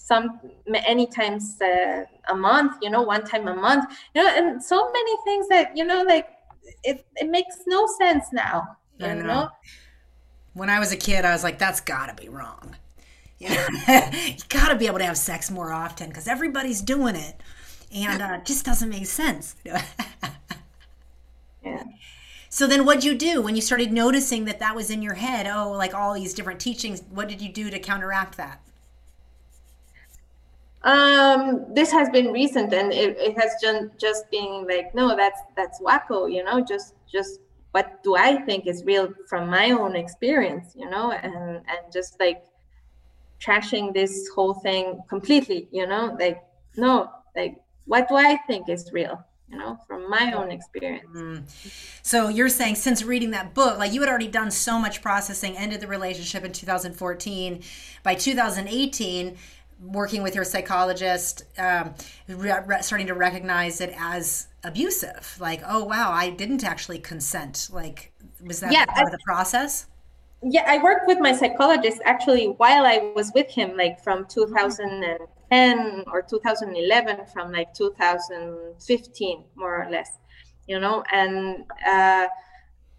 some 0.00 0.40
many 0.66 1.06
times 1.06 1.60
uh, 1.60 2.04
a 2.28 2.34
month 2.34 2.72
you 2.82 2.90
know 2.90 3.02
one 3.02 3.24
time 3.24 3.46
a 3.48 3.54
month 3.54 3.84
you 4.14 4.22
know 4.22 4.28
and 4.28 4.62
so 4.62 4.90
many 4.90 5.16
things 5.24 5.48
that 5.48 5.76
you 5.76 5.84
know 5.84 6.02
like 6.02 6.28
it, 6.84 7.04
it 7.16 7.28
makes 7.28 7.56
no 7.66 7.86
sense 7.86 8.26
now 8.32 8.76
you 8.98 9.06
know. 9.06 9.22
know. 9.22 9.48
when 10.54 10.70
i 10.70 10.78
was 10.78 10.92
a 10.92 10.96
kid 10.96 11.24
i 11.24 11.32
was 11.32 11.44
like 11.44 11.58
that's 11.58 11.80
gotta 11.80 12.14
be 12.14 12.28
wrong. 12.28 12.76
You, 13.38 13.48
you 13.88 14.34
gotta 14.50 14.76
be 14.76 14.86
able 14.86 14.98
to 14.98 15.04
have 15.06 15.16
sex 15.16 15.50
more 15.50 15.72
often 15.72 16.08
because 16.08 16.28
everybody's 16.28 16.82
doing 16.82 17.16
it 17.16 17.40
and 17.92 18.22
uh, 18.22 18.36
it 18.38 18.44
just 18.44 18.64
doesn't 18.64 18.88
make 18.88 19.06
sense. 19.06 19.56
Yeah. 21.62 21.82
So 22.48 22.66
then 22.66 22.86
what'd 22.86 23.04
you 23.04 23.14
do 23.14 23.42
when 23.42 23.54
you 23.54 23.60
started 23.60 23.92
noticing 23.92 24.46
that 24.46 24.60
that 24.60 24.74
was 24.74 24.90
in 24.90 25.02
your 25.02 25.12
head? 25.14 25.46
Oh 25.46 25.72
like 25.72 25.94
all 25.94 26.14
these 26.14 26.32
different 26.32 26.58
teachings 26.58 27.02
what 27.10 27.28
did 27.28 27.42
you 27.42 27.52
do 27.52 27.68
to 27.68 27.78
counteract 27.78 28.38
that 28.38 28.62
um 30.82 31.66
this 31.74 31.92
has 31.92 32.08
been 32.08 32.32
recent 32.32 32.72
and 32.72 32.92
it, 32.92 33.16
it 33.18 33.38
has 33.38 33.52
just 33.60 33.86
just 33.98 34.30
been 34.30 34.66
like 34.66 34.94
no 34.94 35.14
that's 35.14 35.40
that's 35.54 35.78
wacko 35.80 36.32
you 36.32 36.42
know 36.42 36.60
just 36.60 36.94
just 37.10 37.40
what 37.72 38.02
do 38.02 38.16
i 38.16 38.36
think 38.42 38.66
is 38.66 38.82
real 38.84 39.12
from 39.28 39.50
my 39.50 39.72
own 39.72 39.94
experience 39.94 40.72
you 40.74 40.88
know 40.88 41.12
and 41.12 41.56
and 41.56 41.92
just 41.92 42.18
like 42.18 42.44
trashing 43.40 43.92
this 43.92 44.28
whole 44.34 44.54
thing 44.54 44.98
completely 45.06 45.68
you 45.70 45.86
know 45.86 46.16
like 46.18 46.42
no 46.76 47.10
like 47.36 47.60
what 47.84 48.08
do 48.08 48.16
i 48.16 48.38
think 48.46 48.68
is 48.68 48.90
real 48.90 49.22
you 49.50 49.58
know, 49.58 49.78
from 49.86 50.08
my 50.08 50.32
own 50.32 50.52
experience. 50.52 51.10
Mm. 51.12 51.42
So 52.02 52.28
you're 52.28 52.48
saying 52.48 52.76
since 52.76 53.02
reading 53.02 53.32
that 53.32 53.52
book, 53.52 53.78
like 53.78 53.92
you 53.92 54.00
had 54.00 54.08
already 54.08 54.28
done 54.28 54.50
so 54.50 54.78
much 54.78 55.02
processing, 55.02 55.56
ended 55.56 55.80
the 55.80 55.88
relationship 55.88 56.44
in 56.44 56.52
2014. 56.52 57.62
By 58.02 58.14
2018, 58.14 59.36
working 59.82 60.22
with 60.22 60.34
your 60.34 60.44
psychologist, 60.44 61.44
um, 61.58 61.94
re- 62.28 62.52
re- 62.66 62.82
starting 62.82 63.06
to 63.06 63.14
recognize 63.14 63.80
it 63.80 63.94
as 63.98 64.48
abusive. 64.64 65.36
Like, 65.40 65.62
oh 65.66 65.84
wow, 65.84 66.12
I 66.12 66.30
didn't 66.30 66.64
actually 66.64 66.98
consent. 66.98 67.68
Like, 67.72 68.12
was 68.44 68.60
that 68.60 68.72
yeah, 68.72 68.84
part 68.86 68.98
I, 68.98 69.02
of 69.04 69.10
the 69.12 69.18
process? 69.24 69.86
Yeah, 70.42 70.64
I 70.66 70.78
worked 70.82 71.06
with 71.06 71.18
my 71.18 71.32
psychologist 71.32 72.00
actually 72.04 72.46
while 72.46 72.86
I 72.86 73.12
was 73.14 73.32
with 73.34 73.50
him, 73.50 73.76
like 73.76 74.02
from 74.02 74.26
2010 74.26 76.04
or 76.06 76.22
2011, 76.22 77.26
from 77.32 77.52
like 77.52 77.74
2015, 77.74 79.44
more 79.54 79.84
or 79.84 79.90
less, 79.90 80.10
you 80.66 80.80
know, 80.80 81.02
and. 81.10 81.64
Uh, 81.86 82.26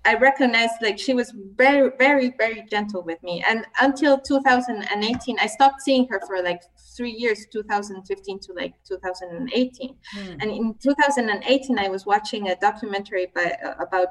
I 0.03 0.15
recognized 0.15 0.73
like 0.81 0.97
she 0.97 1.13
was 1.13 1.31
very, 1.55 1.91
very, 1.99 2.33
very 2.37 2.65
gentle 2.69 3.03
with 3.03 3.21
me. 3.21 3.43
And 3.47 3.65
until 3.79 4.19
2018, 4.19 5.37
I 5.39 5.47
stopped 5.47 5.81
seeing 5.81 6.07
her 6.07 6.19
for 6.25 6.41
like 6.41 6.61
three 6.97 7.11
years, 7.11 7.45
2015 7.51 8.39
to 8.39 8.53
like 8.53 8.73
2018. 8.87 9.95
Mm. 10.17 10.37
And 10.41 10.51
in 10.51 10.75
2018, 10.81 11.77
I 11.77 11.87
was 11.87 12.05
watching 12.05 12.49
a 12.49 12.55
documentary 12.55 13.27
by, 13.35 13.55
uh, 13.63 13.75
about 13.79 14.07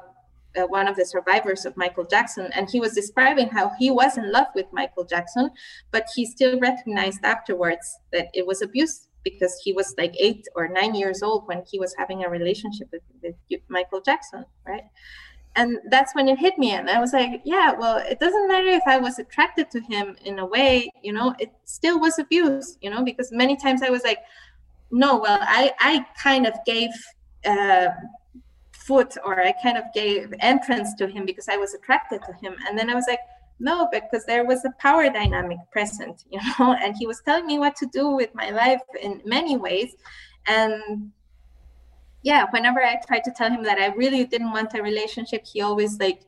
uh, 0.57 0.63
one 0.67 0.87
of 0.87 0.95
the 0.95 1.05
survivors 1.05 1.65
of 1.65 1.75
Michael 1.77 2.05
Jackson, 2.05 2.49
and 2.53 2.69
he 2.69 2.79
was 2.79 2.93
describing 2.93 3.47
how 3.49 3.71
he 3.79 3.91
was 3.91 4.17
in 4.17 4.31
love 4.31 4.47
with 4.55 4.65
Michael 4.71 5.05
Jackson, 5.05 5.49
but 5.91 6.07
he 6.15 6.25
still 6.25 6.59
recognized 6.59 7.19
afterwards 7.23 7.99
that 8.11 8.27
it 8.33 8.45
was 8.45 8.61
abuse 8.61 9.07
because 9.23 9.61
he 9.63 9.71
was 9.71 9.93
like 9.97 10.13
eight 10.19 10.45
or 10.55 10.67
nine 10.67 10.95
years 10.95 11.21
old 11.21 11.47
when 11.47 11.63
he 11.69 11.79
was 11.79 11.95
having 11.97 12.23
a 12.23 12.29
relationship 12.29 12.89
with, 12.91 13.03
with 13.21 13.61
Michael 13.69 14.01
Jackson, 14.01 14.45
right? 14.65 14.83
And 15.55 15.79
that's 15.89 16.15
when 16.15 16.27
it 16.27 16.39
hit 16.39 16.57
me 16.57 16.71
and 16.71 16.89
i 16.89 16.99
was 16.99 17.13
like 17.13 17.41
yeah 17.43 17.73
well 17.73 17.97
it 17.97 18.19
doesn't 18.19 18.47
matter 18.47 18.67
if 18.67 18.83
i 18.87 18.97
was 18.97 19.19
attracted 19.19 19.69
to 19.69 19.79
him 19.81 20.15
in 20.23 20.39
a 20.39 20.45
way 20.45 20.89
you 21.03 21.11
know 21.11 21.35
it 21.39 21.51
still 21.65 21.99
was 21.99 22.19
abuse 22.19 22.77
you 22.81 22.89
know 22.89 23.03
because 23.03 23.31
many 23.31 23.55
times 23.55 23.81
i 23.81 23.89
was 23.89 24.03
like 24.03 24.19
no 24.91 25.17
well 25.17 25.39
i 25.41 25.71
i 25.79 26.05
kind 26.21 26.47
of 26.47 26.53
gave 26.65 26.89
uh, 27.45 27.87
foot 28.71 29.15
or 29.25 29.41
i 29.41 29.53
kind 29.63 29.77
of 29.77 29.83
gave 29.93 30.33
entrance 30.39 30.93
to 30.95 31.07
him 31.07 31.25
because 31.25 31.49
i 31.49 31.57
was 31.57 31.73
attracted 31.73 32.21
to 32.23 32.33
him. 32.33 32.55
And 32.67 32.77
then 32.77 32.89
i 32.89 32.95
was 32.95 33.05
like 33.07 33.19
no 33.59 33.87
because 33.91 34.25
there 34.25 34.45
was 34.45 34.65
a 34.65 34.71
power 34.79 35.09
dynamic 35.09 35.59
present 35.71 36.23
you 36.31 36.39
know 36.59 36.73
and 36.73 36.95
he 36.97 37.07
was 37.07 37.21
telling 37.21 37.45
me 37.45 37.59
what 37.59 37.75
to 37.75 37.85
do 37.87 38.09
with 38.09 38.33
my 38.33 38.49
life 38.51 38.81
in 39.01 39.21
many 39.25 39.57
ways. 39.57 39.95
And 40.47 41.11
yeah, 42.23 42.45
whenever 42.51 42.83
I 42.83 42.99
tried 43.05 43.23
to 43.25 43.31
tell 43.31 43.49
him 43.49 43.63
that 43.63 43.77
I 43.79 43.87
really 43.87 44.25
didn't 44.25 44.51
want 44.51 44.73
a 44.73 44.81
relationship, 44.81 45.45
he 45.45 45.61
always 45.61 45.99
like 45.99 46.21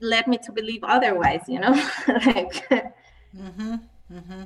led 0.00 0.26
me 0.26 0.38
to 0.44 0.52
believe 0.52 0.82
otherwise, 0.82 1.42
you 1.46 1.60
know? 1.60 1.70
like 2.08 2.68
mm-hmm, 2.68 3.74
mm-hmm. 4.12 4.42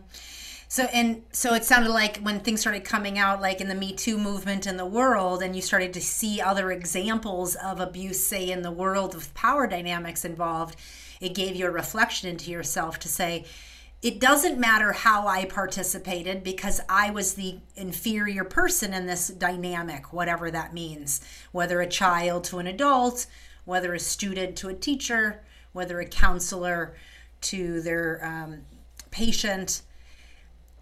So 0.68 0.84
and 0.92 1.22
so 1.30 1.54
it 1.54 1.64
sounded 1.64 1.90
like 1.90 2.18
when 2.18 2.40
things 2.40 2.60
started 2.60 2.84
coming 2.84 3.18
out 3.18 3.40
like 3.40 3.60
in 3.60 3.68
the 3.68 3.74
Me 3.74 3.92
Too 3.92 4.18
movement 4.18 4.66
in 4.66 4.76
the 4.76 4.86
world 4.86 5.42
and 5.42 5.54
you 5.54 5.62
started 5.62 5.92
to 5.94 6.00
see 6.00 6.40
other 6.40 6.72
examples 6.72 7.54
of 7.54 7.78
abuse 7.78 8.24
say 8.24 8.50
in 8.50 8.62
the 8.62 8.72
world 8.72 9.14
of 9.14 9.32
power 9.34 9.66
dynamics 9.68 10.24
involved, 10.24 10.76
it 11.20 11.34
gave 11.34 11.54
you 11.54 11.66
a 11.66 11.70
reflection 11.70 12.28
into 12.28 12.50
yourself 12.50 12.98
to 13.00 13.08
say, 13.08 13.44
it 14.06 14.20
doesn't 14.20 14.56
matter 14.56 14.92
how 14.92 15.26
I 15.26 15.46
participated 15.46 16.44
because 16.44 16.80
I 16.88 17.10
was 17.10 17.34
the 17.34 17.58
inferior 17.74 18.44
person 18.44 18.94
in 18.94 19.06
this 19.06 19.26
dynamic, 19.26 20.12
whatever 20.12 20.48
that 20.48 20.72
means, 20.72 21.20
whether 21.50 21.80
a 21.80 21.88
child 21.88 22.44
to 22.44 22.58
an 22.58 22.68
adult, 22.68 23.26
whether 23.64 23.92
a 23.94 23.98
student 23.98 24.54
to 24.58 24.68
a 24.68 24.74
teacher, 24.74 25.42
whether 25.72 25.98
a 25.98 26.06
counselor 26.06 26.94
to 27.40 27.80
their 27.80 28.24
um, 28.24 28.60
patient. 29.10 29.82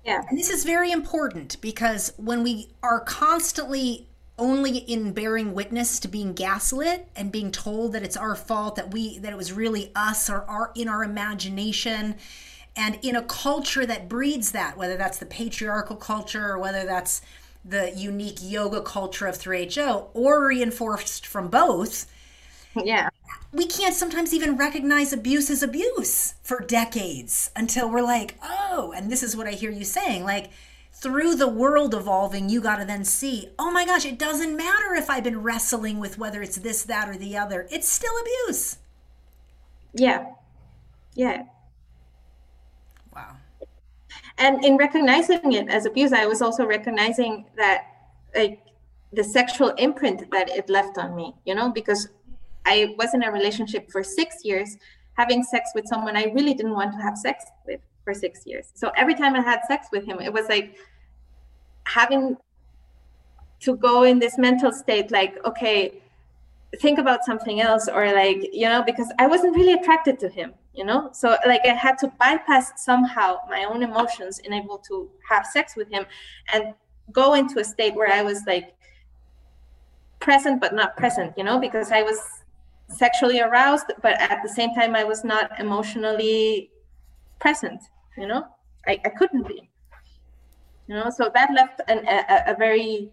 Yeah. 0.05 0.23
And 0.29 0.39
this 0.39 0.51
is 0.51 0.65
very 0.65 0.93
important 0.93 1.59
because 1.63 2.13
when 2.19 2.43
we 2.43 2.75
are 2.83 3.01
constantly 3.01 4.07
only 4.37 4.77
in 4.77 5.13
bearing 5.13 5.55
witness 5.55 5.99
to 6.01 6.09
being 6.09 6.35
gaslit 6.35 7.09
and 7.17 7.33
being 7.33 7.51
told 7.51 7.95
that 7.95 8.03
it's 8.03 8.19
our 8.19 8.35
fault 8.35 8.77
that 8.77 8.93
we 8.93 9.19
that 9.21 9.33
it 9.33 9.37
was 9.37 9.53
really 9.53 9.93
us 9.95 10.29
or 10.29 10.43
our 10.43 10.73
in 10.75 10.89
our 10.89 11.05
imagination 11.05 12.17
and 12.77 12.99
in 13.03 13.15
a 13.17 13.23
culture 13.23 13.87
that 13.87 14.09
breeds 14.09 14.53
that, 14.53 14.77
whether 14.77 14.97
that's 14.97 15.19
the 15.19 15.27
patriarchal 15.27 15.97
culture 15.97 16.49
or 16.49 16.59
whether 16.59 16.85
that's 16.85 17.23
the 17.65 17.93
unique 17.97 18.39
yoga 18.43 18.83
culture 18.83 19.27
of 19.27 19.39
3HO 19.39 20.09
or 20.13 20.47
reinforced 20.47 21.27
from 21.27 21.49
both. 21.49 22.07
Yeah. 22.77 23.09
We 23.53 23.67
can't 23.67 23.95
sometimes 23.95 24.35
even 24.35 24.57
recognize 24.57 25.13
abuse 25.13 25.49
as 25.49 25.63
abuse 25.63 26.35
for 26.43 26.61
decades 26.61 27.51
until 27.55 27.89
we're 27.89 28.03
like, 28.03 28.37
oh, 28.43 28.93
and 28.97 29.11
this 29.11 29.23
is 29.23 29.37
what 29.37 29.47
I 29.47 29.53
hear 29.53 29.71
you 29.71 29.85
saying. 29.85 30.25
Like, 30.25 30.51
through 30.93 31.37
the 31.37 31.49
world 31.49 31.95
evolving, 31.95 32.49
you 32.49 32.61
got 32.61 32.77
to 32.77 32.85
then 32.85 33.05
see, 33.05 33.51
oh 33.59 33.71
my 33.71 33.85
gosh, 33.85 34.05
it 34.05 34.19
doesn't 34.19 34.57
matter 34.57 34.95
if 34.95 35.09
I've 35.09 35.25
been 35.25 35.43
wrestling 35.43 35.99
with 35.99 36.19
whether 36.19 36.43
it's 36.43 36.57
this, 36.57 36.83
that, 36.85 37.09
or 37.09 37.17
the 37.17 37.37
other. 37.37 37.69
It's 37.71 37.89
still 37.89 38.15
abuse. 38.21 38.79
Yeah. 39.93 40.33
Yeah. 41.15 41.45
And 44.39 44.65
in 44.65 44.77
recognizing 44.77 45.53
it 45.53 45.69
as 45.69 45.87
abuse, 45.87 46.13
I 46.13 46.27
was 46.27 46.43
also 46.43 46.67
recognizing 46.67 47.47
that 47.57 47.87
like 48.35 48.61
the 49.13 49.23
sexual 49.23 49.69
imprint 49.79 50.31
that 50.33 50.51
it 50.51 50.69
left 50.69 50.99
on 50.99 51.15
me, 51.15 51.35
you 51.45 51.55
know, 51.55 51.71
because 51.71 52.09
I 52.67 52.95
was 52.99 53.15
in 53.15 53.23
a 53.23 53.31
relationship 53.31 53.91
for 53.91 54.03
six 54.03 54.45
years, 54.45 54.77
having 55.17 55.45
sex 55.45 55.71
with 55.75 55.87
someone 55.87 56.17
I 56.17 56.25
really 56.35 56.55
didn't 56.55 56.73
want 56.73 56.93
to 56.93 56.99
have 56.99 57.17
sex 57.17 57.45
with 57.67 57.81
for 58.03 58.13
six 58.13 58.45
years. 58.45 58.71
So 58.75 58.91
every 58.97 59.15
time 59.15 59.35
I 59.35 59.41
had 59.41 59.61
sex 59.67 59.87
with 59.93 60.05
him, 60.05 60.21
it 60.21 60.33
was 60.33 60.49
like 60.49 60.77
having 61.85 62.37
to 63.61 63.77
go 63.77 64.03
in 64.03 64.19
this 64.19 64.37
mental 64.37 64.73
state 64.73 65.11
like, 65.11 65.39
okay, 65.47 66.03
think 66.81 66.99
about 66.99 67.25
something 67.25 67.61
else, 67.61 67.89
or 67.89 68.13
like, 68.13 68.49
you 68.53 68.69
know, 68.69 68.83
because 68.83 69.13
I 69.19 69.27
wasn't 69.27 69.57
really 69.57 69.75
attracted 69.75 70.19
to 70.21 70.29
him 70.29 70.55
you 70.75 70.85
know? 70.85 71.11
So 71.13 71.37
like 71.47 71.63
i 71.65 71.75
had 71.75 71.99
to 71.99 72.09
bypass 72.19 72.73
somehow 72.85 73.39
my 73.49 73.65
own 73.65 73.83
emotions 73.83 74.41
and 74.45 74.55
able 74.55 74.79
to 74.89 75.11
have 75.29 75.47
sex 75.47 75.77
with 75.77 75.89
him 75.89 76.05
and 76.53 76.75
go 77.13 77.35
into 77.35 77.61
a 77.61 77.65
state 77.65 77.95
where 77.95 78.13
i 78.13 78.23
was 78.23 78.43
like 78.47 78.75
present 80.21 80.61
but 80.61 80.75
not 80.75 80.97
present 80.97 81.33
you 81.37 81.45
know? 81.45 81.59
Because 81.59 81.93
i 81.93 82.03
was 82.03 82.19
sexually 82.89 83.41
aroused 83.41 83.87
but 84.03 84.21
at 84.21 84.43
the 84.43 84.49
same 84.49 84.75
time 84.75 84.95
i 84.95 85.05
was 85.05 85.25
not 85.25 85.59
emotionally 85.59 86.71
present 87.41 87.81
you 88.17 88.27
know? 88.27 88.45
I, 88.87 89.01
I 89.05 89.09
couldn't 89.09 89.47
be 89.49 89.71
you 90.87 90.95
know? 90.95 91.11
So 91.11 91.31
that 91.35 91.51
left 91.55 91.81
an, 91.89 92.07
a, 92.07 92.53
a 92.53 92.55
very 92.57 93.11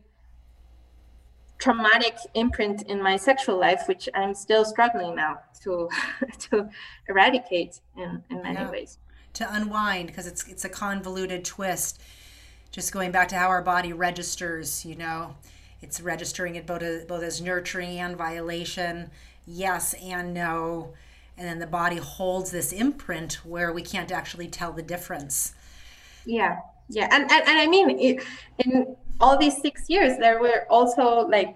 traumatic 1.62 2.18
imprint 2.34 2.82
in 2.84 3.02
my 3.02 3.16
sexual 3.16 3.58
life, 3.58 3.84
which 3.86 4.10
I'm 4.14 4.34
still 4.34 4.66
struggling 4.66 5.16
now 5.16 5.40
to 5.64 5.90
to 6.50 6.70
eradicate 7.08 7.80
in, 7.96 8.24
in 8.30 8.42
many 8.42 8.56
yeah. 8.56 8.72
ways. 8.72 8.98
To 9.36 9.54
unwind 9.54 10.08
because 10.08 10.28
it's 10.28 10.48
it's 10.48 10.66
a 10.66 10.70
convoluted 10.70 11.46
twist. 11.46 12.02
Just 12.72 12.92
going 12.92 13.12
back 13.12 13.28
to 13.30 13.36
how 13.36 13.48
our 13.48 13.62
body 13.62 13.94
registers, 13.94 14.86
you 14.86 14.96
know, 14.96 15.36
it's 15.82 16.00
registering 16.00 16.56
it 16.56 16.66
both 16.66 16.82
as, 16.82 17.06
both 17.06 17.22
as 17.22 17.42
nurturing 17.42 18.00
and 18.00 18.16
violation, 18.16 19.12
yes 19.46 19.94
and 20.02 20.34
no, 20.34 20.94
and 21.38 21.48
then 21.48 21.60
the 21.60 21.68
body 21.68 21.98
holds 21.98 22.52
this 22.52 22.72
imprint 22.72 23.46
where 23.46 23.74
we 23.74 23.82
can't 23.82 24.12
actually 24.12 24.48
tell 24.48 24.72
the 24.72 24.82
difference. 24.82 25.54
Yeah, 26.26 26.60
yeah, 26.88 27.08
and 27.12 27.30
and, 27.32 27.48
and 27.48 27.60
I 27.60 27.68
mean, 27.68 27.90
it, 28.00 28.24
in 28.60 28.96
all 29.22 29.38
these 29.38 29.61
six 29.61 29.89
years 29.89 30.18
there 30.18 30.39
were 30.39 30.65
also 30.69 31.27
like 31.27 31.56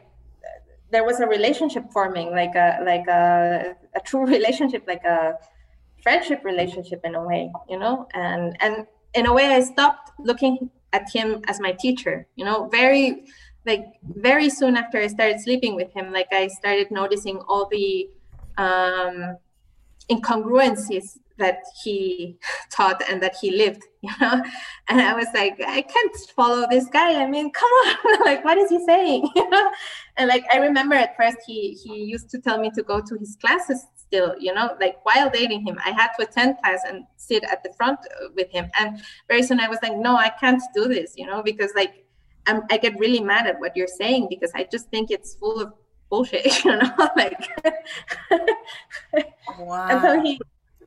there 0.92 1.04
was 1.04 1.20
a 1.20 1.28
relationship 1.28 1.84
forming 1.92 2.32
like 2.32 2.56
a 2.56 2.80
like 2.84 3.08
a, 3.08 3.76
a 3.96 4.00
true 4.02 4.26
relationship 4.38 4.84
like 4.88 5.04
a 5.04 5.34
friendship 6.04 6.44
relationship 6.44 7.02
in 7.04 7.16
a 7.16 7.24
way 7.24 7.52
you 7.70 7.80
know? 7.80 8.08
And 8.14 8.56
and 8.62 8.86
in 9.14 9.26
a 9.26 9.34
way 9.34 9.48
i 9.48 9.62
stopped 9.62 10.12
looking 10.20 10.70
at 10.94 11.10
him 11.12 11.42
as 11.48 11.60
my 11.60 11.72
teacher 11.72 12.28
you 12.36 12.46
know? 12.46 12.68
Very 12.70 13.26
like 13.66 13.86
very 14.04 14.50
soon 14.50 14.78
after 14.78 15.00
i 15.00 15.08
started 15.08 15.42
sleeping 15.42 15.76
with 15.76 15.92
him 15.92 16.14
like 16.14 16.28
i 16.32 16.48
started 16.48 16.92
noticing 16.92 17.40
all 17.48 17.68
the 17.72 18.08
um 18.58 19.38
incongruencies 20.10 21.18
that 21.38 21.60
he 21.84 22.38
taught 22.72 23.02
and 23.10 23.22
that 23.22 23.36
he 23.42 23.52
lived 23.52 23.84
you 24.02 24.12
know? 24.22 24.42
And 24.88 25.02
i 25.02 25.14
was 25.14 25.28
like 25.34 25.60
i 25.66 25.82
can't 25.82 26.16
follow 26.36 26.68
this 26.70 26.88
guy. 26.88 27.22
I 27.22 27.28
mean 27.28 27.52
come 27.52 27.70
on. 27.70 27.96
Like 28.26 28.46
what 28.46 28.58
is 28.58 28.70
he 28.70 28.84
saying? 28.86 29.30
You 29.36 29.50
know? 29.50 29.72
And 30.18 30.28
like 30.28 30.46
i 30.52 30.58
remember 30.58 30.96
at 30.96 31.16
first 31.18 31.38
he 31.46 31.78
he 31.84 32.04
used 32.04 32.30
to 32.30 32.40
tell 32.40 32.60
me 32.60 32.70
to 32.72 32.84
go 32.84 33.02
to 33.02 33.16
his 33.18 33.38
classes 33.42 33.86
still 33.96 34.36
you 34.40 34.54
know? 34.54 34.76
Like 34.80 35.04
while 35.04 35.30
dating 35.30 35.66
him 35.66 35.80
i 35.84 35.92
had 35.92 36.10
to 36.18 36.28
attend 36.28 36.58
class 36.64 36.82
and 36.88 37.04
sit 37.18 37.44
at 37.52 37.64
the 37.64 37.74
front 37.74 38.00
uh, 38.00 38.28
with 38.36 38.50
him. 38.52 38.70
And 38.80 39.02
very 39.28 39.44
soon 39.44 39.60
i 39.60 39.68
was 39.68 39.80
like 39.82 39.98
no 39.98 40.16
i 40.16 40.30
can't 40.30 40.62
do 40.74 40.88
this 40.88 41.14
you 41.18 41.26
know? 41.26 41.42
Because 41.42 41.72
like 41.76 42.06
I'm, 42.48 42.62
i 42.70 42.78
get 42.78 42.98
really 43.00 43.22
mad 43.22 43.48
at 43.48 43.60
what 43.60 43.76
you're 43.76 43.88
saying 43.88 44.28
because 44.30 44.52
I 44.54 44.68
just 44.72 44.90
think 44.90 45.10
it's 45.10 45.36
full 45.36 45.60
of 45.60 45.74
bullshit, 46.10 46.64
you 46.66 46.72
know, 46.72 46.92
like. 47.16 47.50
wow. 49.60 49.88
And 49.90 50.02
so 50.02 50.22
he, 50.22 50.40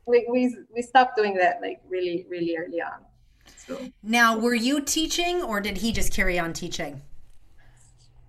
we, 0.05 0.27
we 0.29 0.55
we 0.73 0.81
stopped 0.81 1.15
doing 1.15 1.35
that 1.35 1.61
like 1.61 1.81
really 1.87 2.25
really 2.29 2.57
early 2.57 2.81
on. 2.81 3.05
So 3.57 3.79
now, 4.01 4.37
were 4.37 4.55
you 4.55 4.81
teaching, 4.81 5.43
or 5.43 5.61
did 5.61 5.77
he 5.77 5.91
just 5.91 6.13
carry 6.13 6.39
on 6.39 6.53
teaching? 6.53 7.01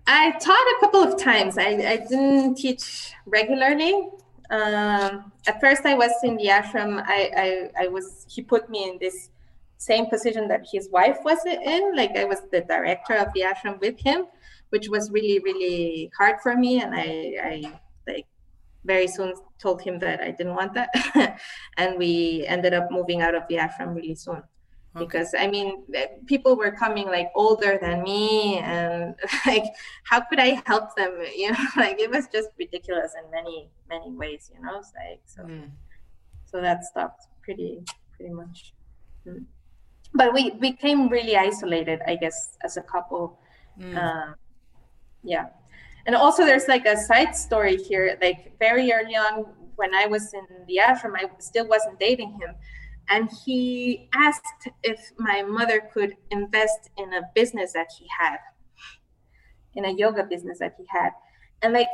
I 0.07 0.33
taught 0.33 0.53
a 0.53 0.77
couple 0.81 1.03
of 1.03 1.19
times. 1.19 1.57
I, 1.57 1.69
I 1.69 1.97
didn't 2.09 2.57
teach 2.57 3.13
regularly. 3.27 4.09
Um, 4.51 5.33
at 5.47 5.61
first, 5.61 5.87
I 5.87 5.95
was 5.95 6.11
in 6.25 6.37
the 6.37 6.47
ashram. 6.47 7.03
I, 7.07 7.71
I, 7.77 7.85
I 7.85 7.89
was. 7.89 8.27
He 8.29 8.43
put 8.43 8.69
me 8.69 8.89
in 8.89 8.99
this 8.99 9.31
same 9.79 10.07
position 10.07 10.49
that 10.49 10.67
his 10.71 10.91
wife 10.91 11.19
was 11.25 11.39
in. 11.47 11.97
Like 11.97 12.17
I 12.17 12.25
was 12.25 12.41
the 12.51 12.61
director 12.61 13.15
of 13.15 13.33
the 13.33 13.43
ashram 13.43 13.81
with 13.81 13.99
him, 13.99 14.27
which 14.71 14.89
was 14.89 15.11
really 15.11 15.39
really 15.41 16.11
hard 16.17 16.41
for 16.43 16.57
me. 16.57 16.81
And 16.81 16.95
I, 16.95 17.37
I 17.43 17.73
like 18.07 18.27
very 18.85 19.07
soon 19.07 19.35
told 19.59 19.83
him 19.83 19.99
that 20.01 20.21
I 20.21 20.31
didn't 20.31 20.55
want 20.55 20.75
that, 20.75 20.91
and 21.77 21.99
we 21.99 22.45
ended 22.47 22.75
up 22.75 22.91
moving 22.91 23.23
out 23.23 23.35
of 23.35 23.43
the 23.49 23.57
ashram 23.57 23.95
really 23.95 24.15
soon 24.15 24.43
okay. 24.97 25.05
because 25.05 25.35
i 25.39 25.47
mean 25.47 25.85
people 26.27 26.57
were 26.57 26.71
coming 26.71 27.07
like 27.07 27.31
older 27.35 27.79
than 27.81 28.03
me 28.03 28.59
and 28.59 29.15
like 29.47 29.65
how 30.05 30.21
could 30.21 30.41
i 30.41 30.61
help 30.67 30.95
them 30.97 31.19
you 31.37 31.51
know 31.51 31.67
like 31.77 31.99
it 31.99 32.11
was 32.11 32.27
just 32.29 32.51
ridiculous 32.59 33.13
in 33.23 33.31
many 33.31 33.69
many 33.89 34.11
ways 34.11 34.51
you 34.55 34.63
know 34.63 34.79
it's 34.79 34.93
like 34.95 35.21
so 35.27 35.43
mm. 35.43 35.69
so 36.45 36.61
that 36.61 36.85
stopped 36.85 37.27
pretty 37.43 37.83
pretty 38.17 38.33
much 38.33 38.75
mm. 39.27 39.45
but 40.15 40.33
we 40.33 40.51
became 40.51 41.09
really 41.09 41.37
isolated 41.37 42.01
i 42.07 42.17
guess 42.17 42.57
as 42.65 42.77
a 42.77 42.83
couple 42.83 43.39
mm. 43.79 44.35
Yeah. 45.23 45.47
And 46.07 46.17
also 46.17 46.45
there's 46.45 46.69
like 46.69 46.87
a 46.87 46.97
side 46.97 47.37
story 47.37 47.77
here 47.77 48.19
like 48.23 48.59
very 48.59 48.93
early 48.93 49.17
on 49.17 49.47
when 49.77 49.95
i 49.95 50.07
was 50.07 50.33
in 50.35 50.47
the 50.67 50.81
ashram 50.83 51.15
i 51.17 51.25
still 51.39 51.67
wasn't 51.67 51.99
dating 51.99 52.33
him. 52.33 52.55
And 53.09 53.29
he 53.45 54.09
asked 54.15 54.69
if 54.85 55.11
my 55.19 55.43
mother 55.43 55.83
could 55.93 56.15
invest 56.31 56.91
in 56.97 57.13
a 57.13 57.23
business 57.35 57.73
that 57.73 57.89
he 57.99 58.07
had 58.19 58.39
in 59.75 59.85
a 59.85 59.93
yoga 59.93 60.23
business 60.23 60.61
that 60.61 60.75
he 60.79 60.85
had. 60.89 61.11
And 61.63 61.73
like 61.73 61.89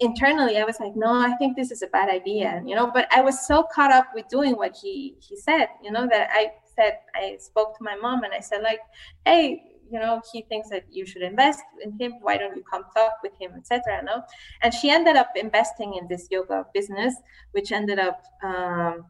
internally 0.00 0.58
i 0.58 0.64
was 0.64 0.80
like 0.80 0.96
no 0.96 1.12
i 1.12 1.34
think 1.36 1.56
this 1.56 1.70
is 1.70 1.82
a 1.82 1.86
bad 1.86 2.08
idea 2.08 2.60
you 2.66 2.74
know 2.74 2.90
but 2.92 3.06
i 3.12 3.20
was 3.20 3.46
so 3.46 3.64
caught 3.72 3.92
up 3.92 4.06
with 4.12 4.26
doing 4.28 4.54
what 4.56 4.76
he 4.76 5.14
he 5.20 5.36
said 5.36 5.68
you 5.84 5.90
know 5.92 6.06
that 6.10 6.28
i 6.32 6.48
said 6.74 6.98
i 7.14 7.36
spoke 7.38 7.78
to 7.78 7.84
my 7.84 7.94
mom 7.94 8.24
and 8.24 8.32
i 8.34 8.40
said 8.40 8.60
like 8.62 8.80
hey 9.24 9.62
you 9.90 9.98
know 9.98 10.20
he 10.32 10.42
thinks 10.42 10.68
that 10.70 10.84
you 10.90 11.04
should 11.06 11.22
invest 11.22 11.62
in 11.82 11.92
him 11.98 12.14
why 12.20 12.36
don't 12.36 12.56
you 12.56 12.64
come 12.70 12.84
talk 12.96 13.12
with 13.22 13.32
him 13.40 13.52
etc 13.56 14.02
no? 14.02 14.22
And 14.62 14.72
she 14.72 14.90
ended 14.90 15.16
up 15.16 15.30
investing 15.36 15.94
in 15.94 16.08
this 16.08 16.28
yoga 16.30 16.66
business 16.74 17.14
which 17.52 17.72
ended 17.72 17.98
up 17.98 18.22
um, 18.42 19.04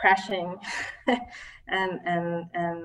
crashing. 0.00 0.56
And 1.68 2.00
and 2.04 2.46
and 2.54 2.84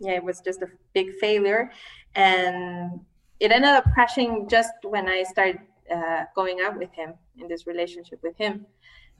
yeah 0.00 0.12
it 0.12 0.24
was 0.24 0.40
just 0.40 0.62
a 0.62 0.68
big 0.94 1.12
failure. 1.20 1.70
And 2.14 3.00
it 3.38 3.52
ended 3.52 3.70
up 3.70 3.84
crashing 3.94 4.48
just 4.48 4.72
when 4.82 5.06
i 5.08 5.22
started 5.22 5.60
uh, 5.94 6.24
going 6.34 6.60
out 6.60 6.78
with 6.78 6.92
him 6.92 7.14
in 7.38 7.46
this 7.46 7.66
relationship 7.66 8.18
with 8.22 8.36
him. 8.36 8.66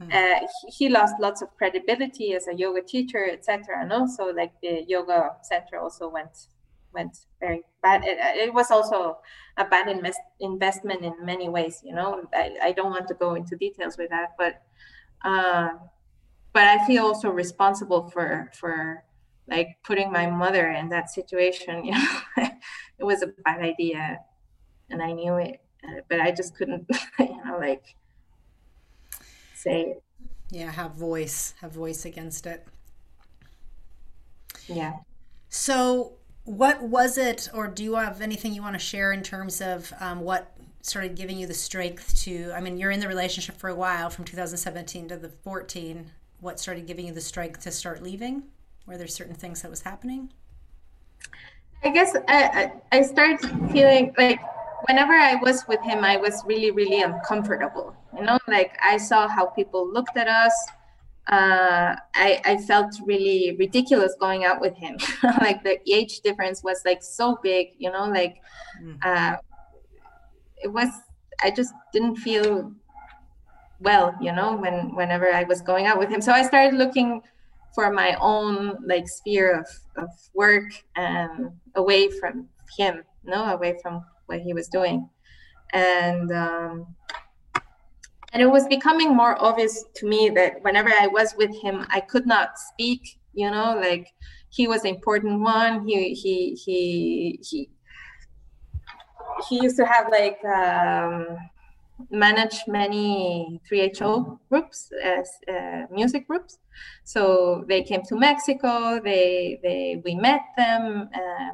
Mm. 0.00 0.14
uh, 0.14 0.46
he, 0.62 0.70
he, 0.78 0.88
lost 0.88 1.14
lots 1.20 1.42
of 1.42 1.48
credibility 1.58 2.32
as 2.32 2.48
a 2.48 2.54
yoga 2.54 2.80
teacher 2.80 3.22
etc 3.30 3.82
and 3.82 3.92
also 3.92 4.32
like 4.32 4.52
the 4.62 4.82
yoga 4.88 5.32
center 5.42 5.76
also 5.78 6.08
went 6.08 6.46
went 6.92 7.16
very 7.40 7.62
bad 7.82 8.02
it, 8.04 8.18
it 8.18 8.52
was 8.52 8.70
also 8.70 9.18
a 9.56 9.64
bad 9.64 9.88
invest, 9.88 10.20
investment 10.40 11.04
in 11.04 11.14
many 11.24 11.48
ways 11.48 11.80
you 11.84 11.94
know 11.94 12.22
I, 12.34 12.56
I 12.62 12.72
don't 12.72 12.90
want 12.90 13.08
to 13.08 13.14
go 13.14 13.34
into 13.34 13.56
details 13.56 13.96
with 13.96 14.10
that 14.10 14.30
but 14.38 14.62
uh, 15.24 15.70
but 16.52 16.64
I 16.64 16.84
feel 16.86 17.04
also 17.04 17.30
responsible 17.30 18.08
for 18.10 18.50
for 18.54 19.04
like 19.50 19.78
putting 19.82 20.12
my 20.12 20.26
mother 20.26 20.70
in 20.70 20.88
that 20.90 21.10
situation. 21.10 21.84
You 21.90 21.92
know, 21.92 22.48
it 22.98 23.04
was 23.04 23.22
a 23.22 23.28
bad 23.44 23.60
idea, 23.62 24.18
and 24.90 25.02
I 25.02 25.12
knew 25.12 25.36
it, 25.36 25.60
uh, 25.82 26.02
but 26.08 26.20
I 26.20 26.32
just 26.32 26.54
couldn't, 26.54 26.86
you 27.18 27.40
know, 27.44 27.56
like 27.58 27.96
say. 29.54 29.80
It. 29.82 30.02
Yeah, 30.50 30.70
have 30.70 30.92
voice, 30.92 31.54
have 31.60 31.72
voice 31.72 32.04
against 32.04 32.46
it. 32.46 32.66
Yeah. 34.66 34.94
So, 35.48 36.18
what 36.44 36.82
was 36.82 37.18
it, 37.18 37.48
or 37.54 37.68
do 37.68 37.84
you 37.84 37.94
have 37.94 38.20
anything 38.20 38.54
you 38.54 38.62
want 38.62 38.74
to 38.74 38.80
share 38.80 39.12
in 39.12 39.22
terms 39.22 39.60
of 39.60 39.92
um, 40.00 40.20
what 40.20 40.52
started 40.82 41.14
giving 41.14 41.38
you 41.38 41.46
the 41.46 41.54
strength 41.54 42.16
to? 42.24 42.52
I 42.54 42.60
mean, 42.60 42.78
you're 42.78 42.90
in 42.90 43.00
the 43.00 43.08
relationship 43.08 43.56
for 43.56 43.68
a 43.68 43.74
while, 43.74 44.10
from 44.10 44.24
2017 44.24 45.08
to 45.08 45.16
the 45.16 45.28
14 45.28 46.10
what 46.40 46.58
started 46.58 46.86
giving 46.86 47.06
you 47.06 47.12
the 47.12 47.20
strength 47.20 47.60
to 47.60 47.70
start 47.70 48.02
leaving? 48.02 48.42
Were 48.86 48.96
there 48.96 49.06
certain 49.06 49.34
things 49.34 49.62
that 49.62 49.70
was 49.70 49.82
happening? 49.82 50.32
I 51.84 51.90
guess 51.90 52.16
I, 52.28 52.72
I 52.92 53.02
started 53.02 53.38
feeling 53.70 54.14
like 54.18 54.40
whenever 54.88 55.12
I 55.12 55.36
was 55.36 55.64
with 55.68 55.80
him, 55.82 56.04
I 56.04 56.16
was 56.16 56.42
really, 56.46 56.70
really 56.70 57.02
uncomfortable. 57.02 57.94
You 58.16 58.24
know, 58.24 58.38
like 58.48 58.76
I 58.82 58.96
saw 58.96 59.28
how 59.28 59.46
people 59.46 59.90
looked 59.90 60.16
at 60.16 60.28
us. 60.28 60.52
Uh, 61.31 61.94
I, 62.15 62.43
I 62.44 62.57
felt 62.59 62.94
really 63.07 63.57
ridiculous 63.57 64.15
going 64.19 64.44
out 64.44 64.61
with 64.61 64.77
him. 64.77 64.98
like 65.40 65.62
the 65.62 65.78
age 65.90 66.20
difference 66.20 66.62
was 66.62 66.82
like 66.85 67.02
so 67.02 67.39
big, 67.43 67.69
you 67.78 67.90
know, 67.90 68.07
like 68.07 68.43
mm. 68.82 68.98
uh, 69.05 69.36
it 70.62 70.69
was, 70.69 70.89
I 71.43 71.51
just 71.51 71.73
didn't 71.93 72.16
feel 72.16 72.73
well 73.81 74.15
you 74.20 74.32
know 74.32 74.57
when 74.57 74.94
whenever 74.94 75.32
i 75.32 75.43
was 75.44 75.61
going 75.62 75.86
out 75.86 75.98
with 75.98 76.09
him 76.09 76.20
so 76.20 76.32
i 76.32 76.43
started 76.43 76.77
looking 76.77 77.20
for 77.74 77.90
my 77.90 78.16
own 78.20 78.77
like 78.86 79.09
sphere 79.09 79.59
of, 79.59 79.66
of 79.97 80.09
work 80.35 80.70
and 80.97 81.51
away 81.74 82.11
from 82.11 82.47
him 82.77 83.02
no 83.24 83.44
away 83.47 83.77
from 83.82 84.05
what 84.27 84.40
he 84.40 84.52
was 84.52 84.69
doing 84.69 85.09
and 85.73 86.32
um, 86.32 86.94
and 88.32 88.43
it 88.43 88.47
was 88.47 88.66
becoming 88.69 89.15
more 89.15 89.43
obvious 89.43 89.85
to 89.94 90.07
me 90.07 90.31
that 90.31 90.62
whenever 90.62 90.90
i 91.01 91.07
was 91.07 91.35
with 91.36 91.55
him 91.61 91.86
i 91.90 92.01
could 92.01 92.27
not 92.27 92.59
speak 92.59 93.19
you 93.35 93.51
know 93.51 93.78
like 93.81 94.09
he 94.51 94.66
was 94.66 94.82
the 94.82 94.89
important 94.89 95.40
one 95.40 95.86
he 95.86 96.15
he 96.15 96.55
he 96.55 97.40
he 97.43 97.70
he 99.48 99.62
used 99.62 99.77
to 99.77 99.86
have 99.86 100.09
like 100.11 100.44
um 100.44 101.39
manage 102.11 102.62
many 102.66 103.61
3HO 103.70 104.39
groups 104.48 104.90
as 105.02 105.31
uh, 105.48 105.82
music 105.90 106.27
groups. 106.27 106.59
So 107.05 107.65
they 107.69 107.82
came 107.82 108.02
to 108.05 108.16
Mexico. 108.16 109.01
They 109.01 109.61
they 109.62 110.01
we 110.05 110.15
met 110.15 110.40
them, 110.57 111.09
uh, 111.15 111.51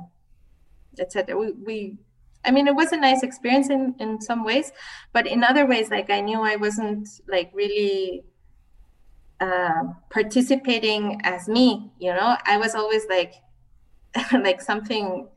etc. 0.99 1.37
We, 1.37 1.53
we 1.53 1.97
I 2.47 2.51
mean, 2.53 2.69
it 2.69 2.75
was 2.77 2.93
a 2.93 2.97
nice 2.97 3.23
experience 3.23 3.69
in 3.71 3.95
in 3.99 4.21
some 4.21 4.45
ways, 4.45 4.73
but 5.13 5.27
in 5.27 5.45
other 5.45 5.67
ways, 5.67 5.91
like 5.91 6.11
I 6.11 6.21
knew 6.21 6.41
I 6.41 6.57
wasn't 6.57 7.09
like 7.29 7.51
really 7.53 8.25
uh, 9.41 9.83
participating 10.11 11.21
as 11.25 11.49
me. 11.49 11.91
You 11.99 12.15
know, 12.15 12.37
I 12.45 12.57
was 12.57 12.75
always 12.75 13.05
like 13.11 13.35
like 14.33 14.61
something 14.61 15.29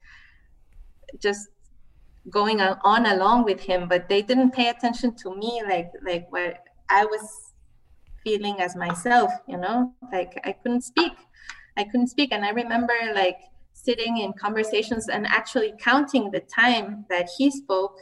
just 1.20 1.50
going 2.30 2.62
on 2.62 3.06
along 3.06 3.44
with 3.44 3.60
him 3.60 3.88
but 3.88 4.08
they 4.10 4.22
didn't 4.22 4.52
pay 4.52 4.70
attention 4.70 5.16
to 5.16 5.36
me 5.36 5.62
like 5.68 5.90
like 6.06 6.28
what 6.32 6.64
i 6.90 7.06
was 7.06 7.54
feeling 8.24 8.60
as 8.60 8.76
myself 8.76 9.32
you 9.48 9.58
know 9.58 9.92
like 10.12 10.40
i 10.44 10.52
couldn't 10.52 10.82
speak 10.82 11.14
i 11.78 11.84
couldn't 11.84 12.08
speak 12.08 12.32
and 12.32 12.46
i 12.46 12.50
remember 12.50 12.94
like 13.16 13.40
sitting 13.90 14.18
in 14.18 14.32
conversations 14.34 15.10
and 15.10 15.26
actually 15.26 15.74
counting 15.80 16.30
the 16.30 16.42
time 16.42 17.06
that 17.10 17.28
he 17.36 17.50
spoke 17.50 17.98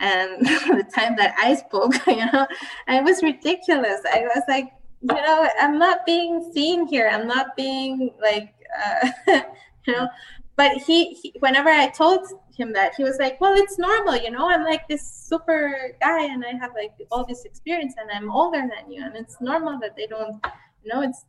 and 0.00 0.46
the 0.80 0.86
time 0.94 1.14
that 1.16 1.34
i 1.38 1.54
spoke 1.54 1.94
you 2.06 2.24
know? 2.32 2.46
It 2.88 3.04
was 3.04 3.22
ridiculous. 3.22 4.00
I 4.10 4.22
was 4.34 4.44
like 4.48 4.72
you 5.02 5.22
know 5.26 5.48
i'm 5.60 5.78
not 5.78 6.06
being 6.06 6.50
seen 6.54 6.86
here. 6.86 7.08
I'm 7.12 7.26
not 7.26 7.54
being 7.54 8.14
like 8.28 8.54
uh, 8.82 9.08
you 9.86 9.92
know? 9.92 10.08
But 10.56 10.78
he, 10.78 11.12
he, 11.20 11.34
whenever 11.40 11.68
i 11.68 11.88
told 11.88 12.20
him 12.56 12.72
that 12.72 12.94
he 12.96 13.02
was 13.04 13.18
like 13.18 13.38
well 13.42 13.54
it's 13.62 13.78
normal 13.78 14.16
you 14.16 14.30
know? 14.30 14.48
I'm 14.48 14.64
like 14.64 14.88
this 14.88 15.04
super 15.30 15.60
guy 16.00 16.22
and 16.32 16.44
i 16.50 16.52
have 16.62 16.72
like 16.82 16.92
all 17.12 17.24
this 17.26 17.44
experience 17.44 17.94
and 18.00 18.08
i'm 18.10 18.30
older 18.30 18.62
than 18.72 18.84
you 18.90 19.04
and 19.04 19.14
it's 19.14 19.36
normal 19.40 19.78
that 19.80 19.96
they 19.96 20.06
don't 20.06 20.36
you 20.82 20.88
know 20.90 21.02
it's 21.02 21.26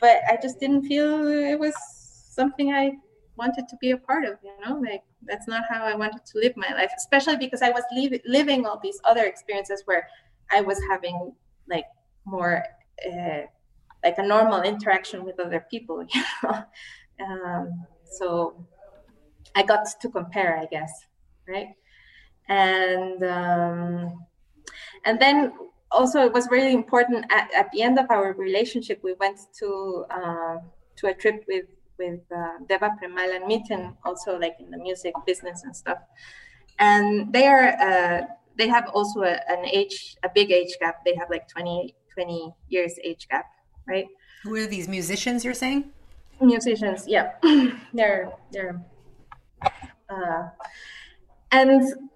but 0.00 0.16
i 0.28 0.36
just 0.44 0.58
didn't 0.58 0.82
feel 0.90 1.28
it 1.28 1.58
was 1.66 1.74
something 2.34 2.72
i 2.72 2.92
wanted 3.36 3.66
to 3.68 3.76
be 3.80 3.90
a 3.90 3.96
part 3.96 4.24
of 4.24 4.38
you 4.42 4.52
know 4.64 4.78
like 4.78 5.02
that's 5.22 5.48
not 5.48 5.62
how 5.68 5.82
i 5.84 5.94
wanted 5.94 6.24
to 6.24 6.38
live 6.38 6.52
my 6.56 6.72
life 6.74 6.90
especially 6.96 7.36
because 7.36 7.62
i 7.62 7.70
was 7.70 7.82
leave, 7.94 8.20
living 8.26 8.64
all 8.66 8.78
these 8.82 9.00
other 9.04 9.24
experiences 9.24 9.82
where 9.86 10.08
i 10.52 10.60
was 10.60 10.78
having 10.88 11.32
like 11.68 11.86
more 12.24 12.62
uh, 13.06 13.42
like 14.04 14.18
a 14.18 14.26
normal 14.26 14.62
interaction 14.62 15.24
with 15.24 15.40
other 15.40 15.66
people 15.70 16.04
you 16.14 16.22
know 16.42 16.64
um, 17.20 17.86
so 18.04 18.66
I 19.54 19.62
got 19.62 19.86
to 20.00 20.08
compare, 20.08 20.58
I 20.58 20.66
guess, 20.66 20.92
right? 21.48 21.68
And 22.48 23.22
um, 23.22 24.26
and 25.04 25.20
then 25.20 25.52
also 25.90 26.24
it 26.24 26.32
was 26.32 26.48
really 26.50 26.72
important 26.72 27.26
at, 27.30 27.52
at 27.54 27.70
the 27.72 27.82
end 27.82 27.98
of 27.98 28.06
our 28.10 28.32
relationship. 28.32 29.00
We 29.02 29.14
went 29.14 29.38
to 29.60 30.04
uh, 30.10 30.56
to 30.96 31.06
a 31.06 31.14
trip 31.14 31.44
with 31.48 31.66
with 31.98 32.20
uh, 32.34 32.58
Deva 32.68 32.90
Premal 33.00 33.34
and 33.34 33.44
Miten, 33.44 33.96
also 34.04 34.38
like 34.38 34.56
in 34.58 34.70
the 34.70 34.78
music 34.78 35.14
business 35.26 35.62
and 35.64 35.74
stuff. 35.74 35.98
And 36.78 37.32
they 37.32 37.46
are 37.46 37.68
uh, 37.80 38.22
they 38.56 38.68
have 38.68 38.88
also 38.94 39.22
a, 39.22 39.38
an 39.48 39.64
age 39.66 40.16
a 40.22 40.28
big 40.34 40.50
age 40.50 40.76
gap. 40.80 41.04
They 41.04 41.14
have 41.14 41.30
like 41.30 41.48
20, 41.48 41.94
20 42.12 42.52
years 42.68 42.94
age 43.02 43.28
gap, 43.28 43.46
right? 43.86 44.06
Who 44.42 44.54
are 44.56 44.66
these 44.66 44.88
musicians 44.88 45.44
you're 45.44 45.54
saying? 45.54 45.92
Musicians, 46.40 47.06
yeah. 47.06 47.34
they're 47.94 48.32
they're 48.52 48.84
uh, 50.08 50.48
and 51.52 52.10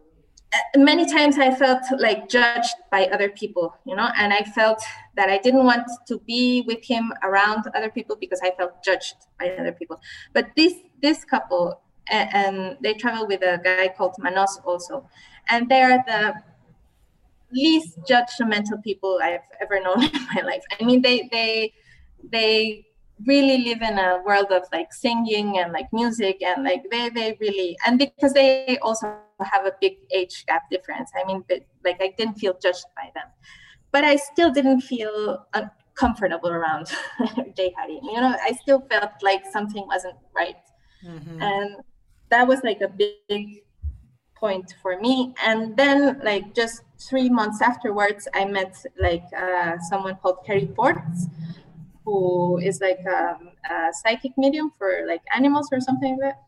Uh, 0.51 0.79
many 0.79 1.05
times 1.05 1.39
I 1.39 1.55
felt 1.55 1.83
like 1.99 2.29
judged 2.29 2.75
by 2.91 3.07
other 3.07 3.29
people, 3.29 3.75
you 3.85 3.95
know, 3.95 4.09
and 4.16 4.33
I 4.33 4.43
felt 4.43 4.83
that 5.16 5.29
I 5.29 5.39
didn't 5.39 5.65
want 5.65 5.87
to 6.07 6.19
be 6.27 6.62
with 6.66 6.83
him 6.83 7.12
around 7.23 7.65
other 7.75 7.91
people 7.91 8.16
because 8.16 8.41
I 8.43 8.53
felt 8.53 8.83
judged 8.83 9.16
by 9.39 9.51
other 9.51 9.73
people. 9.73 10.01
But 10.33 10.47
this 10.57 10.75
this 11.03 11.25
couple, 11.25 11.83
and, 12.11 12.79
they 12.81 12.95
travel 12.95 13.27
with 13.27 13.43
a 13.43 13.61
guy 13.62 13.89
called 13.95 14.15
Manos 14.19 14.59
also, 14.65 15.07
and 15.49 15.69
they're 15.69 16.03
the 16.07 16.35
least 17.53 17.99
judgmental 18.09 18.83
people 18.83 19.19
I've 19.23 19.41
ever 19.61 19.81
known 19.81 20.03
in 20.15 20.27
my 20.35 20.41
life. 20.43 20.62
I 20.81 20.85
mean, 20.85 21.03
they 21.03 21.29
they 21.31 21.75
they 22.25 22.87
really 23.27 23.59
live 23.65 23.82
in 23.82 23.99
a 23.99 24.23
world 24.24 24.47
of 24.51 24.62
like 24.73 24.93
singing 24.93 25.59
and 25.59 25.73
like 25.73 25.86
music 25.93 26.43
and 26.43 26.65
like 26.65 26.82
they 26.90 27.09
they 27.11 27.36
really 27.40 27.77
and 27.86 27.99
because 27.99 28.32
they 28.32 28.78
also 28.82 29.16
have 29.43 29.66
a 29.66 29.73
big 29.81 29.99
age 30.11 30.45
gap 30.47 30.70
difference. 30.70 31.11
I 31.20 31.27
mean 31.27 31.45
but, 31.49 31.62
like 31.85 32.01
i 32.01 32.15
didn't 32.16 32.35
feel 32.35 32.57
judged 32.62 32.86
by 32.97 33.11
them 33.15 33.28
but 33.93 34.05
i 34.05 34.16
still 34.16 34.51
didn't 34.51 34.82
feel 34.82 35.47
uncomfortable 35.55 36.51
around 36.51 36.86
Jai 37.57 37.70
Hari 37.77 38.01
you 38.03 38.20
know 38.20 38.36
i 38.43 38.53
still 38.62 38.81
felt 38.90 39.12
like 39.23 39.45
something 39.53 39.86
wasn't 39.86 40.16
right. 40.35 40.57
Mm-hmm. 41.05 41.40
and 41.40 41.77
that 42.31 42.47
was 42.47 42.61
like 42.65 42.81
a 42.81 42.89
big 42.89 43.62
point 44.39 44.74
for 44.81 44.99
me. 45.01 45.35
And 45.45 45.77
then 45.77 46.20
like 46.23 46.55
just 46.55 46.82
three 46.99 47.28
months 47.28 47.62
afterwards 47.62 48.27
i 48.35 48.45
met 48.45 48.74
like 49.01 49.24
uh, 49.36 49.77
someone 49.89 50.16
called 50.16 50.39
carrie 50.45 50.66
ports 50.66 51.28
who 52.09 52.59
is 52.59 52.80
like 52.80 53.05
um, 53.06 53.51
a 53.70 53.93
psychic 54.01 54.32
medium 54.39 54.72
for 54.78 55.05
like 55.06 55.20
animals 55.36 55.68
or 55.70 55.80
something 55.80 56.16
like 56.18 56.32
that. 56.32 56.43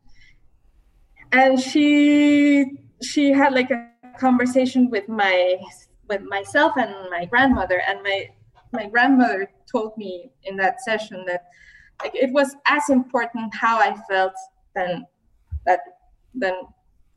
And 1.32 1.60
she 1.60 2.78
she 3.02 3.30
had 3.32 3.52
like 3.52 3.70
a 3.70 3.88
conversation 4.18 4.88
with 4.88 5.06
my 5.08 5.58
with 6.08 6.22
myself 6.22 6.72
and 6.76 6.92
my 7.10 7.26
grandmother, 7.26 7.82
and 7.86 8.02
my 8.02 8.30
my 8.72 8.86
grandmother 8.88 9.50
told 9.70 9.96
me 9.98 10.30
in 10.44 10.56
that 10.56 10.80
session 10.80 11.24
that 11.26 11.44
like 12.02 12.14
it 12.14 12.32
was 12.32 12.56
as 12.66 12.88
important 12.88 13.54
how 13.54 13.78
I 13.78 13.94
felt 14.08 14.32
than 14.74 15.06
that 15.66 15.80
than 16.34 16.54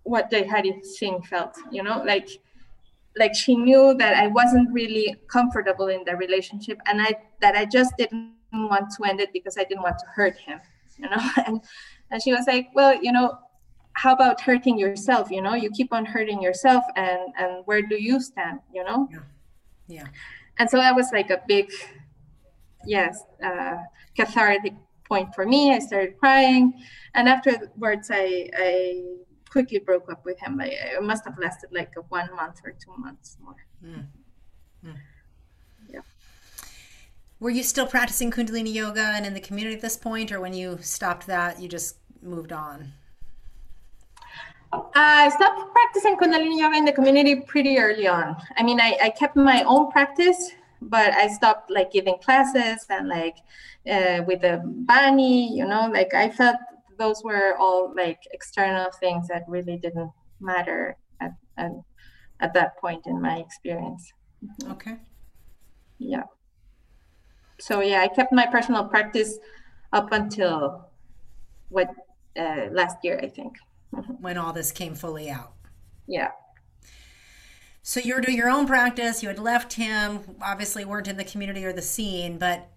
what 0.04 0.30
Jai 0.30 0.44
Hari 0.44 0.82
Singh 0.84 1.22
felt, 1.24 1.56
you 1.72 1.82
know, 1.82 2.04
like 2.06 2.28
like 3.18 3.36
she 3.36 3.56
knew 3.56 3.94
that 3.96 4.16
I 4.16 4.28
wasn't 4.28 4.72
really 4.72 5.16
comfortable 5.28 5.88
in 5.88 6.04
the 6.06 6.16
relationship 6.16 6.80
and 6.86 7.02
I 7.02 7.16
that 7.42 7.56
I 7.56 7.66
just 7.66 7.96
didn't 7.98 8.34
want 8.52 8.92
to 8.98 9.04
end 9.06 9.20
it 9.20 9.32
because 9.34 9.58
I 9.58 9.64
didn't 9.64 9.84
want 9.84 10.00
to 10.00 10.06
hurt 10.14 10.38
him, 10.38 10.60
you 10.98 11.10
know. 11.10 11.22
And 11.46 11.62
and 12.12 12.22
she 12.22 12.32
was 12.32 12.46
like, 12.48 12.70
Well, 12.74 13.02
you 13.02 13.12
know, 13.12 13.38
how 13.94 14.14
about 14.14 14.42
hurting 14.42 14.78
yourself? 14.78 15.30
You 15.32 15.42
know, 15.42 15.54
you 15.54 15.70
keep 15.72 15.94
on 15.94 16.06
hurting 16.06 16.42
yourself 16.42 16.84
and 16.96 17.22
and 17.38 17.64
where 17.66 17.82
do 17.82 18.02
you 18.02 18.20
stand, 18.20 18.60
you 18.74 18.84
know? 18.84 19.08
Yeah. 19.12 19.20
Yeah. 19.88 20.08
And 20.58 20.70
so 20.70 20.78
that 20.78 20.96
was 20.96 21.12
like 21.12 21.30
a 21.30 21.42
big 21.48 21.72
yes, 22.86 23.24
uh 23.44 23.78
cathartic 24.16 24.74
point 25.08 25.34
for 25.36 25.46
me. 25.46 25.74
I 25.74 25.80
started 25.80 26.18
crying. 26.20 26.74
And 27.14 27.30
afterwards 27.30 28.10
I 28.12 28.50
I 28.56 29.04
quickly 29.54 29.78
broke 29.78 30.12
up 30.12 30.26
with 30.26 30.40
him. 30.40 30.60
It 30.60 31.02
must 31.04 31.24
have 31.26 31.38
lasted 31.38 31.70
like 31.72 31.94
one 32.10 32.30
month 32.36 32.58
or 32.66 32.72
two 32.72 32.96
months 32.98 33.38
more. 33.40 33.62
Mm. 33.86 34.08
Mm. 34.84 34.98
Yeah. 35.88 36.02
Were 37.40 37.52
you 37.52 37.64
still 37.64 37.86
practicing 37.86 38.32
Kundalini 38.32 38.74
yoga 38.74 39.06
and 39.16 39.26
in 39.28 39.34
the 39.36 39.40
community 39.40 39.76
at 39.76 39.82
this 39.82 39.96
point, 39.96 40.32
or 40.32 40.42
when 40.42 40.54
you 40.54 40.80
stopped 40.82 41.28
that, 41.28 41.62
you 41.62 41.70
just 41.70 41.98
moved 42.24 42.52
on? 42.52 42.92
I 44.96 45.30
stopped 45.30 45.72
practicing 45.72 46.18
Kundalini 46.18 46.58
yoga 46.60 46.76
in 46.76 46.86
the 46.86 46.92
community 46.92 47.36
pretty 47.36 47.78
early 47.78 48.08
on. 48.08 48.36
I 48.58 48.64
mean, 48.64 48.82
I, 48.82 48.98
I 49.04 49.10
kept 49.12 49.36
my 49.36 49.62
own 49.64 49.92
practice, 49.92 50.52
but 50.82 51.14
I 51.14 51.28
stopped 51.28 51.70
like 51.70 51.92
giving 51.92 52.18
classes 52.18 52.88
and 52.90 53.08
like 53.08 53.38
uh, 53.88 54.24
with 54.26 54.42
the 54.42 54.62
bani, 54.66 55.56
you 55.56 55.66
know, 55.68 55.92
like 55.94 56.16
I 56.16 56.30
felt 56.32 56.58
those 56.98 57.24
were 57.24 57.56
all 57.58 57.94
like 57.96 58.20
external 58.32 58.92
things 59.00 59.28
that 59.28 59.44
really 59.48 59.78
didn't 59.78 60.12
matter 60.40 60.98
at, 61.22 61.32
at, 61.58 61.72
at 62.40 62.54
that 62.54 62.78
point 62.78 63.06
in 63.06 63.22
my 63.22 63.38
experience. 63.38 64.12
Okay. 64.70 64.98
Yeah. 66.00 66.24
So 67.60 67.82
yeah, 67.82 68.02
I 68.02 68.08
kept 68.08 68.34
my 68.34 68.46
personal 68.48 68.86
practice 68.86 69.38
up 69.92 70.12
until 70.12 70.90
what 71.70 71.90
uh, 72.38 72.68
last 72.72 72.98
year, 73.04 73.20
I 73.22 73.28
think. 73.28 73.56
when 74.20 74.38
all 74.38 74.54
this 74.54 74.72
came 74.72 74.96
fully 74.96 75.30
out. 75.30 75.54
Yeah. 76.08 76.32
So 77.82 78.00
you 78.00 78.16
were 78.16 78.22
doing 78.22 78.38
your 78.38 78.50
own 78.50 78.66
practice. 78.66 79.22
You 79.22 79.30
had 79.30 79.40
left 79.40 79.74
him. 79.74 80.38
Obviously, 80.42 80.86
weren't 80.86 81.08
in 81.08 81.18
the 81.18 81.24
community 81.24 81.66
or 81.66 81.74
the 81.74 81.82
scene, 81.82 82.38
but 82.38 82.70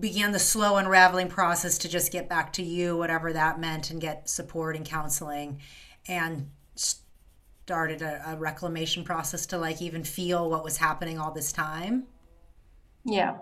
began 0.00 0.32
the 0.32 0.38
slow 0.38 0.76
unraveling 0.76 1.28
process 1.28 1.78
to 1.78 1.88
just 1.88 2.12
get 2.12 2.28
back 2.28 2.52
to 2.54 2.62
you, 2.62 2.96
whatever 2.96 3.32
that 3.32 3.58
meant, 3.60 3.90
and 3.90 4.00
get 4.00 4.28
support 4.28 4.76
and 4.76 4.84
counseling, 4.84 5.60
and 6.06 6.50
started 6.74 8.02
a, 8.02 8.22
a 8.32 8.36
reclamation 8.36 9.04
process 9.04 9.46
to 9.46 9.58
like 9.58 9.80
even 9.82 10.04
feel 10.04 10.50
what 10.50 10.62
was 10.62 10.76
happening 10.76 11.18
all 11.18 11.32
this 11.32 11.52
time. 11.52 12.04
Yeah. 13.04 13.38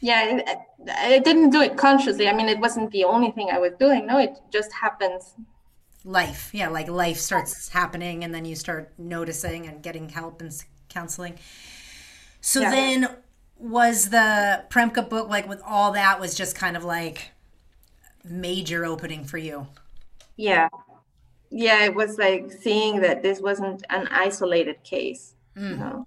Yeah, 0.00 0.40
I 0.88 1.18
didn't 1.18 1.50
do 1.50 1.60
it 1.60 1.76
consciously. 1.76 2.26
I 2.26 2.32
mean, 2.32 2.48
it 2.48 2.58
wasn't 2.58 2.90
the 2.90 3.04
only 3.04 3.32
thing 3.32 3.50
I 3.52 3.58
was 3.58 3.72
doing. 3.78 4.06
No, 4.06 4.18
it 4.18 4.38
just 4.50 4.72
happens. 4.72 5.34
Life, 6.04 6.50
yeah, 6.54 6.68
like 6.68 6.88
life 6.88 7.18
starts 7.18 7.68
happening, 7.68 8.24
and 8.24 8.34
then 8.34 8.46
you 8.46 8.56
start 8.56 8.94
noticing 8.96 9.66
and 9.66 9.82
getting 9.82 10.08
help 10.08 10.40
and 10.40 10.50
counseling. 10.88 11.38
So 12.40 12.60
yeah. 12.60 12.70
then 12.70 13.16
was 13.60 14.08
the 14.08 14.64
Premka 14.70 15.08
book 15.08 15.28
like 15.28 15.48
with 15.48 15.62
all 15.66 15.92
that 15.92 16.18
was 16.18 16.34
just 16.34 16.56
kind 16.56 16.76
of 16.76 16.84
like 16.84 17.30
major 18.24 18.84
opening 18.84 19.24
for 19.24 19.38
you? 19.38 19.66
Yeah. 20.36 20.68
Yeah, 21.50 21.84
it 21.84 21.94
was 21.94 22.16
like 22.16 22.52
seeing 22.52 23.00
that 23.00 23.22
this 23.22 23.40
wasn't 23.40 23.84
an 23.90 24.08
isolated 24.10 24.82
case, 24.84 25.34
mm. 25.56 25.70
you 25.70 25.76
know, 25.76 26.06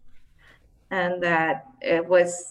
and 0.90 1.22
that 1.22 1.66
it 1.82 2.08
was, 2.08 2.46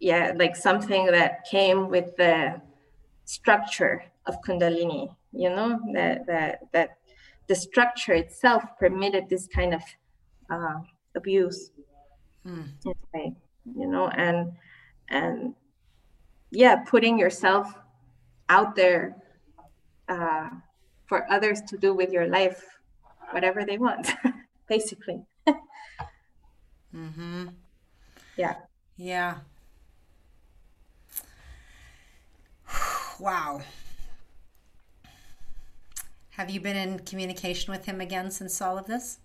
yeah, 0.00 0.32
like 0.36 0.54
something 0.54 1.06
that 1.06 1.46
came 1.50 1.88
with 1.88 2.14
the 2.16 2.60
structure 3.24 4.04
of 4.26 4.40
Kundalini, 4.42 5.14
you 5.32 5.48
know, 5.48 5.80
that 5.94 6.26
that 6.26 6.60
that 6.72 6.98
the 7.46 7.54
structure 7.54 8.12
itself 8.12 8.62
permitted 8.78 9.30
this 9.30 9.46
kind 9.46 9.72
of 9.72 9.82
uh, 10.50 10.80
abuse. 11.16 11.70
Mm 12.46 13.34
you 13.64 13.86
know 13.86 14.08
and 14.08 14.52
and 15.08 15.54
yeah 16.50 16.76
putting 16.76 17.18
yourself 17.18 17.72
out 18.48 18.74
there 18.76 19.16
uh, 20.08 20.50
for 21.06 21.30
others 21.30 21.60
to 21.62 21.76
do 21.78 21.94
with 21.94 22.10
your 22.10 22.26
life 22.26 22.62
whatever 23.30 23.64
they 23.64 23.78
want 23.78 24.12
basically. 24.68 25.22
Mm-hmm. 26.94 27.46
Yeah. 28.36 28.54
Yeah. 28.96 29.38
Wow. 33.18 33.62
Have 36.30 36.50
you 36.50 36.60
been 36.60 36.76
in 36.76 36.98
communication 37.00 37.72
with 37.72 37.84
him 37.84 38.00
again 38.00 38.30
since 38.30 38.60
all 38.60 38.76
of 38.78 38.86
this? 38.86 39.18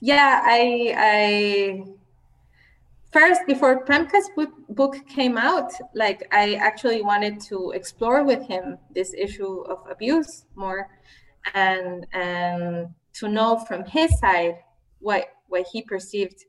Yeah 0.00 0.42
i 0.44 0.94
i 0.96 1.84
first 3.14 3.42
before 3.46 3.84
Premka's 3.86 4.28
book, 4.70 4.96
came 5.06 5.38
out, 5.38 5.72
like 5.94 6.26
I 6.32 6.54
actually 6.54 7.00
wanted 7.00 7.40
to 7.42 7.70
explore 7.70 8.24
with 8.24 8.42
him 8.48 8.76
this 8.92 9.14
issue 9.14 9.60
of 9.72 9.78
abuse 9.88 10.46
more 10.56 10.88
and 11.54 12.06
and 12.12 12.88
to 13.18 13.28
know 13.28 13.50
from 13.68 13.84
his 13.84 14.18
side 14.18 14.56
what 14.98 15.24
what 15.46 15.64
he 15.72 15.82
perceived 15.82 16.44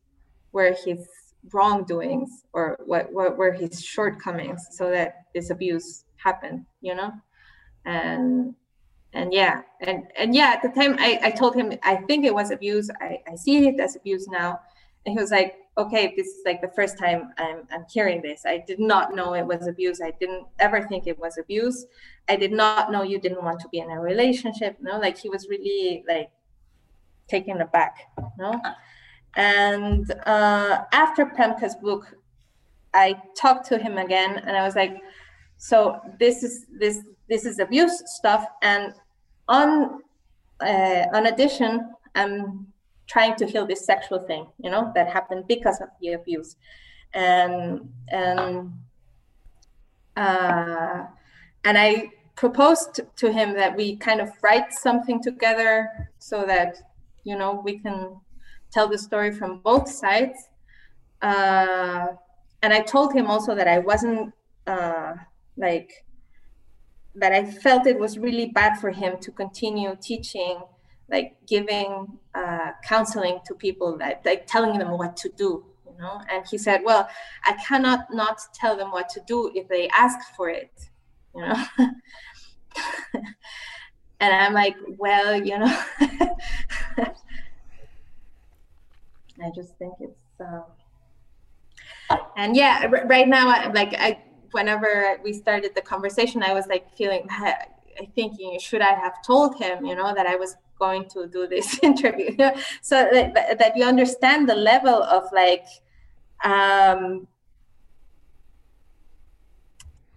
were 0.53 0.75
his 0.85 1.07
wrongdoings 1.53 2.31
or 2.53 2.77
what 2.85 3.13
what 3.13 3.37
were 3.37 3.51
his 3.51 3.83
shortcomings 3.83 4.61
so 4.71 4.89
that 4.89 5.09
this 5.35 5.51
abuse 5.51 6.05
happened, 6.17 6.65
you 6.81 6.95
know? 6.95 7.11
and 7.85 8.55
and 9.13 9.31
yeah 9.31 9.61
and 9.81 10.07
and 10.17 10.33
yeah 10.33 10.55
at 10.55 10.61
the 10.63 10.69
time 10.69 10.95
i, 10.99 11.19
I 11.21 11.29
told 11.29 11.55
him 11.55 11.71
i 11.83 11.95
think 12.07 12.25
it 12.25 12.33
was 12.33 12.49
abuse 12.49 12.89
I, 12.99 13.19
I 13.31 13.35
see 13.35 13.67
it 13.67 13.79
as 13.79 13.95
abuse 13.95 14.27
now 14.27 14.59
and 15.05 15.13
he 15.13 15.21
was 15.21 15.29
like 15.29 15.64
okay 15.77 16.13
this 16.15 16.27
is 16.27 16.41
like 16.45 16.61
the 16.61 16.69
first 16.69 16.97
time 16.97 17.31
i'm 17.37 17.67
i'm 17.71 17.85
hearing 17.89 18.21
this 18.21 18.45
i 18.45 18.63
did 18.65 18.79
not 18.79 19.13
know 19.13 19.33
it 19.33 19.45
was 19.45 19.67
abuse. 19.67 19.99
I 20.01 20.11
didn't 20.19 20.45
ever 20.59 20.87
think 20.87 21.07
it 21.07 21.19
was 21.19 21.37
abuse. 21.37 21.85
I 22.29 22.35
did 22.35 22.51
not 22.51 22.91
know 22.91 23.03
you 23.03 23.19
didn't 23.19 23.43
want 23.43 23.59
to 23.61 23.69
be 23.69 23.79
in 23.79 23.89
a 23.91 23.99
relationship 23.99 24.77
no 24.81 24.99
like 24.99 25.17
he 25.17 25.29
was 25.29 25.47
really 25.49 26.03
like 26.07 26.29
taken 27.27 27.61
aback 27.61 27.97
no 28.37 28.59
and 29.35 30.11
uh, 30.25 30.83
after 30.91 31.25
Premka's 31.25 31.75
book 31.75 32.15
i 32.93 33.15
talked 33.35 33.65
to 33.67 33.77
him 33.77 33.97
again 33.97 34.37
and 34.45 34.55
i 34.55 34.63
was 34.63 34.75
like 34.75 35.01
so 35.57 35.99
this 36.19 36.43
is 36.43 36.65
this 36.79 37.01
this 37.27 37.45
is 37.45 37.59
abuse 37.59 38.03
stuff 38.05 38.45
and 38.61 38.93
on 39.47 40.01
uh, 40.61 41.05
on 41.13 41.25
addition 41.27 41.91
i'm 42.15 42.65
trying 43.07 43.35
to 43.35 43.45
heal 43.45 43.65
this 43.65 43.85
sexual 43.85 44.19
thing 44.19 44.47
you 44.61 44.69
know 44.69 44.91
that 44.95 45.07
happened 45.07 45.45
because 45.47 45.81
of 45.81 45.89
the 46.01 46.13
abuse. 46.13 46.55
And 47.13 47.93
and 48.09 48.73
uh, 50.17 51.05
and 51.63 51.77
i 51.77 52.09
proposed 52.35 52.99
to 53.15 53.31
him 53.31 53.53
that 53.53 53.75
we 53.77 53.95
kind 53.95 54.19
of 54.19 54.29
write 54.41 54.73
something 54.73 55.21
together 55.21 55.89
so 56.19 56.45
that 56.45 56.77
you 57.23 57.37
know 57.37 57.61
we 57.63 57.79
can 57.79 58.19
tell 58.71 58.89
the 58.89 58.97
story 58.97 59.31
from 59.31 59.59
both 59.59 59.87
sides. 59.89 60.49
Uh, 61.21 62.07
and 62.61 62.73
i 62.73 62.81
told 62.81 63.13
him 63.13 63.27
also 63.27 63.55
that 63.55 63.67
i 63.67 63.79
wasn't 63.79 64.33
uh, 64.67 65.13
like 65.57 66.05
that 67.15 67.31
I 67.31 67.45
felt 67.45 67.87
it 67.87 67.97
was 67.97 68.17
really 68.17 68.47
bad 68.47 68.77
for 68.79 68.91
him 68.91 69.17
to 69.21 69.31
continue 69.31 69.95
teaching, 70.01 70.59
like 71.09 71.37
giving 71.47 72.17
uh, 72.33 72.71
counseling 72.83 73.39
to 73.45 73.53
people, 73.53 73.97
that, 73.97 74.21
like 74.25 74.47
telling 74.47 74.77
them 74.79 74.97
what 74.97 75.15
to 75.17 75.29
do, 75.37 75.65
you 75.85 75.97
know. 75.99 76.21
And 76.31 76.45
he 76.45 76.57
said, 76.57 76.81
"Well, 76.83 77.07
I 77.43 77.53
cannot 77.53 78.07
not 78.11 78.39
tell 78.53 78.75
them 78.75 78.91
what 78.91 79.09
to 79.09 79.21
do 79.27 79.51
if 79.53 79.67
they 79.67 79.87
ask 79.89 80.17
for 80.35 80.49
it, 80.49 80.71
you 81.35 81.41
know." 81.41 81.63
and 84.19 84.33
I'm 84.33 84.53
like, 84.53 84.75
"Well, 84.97 85.35
you 85.43 85.59
know." 85.59 85.83
I 89.43 89.51
just 89.53 89.77
think 89.77 89.93
it's. 89.99 90.19
Um... 90.39 90.63
and 92.37 92.55
yeah, 92.55 92.85
right 92.85 93.27
now, 93.27 93.71
like 93.73 93.93
I 93.93 94.19
whenever 94.51 95.19
we 95.23 95.33
started 95.33 95.75
the 95.75 95.81
conversation, 95.81 96.41
I 96.41 96.53
was 96.53 96.65
like 96.67 96.95
feeling, 96.95 97.27
thinking, 98.15 98.59
should 98.59 98.81
I 98.81 98.93
have 98.93 99.21
told 99.25 99.57
him, 99.57 99.85
you 99.85 99.95
know, 99.95 100.13
that 100.13 100.25
I 100.25 100.35
was 100.35 100.55
going 100.79 101.07
to 101.09 101.27
do 101.27 101.47
this 101.47 101.79
interview? 101.83 102.35
so 102.81 103.07
that, 103.11 103.57
that, 103.59 103.73
you 103.75 103.85
understand 103.85 104.49
the 104.49 104.55
level 104.55 105.03
of 105.03 105.23
like 105.31 105.65
um, 106.43 107.27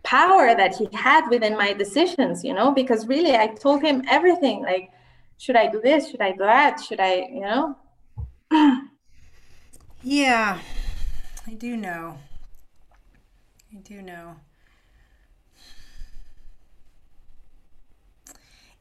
power 0.02 0.54
that 0.54 0.74
he 0.76 0.88
had 0.92 1.28
within 1.28 1.56
my 1.56 1.72
decisions, 1.72 2.44
you 2.44 2.54
know, 2.54 2.72
because 2.72 3.06
really 3.06 3.34
I 3.36 3.48
told 3.48 3.82
him 3.82 4.02
everything 4.08 4.62
like, 4.62 4.90
should 5.36 5.56
I 5.56 5.68
do 5.68 5.80
this? 5.80 6.10
Should 6.10 6.20
I 6.20 6.32
do 6.32 6.38
that? 6.38 6.80
Should 6.80 7.00
I, 7.00 7.28
you 7.30 7.40
know? 7.40 7.76
yeah, 10.02 10.58
I 11.46 11.54
do 11.54 11.76
know. 11.76 12.18
I 13.72 13.76
do 13.76 14.02
know. 14.02 14.36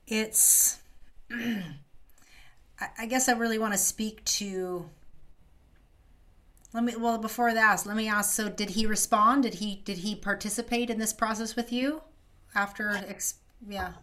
It's, 0.07 0.79
I 2.97 3.05
guess 3.07 3.27
I 3.27 3.34
really 3.34 3.59
want 3.59 3.73
to 3.73 3.77
speak 3.77 4.23
to. 4.25 4.89
Let 6.73 6.84
me, 6.84 6.95
well, 6.95 7.17
before 7.17 7.53
that, 7.53 7.85
let 7.85 7.95
me 7.97 8.07
ask. 8.07 8.35
So, 8.35 8.49
did 8.49 8.71
he 8.71 8.85
respond? 8.85 9.43
Did 9.43 9.55
he, 9.55 9.81
did 9.84 9.99
he 9.99 10.15
participate 10.15 10.89
in 10.89 10.99
this 10.99 11.13
process 11.13 11.55
with 11.55 11.71
you 11.73 12.01
after, 12.55 12.99
yeah? 13.67 13.93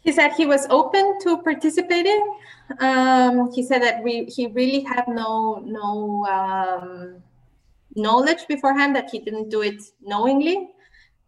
He 0.00 0.12
said 0.12 0.32
he 0.32 0.46
was 0.46 0.66
open 0.68 1.18
to 1.22 1.38
participating. 1.42 2.38
Um, 2.80 3.52
he 3.52 3.62
said 3.62 3.82
that 3.82 4.02
we, 4.02 4.24
he 4.24 4.48
really 4.48 4.80
had 4.80 5.04
no, 5.08 5.62
no, 5.64 6.26
um, 6.26 7.22
knowledge 7.94 8.46
beforehand 8.48 8.96
that 8.96 9.10
he 9.10 9.18
didn't 9.20 9.48
do 9.48 9.62
it 9.62 9.82
knowingly 10.00 10.70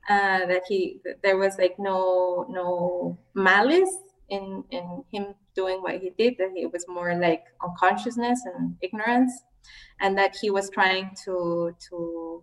uh, 0.08 0.46
that 0.46 0.62
he 0.68 1.00
there 1.22 1.36
was 1.36 1.56
like 1.58 1.76
no 1.78 2.46
no 2.50 3.18
malice 3.34 3.96
in 4.28 4.64
in 4.70 5.04
him 5.12 5.34
doing 5.54 5.80
what 5.82 6.00
he 6.00 6.10
did 6.18 6.34
that 6.38 6.50
he 6.54 6.66
was 6.66 6.84
more 6.88 7.14
like 7.14 7.44
unconsciousness 7.62 8.40
and 8.44 8.76
ignorance 8.82 9.32
and 10.00 10.16
that 10.18 10.36
he 10.40 10.50
was 10.50 10.68
trying 10.70 11.10
to 11.24 11.74
to 11.88 12.42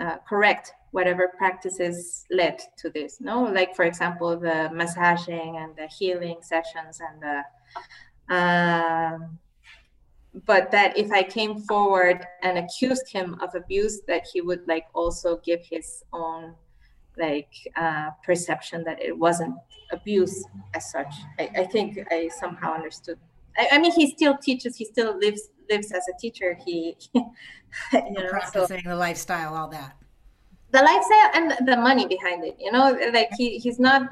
uh, 0.00 0.16
correct 0.28 0.72
whatever 0.92 1.32
practices 1.38 2.24
led 2.30 2.60
to 2.78 2.90
this 2.90 3.20
no? 3.20 3.42
Like 3.42 3.74
for 3.74 3.84
example 3.84 4.38
the 4.38 4.70
massaging 4.72 5.56
and 5.56 5.74
the 5.76 5.88
healing 5.98 6.38
sessions 6.42 7.00
and 7.00 7.22
the 7.22 8.34
uh, 8.34 9.18
but 10.46 10.70
that 10.70 10.96
if 10.96 11.12
I 11.12 11.22
came 11.22 11.60
forward 11.60 12.24
and 12.42 12.58
accused 12.58 13.10
him 13.12 13.36
of 13.42 13.54
abuse, 13.54 14.00
that 14.08 14.26
he 14.32 14.40
would 14.40 14.66
like 14.66 14.86
also 14.94 15.36
give 15.44 15.60
his 15.64 16.02
own 16.12 16.54
like 17.18 17.52
uh, 17.76 18.10
perception 18.24 18.84
that 18.84 19.00
it 19.00 19.16
wasn't 19.16 19.54
abuse 19.90 20.44
as 20.74 20.90
such. 20.90 21.14
I, 21.38 21.50
I 21.56 21.64
think 21.64 21.98
I 22.10 22.28
somehow 22.28 22.74
understood. 22.74 23.18
I, 23.56 23.68
I, 23.72 23.78
mean, 23.78 23.92
he 23.92 24.10
still 24.10 24.36
teaches. 24.38 24.76
He 24.76 24.84
still 24.84 25.18
lives 25.18 25.50
lives 25.70 25.92
as 25.92 26.04
a 26.08 26.18
teacher. 26.18 26.56
He, 26.64 26.96
you 27.14 27.22
know, 27.92 28.28
practicing 28.28 28.82
so, 28.82 28.90
the 28.90 28.96
lifestyle, 28.96 29.54
all 29.54 29.68
that. 29.68 29.96
The 30.70 30.82
lifestyle 30.82 31.30
and 31.34 31.68
the 31.68 31.76
money 31.76 32.06
behind 32.06 32.44
it. 32.44 32.56
You 32.58 32.72
know, 32.72 32.98
like 33.12 33.30
he 33.36 33.58
he's 33.58 33.78
not 33.78 34.08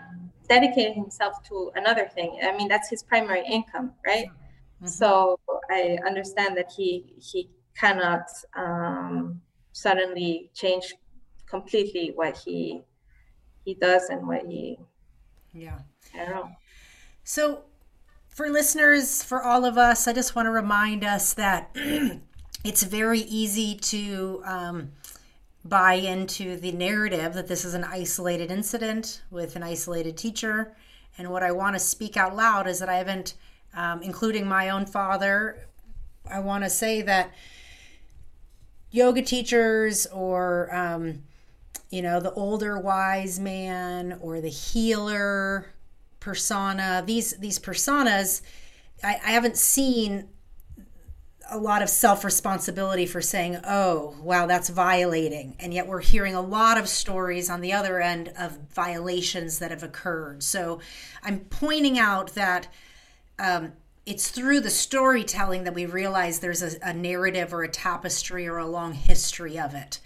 dedicating 0.48 0.94
himself 0.94 1.43
to 1.44 1.70
another 1.77 2.09
thing. 2.14 2.39
I 2.43 2.55
mean, 2.56 2.68
that's 2.68 2.90
his 2.90 3.02
primary 3.02 3.44
income, 3.47 3.93
right? 4.06 4.27
Mm-hmm. 4.27 4.86
So 4.86 5.39
I 5.70 5.98
understand 6.06 6.56
that 6.56 6.70
he 6.77 7.14
he 7.18 7.48
cannot 7.78 8.28
um, 8.56 9.40
suddenly 9.72 10.51
change 10.55 10.94
completely 11.47 12.12
what 12.14 12.36
he 12.36 12.82
he 13.70 13.74
does 13.74 14.09
and 14.10 14.26
what 14.26 14.44
he 14.47 14.78
yeah 15.52 15.78
I 16.14 16.24
don't 16.24 16.34
know. 16.34 16.51
So 17.24 17.62
for 18.28 18.48
listeners, 18.48 19.22
for 19.22 19.42
all 19.42 19.64
of 19.64 19.76
us, 19.78 20.09
I 20.09 20.12
just 20.12 20.34
want 20.34 20.47
to 20.47 20.51
remind 20.51 21.05
us 21.05 21.34
that 21.34 21.70
it's 22.64 22.82
very 22.82 23.20
easy 23.20 23.76
to 23.76 24.42
um, 24.44 24.92
buy 25.64 25.94
into 25.94 26.56
the 26.56 26.72
narrative 26.72 27.34
that 27.34 27.48
this 27.48 27.64
is 27.64 27.74
an 27.74 27.84
isolated 27.84 28.51
incident 28.51 29.22
with 29.30 29.56
an 29.56 29.62
isolated 29.62 30.16
teacher. 30.16 30.74
And 31.18 31.30
what 31.30 31.42
I 31.42 31.52
want 31.52 31.76
to 31.76 31.80
speak 31.80 32.16
out 32.16 32.34
loud 32.34 32.66
is 32.66 32.78
that 32.78 32.88
I 32.88 32.97
haven't 32.97 33.34
um, 33.74 34.02
including 34.02 34.48
my 34.48 34.70
own 34.70 34.86
father. 34.86 35.66
I 36.28 36.40
want 36.40 36.64
to 36.64 36.70
say 36.70 37.02
that 37.02 37.32
yoga 38.90 39.22
teachers 39.22 40.06
or 40.06 40.74
um, 40.74 41.22
you 41.90 42.02
know 42.02 42.20
the 42.20 42.32
older 42.32 42.78
wise 42.78 43.38
man 43.38 44.18
or 44.20 44.40
the 44.40 44.48
healer 44.48 45.66
persona 46.20 47.02
these 47.06 47.36
these 47.38 47.58
personas 47.58 48.42
I, 49.02 49.14
I 49.24 49.30
haven't 49.32 49.56
seen 49.56 50.28
a 51.50 51.58
lot 51.58 51.82
of 51.82 51.88
self 51.88 52.24
responsibility 52.24 53.06
for 53.06 53.20
saying, 53.20 53.58
oh, 53.64 54.14
wow, 54.22 54.46
that's 54.46 54.68
violating. 54.68 55.56
And 55.58 55.74
yet 55.74 55.86
we're 55.86 56.00
hearing 56.00 56.34
a 56.34 56.40
lot 56.40 56.78
of 56.78 56.88
stories 56.88 57.50
on 57.50 57.60
the 57.60 57.72
other 57.72 58.00
end 58.00 58.32
of 58.38 58.58
violations 58.72 59.58
that 59.58 59.70
have 59.70 59.82
occurred. 59.82 60.42
So 60.42 60.80
I'm 61.22 61.40
pointing 61.40 61.98
out 61.98 62.34
that 62.34 62.68
um, 63.38 63.72
it's 64.06 64.28
through 64.28 64.60
the 64.60 64.70
storytelling 64.70 65.64
that 65.64 65.74
we 65.74 65.86
realize 65.86 66.38
there's 66.38 66.62
a, 66.62 66.78
a 66.82 66.92
narrative 66.92 67.52
or 67.52 67.62
a 67.62 67.68
tapestry 67.68 68.46
or 68.46 68.58
a 68.58 68.66
long 68.66 68.92
history 68.92 69.58
of 69.58 69.74
it. 69.74 69.98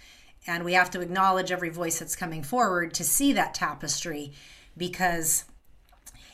And 0.47 0.63
we 0.63 0.73
have 0.73 0.91
to 0.91 1.01
acknowledge 1.01 1.51
every 1.51 1.69
voice 1.69 1.99
that's 1.99 2.15
coming 2.15 2.43
forward 2.43 2.93
to 2.95 3.03
see 3.03 3.33
that 3.33 3.53
tapestry 3.53 4.33
because 4.77 5.45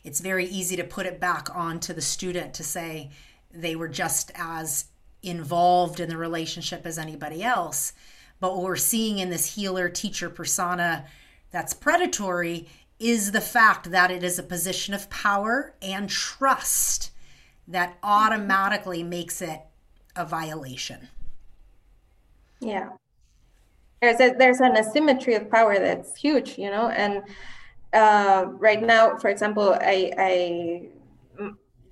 it's 0.04 0.20
very 0.20 0.46
easy 0.46 0.76
to 0.76 0.84
put 0.84 1.06
it 1.06 1.20
back 1.20 1.54
onto 1.56 1.94
the 1.94 2.02
student 2.02 2.54
to 2.56 2.64
say 2.64 3.12
they 3.54 3.76
were 3.76 3.88
just 3.88 4.32
as 4.36 4.86
involved 5.24 6.00
in 6.00 6.10
the 6.10 6.18
relationship 6.18 6.86
as 6.86 6.98
anybody 6.98 7.44
else. 7.44 7.94
But 8.40 8.56
what 8.56 8.64
we're 8.64 8.76
seeing 8.76 9.20
in 9.20 9.30
this 9.30 9.56
healer 9.56 9.88
teacher 9.88 10.30
persona 10.30 11.06
that's 11.52 11.74
predatory 11.74 12.68
is 13.00 13.32
the 13.32 13.42
fact 13.42 13.92
that 13.92 14.12
it 14.12 14.24
is 14.24 14.40
a 14.40 14.44
position 14.44 14.94
of 14.94 15.10
power 15.10 15.74
and 15.82 16.10
trust 16.10 17.12
that 17.68 17.98
automatically 18.04 19.04
makes 19.04 19.42
it 19.42 19.62
a 20.16 20.26
violation. 20.26 21.08
Yeah. 22.60 22.90
There's 24.02 24.20
a, 24.20 24.34
there's 24.38 24.60
an 24.60 24.76
asymmetry 24.78 25.36
of 25.36 25.50
power 25.50 25.78
that's 25.78 26.16
huge, 26.16 26.58
you 26.58 26.72
know, 26.72 26.90
and 26.90 27.24
uh, 27.94 28.46
right 28.54 28.82
now, 28.82 29.18
for 29.18 29.30
example, 29.30 29.78
I, 29.80 30.12
I 30.18 30.88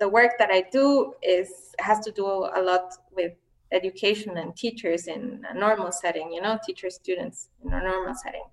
the 0.00 0.08
work 0.08 0.32
that 0.38 0.50
I 0.50 0.64
do 0.72 1.14
is 1.22 1.74
has 1.78 2.00
to 2.00 2.10
do 2.10 2.26
a 2.26 2.60
lot 2.62 2.94
with 3.14 3.32
education 3.70 4.38
and 4.38 4.56
teachers 4.56 5.06
in 5.06 5.44
a 5.48 5.54
normal 5.54 5.92
setting, 5.92 6.32
you 6.32 6.40
know, 6.40 6.58
teacher 6.66 6.90
students 6.90 7.48
in 7.64 7.72
a 7.72 7.80
normal 7.80 8.14
setting. 8.14 8.44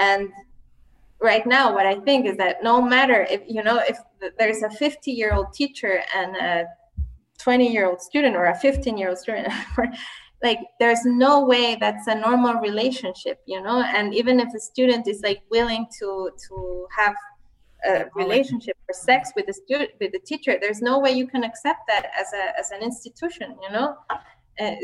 And 0.00 0.30
right 1.20 1.46
now, 1.46 1.72
what 1.72 1.86
I 1.86 1.96
think 2.00 2.26
is 2.26 2.36
that 2.38 2.62
no 2.62 2.80
matter 2.82 3.26
if, 3.30 3.42
you 3.46 3.62
know, 3.62 3.80
if 3.86 3.98
there's 4.38 4.62
a 4.62 4.70
50 4.70 5.12
year 5.12 5.32
old 5.32 5.52
teacher 5.52 6.02
and 6.14 6.36
a 6.36 6.64
20 7.38 7.72
year 7.72 7.86
old 7.86 8.00
student 8.00 8.34
or 8.34 8.46
a 8.46 8.58
15 8.58 8.98
year 8.98 9.10
old 9.10 9.18
student, 9.18 9.52
like 10.42 10.60
there's 10.78 11.04
no 11.04 11.44
way 11.44 11.76
that's 11.80 12.06
a 12.06 12.14
normal 12.14 12.54
relationship, 12.54 13.40
you 13.46 13.60
know, 13.60 13.82
and 13.82 14.14
even 14.14 14.38
if 14.38 14.48
a 14.54 14.60
student 14.60 15.08
is 15.08 15.20
like 15.22 15.42
willing 15.50 15.86
to, 15.98 16.30
to 16.48 16.86
have 16.96 17.14
a 17.84 18.04
relationship. 18.14 18.76
or 18.88 18.92
sex 18.92 19.32
with 19.36 19.46
the 19.46 19.52
student 19.52 19.90
with 20.00 20.10
the 20.12 20.18
teacher 20.20 20.58
there's 20.60 20.82
no 20.82 20.98
way 20.98 21.12
you 21.12 21.26
can 21.28 21.44
accept 21.44 21.80
that 21.86 22.06
as 22.18 22.26
a 22.32 22.58
as 22.58 22.70
an 22.72 22.82
institution 22.82 23.56
you 23.62 23.70
know? 23.70 23.96
Uh, 24.58 24.74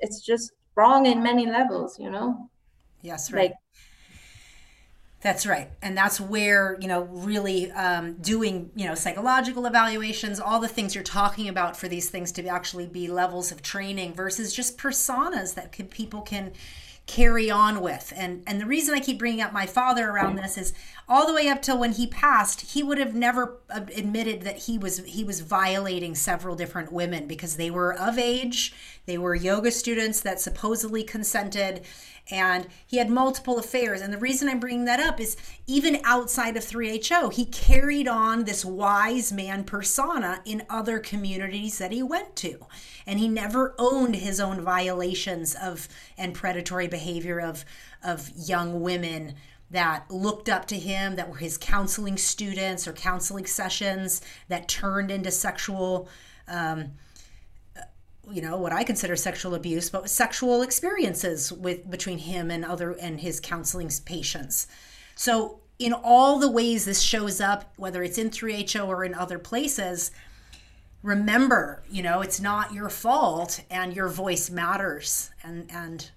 it's 0.00 0.20
just 0.24 0.52
wrong 0.74 1.04
in 1.06 1.22
many 1.22 1.46
levels 1.46 1.98
you 1.98 2.10
know? 2.10 2.48
Yes 3.02 3.30
right. 3.32 3.50
Like, 3.50 3.52
that's 5.20 5.46
right. 5.46 5.70
And 5.82 5.96
that's 5.96 6.20
where 6.20 6.78
you 6.80 6.86
know 6.86 7.02
really 7.02 7.70
um, 7.72 8.14
doing 8.14 8.70
you 8.76 8.86
know 8.86 8.94
psychological 8.94 9.66
evaluations 9.66 10.38
all 10.38 10.60
the 10.60 10.68
things 10.68 10.94
you're 10.94 11.04
talking 11.04 11.48
about 11.48 11.76
for 11.76 11.88
these 11.88 12.08
things 12.08 12.30
to 12.32 12.46
actually 12.46 12.86
be 12.86 13.08
levels 13.08 13.50
of 13.50 13.62
training 13.62 14.14
versus 14.14 14.54
just 14.54 14.78
personas 14.78 15.54
that 15.54 15.72
can, 15.72 15.86
people 15.88 16.22
can 16.22 16.52
carry 17.08 17.50
on 17.50 17.80
with. 17.80 18.12
And 18.14 18.44
and 18.46 18.60
the 18.60 18.66
reason 18.66 18.94
I 18.94 19.00
keep 19.00 19.18
bringing 19.18 19.40
up 19.40 19.52
my 19.52 19.66
father 19.66 20.08
around 20.08 20.36
this 20.36 20.56
is 20.56 20.72
all 21.08 21.26
the 21.26 21.34
way 21.34 21.48
up 21.48 21.62
till 21.62 21.78
when 21.78 21.92
he 21.92 22.06
passed, 22.06 22.72
he 22.72 22.82
would 22.84 22.98
have 22.98 23.14
never 23.14 23.58
admitted 23.70 24.42
that 24.42 24.58
he 24.58 24.78
was 24.78 24.98
he 24.98 25.24
was 25.24 25.40
violating 25.40 26.14
several 26.14 26.54
different 26.54 26.92
women 26.92 27.26
because 27.26 27.56
they 27.56 27.70
were 27.70 27.92
of 27.92 28.18
age, 28.18 28.72
they 29.06 29.18
were 29.18 29.34
yoga 29.34 29.72
students 29.72 30.20
that 30.20 30.38
supposedly 30.38 31.02
consented 31.02 31.80
and 32.30 32.66
he 32.86 32.98
had 32.98 33.08
multiple 33.08 33.58
affairs. 33.58 34.00
And 34.00 34.12
the 34.12 34.18
reason 34.18 34.48
I'm 34.48 34.60
bringing 34.60 34.84
that 34.84 35.00
up 35.00 35.20
is 35.20 35.36
even 35.66 36.00
outside 36.04 36.56
of 36.56 36.64
3HO, 36.64 37.32
he 37.32 37.46
carried 37.46 38.06
on 38.06 38.44
this 38.44 38.64
wise 38.64 39.32
man 39.32 39.64
persona 39.64 40.40
in 40.44 40.64
other 40.68 40.98
communities 40.98 41.78
that 41.78 41.92
he 41.92 42.02
went 42.02 42.36
to. 42.36 42.66
And 43.06 43.18
he 43.18 43.28
never 43.28 43.74
owned 43.78 44.16
his 44.16 44.40
own 44.40 44.60
violations 44.60 45.54
of 45.54 45.88
and 46.18 46.34
predatory 46.34 46.88
behavior 46.88 47.40
of, 47.40 47.64
of 48.02 48.30
young 48.36 48.80
women 48.82 49.34
that 49.70 50.10
looked 50.10 50.48
up 50.48 50.66
to 50.66 50.76
him, 50.76 51.16
that 51.16 51.28
were 51.28 51.36
his 51.36 51.58
counseling 51.58 52.16
students 52.16 52.88
or 52.88 52.92
counseling 52.92 53.46
sessions 53.46 54.20
that 54.48 54.68
turned 54.68 55.10
into 55.10 55.30
sexual. 55.30 56.08
Um, 56.46 56.92
you 58.30 58.42
know 58.42 58.56
what 58.56 58.72
I 58.72 58.84
consider 58.84 59.16
sexual 59.16 59.54
abuse, 59.54 59.90
but 59.90 60.08
sexual 60.10 60.62
experiences 60.62 61.52
with 61.52 61.88
between 61.90 62.18
him 62.18 62.50
and 62.50 62.64
other 62.64 62.92
and 62.92 63.20
his 63.20 63.40
counseling 63.40 63.90
patients. 64.04 64.66
So 65.14 65.60
in 65.78 65.92
all 65.92 66.38
the 66.38 66.50
ways 66.50 66.84
this 66.84 67.00
shows 67.00 67.40
up, 67.40 67.72
whether 67.76 68.02
it's 68.02 68.18
in 68.18 68.30
3HO 68.30 68.86
or 68.86 69.04
in 69.04 69.14
other 69.14 69.38
places, 69.38 70.10
remember, 71.02 71.82
you 71.90 72.02
know, 72.02 72.20
it's 72.20 72.40
not 72.40 72.72
your 72.72 72.88
fault 72.88 73.62
and 73.70 73.94
your 73.94 74.08
voice 74.08 74.50
matters. 74.50 75.30
And 75.42 75.70
and 75.70 76.10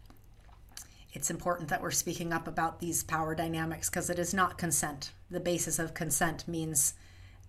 it's 1.13 1.29
important 1.29 1.69
that 1.69 1.81
we're 1.81 1.91
speaking 1.91 2.31
up 2.31 2.47
about 2.47 2.79
these 2.79 3.03
power 3.03 3.35
dynamics 3.35 3.89
because 3.89 4.09
it 4.09 4.17
is 4.17 4.33
not 4.33 4.57
consent. 4.57 5.11
The 5.29 5.39
basis 5.39 5.77
of 5.77 5.93
consent 5.93 6.47
means 6.47 6.93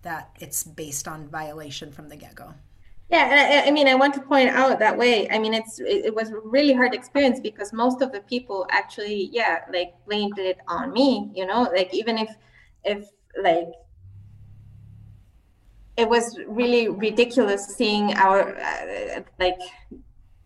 that 0.03 0.31
it's 0.41 0.65
based 0.65 1.07
on 1.07 1.29
violation 1.29 1.93
from 1.93 2.09
the 2.09 2.17
get-go. 2.17 2.55
Yeah, 3.13 3.63
I, 3.65 3.69
I, 3.69 3.71
mean, 3.71 3.89
I 3.89 3.95
want 3.95 4.15
to 4.15 4.23
point 4.23 4.49
out 4.49 4.79
that 4.79 4.97
way. 4.97 5.29
I 5.31 5.39
mean, 5.39 5.53
it's 5.53 5.79
it, 5.81 6.07
it, 6.07 6.15
was 6.15 6.31
a 6.31 6.39
really 6.39 6.73
hard 6.73 6.95
experience 6.95 7.41
because 7.41 7.71
most 7.71 8.01
of 8.01 8.11
the 8.11 8.21
people 8.21 8.67
actually, 8.71 9.29
yeah, 9.31 9.59
like 9.71 9.93
blamed 10.07 10.39
it 10.39 10.57
on 10.67 10.95
me. 10.95 11.31
You 11.35 11.45
know, 11.45 11.63
like 11.75 11.93
even 11.93 12.17
if 12.17 12.35
if 12.85 13.11
like 13.43 13.69
it 15.99 16.09
was 16.09 16.39
really 16.47 16.89
ridiculous 16.89 17.67
seeing 17.67 18.15
our 18.15 18.57
uh, 18.59 19.21
like 19.39 19.59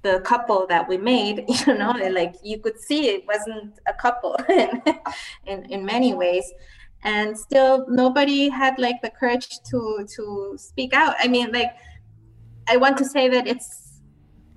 the 0.03 0.21
couple 0.21 0.67
that 0.67 0.89
we 0.89 0.97
made 0.97 1.45
you 1.67 1.75
know 1.75 1.93
like 2.11 2.35
you 2.43 2.59
could 2.59 2.79
see 2.81 3.09
it 3.09 3.25
wasn't 3.27 3.79
a 3.87 3.93
couple 3.93 4.37
in 5.47 5.65
in 5.71 5.85
many 5.85 6.15
ways 6.15 6.53
and 7.03 7.37
still 7.37 7.87
nobody 7.89 8.49
had 8.49 8.79
like 8.79 9.01
the 9.03 9.11
courage 9.11 9.49
to 9.69 10.07
to 10.15 10.55
speak 10.57 10.93
out 10.93 11.15
i 11.21 11.27
mean 11.27 11.51
like 11.53 11.73
I 12.69 12.77
want 12.77 12.97
to 12.99 13.05
say 13.05 13.29
that 13.29 13.47
it's 13.47 14.01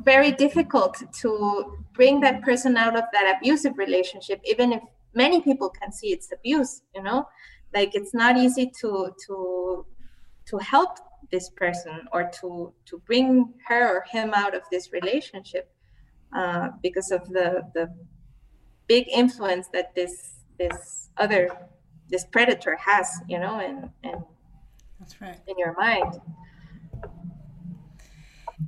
very 0.02 0.31
difficult 0.31 1.02
to 1.22 1.77
bring 1.94 2.19
that 2.22 2.41
person 2.41 2.77
out 2.77 2.95
of 2.95 3.03
that 3.14 3.36
abusive 3.38 3.77
relationship, 3.77 4.40
even 4.45 4.73
if 4.73 4.81
many 5.14 5.41
people 5.41 5.69
can 5.69 5.91
see 5.91 6.07
it's 6.07 6.31
abuse. 6.31 6.81
You 6.95 7.03
know, 7.03 7.27
like 7.73 7.91
it's 7.94 8.14
not 8.14 8.38
easy 8.38 8.72
to 8.81 9.11
to 9.27 9.86
to 10.45 10.57
help 10.57 10.98
this 11.31 11.49
person 11.49 12.07
or 12.11 12.30
to 12.41 12.73
to 12.86 12.98
bring 13.06 13.53
her 13.68 13.98
or 13.98 14.06
him 14.11 14.34
out 14.34 14.56
of 14.56 14.64
this 14.72 14.91
relationship 14.91 15.72
uh, 16.36 16.69
because 16.81 17.11
of 17.11 17.27
the 17.30 17.64
the 17.73 17.94
big 18.88 19.07
influence 19.10 19.68
that 19.73 19.94
this 19.95 20.44
this 20.57 21.10
other 21.18 21.49
this 22.10 22.26
predator 22.26 22.76
has 22.76 23.07
you 23.27 23.40
know 23.40 23.60
and 23.60 23.90
and 24.03 24.23
that's 24.99 25.22
right 25.22 25.40
in 25.48 25.57
your 25.57 25.73
mind 25.77 26.19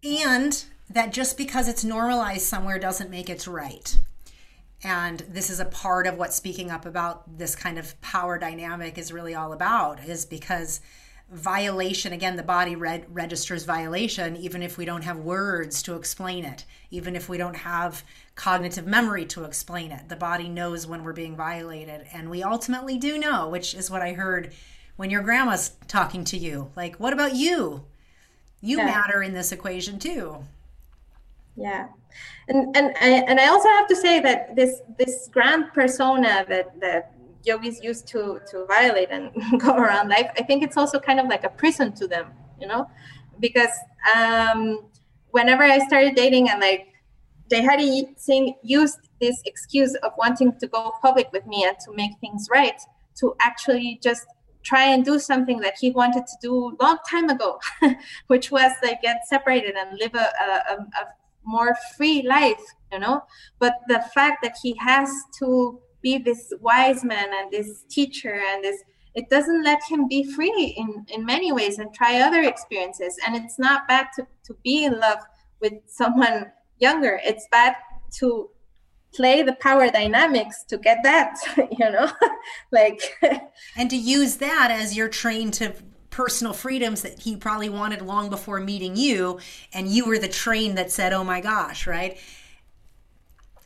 and 0.03 0.63
that 0.89 1.13
just 1.13 1.37
because 1.37 1.67
it's 1.67 1.83
normalized 1.83 2.45
somewhere 2.45 2.79
doesn't 2.79 3.09
make 3.09 3.29
it 3.29 3.47
right. 3.47 3.99
And 4.83 5.19
this 5.29 5.49
is 5.49 5.59
a 5.59 5.65
part 5.65 6.07
of 6.07 6.17
what 6.17 6.33
speaking 6.33 6.71
up 6.71 6.85
about 6.85 7.37
this 7.37 7.55
kind 7.55 7.77
of 7.77 7.99
power 8.01 8.37
dynamic 8.39 8.97
is 8.97 9.13
really 9.13 9.35
all 9.35 9.53
about, 9.53 10.03
is 10.03 10.25
because 10.25 10.81
violation 11.31 12.11
again 12.11 12.35
the 12.35 12.43
body 12.43 12.75
red, 12.75 13.05
registers 13.09 13.63
violation 13.63 14.35
even 14.35 14.61
if 14.61 14.77
we 14.77 14.83
don't 14.83 15.03
have 15.03 15.17
words 15.17 15.81
to 15.81 15.95
explain 15.95 16.43
it 16.43 16.65
even 16.89 17.15
if 17.15 17.29
we 17.29 17.37
don't 17.37 17.55
have 17.55 18.03
cognitive 18.35 18.85
memory 18.85 19.25
to 19.25 19.45
explain 19.45 19.91
it. 19.91 20.09
The 20.09 20.17
body 20.17 20.49
knows 20.49 20.85
when 20.85 21.05
we're 21.05 21.13
being 21.13 21.37
violated 21.37 22.05
and 22.11 22.29
we 22.29 22.43
ultimately 22.43 22.97
do 22.97 23.17
know 23.17 23.47
which 23.47 23.73
is 23.73 23.89
what 23.89 24.01
i 24.01 24.11
heard 24.11 24.51
when 24.97 25.09
your 25.09 25.21
grandma's 25.21 25.71
talking 25.87 26.25
to 26.25 26.37
you. 26.37 26.69
Like 26.75 26.97
what 26.97 27.13
about 27.13 27.33
you 27.33 27.85
you 28.61 28.77
yeah. 28.77 28.85
matter 28.85 29.23
in 29.23 29.33
this 29.33 29.51
equation 29.51 29.99
too. 29.99 30.37
Yeah. 31.55 31.87
And 32.47 32.75
and 32.75 32.95
I, 33.01 33.23
and 33.27 33.39
I 33.39 33.47
also 33.47 33.69
have 33.69 33.87
to 33.87 33.95
say 33.95 34.19
that 34.19 34.55
this 34.55 34.81
this 34.97 35.29
grand 35.31 35.73
persona 35.73 36.45
that 36.47 36.79
that 36.79 37.13
yogis 37.43 37.83
used 37.83 38.07
to 38.07 38.39
to 38.51 38.65
violate 38.65 39.09
and 39.09 39.31
go 39.59 39.75
around 39.75 40.09
life 40.09 40.29
i 40.37 40.43
think 40.43 40.61
it's 40.61 40.77
also 40.77 40.99
kind 40.99 41.19
of 41.19 41.27
like 41.27 41.43
a 41.43 41.49
prison 41.49 41.91
to 41.91 42.07
them 42.07 42.27
you 42.61 42.67
know? 42.67 42.89
Because 43.39 43.71
um 44.15 44.85
whenever 45.31 45.63
i 45.63 45.79
started 45.79 46.15
dating 46.15 46.49
and 46.49 46.61
like 46.61 46.87
Jai 47.49 47.63
Hari 47.63 48.07
Singh 48.15 48.55
used 48.63 48.99
this 49.19 49.41
excuse 49.45 49.93
of 49.95 50.13
wanting 50.17 50.53
to 50.59 50.67
go 50.67 50.93
public 51.01 51.29
with 51.33 51.45
me 51.45 51.65
and 51.67 51.75
to 51.79 51.91
make 51.93 52.11
things 52.21 52.47
right 52.49 52.79
to 53.19 53.35
actually 53.41 53.99
just 54.01 54.25
try 54.63 54.85
and 54.85 55.03
do 55.03 55.19
something 55.19 55.59
that 55.59 55.75
he 55.79 55.91
wanted 55.91 56.25
to 56.27 56.35
do 56.41 56.77
long 56.79 56.97
time 57.09 57.29
ago, 57.29 57.59
which 58.27 58.51
was 58.51 58.71
like 58.83 59.01
get 59.01 59.27
separated 59.27 59.75
and 59.75 59.97
live 59.99 60.15
a, 60.15 60.29
a, 60.41 60.73
a 60.75 61.07
more 61.43 61.75
free 61.97 62.21
life, 62.21 62.61
you 62.91 62.99
know. 62.99 63.23
But 63.59 63.75
the 63.87 64.03
fact 64.13 64.43
that 64.43 64.55
he 64.61 64.75
has 64.79 65.09
to 65.39 65.79
be 66.01 66.17
this 66.17 66.51
wise 66.61 67.03
man 67.03 67.29
and 67.33 67.51
this 67.51 67.83
teacher 67.89 68.41
and 68.51 68.63
this 68.63 68.83
it 69.13 69.29
doesn't 69.29 69.63
let 69.63 69.79
him 69.89 70.07
be 70.07 70.23
free 70.23 70.73
in 70.77 71.05
in 71.09 71.25
many 71.25 71.51
ways 71.51 71.79
and 71.79 71.93
try 71.93 72.21
other 72.21 72.41
experiences 72.41 73.17
and 73.25 73.35
it's 73.35 73.59
not 73.59 73.87
bad 73.87 74.07
to 74.15 74.25
to 74.43 74.55
be 74.63 74.85
in 74.85 74.99
love 74.99 75.19
with 75.59 75.73
someone 75.85 76.51
younger 76.79 77.19
it's 77.23 77.47
bad 77.51 77.75
to 78.11 78.49
play 79.13 79.43
the 79.43 79.53
power 79.53 79.89
dynamics 79.89 80.63
to 80.63 80.77
get 80.77 80.99
that 81.03 81.37
you 81.57 81.89
know? 81.91 82.11
Like 82.71 83.17
and 83.75 83.89
to 83.89 83.97
use 83.97 84.37
that 84.37 84.69
as 84.71 84.95
your 84.95 85.09
train 85.09 85.51
to 85.51 85.73
personal 86.09 86.53
freedoms 86.53 87.01
that 87.03 87.19
he 87.19 87.35
probably 87.35 87.69
wanted 87.69 88.01
long 88.01 88.29
before 88.29 88.59
meeting 88.59 88.95
you 88.95 89.39
and 89.73 89.87
you 89.87 90.05
were 90.05 90.17
the 90.17 90.27
train 90.27 90.75
that 90.75 90.91
said 90.91 91.13
oh 91.13 91.23
my 91.23 91.41
gosh 91.41 91.87
right? 91.87 92.17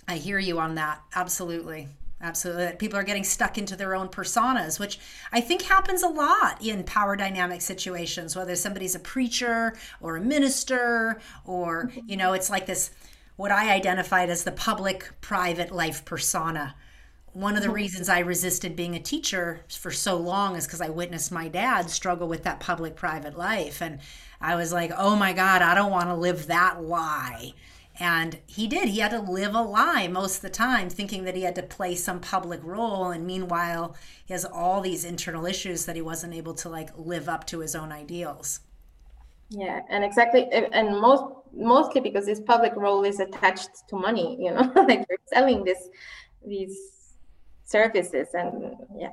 I 0.08 0.18
hear 0.18 0.38
you 0.38 0.60
on 0.60 0.76
that. 0.76 1.02
Absolutely. 1.16 1.88
Absolutely. 2.22 2.76
People 2.78 2.98
are 2.98 3.04
getting 3.04 3.24
stuck 3.24 3.58
into 3.58 3.76
their 3.76 3.94
own 3.94 4.08
personas 4.08 4.80
which 4.80 5.00
i 5.32 5.40
think 5.42 5.62
happens 5.62 6.02
a 6.02 6.08
lot 6.08 6.62
in 6.66 6.84
power 6.84 7.16
dynamic 7.16 7.62
situations 7.62 8.36
whether 8.36 8.56
somebody's 8.56 8.96
a 8.96 9.00
preacher 9.00 9.76
or 10.02 10.18
a 10.18 10.22
minister 10.22 11.20
or 11.46 11.92
you 12.08 12.18
know 12.18 12.34
it's 12.34 12.50
like 12.50 12.66
this 12.66 12.92
what 13.36 13.52
I 13.52 13.74
identified 13.74 14.30
as 14.30 14.44
the 14.44 14.52
public 14.52 15.10
private 15.22 15.72
life 15.72 16.06
persona 16.06 16.76
one 17.36 17.58
of 17.58 17.64
the 17.64 17.70
reasons 17.70 18.08
I 18.08 18.20
resisted 18.20 18.78
being 18.78 18.96
a 18.96 19.00
teacher 19.00 19.60
for 19.68 19.92
so 19.92 20.16
long 20.16 20.56
is 20.56 20.66
because 20.66 20.80
I 20.80 20.88
witnessed 20.88 21.34
my 21.34 21.50
dad 21.50 21.90
struggle 21.90 22.30
with 22.30 22.44
that 22.44 22.62
public 22.62 22.96
private 22.96 23.38
life. 23.38 23.82
And 23.82 24.00
I 24.40 24.56
was 24.56 24.72
like, 24.72 24.92
oh 24.98 25.18
my 25.18 25.34
God, 25.34 25.62
I 25.62 25.76
don't 25.76 25.92
want 25.92 26.08
to 26.08 26.16
live 26.16 26.48
that 26.48 26.82
lie. 26.82 27.52
And 28.00 28.40
he 28.48 28.68
did. 28.68 28.88
He 28.88 29.00
had 29.00 29.12
to 29.12 29.20
live 29.20 29.54
a 29.54 29.62
lie 29.62 30.08
most 30.08 30.38
of 30.38 30.42
the 30.44 30.50
time, 30.50 30.90
thinking 30.90 31.26
that 31.26 31.36
he 31.36 31.42
had 31.42 31.56
to 31.56 31.64
play 31.64 31.96
some 31.96 32.22
public 32.22 32.64
role. 32.64 33.10
And 33.10 33.28
meanwhile, 33.28 33.98
he 34.26 34.34
has 34.34 34.46
all 34.46 34.80
these 34.80 35.04
internal 35.04 35.46
issues 35.46 35.86
that 35.86 35.98
he 35.98 36.02
wasn't 36.02 36.34
able 36.34 36.54
to 36.54 36.70
like 36.70 36.98
live 36.98 37.28
up 37.28 37.46
to 37.48 37.60
his 37.60 37.76
own 37.76 37.92
ideals. 37.92 38.62
Yeah, 39.50 39.82
and 39.90 40.04
exactly, 40.04 40.48
eh, 40.52 40.68
and 40.72 41.00
most 41.00 41.24
mostly 41.54 42.02
because 42.02 42.26
this 42.26 42.40
public 42.40 42.76
role 42.76 43.04
is 43.04 43.20
attached 43.20 43.70
to 43.90 43.96
money. 43.96 44.38
You 44.40 44.52
know, 44.52 44.72
like 44.88 45.06
you're 45.10 45.20
selling 45.28 45.64
this 45.64 45.90
these 46.46 46.78
services, 47.64 48.30
and 48.34 48.76
yeah. 48.98 49.12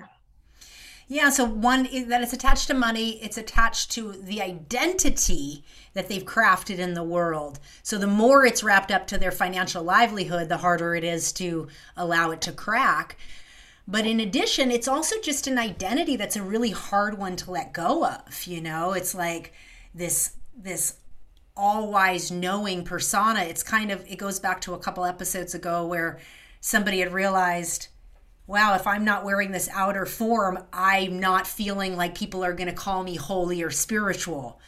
Yeah, 1.09 1.29
so 1.29 1.45
one 1.45 1.83
that 2.09 2.23
it's 2.23 2.33
attached 2.33 2.69
to 2.69 2.75
money, 2.75 3.23
it's 3.23 3.37
attached 3.37 3.91
to 3.93 4.13
the 4.13 4.41
identity 4.41 5.63
that 5.93 6.09
they've 6.09 6.25
crafted 6.25 6.79
in 6.79 6.95
the 6.95 7.05
world. 7.05 7.59
So 7.83 7.99
the 7.99 8.07
more 8.07 8.47
it's 8.47 8.65
wrapped 8.65 8.91
up 8.91 9.07
to 9.09 9.19
their 9.19 9.33
financial 9.33 9.83
livelihood, 9.83 10.49
the 10.49 10.59
harder 10.59 10.95
it 10.95 11.05
is 11.05 11.33
to 11.35 11.69
allow 11.99 12.31
it 12.31 12.41
to 12.43 12.53
crack. 12.53 13.19
But 13.87 14.07
in 14.07 14.21
addition, 14.21 14.71
it's 14.71 14.89
also 14.89 15.17
just 15.21 15.47
an 15.47 15.59
identity 15.59 16.17
that's 16.17 16.37
a 16.37 16.43
really 16.43 16.71
hard 16.71 17.19
one 17.19 17.37
to 17.37 17.51
let 17.51 17.75
go 17.75 18.07
of, 18.07 18.47
you 18.47 18.63
know? 18.63 18.93
It's 18.93 19.15
like 19.15 19.53
this 19.95 20.37
this 20.57 20.97
all-wise 21.57 22.31
knowing 22.31 22.85
persona. 22.85 23.41
It's 23.43 23.63
kind 23.63 23.91
of 23.91 24.05
it 24.11 24.17
goes 24.17 24.41
back 24.41 24.61
to 24.63 24.75
a 24.75 24.79
couple 24.79 25.05
episodes 25.05 25.55
ago 25.55 25.87
where 25.87 26.19
somebody 26.61 27.01
had 27.01 27.13
realized 27.13 27.89
wow, 28.47 28.75
if 28.75 28.87
I'm 28.87 29.05
not 29.05 29.25
wearing 29.25 29.53
this 29.53 29.69
outer 29.73 30.05
form, 30.05 30.59
I'm 30.73 31.21
not 31.21 31.47
feeling 31.47 31.97
like 31.97 32.15
people 32.15 32.45
are 32.45 32.53
going 32.53 32.69
to 32.69 32.75
call 32.75 33.03
me 33.03 33.15
holy 33.17 33.63
or 33.63 33.71
spiritual. 33.71 34.61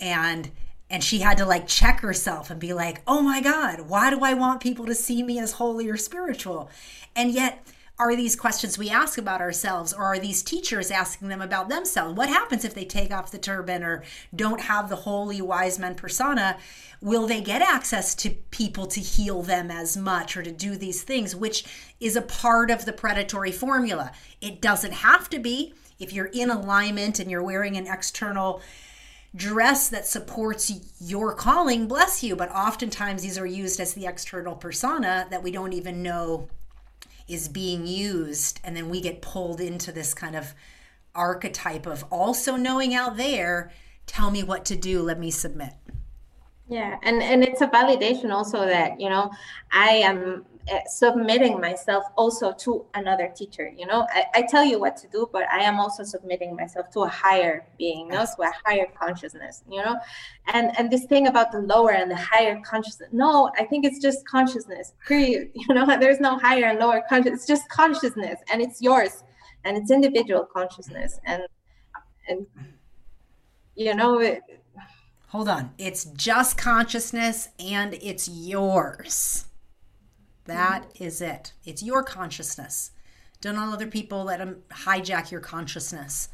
And 0.00 0.50
and 0.90 1.04
she 1.04 1.18
had 1.18 1.36
to 1.36 1.44
like 1.44 1.66
check 1.66 2.00
herself 2.00 2.50
and 2.50 2.58
be 2.58 2.72
like, 2.72 3.02
"Oh 3.06 3.20
my 3.20 3.40
god, 3.40 3.82
why 3.82 4.10
do 4.10 4.20
I 4.24 4.34
want 4.34 4.62
people 4.62 4.86
to 4.86 4.94
see 4.94 5.22
me 5.22 5.38
as 5.38 5.52
holy 5.52 5.88
or 5.88 5.96
spiritual?" 5.96 6.70
And 7.14 7.30
yet 7.30 7.66
are 7.98 8.14
these 8.14 8.36
questions 8.36 8.78
we 8.78 8.90
ask 8.90 9.18
about 9.18 9.40
ourselves 9.40 9.92
or 9.92 10.04
are 10.04 10.20
these 10.20 10.42
teachers 10.42 10.90
asking 10.90 11.28
them 11.28 11.40
about 11.40 11.68
themselves? 11.68 12.16
What 12.16 12.28
happens 12.28 12.64
if 12.64 12.72
they 12.72 12.84
take 12.84 13.12
off 13.12 13.32
the 13.32 13.38
turban 13.38 13.82
or 13.82 14.04
don't 14.34 14.60
have 14.60 14.88
the 14.88 14.96
holy 14.96 15.42
wise 15.42 15.80
men 15.80 15.96
persona? 15.96 16.58
Will 17.00 17.26
they 17.26 17.40
get 17.40 17.60
access 17.60 18.14
to 18.16 18.30
people 18.30 18.86
to 18.86 19.00
heal 19.00 19.42
them 19.42 19.70
as 19.70 19.96
much 19.96 20.36
or 20.36 20.44
to 20.44 20.52
do 20.52 20.76
these 20.76 21.02
things 21.02 21.34
which 21.34 21.64
is 21.98 22.14
a 22.14 22.22
part 22.22 22.70
of 22.70 22.84
the 22.84 22.92
predatory 22.92 23.50
formula? 23.50 24.12
It 24.40 24.60
doesn't 24.60 24.92
have 24.92 25.28
to 25.30 25.40
be. 25.40 25.74
If 25.98 26.12
you're 26.12 26.26
in 26.26 26.50
alignment 26.50 27.18
and 27.18 27.28
you're 27.28 27.42
wearing 27.42 27.76
an 27.76 27.88
external 27.88 28.62
dress 29.34 29.88
that 29.88 30.06
supports 30.06 30.72
your 31.00 31.34
calling 31.34 31.88
bless 31.88 32.22
you. 32.22 32.36
But 32.36 32.50
oftentimes 32.50 33.22
these 33.22 33.38
are 33.38 33.46
used 33.46 33.80
as 33.80 33.94
the 33.94 34.06
external 34.06 34.54
persona 34.54 35.26
that 35.30 35.42
we 35.42 35.50
don't 35.50 35.72
even 35.72 36.02
know 36.02 36.48
is 37.28 37.48
being 37.48 37.86
used 37.86 38.60
and 38.64 38.76
then 38.76 38.88
we 38.88 39.00
get 39.00 39.22
pulled 39.22 39.60
into 39.60 39.92
this 39.92 40.14
kind 40.14 40.34
of 40.34 40.54
archetype 41.14 41.86
of 41.86 42.04
also 42.10 42.56
knowing 42.56 42.94
out 42.94 43.16
there 43.16 43.70
tell 44.06 44.30
me 44.30 44.42
what 44.42 44.64
to 44.64 44.76
do 44.76 45.02
let 45.02 45.18
me 45.18 45.30
submit. 45.30 45.72
Yeah 46.68 46.98
and 47.02 47.22
and 47.22 47.42
it's 47.42 47.60
a 47.60 47.66
validation 47.66 48.32
also 48.32 48.64
that 48.66 49.00
you 49.00 49.08
know 49.08 49.30
i 49.72 49.88
am 49.88 50.44
uh, 50.70 50.78
submitting 50.86 51.60
myself 51.60 52.04
also 52.16 52.52
to 52.52 52.84
another 52.94 53.32
teacher 53.34 53.70
you 53.76 53.86
know? 53.86 54.06
I, 54.10 54.24
I, 54.34 54.42
tell 54.42 54.64
you 54.64 54.78
what 54.78 54.96
to 54.98 55.08
do 55.08 55.28
but 55.32 55.44
i 55.50 55.58
am 55.58 55.78
also 55.80 56.04
submitting 56.04 56.54
myself 56.54 56.90
to 56.90 57.00
a 57.00 57.08
higher 57.08 57.66
being 57.78 58.06
you 58.06 58.12
know 58.12 58.24
to 58.24 58.42
a 58.42 58.52
higher 58.64 58.86
consciousness 58.98 59.62
you 59.70 59.82
know? 59.82 59.96
And 60.52 60.72
and 60.78 60.90
this 60.90 61.04
thing 61.06 61.26
about 61.26 61.52
the 61.52 61.60
lower 61.60 61.92
and 61.92 62.10
the 62.10 62.16
higher 62.16 62.60
consciousness 62.64 63.08
no 63.12 63.50
i 63.58 63.64
think 63.64 63.84
it's 63.84 63.98
just 63.98 64.26
consciousness 64.26 64.92
period 65.06 65.50
you 65.54 65.74
know? 65.74 65.86
There's 65.98 66.20
no 66.20 66.38
higher 66.38 66.66
and 66.66 66.78
lower 66.78 67.02
consciousness 67.08 67.40
it's 67.40 67.46
just 67.46 67.68
consciousness 67.68 68.40
and 68.52 68.62
it's 68.62 68.80
yours 68.80 69.24
and 69.64 69.76
it's 69.76 69.90
individual 69.90 70.44
consciousness 70.44 71.18
and 71.24 71.42
and 72.28 72.46
you 73.74 73.94
know 73.94 74.18
it, 74.18 74.42
hold 75.28 75.48
on. 75.48 75.72
It's 75.78 76.04
just 76.04 76.58
consciousness 76.58 77.48
and 77.58 77.94
it's 77.94 78.28
yours 78.28 79.47
that 80.48 80.90
is 80.98 81.20
it. 81.20 81.52
It's 81.64 81.82
your 81.82 82.02
consciousness. 82.02 82.90
Don't 83.40 83.56
let 83.56 83.72
other 83.72 83.86
people 83.86 84.24
let 84.24 84.38
them 84.38 84.62
hijack 84.70 85.30
your 85.30 85.40
consciousness 85.40 86.28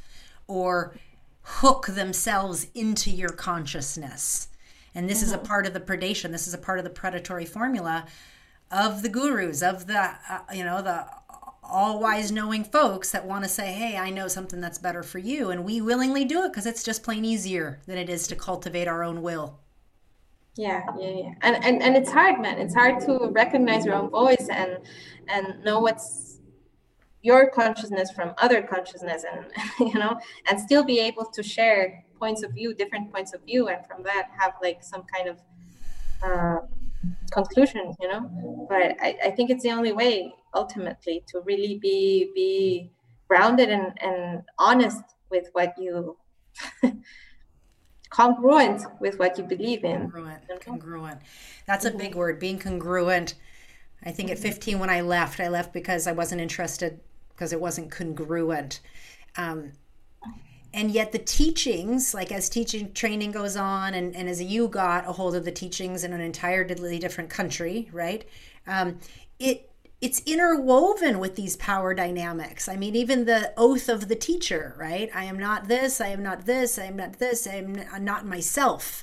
or 0.46 0.96
hook 1.42 1.86
themselves 1.86 2.68
into 2.74 3.10
your 3.10 3.30
consciousness. 3.30 4.48
And 4.94 5.10
this 5.10 5.18
mm-hmm. 5.18 5.26
is 5.26 5.32
a 5.32 5.36
mm-hmm. 5.36 5.46
part 5.46 5.66
of 5.66 5.74
the 5.74 5.80
predation. 5.80 6.30
This 6.30 6.46
is 6.46 6.54
a 6.54 6.58
part 6.58 6.78
of 6.78 6.84
the 6.84 6.90
predatory 6.90 7.44
formula 7.44 8.06
of 8.70 9.02
the 9.02 9.08
gurus, 9.08 9.62
of 9.62 9.86
the, 9.86 10.14
uh, 10.28 10.40
you 10.52 10.64
know, 10.64 10.80
the 10.80 11.06
all 11.62 11.98
wise 11.98 12.30
knowing 12.30 12.62
folks 12.62 13.10
that 13.10 13.26
want 13.26 13.42
to 13.42 13.48
say, 13.48 13.72
hey, 13.72 13.96
I 13.96 14.10
know 14.10 14.28
something 14.28 14.60
that's 14.60 14.78
better 14.78 15.02
for 15.02 15.18
you. 15.18 15.50
And 15.50 15.64
we 15.64 15.80
willingly 15.80 16.24
do 16.24 16.44
it 16.44 16.50
because 16.50 16.66
it's 16.66 16.84
just 16.84 17.02
plain 17.02 17.24
easier 17.24 17.80
than 17.86 17.98
it 17.98 18.08
is 18.08 18.26
to 18.28 18.36
cultivate 18.36 18.86
our 18.86 19.02
own 19.02 19.22
will 19.22 19.58
yeah 20.56 20.82
yeah 20.98 21.08
yeah. 21.08 21.32
And, 21.42 21.64
and 21.64 21.82
and 21.82 21.96
it's 21.96 22.10
hard 22.10 22.40
man. 22.40 22.58
It's 22.58 22.74
hard 22.74 23.00
to 23.00 23.28
recognize 23.32 23.84
your 23.84 23.94
own 23.94 24.10
voice 24.10 24.48
and 24.50 24.78
and 25.28 25.64
know 25.64 25.80
what's 25.80 26.40
your 27.22 27.50
consciousness 27.50 28.10
from 28.10 28.34
other 28.38 28.62
consciousness 28.62 29.24
and 29.24 29.46
you 29.92 29.98
know 29.98 30.18
and 30.48 30.60
still 30.60 30.84
be 30.84 31.00
able 31.00 31.24
to 31.24 31.42
share 31.42 32.04
points 32.18 32.42
of 32.42 32.52
view 32.52 32.74
different 32.74 33.12
points 33.12 33.32
of 33.34 33.42
view 33.44 33.68
and 33.68 33.84
from 33.86 34.02
that 34.02 34.28
have 34.38 34.52
like 34.62 34.82
some 34.82 35.02
kind 35.14 35.28
of 35.28 35.38
uh, 36.22 36.58
conclusion 37.32 37.94
you 38.00 38.08
know? 38.08 38.66
But 38.68 38.96
I, 39.00 39.16
I 39.24 39.30
think 39.30 39.50
it's 39.50 39.62
the 39.62 39.72
only 39.72 39.92
way 39.92 40.34
ultimately 40.54 41.24
to 41.28 41.40
really 41.40 41.78
be 41.82 42.30
be 42.34 42.90
grounded 43.28 43.70
and, 43.70 43.92
and 44.00 44.42
honest 44.58 45.02
with 45.30 45.48
what 45.52 45.74
you 45.78 46.16
congruent 48.14 48.82
with 49.00 49.18
what 49.18 49.36
you 49.36 49.44
believe 49.44 49.84
in. 49.84 50.10
Congruent. 50.10 50.42
Congruent. 50.64 51.20
That's 51.66 51.84
a 51.84 51.90
big 51.90 52.14
word, 52.14 52.38
being 52.38 52.58
congruent. 52.58 53.34
I 54.04 54.12
think 54.12 54.30
at 54.30 54.38
15 54.38 54.78
when 54.78 54.90
I 54.90 55.00
left, 55.00 55.40
I 55.40 55.48
left 55.48 55.72
because 55.72 56.06
I 56.06 56.12
wasn't 56.12 56.40
interested 56.40 57.00
because 57.30 57.52
it 57.52 57.60
wasn't 57.60 57.90
congruent. 57.90 58.80
Um, 59.36 59.72
and 60.72 60.90
yet 60.90 61.10
the 61.10 61.18
teachings, 61.18 62.14
like 62.14 62.30
as 62.30 62.48
teaching 62.48 62.92
training 62.92 63.32
goes 63.32 63.56
on, 63.56 63.94
and, 63.94 64.14
and 64.14 64.28
as 64.28 64.40
you 64.42 64.68
got 64.68 65.08
a 65.08 65.12
hold 65.12 65.34
of 65.34 65.44
the 65.44 65.52
teachings 65.52 66.04
in 66.04 66.12
an 66.12 66.20
entirely 66.20 66.98
different 66.98 67.30
country, 67.30 67.88
right? 67.92 68.24
Um, 68.66 68.98
it 69.40 69.70
it's 70.04 70.20
interwoven 70.26 71.18
with 71.18 71.34
these 71.34 71.56
power 71.56 71.94
dynamics. 71.94 72.68
I 72.68 72.76
mean, 72.76 72.94
even 72.94 73.24
the 73.24 73.54
oath 73.56 73.88
of 73.88 74.08
the 74.08 74.14
teacher, 74.14 74.74
right? 74.78 75.08
I 75.14 75.24
am 75.24 75.38
not 75.38 75.66
this, 75.66 75.98
I 75.98 76.08
am 76.08 76.22
not 76.22 76.44
this, 76.44 76.78
I 76.78 76.84
am 76.84 76.96
not 76.96 77.14
this, 77.18 77.46
I 77.46 77.54
am 77.54 78.04
not 78.04 78.26
myself, 78.26 79.02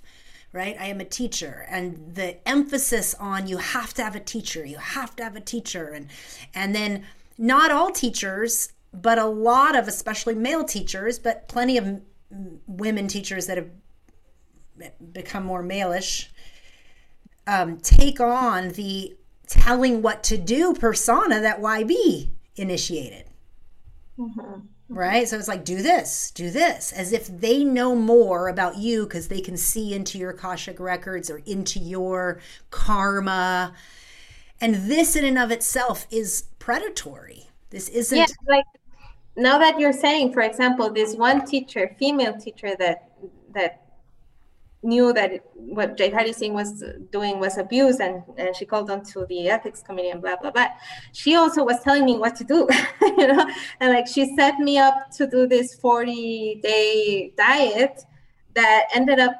right? 0.53 0.77
I 0.79 0.85
am 0.85 1.01
a 1.01 1.05
teacher. 1.05 1.65
And 1.67 2.13
the 2.13 2.47
emphasis 2.47 3.15
on 3.15 3.47
you 3.47 3.57
have 3.57 3.95
to 3.95 4.03
have 4.03 4.15
a 4.15 4.19
teacher, 4.19 4.63
you 4.63 4.77
have 4.77 5.15
to 5.15 5.23
have 5.23 5.35
a 5.35 5.41
teacher. 5.41 5.87
And, 5.87 6.07
and 6.53 6.75
then 6.75 7.03
not 7.35 7.71
all 7.71 7.89
teachers, 7.89 8.71
but 8.93 9.17
a 9.17 9.25
lot 9.25 9.75
of, 9.75 9.87
especially 9.87 10.35
male 10.35 10.63
teachers, 10.63 11.17
but 11.17 11.47
plenty 11.47 11.79
of 11.79 11.99
women 12.67 13.07
teachers 13.07 13.47
that 13.47 13.57
have 13.57 13.71
become 15.11 15.45
more 15.45 15.63
maleish, 15.63 16.27
um, 17.47 17.79
take 17.79 18.19
on 18.19 18.69
the 18.73 19.15
telling 19.51 20.01
what 20.01 20.23
to 20.23 20.37
do 20.37 20.73
persona 20.73 21.41
that 21.41 21.61
YB 21.61 22.29
initiated. 22.55 23.25
Mm-hmm. 24.17 24.61
Right? 24.89 25.27
So 25.27 25.37
it's 25.37 25.47
like, 25.47 25.63
do 25.63 25.81
this, 25.81 26.31
do 26.31 26.49
this, 26.49 26.91
as 26.91 27.13
if 27.13 27.27
they 27.27 27.63
know 27.63 27.95
more 27.95 28.49
about 28.49 28.77
you 28.77 29.03
because 29.03 29.29
they 29.29 29.39
can 29.39 29.55
see 29.55 29.93
into 29.93 30.17
your 30.17 30.31
Akashic 30.31 30.79
records 30.79 31.29
or 31.29 31.41
into 31.45 31.79
your 31.79 32.41
karma. 32.71 33.73
And 34.59 34.75
this, 34.89 35.15
in 35.15 35.23
and 35.23 35.37
of 35.37 35.49
itself, 35.49 36.07
is 36.11 36.43
predatory. 36.59 37.47
This 37.69 37.87
isn't. 37.89 38.17
Yeah, 38.17 38.25
like 38.47 38.65
now 39.37 39.57
that 39.59 39.79
you're 39.79 39.93
saying, 39.93 40.33
for 40.33 40.41
example, 40.41 40.91
this 40.91 41.15
one 41.15 41.45
teacher, 41.45 41.95
female 41.97 42.37
teacher 42.37 42.75
that 42.77 43.09
that 43.53 43.80
knew 44.83 45.13
that 45.13 45.43
what 45.53 45.97
Jai 45.97 46.31
Singh 46.31 46.53
was 46.53 46.83
doing 47.11 47.39
was 47.39 47.57
abuse 47.57 47.99
and, 47.99 48.23
and 48.37 48.55
she 48.55 48.65
called 48.65 48.89
on 48.89 49.03
to 49.05 49.25
the 49.27 49.49
ethics 49.49 49.81
committee 49.81 50.09
and 50.09 50.21
blah, 50.21 50.35
blah, 50.37 50.51
blah. 50.51 50.67
She 51.13 51.35
also 51.35 51.63
was 51.63 51.79
telling 51.81 52.05
me 52.05 52.17
what 52.17 52.35
to 52.37 52.43
do, 52.43 52.67
you 53.01 53.27
know, 53.27 53.45
and 53.79 53.93
like 53.93 54.07
she 54.07 54.35
set 54.35 54.57
me 54.59 54.77
up 54.79 55.11
to 55.17 55.27
do 55.27 55.47
this 55.47 55.75
40 55.75 56.61
day 56.63 57.33
diet 57.37 58.01
that 58.55 58.87
ended 58.93 59.19
up 59.19 59.35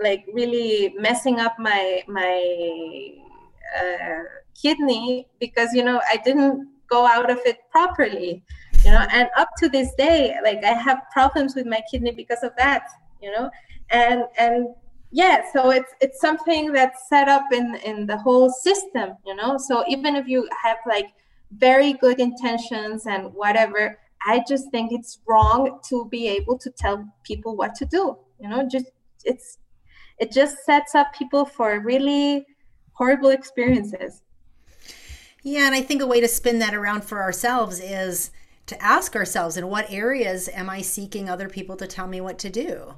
like 0.00 0.26
really 0.32 0.94
messing 0.98 1.40
up 1.40 1.58
my, 1.58 2.02
my 2.06 3.10
uh, 3.78 4.22
kidney 4.60 5.28
because, 5.40 5.72
you 5.72 5.82
know, 5.82 6.00
I 6.10 6.18
didn't 6.18 6.68
go 6.90 7.06
out 7.06 7.30
of 7.30 7.38
it 7.46 7.58
properly 7.70 8.44
you 8.84 8.90
know 8.90 9.04
and 9.10 9.28
up 9.36 9.48
to 9.56 9.68
this 9.68 9.94
day 9.94 10.36
like 10.44 10.62
i 10.62 10.72
have 10.72 11.00
problems 11.12 11.54
with 11.54 11.66
my 11.66 11.80
kidney 11.90 12.10
because 12.10 12.42
of 12.42 12.52
that 12.56 12.86
you 13.22 13.32
know 13.32 13.50
and 13.90 14.24
and 14.38 14.68
yeah 15.10 15.42
so 15.52 15.70
it's 15.70 15.92
it's 16.00 16.20
something 16.20 16.72
that's 16.72 17.08
set 17.08 17.28
up 17.28 17.44
in 17.52 17.76
in 17.84 18.06
the 18.06 18.16
whole 18.16 18.50
system 18.50 19.10
you 19.26 19.34
know? 19.34 19.56
So 19.58 19.84
even 19.88 20.16
if 20.16 20.26
you 20.26 20.48
have 20.62 20.78
like 20.86 21.08
very 21.52 21.92
good 21.92 22.18
intentions 22.18 23.06
and 23.06 23.32
whatever 23.32 23.98
i 24.26 24.42
just 24.48 24.70
think 24.70 24.90
it's 24.90 25.20
wrong 25.28 25.78
to 25.88 26.08
be 26.10 26.26
able 26.26 26.58
to 26.58 26.70
tell 26.70 27.06
people 27.24 27.56
what 27.56 27.74
to 27.76 27.84
do 27.84 28.16
you 28.40 28.48
know? 28.48 28.68
Just 28.70 28.86
it's 29.24 29.58
it 30.18 30.32
just 30.32 30.64
sets 30.64 30.94
up 30.94 31.12
people 31.12 31.44
for 31.44 31.80
really 31.80 32.46
horrible 32.92 33.30
experiences. 33.30 34.22
Yeah 35.42 35.66
and 35.66 35.74
i 35.74 35.82
think 35.82 36.02
a 36.02 36.06
way 36.06 36.20
to 36.20 36.28
spin 36.28 36.58
that 36.60 36.74
around 36.74 37.04
for 37.04 37.22
ourselves 37.22 37.80
is 37.80 38.30
to 38.66 38.82
ask 38.82 39.14
ourselves 39.14 39.56
in 39.56 39.68
what 39.68 39.90
areas 39.90 40.48
am 40.48 40.70
i 40.70 40.80
seeking 40.80 41.28
other 41.28 41.48
people 41.48 41.76
to 41.76 41.86
tell 41.86 42.08
me 42.08 42.20
what 42.20 42.38
to 42.38 42.50
do 42.50 42.94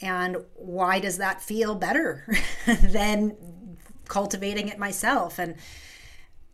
and 0.00 0.36
why 0.54 0.98
does 0.98 1.18
that 1.18 1.42
feel 1.42 1.74
better 1.74 2.26
than 2.82 3.36
cultivating 4.08 4.68
it 4.68 4.78
myself? 4.78 5.38
And 5.38 5.56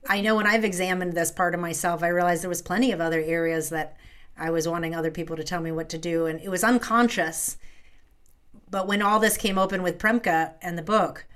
i 0.09 0.19
know 0.23 0.35
when 0.35 0.47
i've 0.47 0.65
examined 0.65 1.13
this 1.13 1.31
part 1.31 1.53
of 1.53 1.61
myself 1.61 2.03
i 2.03 2.09
realized 2.09 2.43
there 2.43 2.49
was 2.49 2.63
plenty 2.63 2.91
of 2.91 3.03
other 3.03 3.21
areas 3.21 3.69
that 3.69 3.99
i 4.39 4.49
was 4.49 4.67
wanting 4.67 4.95
other 4.95 5.11
people 5.11 5.37
to 5.37 5.45
tell 5.45 5.61
me 5.61 5.71
what 5.71 5.89
to 5.91 5.99
do. 5.99 6.27
And 6.27 6.41
it 6.41 6.49
was 6.49 6.65
unconscious. 6.65 7.59
But 8.71 8.87
when 8.87 9.03
all 9.03 9.19
this 9.19 9.37
came 9.37 9.59
open 9.59 9.83
with 9.83 9.99
Premka 9.99 10.55
and 10.63 10.79
the 10.79 10.83
book, 10.83 11.27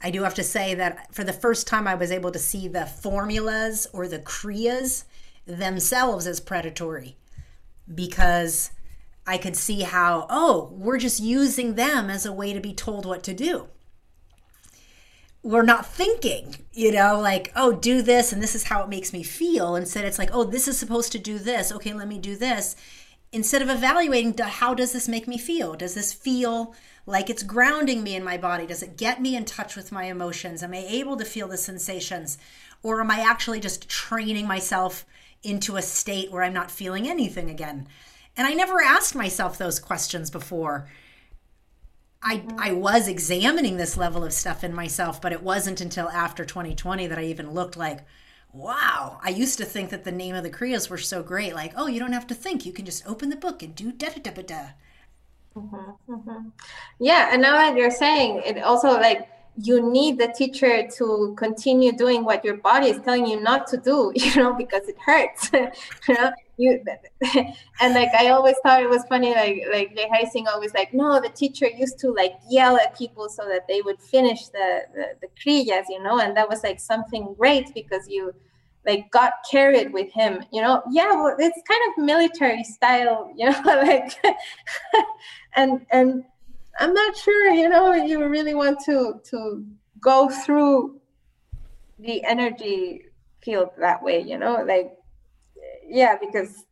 I 0.00 0.10
do 0.10 0.22
have 0.22 0.34
to 0.34 0.42
say 0.42 0.74
that 0.74 1.12
for 1.14 1.24
the 1.24 1.32
first 1.32 1.66
time, 1.66 1.86
I 1.86 1.94
was 1.94 2.12
able 2.12 2.30
to 2.30 2.38
see 2.38 2.68
the 2.68 2.86
formulas 2.86 3.86
or 3.92 4.08
the 4.08 4.18
kriyas 4.18 5.04
themselves 5.46 6.26
as 6.26 6.40
predatory. 6.40 7.16
Because 7.92 8.70
I 9.26 9.38
could 9.38 9.56
see 9.56 9.82
how, 9.82 10.26
oh, 10.30 10.70
we're 10.72 10.98
just 10.98 11.20
using 11.20 11.74
them 11.74 12.10
as 12.10 12.24
a 12.24 12.32
way 12.32 12.52
to 12.52 12.60
be 12.60 12.72
told 12.72 13.06
what 13.06 13.22
to 13.24 13.34
do. 13.34 13.68
We're 15.42 15.62
not 15.62 15.86
thinking, 15.86 16.56
you 16.72 16.92
know, 16.92 17.20
like, 17.20 17.52
oh, 17.54 17.72
do 17.72 18.02
this 18.02 18.32
and 18.32 18.42
this 18.42 18.54
is 18.54 18.64
how 18.64 18.82
it 18.82 18.88
makes 18.88 19.12
me 19.12 19.22
feel. 19.22 19.76
Instead, 19.76 20.04
it's 20.04 20.18
like, 20.18 20.30
oh, 20.32 20.44
this 20.44 20.66
is 20.66 20.78
supposed 20.78 21.12
to 21.12 21.18
do 21.18 21.38
this. 21.38 21.70
Okay, 21.72 21.92
let 21.92 22.08
me 22.08 22.18
do 22.18 22.36
this 22.36 22.76
instead 23.32 23.62
of 23.62 23.68
evaluating 23.68 24.34
how 24.38 24.72
does 24.72 24.92
this 24.92 25.08
make 25.08 25.26
me 25.26 25.36
feel 25.36 25.74
does 25.74 25.94
this 25.94 26.12
feel 26.12 26.74
like 27.06 27.28
it's 27.28 27.42
grounding 27.42 28.02
me 28.02 28.14
in 28.14 28.24
my 28.24 28.36
body 28.36 28.66
does 28.66 28.82
it 28.82 28.96
get 28.96 29.20
me 29.20 29.36
in 29.36 29.44
touch 29.44 29.76
with 29.76 29.92
my 29.92 30.04
emotions 30.04 30.62
am 30.62 30.72
i 30.72 30.78
able 30.88 31.16
to 31.16 31.24
feel 31.24 31.48
the 31.48 31.56
sensations 31.56 32.38
or 32.82 33.00
am 33.00 33.10
i 33.10 33.20
actually 33.20 33.60
just 33.60 33.88
training 33.88 34.46
myself 34.46 35.04
into 35.42 35.76
a 35.76 35.82
state 35.82 36.30
where 36.30 36.42
i'm 36.42 36.52
not 36.52 36.70
feeling 36.70 37.08
anything 37.08 37.50
again 37.50 37.86
and 38.36 38.46
i 38.46 38.52
never 38.52 38.80
asked 38.80 39.14
myself 39.14 39.58
those 39.58 39.78
questions 39.78 40.30
before 40.30 40.88
I, 42.22 42.42
I 42.58 42.72
was 42.72 43.06
examining 43.06 43.76
this 43.76 43.96
level 43.96 44.24
of 44.24 44.32
stuff 44.32 44.64
in 44.64 44.74
myself, 44.74 45.20
but 45.20 45.32
it 45.32 45.44
wasn't 45.44 45.80
until 45.80 46.08
after 46.08 46.44
2020 46.44 47.06
that 47.06 47.18
I 47.18 47.24
even 47.24 47.52
looked 47.52 47.76
like, 47.76 48.00
wow, 48.52 49.20
I 49.22 49.28
used 49.28 49.58
to 49.58 49.64
think 49.64 49.90
that 49.90 50.02
the 50.02 50.10
name 50.10 50.34
of 50.34 50.42
the 50.42 50.50
Kriyas 50.50 50.90
were 50.90 50.98
so 50.98 51.22
great. 51.22 51.54
Like, 51.54 51.72
oh, 51.76 51.86
you 51.86 52.00
don't 52.00 52.12
have 52.12 52.26
to 52.28 52.34
think. 52.34 52.66
You 52.66 52.72
can 52.72 52.84
just 52.84 53.06
open 53.06 53.28
the 53.28 53.36
book 53.36 53.62
and 53.62 53.76
do 53.76 53.92
da 53.92 54.08
da 54.08 54.32
da 54.32 54.42
da. 54.42 54.68
Mm-hmm, 55.54 56.12
mm-hmm. 56.12 56.48
Yeah, 56.98 57.30
and 57.32 57.42
now 57.42 57.52
that 57.52 57.76
you're 57.76 57.90
saying 57.90 58.42
it, 58.44 58.62
also 58.62 58.90
like 58.90 59.28
you 59.56 59.90
need 59.90 60.18
the 60.18 60.28
teacher 60.28 60.86
to 60.98 61.34
continue 61.36 61.92
doing 61.92 62.24
what 62.24 62.44
your 62.44 62.56
body 62.58 62.88
is 62.88 63.00
telling 63.00 63.26
you 63.26 63.40
not 63.40 63.66
to 63.68 63.76
do, 63.76 64.12
you 64.14 64.36
know, 64.36 64.54
because 64.54 64.88
it 64.88 64.96
hurts. 65.04 65.50
you 66.08 66.14
know, 66.14 66.32
you 66.58 66.82
and 67.80 67.94
like 67.94 68.10
I 68.14 68.28
always 68.28 68.56
thought 68.62 68.82
it 68.82 68.88
was 68.88 69.04
funny, 69.04 69.34
like 69.34 69.62
like 69.72 69.96
Jai 69.96 70.08
Hari 70.10 70.26
Singh 70.26 70.48
always 70.48 70.74
like, 70.74 70.92
no, 70.94 71.20
the 71.20 71.28
teacher 71.28 71.68
used 71.68 71.98
to 72.00 72.12
like 72.12 72.34
yell 72.48 72.76
at 72.76 72.96
people 72.96 73.28
so 73.28 73.46
that 73.48 73.66
they 73.68 73.82
would 73.82 74.00
finish 74.00 74.48
the 74.48 74.82
the, 74.94 75.06
the 75.22 75.28
kriyas, 75.40 75.84
you 75.88 76.02
know, 76.02 76.20
and 76.20 76.36
that 76.36 76.48
was 76.48 76.62
like 76.62 76.80
something 76.80 77.34
great 77.38 77.72
because 77.74 78.08
you 78.08 78.34
like 78.86 79.10
got 79.10 79.32
carried 79.50 79.92
with 79.92 80.12
him 80.12 80.44
you 80.52 80.62
know? 80.62 80.80
Yeah 80.92 81.12
well 81.12 81.34
it's 81.36 81.60
kind 81.68 81.80
of 81.88 82.04
military 82.04 82.62
style 82.62 83.32
you 83.36 83.50
know? 83.50 83.60
Like 83.64 84.12
and 85.56 85.84
and 85.90 86.24
i'm 86.78 86.92
not 86.92 87.16
sure 87.16 87.50
you 87.50 87.68
know 87.68 87.92
you 87.92 88.26
really 88.26 88.54
want 88.54 88.78
to 88.84 89.20
to 89.24 89.64
go 90.00 90.28
through 90.28 91.00
the 91.98 92.22
energy 92.24 93.02
field 93.42 93.70
that 93.78 94.02
way 94.02 94.20
you 94.20 94.38
know 94.38 94.64
like 94.66 94.92
yeah 95.86 96.16
because 96.20 96.64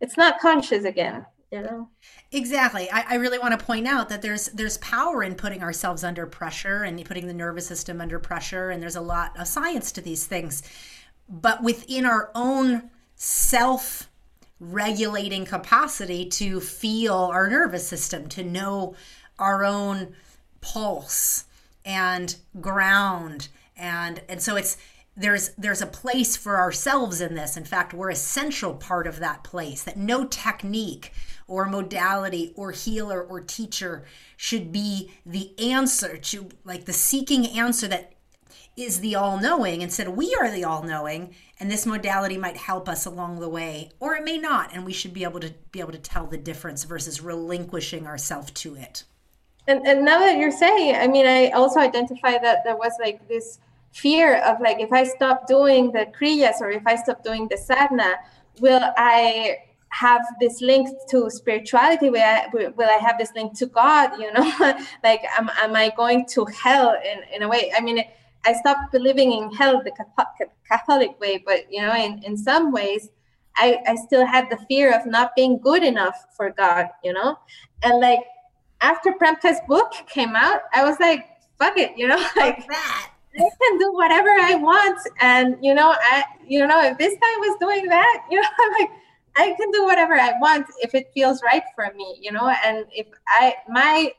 it's 0.00 0.16
not 0.16 0.40
conscious 0.40 0.84
again 0.84 1.24
you 1.54 1.62
know? 1.62 1.88
Exactly. 2.32 2.90
I, 2.90 3.04
I, 3.10 3.14
really 3.14 3.38
want 3.38 3.58
to 3.58 3.64
point 3.64 3.86
out 3.86 4.08
that 4.08 4.22
there's 4.22 4.46
there's 4.46 4.76
power 4.78 5.22
in 5.22 5.36
putting 5.36 5.62
ourselves 5.62 6.02
under 6.02 6.26
pressure 6.26 6.82
and 6.82 7.02
putting 7.04 7.28
the 7.28 7.32
nervous 7.32 7.64
system 7.64 8.00
under 8.00 8.18
pressure 8.18 8.70
and 8.70 8.82
there's 8.82 8.96
a 8.96 9.00
lot 9.00 9.38
of 9.38 9.46
science 9.46 9.92
to 9.92 10.00
these 10.00 10.26
things. 10.26 10.64
But 11.28 11.62
within 11.62 12.04
our 12.06 12.32
own 12.34 12.90
self 13.14 14.10
regulating 14.58 15.44
capacity 15.44 16.26
to 16.26 16.60
feel 16.60 17.14
our 17.14 17.48
nervous 17.48 17.86
system, 17.86 18.28
to 18.30 18.42
know 18.42 18.96
our 19.38 19.64
own 19.64 20.14
pulse 20.60 21.44
and 21.84 22.36
ground 22.60 23.48
and 23.76 24.22
and 24.28 24.42
so 24.42 24.56
it's 24.56 24.76
there's 25.16 25.50
there's 25.50 25.82
a 25.82 25.86
place 25.86 26.36
for 26.36 26.56
ourselves 26.56 27.20
in 27.20 27.34
this 27.34 27.56
in 27.56 27.64
fact 27.64 27.92
we're 27.92 28.10
essential 28.10 28.74
part 28.74 29.06
of 29.06 29.18
that 29.18 29.44
place 29.44 29.82
that 29.82 29.96
no 29.96 30.24
technique 30.24 31.12
or 31.46 31.66
modality 31.66 32.52
or 32.56 32.72
healer 32.72 33.22
or 33.22 33.40
teacher 33.40 34.04
should 34.36 34.72
be 34.72 35.10
the 35.26 35.58
answer 35.58 36.16
to 36.16 36.48
like 36.64 36.86
the 36.86 36.92
seeking 36.92 37.46
answer 37.46 37.86
that 37.86 38.14
is 38.76 39.00
the 39.00 39.14
all 39.14 39.38
knowing. 39.38 39.82
Instead, 39.82 40.08
we 40.08 40.36
are 40.40 40.50
the 40.50 40.64
all 40.64 40.82
knowing, 40.82 41.34
and 41.60 41.70
this 41.70 41.86
modality 41.86 42.36
might 42.36 42.56
help 42.56 42.88
us 42.88 43.06
along 43.06 43.38
the 43.38 43.48
way, 43.48 43.90
or 44.00 44.16
it 44.16 44.24
may 44.24 44.36
not, 44.36 44.74
and 44.74 44.84
we 44.84 44.92
should 44.92 45.14
be 45.14 45.24
able 45.24 45.40
to 45.40 45.54
be 45.70 45.80
able 45.80 45.92
to 45.92 45.98
tell 45.98 46.26
the 46.26 46.36
difference 46.36 46.84
versus 46.84 47.20
relinquishing 47.20 48.06
ourselves 48.06 48.50
to 48.52 48.74
it. 48.74 49.04
And, 49.66 49.86
and 49.86 50.04
now 50.04 50.18
that 50.20 50.36
you're 50.36 50.50
saying, 50.50 50.96
I 50.96 51.06
mean, 51.06 51.26
I 51.26 51.50
also 51.50 51.80
identify 51.80 52.38
that 52.38 52.64
there 52.64 52.76
was 52.76 52.92
like 53.00 53.26
this 53.28 53.58
fear 53.92 54.42
of 54.42 54.60
like, 54.60 54.80
if 54.80 54.92
I 54.92 55.04
stop 55.04 55.46
doing 55.46 55.92
the 55.92 56.06
kriyas 56.18 56.60
or 56.60 56.70
if 56.70 56.86
I 56.86 56.96
stop 56.96 57.22
doing 57.22 57.48
the 57.48 57.56
sadhana, 57.56 58.16
will 58.60 58.82
I 58.96 59.56
have 59.88 60.22
this 60.40 60.60
link 60.60 60.88
to 61.10 61.30
spirituality? 61.30 62.10
Will 62.10 62.20
I, 62.20 62.48
will 62.52 62.88
I 62.88 62.98
have 63.00 63.16
this 63.18 63.32
link 63.34 63.56
to 63.58 63.66
God 63.66 64.18
you 64.18 64.32
know? 64.32 64.52
Like 65.04 65.22
am, 65.38 65.50
am 65.62 65.74
I 65.76 65.92
going 65.96 66.26
to 66.30 66.44
hell 66.46 66.94
in, 66.94 67.22
in 67.34 67.42
a 67.42 67.48
way? 67.48 67.72
I 67.76 67.80
mean 67.80 68.04
I 68.46 68.52
stopped 68.52 68.92
believing 68.92 69.32
in 69.32 69.50
hell 69.52 69.82
the 69.82 69.92
Catholic 70.68 71.18
way, 71.20 71.42
but 71.44 71.72
you 71.72 71.80
know, 71.80 71.94
in, 71.94 72.22
in 72.24 72.36
some 72.36 72.72
ways, 72.72 73.08
I, 73.56 73.78
I 73.86 73.94
still 73.94 74.26
had 74.26 74.50
the 74.50 74.58
fear 74.68 74.92
of 74.92 75.06
not 75.06 75.34
being 75.34 75.58
good 75.58 75.82
enough 75.82 76.16
for 76.36 76.50
God, 76.50 76.88
you 77.02 77.12
know? 77.12 77.38
And 77.82 78.00
like 78.00 78.20
after 78.84 79.12
Premka's 79.12 79.60
book 79.66 79.92
came 80.08 80.36
out, 80.36 80.60
I 80.74 80.84
was 80.84 81.00
like, 81.00 81.26
fuck 81.58 81.78
it, 81.78 81.96
you 81.96 82.06
know, 82.06 82.16
like 82.36 82.66
that. 82.68 83.10
I 83.36 83.50
can 83.60 83.78
do 83.78 83.92
whatever 83.94 84.28
I 84.28 84.54
want. 84.54 84.98
And 85.20 85.56
you 85.60 85.74
know, 85.74 85.94
I 85.98 86.24
you 86.46 86.66
know, 86.66 86.80
if 86.84 86.98
this 86.98 87.14
guy 87.14 87.34
was 87.38 87.56
doing 87.58 87.86
that, 87.88 88.26
you 88.30 88.40
know, 88.40 88.48
I'm 88.60 88.72
like 88.78 88.90
I 89.36 89.54
can 89.58 89.70
do 89.72 89.84
whatever 89.84 90.14
I 90.14 90.38
want 90.38 90.66
if 90.80 90.94
it 90.94 91.10
feels 91.12 91.42
right 91.42 91.64
for 91.74 91.92
me, 91.96 92.18
you 92.20 92.30
know, 92.30 92.54
and 92.64 92.84
if 92.92 93.06
I 93.28 93.54
my 93.68 94.12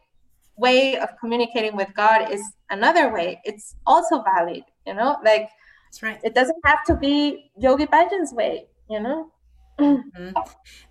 way 0.57 0.97
of 0.97 1.09
communicating 1.19 1.75
with 1.75 1.89
God 1.95 2.31
is 2.31 2.41
another 2.69 3.13
way. 3.13 3.41
It's 3.43 3.75
also 3.85 4.23
valid, 4.23 4.63
you 4.87 4.93
know, 4.93 5.17
like 5.23 5.49
that's 5.85 6.01
right. 6.01 6.19
It 6.23 6.33
doesn't 6.33 6.57
have 6.65 6.83
to 6.85 6.95
be 6.95 7.51
Yogi 7.57 7.85
Bhajan's 7.85 8.33
way, 8.33 8.65
you 8.89 8.99
know. 8.99 9.31
Mm-hmm. 9.79 10.29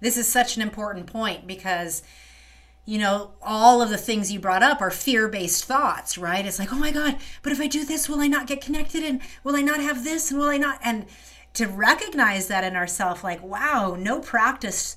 This 0.01 0.17
is 0.17 0.29
such 0.29 0.57
an 0.57 0.63
important 0.63 1.07
point 1.07 1.47
because 1.47 2.03
you 2.85 2.99
know, 2.99 3.33
all 3.43 3.81
of 3.81 3.89
the 3.89 3.97
things 3.97 4.31
you 4.31 4.39
brought 4.39 4.63
up 4.63 4.81
are 4.81 4.91
fear 4.91 5.29
based 5.29 5.65
thoughts, 5.65 6.19
right? 6.19 6.45
It's 6.45 6.59
like, 6.59 6.73
oh 6.73 6.79
my 6.79 6.91
God, 6.91 7.17
but 7.43 7.53
if 7.53 7.61
I 7.61 7.67
do 7.67 7.85
this, 7.85 8.09
will 8.09 8.21
I 8.21 8.27
not 8.27 8.47
get 8.47 8.61
connected? 8.61 9.03
And 9.03 9.21
will 9.43 9.57
I 9.57 9.63
not 9.63 9.81
have 9.81 10.05
this? 10.05 10.31
And 10.31 10.39
will 10.39 10.49
I 10.49 10.59
not? 10.59 10.81
And 10.83 11.07
to 11.55 11.67
recognize 11.67 12.49
that 12.49 12.65
in 12.65 12.77
ourselves, 12.77 13.25
like, 13.25 13.43
wow, 13.43 13.97
no 13.99 14.21
practice 14.21 14.97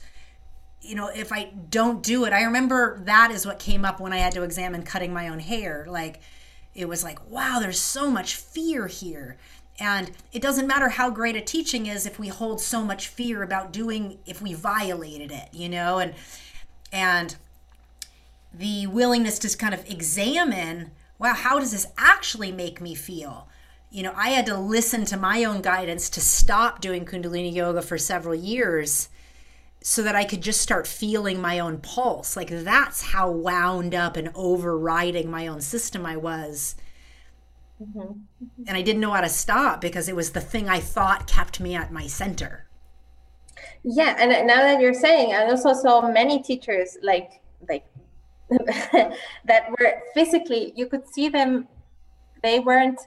you 0.88 0.96
know, 0.96 1.08
if 1.08 1.34
I 1.34 1.52
don't 1.70 2.02
do 2.02 2.26
it, 2.26 2.34
I 2.34 2.44
remember 2.44 3.02
that 3.06 3.32
is 3.32 3.46
what 3.46 3.60
came 3.60 3.84
up 3.84 4.00
when 4.00 4.14
I 4.14 4.18
had 4.18 4.34
to 4.34 4.44
examine 4.44 4.84
cutting 4.84 5.14
my 5.14 5.28
own 5.28 5.40
hair. 5.40 5.86
Like, 5.88 6.22
it 6.74 6.88
was 6.88 7.04
like, 7.04 7.20
wow, 7.30 7.60
there's 7.60 7.82
so 7.82 8.10
much 8.10 8.36
fear 8.36 8.88
here. 8.88 9.38
And 9.80 10.12
it 10.32 10.42
doesn't 10.42 10.66
matter 10.66 10.90
how 10.90 11.10
great 11.10 11.36
a 11.36 11.42
teaching 11.42 11.88
is 11.88 12.06
if 12.06 12.18
we 12.18 12.30
hold 12.30 12.62
so 12.62 12.84
much 12.84 13.08
fear 13.08 13.44
about 13.44 13.74
doing, 13.74 14.20
if 14.26 14.42
we 14.42 14.54
violated 14.54 15.32
it, 15.32 15.50
you 15.52 15.70
know, 15.70 16.00
and, 16.00 16.14
and 16.92 17.36
the 18.54 18.88
willingness 18.88 19.40
to 19.40 19.58
kind 19.58 19.74
of 19.74 19.90
examine, 19.90 20.92
wow, 21.20 21.34
how 21.34 21.60
does 21.60 21.72
this 21.72 21.88
actually 21.98 22.52
make 22.52 22.82
me 22.82 22.96
feel? 22.96 23.48
you 23.90 24.04
know, 24.04 24.14
I 24.16 24.30
had 24.30 24.46
to 24.48 24.58
listen 24.58 25.06
to 25.06 25.18
my 25.18 25.44
own 25.44 25.62
guidance 25.62 26.10
to 26.12 26.22
stop 26.22 26.82
doing 26.82 27.06
Kundalini 27.06 27.54
yoga 27.54 27.82
for 27.82 27.98
several 27.98 28.36
years 28.36 29.10
so 29.82 30.04
that 30.04 30.16
I 30.16 30.26
could 30.26 30.42
just 30.42 30.62
start 30.62 30.86
feeling 30.86 31.40
my 31.40 31.60
own 31.60 31.78
pulse. 31.80 32.36
Like 32.36 32.50
that's 32.50 33.02
how 33.02 33.32
wound 33.32 33.96
up 33.96 34.18
and 34.18 34.32
overriding 34.36 35.32
my 35.32 35.48
own 35.48 35.62
system 35.62 36.06
I 36.06 36.18
was. 36.18 36.76
Mm-hmm. 37.82 38.14
And 38.68 38.78
I 38.78 38.82
didn't 38.82 39.02
know 39.02 39.12
how 39.12 39.22
to 39.22 39.30
stop 39.30 39.80
because 39.80 40.10
it 40.10 40.16
was 40.16 40.32
the 40.32 40.42
thing 40.42 40.68
I 40.68 40.80
thought 40.80 41.28
kept 41.28 41.60
me 41.60 41.76
at 41.76 41.92
my 41.92 42.08
center. 42.08 42.66
Yeah, 43.84 44.16
and 44.20 44.48
now 44.48 44.58
that 44.58 44.82
you're 44.82 44.94
saying, 44.94 45.34
I 45.34 45.46
also 45.46 45.74
saw 45.74 46.12
many 46.12 46.42
teachers 46.44 46.98
like 47.02 47.40
like 47.70 47.86
that 49.46 49.70
were 49.70 50.02
physically 50.14 50.74
you 50.76 50.88
could 50.88 51.08
see 51.08 51.28
them 51.28 51.68
they 52.44 52.60
weren't 52.60 53.00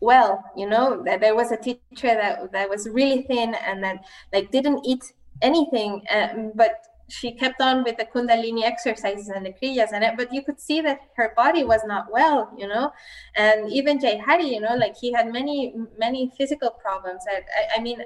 well 0.00 0.44
you 0.56 0.68
know? 0.68 1.02
That 1.04 1.20
there 1.20 1.34
was 1.34 1.52
a 1.52 1.56
teacher 1.56 2.14
that 2.14 2.52
that 2.52 2.68
was 2.68 2.88
really 2.88 3.22
thin 3.22 3.54
and 3.54 3.82
that 3.84 4.04
like 4.32 4.50
didn't 4.50 4.84
eat 4.84 5.12
anything 5.40 6.02
um, 6.10 6.52
but 6.54 6.86
she 7.08 7.32
kept 7.32 7.60
on 7.60 7.84
with 7.84 7.96
the 7.98 8.06
kundalini 8.06 8.62
exercises 8.64 9.28
and 9.28 9.44
the 9.44 9.52
kriyas 9.52 9.92
and 9.92 10.02
it 10.02 10.14
but 10.16 10.32
you 10.32 10.42
could 10.42 10.60
see 10.60 10.80
that 10.80 11.00
her 11.16 11.32
body 11.36 11.64
was 11.64 11.82
not 11.86 12.10
well 12.10 12.50
you 12.56 12.66
know? 12.66 12.92
And 13.36 13.70
even 13.70 14.00
Jai 14.00 14.16
Hari 14.16 14.54
you 14.54 14.60
know 14.60 14.74
like 14.74 14.96
he 14.96 15.12
had 15.12 15.32
many 15.32 15.74
many 15.98 16.32
physical 16.36 16.70
problems 16.70 17.24
that 17.26 17.44
I, 17.56 17.78
I 17.78 17.82
mean 17.82 18.02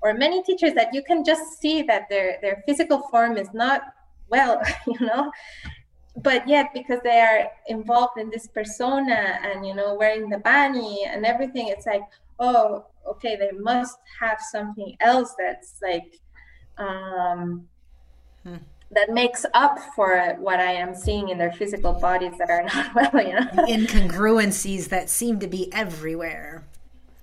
or 0.00 0.14
many 0.14 0.42
teachers 0.42 0.74
that 0.74 0.94
you 0.94 1.02
can 1.02 1.24
just 1.24 1.60
see 1.60 1.82
that 1.82 2.08
their 2.08 2.38
their 2.42 2.62
physical 2.66 3.00
form 3.10 3.36
is 3.36 3.48
not 3.52 3.82
well 4.28 4.60
you 4.86 5.06
know 5.06 5.30
but 6.16 6.46
yet 6.48 6.70
because 6.74 7.00
they 7.02 7.20
are 7.20 7.50
involved 7.68 8.18
in 8.18 8.30
this 8.30 8.46
persona 8.46 9.38
and 9.42 9.66
you 9.66 9.74
know 9.74 9.94
wearing 9.94 10.28
the 10.28 10.38
bani 10.38 11.04
and 11.04 11.24
everything 11.24 11.68
it's 11.68 11.86
like 11.86 12.02
oh 12.40 12.84
okay 13.06 13.36
they 13.36 13.52
must 13.52 13.98
have 14.20 14.38
something 14.40 14.96
else 15.00 15.34
that's 15.38 15.76
like 15.82 16.20
um 16.78 17.66
hmm. 18.44 18.56
that 18.90 19.10
makes 19.10 19.44
up 19.54 19.78
for 19.94 20.36
what 20.38 20.60
i 20.60 20.72
am 20.72 20.94
seeing 20.94 21.28
in 21.28 21.38
their 21.38 21.52
physical 21.52 21.92
bodies 21.92 22.36
that 22.38 22.50
are 22.50 22.62
not 22.74 22.94
well 22.94 23.26
you 23.26 23.34
know? 23.34 23.46
The 23.54 23.62
incongruencies 23.62 24.88
that 24.88 25.10
seem 25.10 25.40
to 25.40 25.46
be 25.46 25.72
everywhere. 25.72 26.64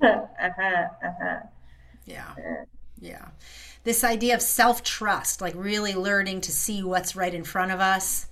Uh-huh 0.02 0.88
uh-huh. 1.04 1.40
Yeah 2.06 2.34
yeah. 3.00 3.28
This 3.84 4.04
idea 4.04 4.36
of 4.36 4.42
self-trust 4.42 5.42
like 5.42 5.54
really 5.56 5.94
learning 5.94 6.42
to 6.42 6.52
see 6.52 6.84
what's 6.84 7.16
right 7.16 7.34
in 7.34 7.44
front 7.44 7.72
of 7.72 7.80
us 7.80 8.28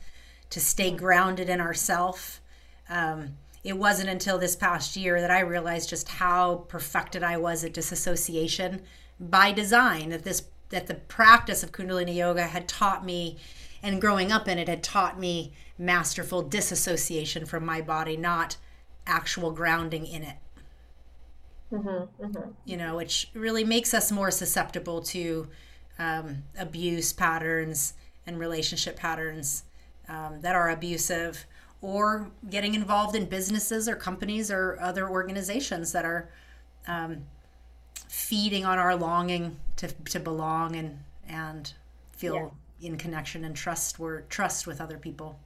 to 0.54 0.60
stay 0.60 0.92
grounded 0.92 1.50
in 1.50 1.60
ourself. 1.60 2.40
Um, 2.88 3.38
it 3.64 3.76
wasn't 3.76 4.10
until 4.10 4.38
this 4.38 4.56
past 4.56 4.96
year 4.96 5.20
that 5.20 5.32
I 5.32 5.40
realized 5.40 5.90
just 5.90 6.08
how 6.08 6.66
perfected 6.68 7.24
I 7.24 7.38
was 7.38 7.64
at 7.64 7.74
disassociation 7.74 8.84
by 9.20 9.52
design. 9.52 10.10
That 10.10 10.24
this 10.24 10.44
that 10.70 10.86
the 10.86 10.94
practice 10.94 11.64
of 11.64 11.72
Kundalini 11.72 12.16
yoga 12.16 12.44
had 12.44 12.68
taught 12.68 13.04
me, 13.04 13.38
and 13.82 14.00
growing 14.00 14.32
up 14.32 14.48
in 14.48 14.60
it 14.60 14.68
had 14.68 14.84
taught 14.84 15.20
me 15.20 15.54
masterful 15.80 16.44
disassociation 16.44 17.48
from 17.48 17.66
my 17.66 17.82
body, 17.82 18.16
not 18.16 18.58
actual 19.08 19.50
grounding 19.50 20.06
in 20.06 20.22
it. 20.22 20.38
Mm-hmm, 21.72 22.26
mm-hmm. 22.26 22.50
You 22.64 22.78
know, 22.78 22.98
which 22.98 23.32
really 23.34 23.64
makes 23.64 23.92
us 23.96 24.12
more 24.12 24.30
susceptible 24.30 25.02
to 25.02 25.48
um, 25.98 26.44
abuse 26.60 27.12
patterns 27.12 27.96
and 28.28 28.38
relationship 28.38 28.98
patterns 28.98 29.64
um, 30.10 30.42
that 30.42 30.56
are 30.56 30.70
abusive 30.70 31.46
or 31.82 32.32
getting 32.50 32.76
involved 32.76 33.16
in 33.16 33.26
businesses 33.26 33.90
or 33.90 33.96
companies 33.96 34.50
or 34.50 34.80
other 34.82 35.10
organizations 35.10 35.92
that 35.92 36.06
are 36.06 36.30
um, 36.88 37.24
feeding 38.08 38.66
on 38.66 38.80
our 38.80 38.96
longing 38.96 39.58
to, 39.76 39.88
to 40.06 40.20
belong 40.20 40.76
and 40.76 40.98
and 41.28 41.74
feel 42.12 42.54
yeah. 42.80 42.88
in 42.88 42.98
connection 42.98 43.46
and 43.46 43.56
trust 43.56 43.98
trust 44.30 44.68
with 44.68 44.80
other 44.80 44.98
people 44.98 45.40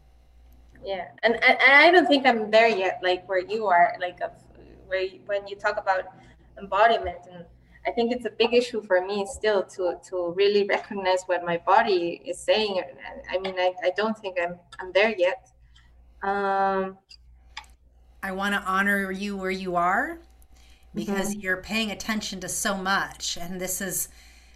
yeah 0.84 1.08
and, 1.24 1.36
and 1.44 1.58
i 1.70 1.92
don't 1.92 2.08
think 2.08 2.26
i'm 2.26 2.52
there 2.52 2.68
yet 2.68 3.00
like 3.04 3.28
where 3.28 3.40
you 3.40 3.68
are 3.68 3.96
like 4.00 4.20
of 4.22 4.32
where 4.88 5.02
you, 5.02 5.20
when 5.28 5.48
you 5.48 5.56
talk 5.56 5.78
about 5.78 6.06
embodiment 6.60 7.20
and 7.32 7.46
I 7.88 7.92
think 7.92 8.12
it's 8.12 8.26
a 8.26 8.30
big 8.30 8.54
issue 8.54 8.82
for 8.84 9.06
me 9.06 9.26
still 9.26 9.64
to 9.64 9.96
to 10.10 10.34
really 10.36 10.66
recognize 10.66 11.24
what 11.26 11.46
my 11.46 11.58
body 11.58 12.22
is 12.26 12.38
saying. 12.38 12.82
I 13.32 13.38
mean, 13.40 13.56
I, 13.58 13.74
I 13.84 13.92
don't 13.96 14.18
think 14.18 14.38
I'm 14.42 14.60
I'm 14.80 14.92
there 14.92 15.16
yet. 15.18 15.50
Um, 16.22 16.98
I 18.22 18.32
want 18.34 18.54
to 18.56 18.62
honor 18.62 19.12
you 19.12 19.38
where 19.38 19.52
you 19.52 19.76
are 19.76 20.20
because 20.94 21.32
mm-hmm. 21.32 21.40
you're 21.40 21.62
paying 21.62 21.92
attention 21.92 22.42
to 22.42 22.50
so 22.50 22.76
much, 22.76 23.38
and 23.40 23.62
this 23.62 23.80
is 23.80 24.10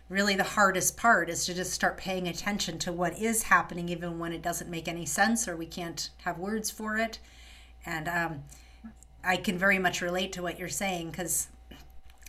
really 0.09 0.35
the 0.35 0.43
hardest 0.43 0.97
part 0.97 1.29
is 1.29 1.45
to 1.45 1.53
just 1.53 1.71
start 1.71 1.95
paying 1.97 2.27
attention 2.27 2.77
to 2.79 2.91
what 2.91 3.17
is 3.17 3.43
happening, 3.43 3.87
even 3.87 4.19
when 4.19 4.33
it 4.33 4.41
doesn't 4.41 4.69
make 4.69 4.89
any 4.89 5.05
sense 5.05 5.47
or 5.47 5.55
we 5.55 5.65
can't 5.65 6.09
have 6.25 6.37
words 6.37 6.69
for 6.69 6.97
it. 6.97 7.19
And 7.85 8.09
um, 8.09 8.43
I 9.23 9.37
can 9.37 9.57
very 9.57 9.79
much 9.79 10.01
relate 10.01 10.33
to 10.33 10.41
what 10.41 10.59
you're 10.59 10.67
saying 10.67 11.11
because 11.11 11.47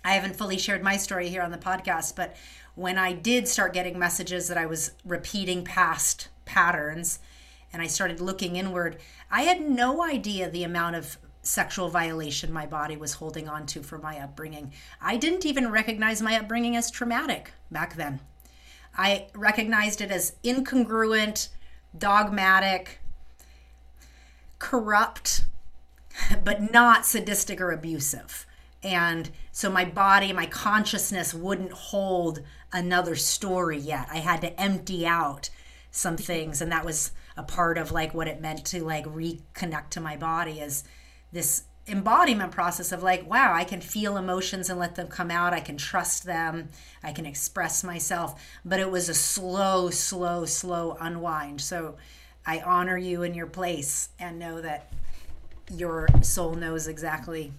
I 0.04 0.12
haven't 0.12 0.36
fully 0.36 0.58
shared 0.58 0.82
my 0.82 0.96
story 0.96 1.28
here 1.28 1.42
on 1.42 1.50
the 1.50 1.58
podcast, 1.58 2.16
but 2.16 2.36
when 2.74 2.98
I 2.98 3.12
did 3.12 3.46
start 3.46 3.74
getting 3.74 3.98
messages 3.98 4.48
that 4.48 4.58
I 4.58 4.66
was 4.66 4.92
repeating 5.04 5.64
past 5.64 6.28
patterns 6.44 7.20
and 7.72 7.80
I 7.80 7.86
started 7.86 8.20
looking 8.20 8.56
inward, 8.56 8.98
I 9.30 9.42
had 9.42 9.60
no 9.60 10.02
idea 10.02 10.50
the 10.50 10.64
amount 10.64 10.96
of 10.96 11.18
sexual 11.42 11.88
violation 11.88 12.52
my 12.52 12.66
body 12.66 12.96
was 12.96 13.14
holding 13.14 13.48
on 13.48 13.66
to 13.66 13.82
for 13.82 13.98
my 13.98 14.18
upbringing. 14.18 14.72
I 15.00 15.16
didn't 15.16 15.44
even 15.44 15.70
recognize 15.70 16.22
my 16.22 16.38
upbringing 16.38 16.76
as 16.76 16.90
traumatic 16.90 17.52
back 17.70 17.96
then. 17.96 18.20
I 18.96 19.28
recognized 19.34 20.00
it 20.00 20.10
as 20.10 20.36
incongruent, 20.44 21.48
dogmatic, 21.96 23.00
corrupt, 24.58 25.44
but 26.44 26.72
not 26.72 27.06
sadistic 27.06 27.60
or 27.60 27.72
abusive. 27.72 28.46
And 28.82 29.30
so 29.52 29.70
my 29.70 29.84
body, 29.84 30.32
my 30.32 30.46
consciousness 30.46 31.32
wouldn't 31.32 31.72
hold 31.72 32.40
another 32.72 33.14
story 33.14 33.78
yet. 33.78 34.08
I 34.10 34.18
had 34.18 34.40
to 34.40 34.60
empty 34.60 35.06
out 35.06 35.50
some 35.90 36.16
things. 36.16 36.60
And 36.60 36.72
that 36.72 36.84
was 36.84 37.12
a 37.36 37.42
part 37.42 37.78
of 37.78 37.92
like 37.92 38.12
what 38.14 38.28
it 38.28 38.40
meant 38.40 38.64
to 38.66 38.82
like 38.84 39.04
reconnect 39.06 39.90
to 39.90 40.00
my 40.00 40.16
body 40.16 40.60
is 40.60 40.84
this 41.32 41.64
embodiment 41.86 42.52
process 42.52 42.92
of 42.92 43.02
like, 43.02 43.28
wow, 43.28 43.52
I 43.54 43.64
can 43.64 43.80
feel 43.80 44.16
emotions 44.16 44.70
and 44.70 44.78
let 44.78 44.94
them 44.94 45.08
come 45.08 45.30
out. 45.30 45.52
I 45.52 45.60
can 45.60 45.76
trust 45.76 46.24
them. 46.24 46.70
I 47.02 47.12
can 47.12 47.26
express 47.26 47.82
myself. 47.82 48.42
But 48.64 48.80
it 48.80 48.90
was 48.90 49.08
a 49.08 49.14
slow, 49.14 49.90
slow, 49.90 50.44
slow 50.44 50.96
unwind. 51.00 51.60
So 51.60 51.96
I 52.46 52.60
honor 52.60 52.98
you 52.98 53.22
in 53.22 53.34
your 53.34 53.46
place 53.46 54.10
and 54.18 54.38
know 54.38 54.60
that 54.60 54.92
your 55.74 56.08
soul 56.22 56.54
knows 56.54 56.88
exactly 56.88 57.52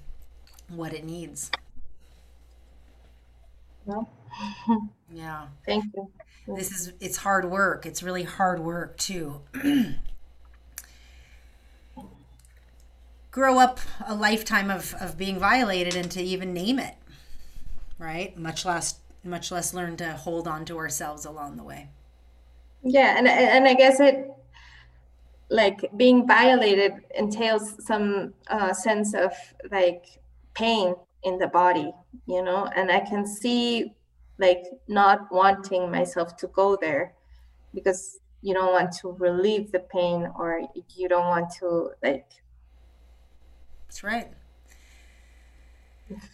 what 0.78 0.94
it 0.94 1.04
needs. 1.04 1.52
Yeah. 5.12 5.48
Thank 5.66 5.86
you. 5.96 6.10
This 6.48 6.72
is 6.72 6.94
it's 7.00 7.18
hard 7.18 7.46
work. 7.46 7.86
It's 7.86 8.04
really 8.04 8.24
hard 8.24 8.60
work 8.60 8.98
to 8.98 9.42
grow 13.32 13.60
up 13.60 13.80
a 14.06 14.14
lifetime 14.16 14.70
of, 14.70 14.94
of 15.00 15.18
being 15.18 15.40
violated 15.40 15.96
and 15.96 16.12
to 16.12 16.22
even 16.22 16.54
name 16.54 16.80
it. 16.80 16.96
Right? 17.98 18.38
Much 18.38 18.66
less 18.66 19.00
much 19.24 19.52
less 19.52 19.74
learn 19.74 19.96
to 19.98 20.14
hold 20.14 20.48
on 20.48 20.66
to 20.66 20.78
ourselves 20.78 21.26
along 21.26 21.56
the 21.56 21.64
way. 21.64 21.90
Yeah, 22.84 23.18
and 23.18 23.28
and 23.28 23.66
I 23.66 23.74
guess 23.74 24.00
it 24.00 24.30
like 25.50 25.90
being 25.96 26.28
violated 26.28 26.94
entails 27.16 27.76
some 27.86 28.34
uh, 28.48 28.74
sense 28.74 29.14
of 29.14 29.32
like 29.72 30.06
pain 30.54 30.96
in 31.24 31.38
the 31.38 31.48
body 31.48 31.92
you 32.26 32.42
know 32.44 32.68
and 32.76 32.92
i 32.92 33.00
can 33.00 33.26
see 33.26 33.94
like 34.40 34.64
not 34.88 35.32
wanting 35.32 35.90
myself 35.90 36.36
to 36.36 36.48
go 36.48 36.78
there 36.80 37.14
because 37.74 38.20
you 38.42 38.54
don't 38.54 38.74
want 38.74 38.92
to 38.92 39.12
relieve 39.14 39.72
the 39.72 39.80
pain 39.80 40.30
or 40.38 40.62
you 40.96 41.08
don't 41.08 41.28
want 41.28 41.50
to 41.52 41.92
like 42.02 42.26
that's 43.88 44.04
right 44.04 44.32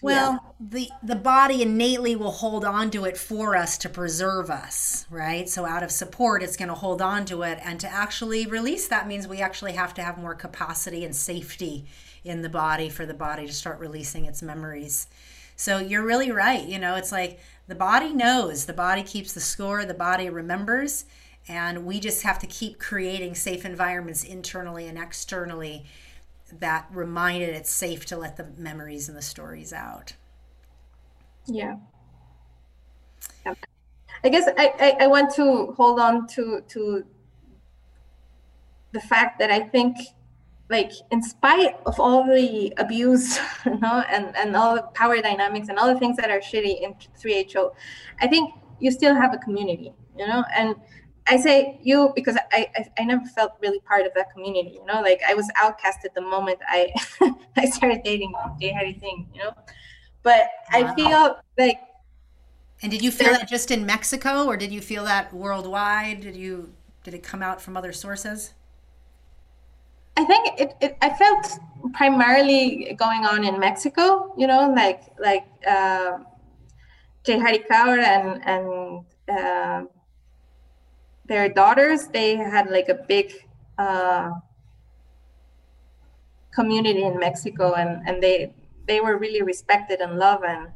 well, 0.01 0.39
yeah. 0.59 0.67
the 0.69 0.89
the 1.03 1.15
body 1.15 1.61
innately 1.61 2.15
will 2.15 2.31
hold 2.31 2.65
on 2.65 2.89
to 2.91 3.05
it 3.05 3.17
for 3.17 3.55
us 3.55 3.77
to 3.79 3.89
preserve 3.89 4.49
us, 4.49 5.05
right? 5.09 5.47
So 5.47 5.65
out 5.65 5.83
of 5.83 5.91
support, 5.91 6.43
it's 6.43 6.57
going 6.57 6.69
to 6.69 6.75
hold 6.75 7.01
on 7.01 7.25
to 7.25 7.43
it, 7.43 7.59
and 7.63 7.79
to 7.79 7.87
actually 7.87 8.45
release 8.45 8.87
that 8.87 9.07
means 9.07 9.27
we 9.27 9.41
actually 9.41 9.73
have 9.73 9.93
to 9.95 10.01
have 10.01 10.17
more 10.17 10.35
capacity 10.35 11.05
and 11.05 11.15
safety 11.15 11.85
in 12.29 12.41
the 12.43 12.49
body 12.49 12.89
for 12.89 13.05
the 13.05 13.13
body 13.13 13.47
to 13.47 13.53
start 13.53 13.79
releasing 13.79 14.25
its 14.25 14.41
memories. 14.41 15.07
So 15.55 15.79
you're 15.79 16.05
really 16.05 16.31
right. 16.31 16.63
You 16.63 16.79
know, 16.79 16.95
it's 16.95 17.11
like 17.11 17.39
the 17.67 17.75
body 17.75 18.13
knows, 18.13 18.65
the 18.65 18.73
body 18.73 19.03
keeps 19.03 19.33
the 19.33 19.41
score, 19.41 19.83
the 19.83 19.93
body 19.93 20.29
remembers, 20.29 21.05
and 21.47 21.85
we 21.85 21.99
just 21.99 22.23
have 22.23 22.39
to 22.39 22.47
keep 22.47 22.79
creating 22.79 23.35
safe 23.35 23.65
environments 23.65 24.23
internally 24.23 24.87
and 24.87 24.97
externally 24.97 25.85
that 26.59 26.87
remind 26.91 27.43
it 27.43 27.55
it's 27.55 27.69
safe 27.69 28.05
to 28.05 28.17
let 28.17 28.37
the 28.37 28.47
memories 28.57 29.09
and 29.09 29.17
the 29.17 29.21
stories 29.21 29.73
out. 29.73 30.13
Yeah. 31.45 31.77
I 34.23 34.29
guess 34.29 34.47
I, 34.57 34.73
I, 34.79 35.03
I 35.05 35.07
want 35.07 35.33
to 35.35 35.73
hold 35.77 35.99
on 35.99 36.27
to 36.27 36.61
to 36.69 37.05
the 38.91 38.99
fact 38.99 39.39
that 39.39 39.51
I 39.51 39.59
think 39.59 39.97
like 40.69 40.91
in 41.11 41.21
spite 41.21 41.75
of 41.85 41.99
all 41.99 42.23
the 42.23 42.71
abuse 42.77 43.39
you 43.65 43.77
know 43.79 44.03
and 44.09 44.35
and 44.35 44.55
all 44.55 44.75
the 44.75 44.83
power 44.93 45.19
dynamics 45.21 45.67
and 45.69 45.77
all 45.77 45.91
the 45.91 45.99
things 45.99 46.15
that 46.17 46.29
are 46.29 46.39
shitty 46.39 46.81
in 46.81 46.93
3HO 47.19 47.73
i 48.21 48.27
think 48.27 48.53
you 48.79 48.91
still 48.91 49.15
have 49.15 49.33
a 49.33 49.37
community 49.37 49.93
you 50.17 50.27
know? 50.27 50.43
And 50.55 50.75
i 51.27 51.37
say 51.37 51.79
you 51.81 52.11
because 52.15 52.37
i 52.51 52.67
i, 52.75 52.85
I 52.99 53.03
never 53.03 53.25
felt 53.25 53.53
really 53.61 53.79
part 53.81 54.05
of 54.05 54.13
that 54.15 54.31
community 54.31 54.71
you 54.73 54.85
know? 54.85 55.01
Like 55.01 55.21
i 55.27 55.33
was 55.33 55.49
outcasted 55.57 56.13
the 56.15 56.21
moment 56.21 56.59
i 56.67 56.91
i 57.57 57.65
started 57.65 58.01
dating 58.03 58.33
Jai 58.61 58.71
Hari 58.71 58.97
Singh 58.99 59.27
you 59.33 59.43
know? 59.43 59.53
But 60.21 60.47
wow. 60.73 60.91
i 60.91 60.95
feel 60.95 61.39
like 61.57 61.79
and 62.81 62.91
did 62.91 63.01
you 63.01 63.11
feel 63.11 63.33
that 63.33 63.49
just 63.49 63.71
in 63.71 63.85
mexico 63.85 64.45
or 64.45 64.55
did 64.55 64.71
you 64.71 64.79
feel 64.79 65.03
that 65.03 65.33
worldwide? 65.33 66.21
Did 66.21 66.37
you 66.37 66.73
did 67.03 67.13
it 67.13 67.23
come 67.23 67.43
out 67.43 67.61
from 67.61 67.75
other 67.75 67.91
sources 67.91 68.53
I 70.19 70.25
think 70.25 70.59
it, 70.59 70.73
it, 70.81 70.97
I 71.01 71.13
felt 71.13 71.59
primarily 71.93 72.93
going 72.99 73.25
on 73.25 73.45
in 73.45 73.57
Mexico, 73.57 74.33
you 74.37 74.47
know, 74.47 74.69
like 74.75 75.01
like 75.17 75.47
uh, 75.65 76.17
Jay 77.23 77.39
Kaur 77.39 77.97
and 78.03 78.43
and 78.43 79.05
uh, 79.31 79.83
their 81.25 81.47
daughters, 81.47 82.07
they 82.07 82.35
had 82.35 82.69
like 82.69 82.89
a 82.89 82.95
big 82.95 83.31
uh, 83.77 84.31
community 86.53 87.03
in 87.03 87.17
Mexico, 87.17 87.75
and 87.75 88.05
and 88.05 88.21
they 88.21 88.53
they 88.89 88.99
were 88.99 89.17
really 89.17 89.41
respected 89.41 90.01
and 90.01 90.19
loved, 90.19 90.43
and 90.43 90.67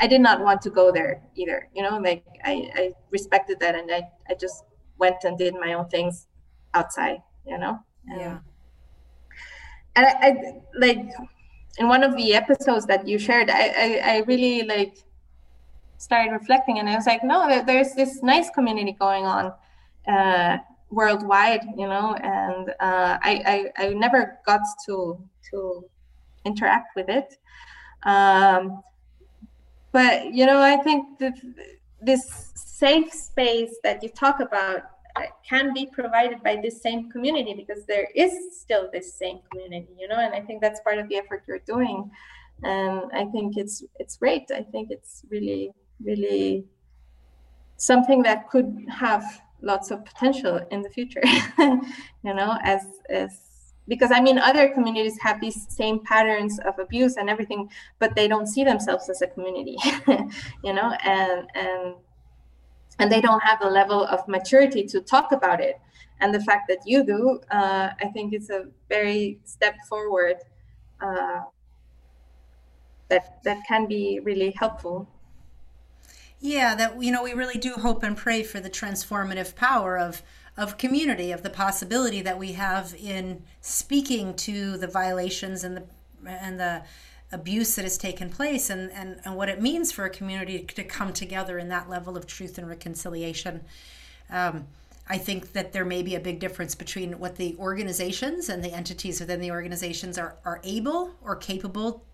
I 0.00 0.06
did 0.06 0.22
not 0.22 0.40
want 0.40 0.62
to 0.62 0.70
go 0.70 0.90
there 0.90 1.20
either, 1.34 1.68
you 1.74 1.82
know, 1.82 1.98
like 1.98 2.24
I, 2.42 2.70
I 2.74 2.92
respected 3.10 3.60
that, 3.60 3.74
and 3.74 3.92
I 3.92 4.08
I 4.30 4.32
just 4.40 4.64
went 4.96 5.22
and 5.24 5.36
did 5.36 5.52
my 5.52 5.74
own 5.74 5.90
things 5.90 6.28
outside, 6.72 7.20
you 7.46 7.58
know. 7.58 7.80
yeah 8.08 8.38
and 9.96 10.06
I, 10.06 10.10
I, 10.28 10.60
like 10.78 10.98
in 11.78 11.88
one 11.88 12.02
of 12.02 12.16
the 12.16 12.34
episodes 12.34 12.86
that 12.86 13.06
you 13.08 13.18
shared 13.18 13.50
I, 13.50 13.68
I, 13.68 14.00
I 14.04 14.16
really 14.26 14.62
like 14.62 14.98
started 15.98 16.30
reflecting 16.30 16.78
and 16.78 16.88
i 16.88 16.94
was 16.94 17.06
like 17.06 17.24
no 17.24 17.62
there's 17.64 17.94
this 17.94 18.22
nice 18.22 18.50
community 18.50 18.92
going 18.92 19.24
on 19.24 19.52
uh, 20.06 20.58
worldwide 20.90 21.64
you 21.76 21.88
know 21.88 22.14
and 22.14 22.70
uh, 22.80 23.18
I, 23.22 23.70
I 23.78 23.84
i 23.86 23.88
never 23.94 24.38
got 24.46 24.60
to 24.86 25.18
to 25.50 25.84
interact 26.44 26.96
with 26.96 27.08
it. 27.08 27.36
Um, 28.04 28.82
but 29.92 30.32
you 30.32 30.44
know 30.46 30.60
i 30.60 30.76
think 30.76 31.18
this 32.02 32.52
safe 32.54 33.10
space 33.12 33.74
that 33.82 34.02
you 34.02 34.10
talk 34.10 34.40
about 34.40 34.82
can 35.48 35.72
be 35.72 35.86
provided 35.86 36.42
by 36.42 36.56
this 36.56 36.82
same 36.82 37.10
community 37.10 37.54
because 37.54 37.86
there 37.86 38.08
is 38.14 38.32
still 38.60 38.88
this 38.92 39.14
same 39.14 39.38
community 39.50 39.88
you 39.98 40.08
know 40.08 40.16
and 40.16 40.34
i 40.34 40.40
think 40.40 40.60
that's 40.60 40.80
part 40.80 40.98
of 40.98 41.08
the 41.08 41.16
effort 41.16 41.42
you're 41.46 41.66
doing. 41.66 42.10
And 42.62 43.10
i 43.12 43.24
think 43.32 43.56
it's 43.56 43.84
it's 43.98 44.16
great. 44.16 44.50
I 44.50 44.62
think 44.62 44.90
it's 44.90 45.22
really 45.30 45.72
really 46.02 46.64
something 47.76 48.22
that 48.22 48.48
could 48.48 48.86
have 48.88 49.24
lots 49.62 49.90
of 49.90 50.04
potential 50.04 50.60
in 50.70 50.82
the 50.82 50.90
future 50.90 51.22
you 51.58 52.34
know 52.34 52.56
as 52.62 52.82
as 53.10 53.32
because 53.88 54.10
i 54.12 54.20
mean 54.20 54.38
other 54.38 54.68
communities 54.68 55.18
have 55.20 55.40
these 55.40 55.66
same 55.68 55.98
patterns 56.04 56.58
of 56.60 56.78
abuse 56.78 57.16
and 57.16 57.30
everything 57.30 57.68
but 57.98 58.14
they 58.14 58.28
don't 58.28 58.46
see 58.46 58.64
themselves 58.64 59.08
as 59.08 59.22
a 59.22 59.26
community 59.26 59.76
you 60.64 60.72
know 60.72 60.92
and 61.04 61.48
and 61.54 61.94
and 62.98 63.10
they 63.10 63.20
don't 63.20 63.42
have 63.42 63.60
the 63.60 63.70
level 63.70 64.04
of 64.06 64.26
maturity 64.26 64.84
to 64.84 65.00
talk 65.00 65.32
about 65.32 65.60
it. 65.60 65.76
And 66.20 66.34
the 66.34 66.40
fact 66.40 66.68
that 66.68 66.78
you 66.86 67.04
do 67.04 67.40
uh, 67.50 67.90
i 68.00 68.06
think 68.14 68.32
it's 68.32 68.50
a 68.50 68.66
very 68.88 69.38
step 69.44 69.76
forward 69.88 70.36
uh, 71.00 71.42
that 73.08 73.42
that 73.44 73.58
can 73.68 73.86
be 73.86 74.20
really 74.22 74.50
helpful. 74.58 75.08
Yeah 76.40 76.74
that 76.74 77.02
you 77.02 77.12
know 77.12 77.22
we 77.22 77.32
really 77.34 77.58
do 77.58 77.74
hope 77.74 78.02
and 78.02 78.16
pray 78.16 78.42
for 78.42 78.60
the 78.60 78.70
transformative 78.70 79.54
power 79.54 79.98
of 79.98 80.22
of 80.56 80.78
community 80.78 81.32
of 81.32 81.42
the 81.42 81.50
possibility 81.50 82.22
that 82.22 82.38
we 82.38 82.52
have 82.52 82.94
in 82.98 83.42
speaking 83.60 84.34
to 84.34 84.76
the 84.78 84.86
violations 84.86 85.64
and 85.64 85.76
the 85.76 85.84
and 86.26 86.58
the 86.58 86.82
abuse 87.32 87.74
that 87.74 87.82
has 87.82 87.98
taken 87.98 88.30
place 88.30 88.70
and, 88.70 88.90
and, 88.92 89.20
and 89.24 89.36
what 89.36 89.48
it 89.48 89.60
means 89.60 89.90
for 89.90 90.04
a 90.04 90.10
community 90.10 90.60
to 90.60 90.84
come 90.84 91.12
together 91.12 91.58
in 91.58 91.68
that 91.68 91.88
level 91.88 92.16
of 92.16 92.26
truth 92.26 92.56
and 92.58 92.68
reconciliation. 92.68 93.62
Um, 94.30 94.66
I 95.08 95.18
think 95.18 95.52
that 95.52 95.72
there 95.72 95.84
may 95.84 96.02
be 96.02 96.14
a 96.16 96.20
big 96.20 96.40
difference 96.40 96.74
between 96.74 97.18
what 97.18 97.36
the 97.36 97.56
organizations 97.58 98.48
and 98.48 98.62
the 98.62 98.72
entities 98.72 99.20
within 99.20 99.40
the 99.40 99.50
organizations 99.50 100.18
are, 100.18 100.36
are 100.44 100.60
able 100.64 101.12
or 101.22 101.36
capable 101.36 102.04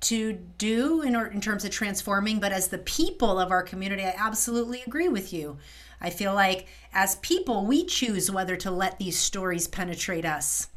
to 0.00 0.34
do 0.58 1.00
in, 1.00 1.16
or, 1.16 1.26
in 1.26 1.40
terms 1.40 1.64
of 1.64 1.70
transforming. 1.70 2.38
But 2.38 2.52
as 2.52 2.68
the 2.68 2.78
people 2.78 3.38
of 3.38 3.50
our 3.50 3.62
community, 3.62 4.02
I 4.02 4.14
absolutely 4.18 4.82
agree 4.86 5.08
with 5.08 5.32
you. 5.32 5.56
I 6.00 6.10
feel 6.10 6.34
like 6.34 6.66
as 6.92 7.16
people, 7.16 7.64
we 7.64 7.86
choose 7.86 8.30
whether 8.30 8.56
to 8.56 8.70
let 8.70 8.98
these 8.98 9.18
stories 9.18 9.66
penetrate 9.66 10.26
us 10.26 10.68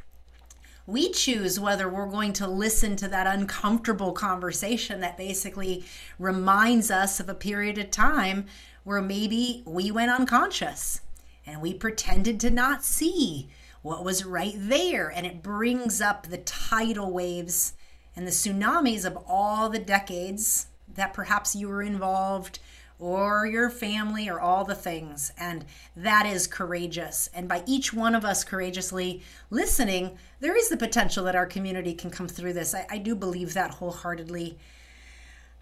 we 0.88 1.10
choose 1.12 1.60
whether 1.60 1.86
we're 1.86 2.08
going 2.08 2.32
to 2.32 2.48
listen 2.48 2.96
to 2.96 3.08
that 3.08 3.26
uncomfortable 3.26 4.12
conversation 4.12 5.00
that 5.02 5.18
basically 5.18 5.84
reminds 6.18 6.90
us 6.90 7.20
of 7.20 7.28
a 7.28 7.34
period 7.34 7.76
of 7.76 7.90
time 7.90 8.46
where 8.84 9.02
maybe 9.02 9.62
we 9.66 9.90
went 9.90 10.10
unconscious 10.10 11.02
and 11.46 11.60
we 11.60 11.74
pretended 11.74 12.40
to 12.40 12.48
not 12.48 12.82
see 12.82 13.50
what 13.82 14.02
was 14.02 14.24
right 14.24 14.54
there. 14.56 15.10
And 15.10 15.26
it 15.26 15.42
brings 15.42 16.00
up 16.00 16.26
the 16.26 16.38
tidal 16.38 17.12
waves 17.12 17.74
and 18.16 18.26
the 18.26 18.30
tsunamis 18.30 19.04
of 19.04 19.18
all 19.28 19.68
the 19.68 19.78
decades 19.78 20.68
that 20.94 21.12
perhaps 21.12 21.54
you 21.54 21.68
were 21.68 21.82
involved 21.82 22.60
or 22.98 23.46
your 23.46 23.70
family 23.70 24.28
or 24.28 24.40
all 24.40 24.64
the 24.64 24.74
things. 24.74 25.32
And 25.38 25.64
that 25.96 26.26
is 26.26 26.46
courageous. 26.46 27.28
And 27.32 27.48
by 27.48 27.62
each 27.66 27.92
one 27.92 28.14
of 28.14 28.24
us 28.24 28.44
courageously 28.44 29.22
listening, 29.50 30.18
there 30.40 30.56
is 30.56 30.68
the 30.68 30.76
potential 30.76 31.24
that 31.24 31.36
our 31.36 31.46
community 31.46 31.94
can 31.94 32.10
come 32.10 32.28
through 32.28 32.54
this. 32.54 32.74
I, 32.74 32.86
I 32.90 32.98
do 32.98 33.14
believe 33.14 33.54
that 33.54 33.72
wholeheartedly. 33.72 34.58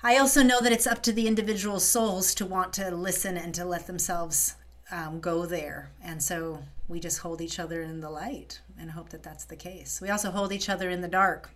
I 0.02 0.18
also 0.18 0.42
know 0.42 0.60
that 0.60 0.72
it's 0.72 0.86
up 0.86 1.02
to 1.04 1.12
the 1.12 1.26
individual 1.26 1.80
souls 1.80 2.34
to 2.36 2.46
want 2.46 2.72
to 2.74 2.94
listen 2.94 3.36
and 3.36 3.54
to 3.54 3.64
let 3.64 3.86
themselves 3.86 4.54
um, 4.90 5.20
go 5.20 5.46
there. 5.46 5.90
And 6.02 6.22
so 6.22 6.62
we 6.88 7.00
just 7.00 7.18
hold 7.18 7.40
each 7.40 7.58
other 7.58 7.82
in 7.82 8.00
the 8.00 8.10
light 8.10 8.60
and 8.78 8.90
hope 8.90 9.08
that 9.10 9.22
that's 9.22 9.44
the 9.44 9.56
case. 9.56 10.00
We 10.00 10.10
also 10.10 10.30
hold 10.30 10.52
each 10.52 10.68
other 10.68 10.90
in 10.90 11.00
the 11.00 11.08
dark 11.08 11.50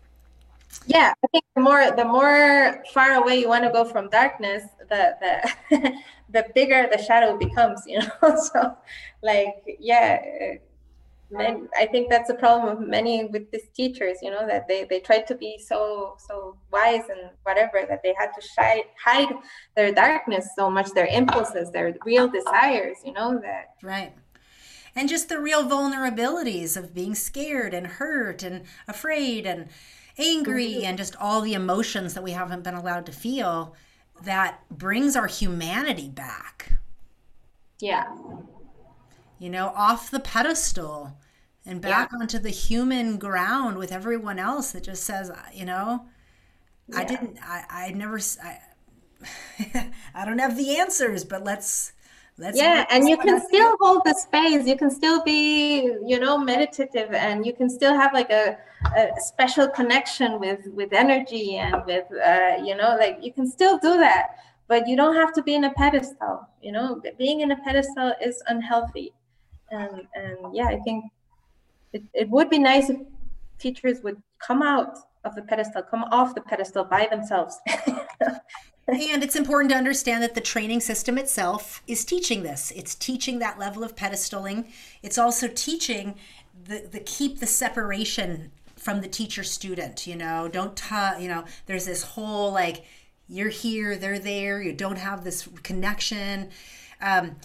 yeah 0.86 1.12
i 1.24 1.26
think 1.28 1.44
the 1.54 1.62
more 1.62 1.90
the 1.90 2.04
more 2.04 2.82
far 2.92 3.12
away 3.14 3.38
you 3.40 3.48
want 3.48 3.64
to 3.64 3.70
go 3.70 3.84
from 3.84 4.08
darkness 4.10 4.64
the 4.88 5.14
the 5.20 5.92
the 6.30 6.46
bigger 6.54 6.88
the 6.90 7.02
shadow 7.02 7.36
becomes 7.36 7.82
you 7.86 7.98
know? 7.98 8.36
So 8.36 8.76
like 9.22 9.54
yeah 9.78 10.20
i 11.32 11.86
think 11.92 12.10
that's 12.10 12.28
a 12.28 12.34
problem 12.34 12.76
of 12.76 12.88
many 12.88 13.26
with 13.26 13.50
these 13.52 13.68
teachers 13.74 14.18
you 14.20 14.30
know 14.30 14.46
that 14.46 14.66
they 14.66 14.84
they 14.90 14.98
try 14.98 15.20
to 15.20 15.34
be 15.34 15.58
so 15.58 16.16
so 16.18 16.56
wise 16.72 17.04
and 17.08 17.30
whatever 17.44 17.86
that 17.88 18.02
they 18.02 18.12
had 18.18 18.30
to 18.32 18.40
shy, 18.40 18.82
hide 19.04 19.32
their 19.76 19.92
darkness 19.92 20.48
so 20.56 20.68
much 20.68 20.90
their 20.90 21.06
impulses 21.06 21.70
their 21.70 21.94
real 22.04 22.28
desires 22.28 22.96
you 23.04 23.12
know 23.12 23.38
that 23.40 23.74
right. 23.82 24.12
And 24.96 25.08
just 25.08 25.28
the 25.28 25.38
real 25.38 25.64
vulnerabilities 25.64 26.76
of 26.76 26.92
being 26.92 27.14
scared 27.14 27.72
and 27.74 27.86
hurt 27.86 28.42
and 28.42 28.64
afraid 28.88 29.46
and 29.46 29.68
angry 30.20 30.74
mm-hmm. 30.74 30.84
and 30.84 30.98
just 30.98 31.16
all 31.16 31.40
the 31.40 31.54
emotions 31.54 32.14
that 32.14 32.22
we 32.22 32.32
haven't 32.32 32.62
been 32.62 32.74
allowed 32.74 33.06
to 33.06 33.12
feel 33.12 33.74
that 34.22 34.60
brings 34.70 35.16
our 35.16 35.26
humanity 35.26 36.08
back. 36.08 36.72
Yeah. 37.80 38.04
You 39.38 39.50
know, 39.50 39.72
off 39.74 40.10
the 40.10 40.20
pedestal 40.20 41.16
and 41.64 41.80
back 41.80 42.10
yeah. 42.12 42.18
onto 42.20 42.38
the 42.38 42.50
human 42.50 43.18
ground 43.18 43.78
with 43.78 43.92
everyone 43.92 44.38
else 44.38 44.72
that 44.72 44.84
just 44.84 45.04
says, 45.04 45.30
you 45.54 45.64
know, 45.64 46.06
yeah. 46.88 46.98
I 46.98 47.04
didn't, 47.04 47.38
I, 47.42 47.64
I 47.70 47.90
never, 47.92 48.20
I, 48.42 48.58
I 50.14 50.24
don't 50.24 50.38
have 50.38 50.56
the 50.56 50.76
answers, 50.78 51.24
but 51.24 51.44
let's 51.44 51.92
Let's 52.40 52.56
yeah, 52.56 52.86
and 52.90 53.06
you 53.06 53.18
can 53.18 53.38
still 53.38 53.76
hold 53.82 54.00
the 54.06 54.14
space. 54.14 54.66
You 54.66 54.74
can 54.74 54.90
still 54.90 55.22
be, 55.22 55.82
you 56.06 56.18
know, 56.18 56.38
meditative, 56.38 57.12
and 57.12 57.44
you 57.44 57.52
can 57.52 57.68
still 57.68 57.94
have 57.94 58.14
like 58.14 58.30
a, 58.30 58.56
a 58.96 59.08
special 59.18 59.68
connection 59.68 60.40
with 60.40 60.66
with 60.68 60.94
energy 60.94 61.56
and 61.56 61.84
with, 61.84 62.06
uh, 62.10 62.56
you 62.64 62.74
know, 62.76 62.96
like 62.98 63.18
you 63.20 63.30
can 63.30 63.46
still 63.46 63.76
do 63.76 63.98
that, 63.98 64.36
but 64.68 64.88
you 64.88 64.96
don't 64.96 65.16
have 65.16 65.34
to 65.34 65.42
be 65.42 65.54
in 65.54 65.64
a 65.64 65.72
pedestal. 65.74 66.48
You 66.62 66.72
know, 66.72 67.02
being 67.18 67.42
in 67.42 67.50
a 67.50 67.58
pedestal 67.58 68.14
is 68.24 68.42
unhealthy, 68.48 69.12
and 69.70 70.08
and 70.14 70.38
yeah, 70.54 70.68
I 70.68 70.78
think 70.78 71.04
it, 71.92 72.02
it 72.14 72.30
would 72.30 72.48
be 72.48 72.58
nice 72.58 72.88
if 72.88 72.96
teachers 73.58 74.00
would 74.02 74.16
come 74.38 74.62
out 74.62 74.96
of 75.24 75.34
the 75.34 75.42
pedestal, 75.42 75.82
come 75.82 76.04
off 76.04 76.34
the 76.34 76.40
pedestal 76.40 76.84
by 76.84 77.06
themselves. 77.10 77.60
and 78.92 79.22
it's 79.22 79.36
important 79.36 79.70
to 79.70 79.76
understand 79.76 80.22
that 80.22 80.34
the 80.34 80.40
training 80.40 80.80
system 80.80 81.18
itself 81.18 81.82
is 81.86 82.04
teaching 82.04 82.42
this. 82.42 82.72
It's 82.74 82.94
teaching 82.94 83.38
that 83.38 83.58
level 83.58 83.84
of 83.84 83.96
pedestaling. 83.96 84.66
It's 85.02 85.18
also 85.18 85.48
teaching 85.48 86.14
the, 86.64 86.86
the 86.90 87.00
keep 87.00 87.40
the 87.40 87.46
separation 87.46 88.52
from 88.76 89.02
the 89.02 89.08
teacher 89.08 89.42
student, 89.42 90.06
you 90.06 90.16
know, 90.16 90.48
don't, 90.48 90.76
t- 90.76 91.22
you 91.22 91.28
know, 91.28 91.44
there's 91.66 91.84
this 91.84 92.02
whole 92.02 92.50
like, 92.52 92.84
you're 93.28 93.50
here, 93.50 93.96
they're 93.96 94.18
there, 94.18 94.62
you 94.62 94.72
don't 94.72 94.96
have 94.96 95.22
this 95.22 95.48
connection. 95.62 96.48
Um, 97.00 97.36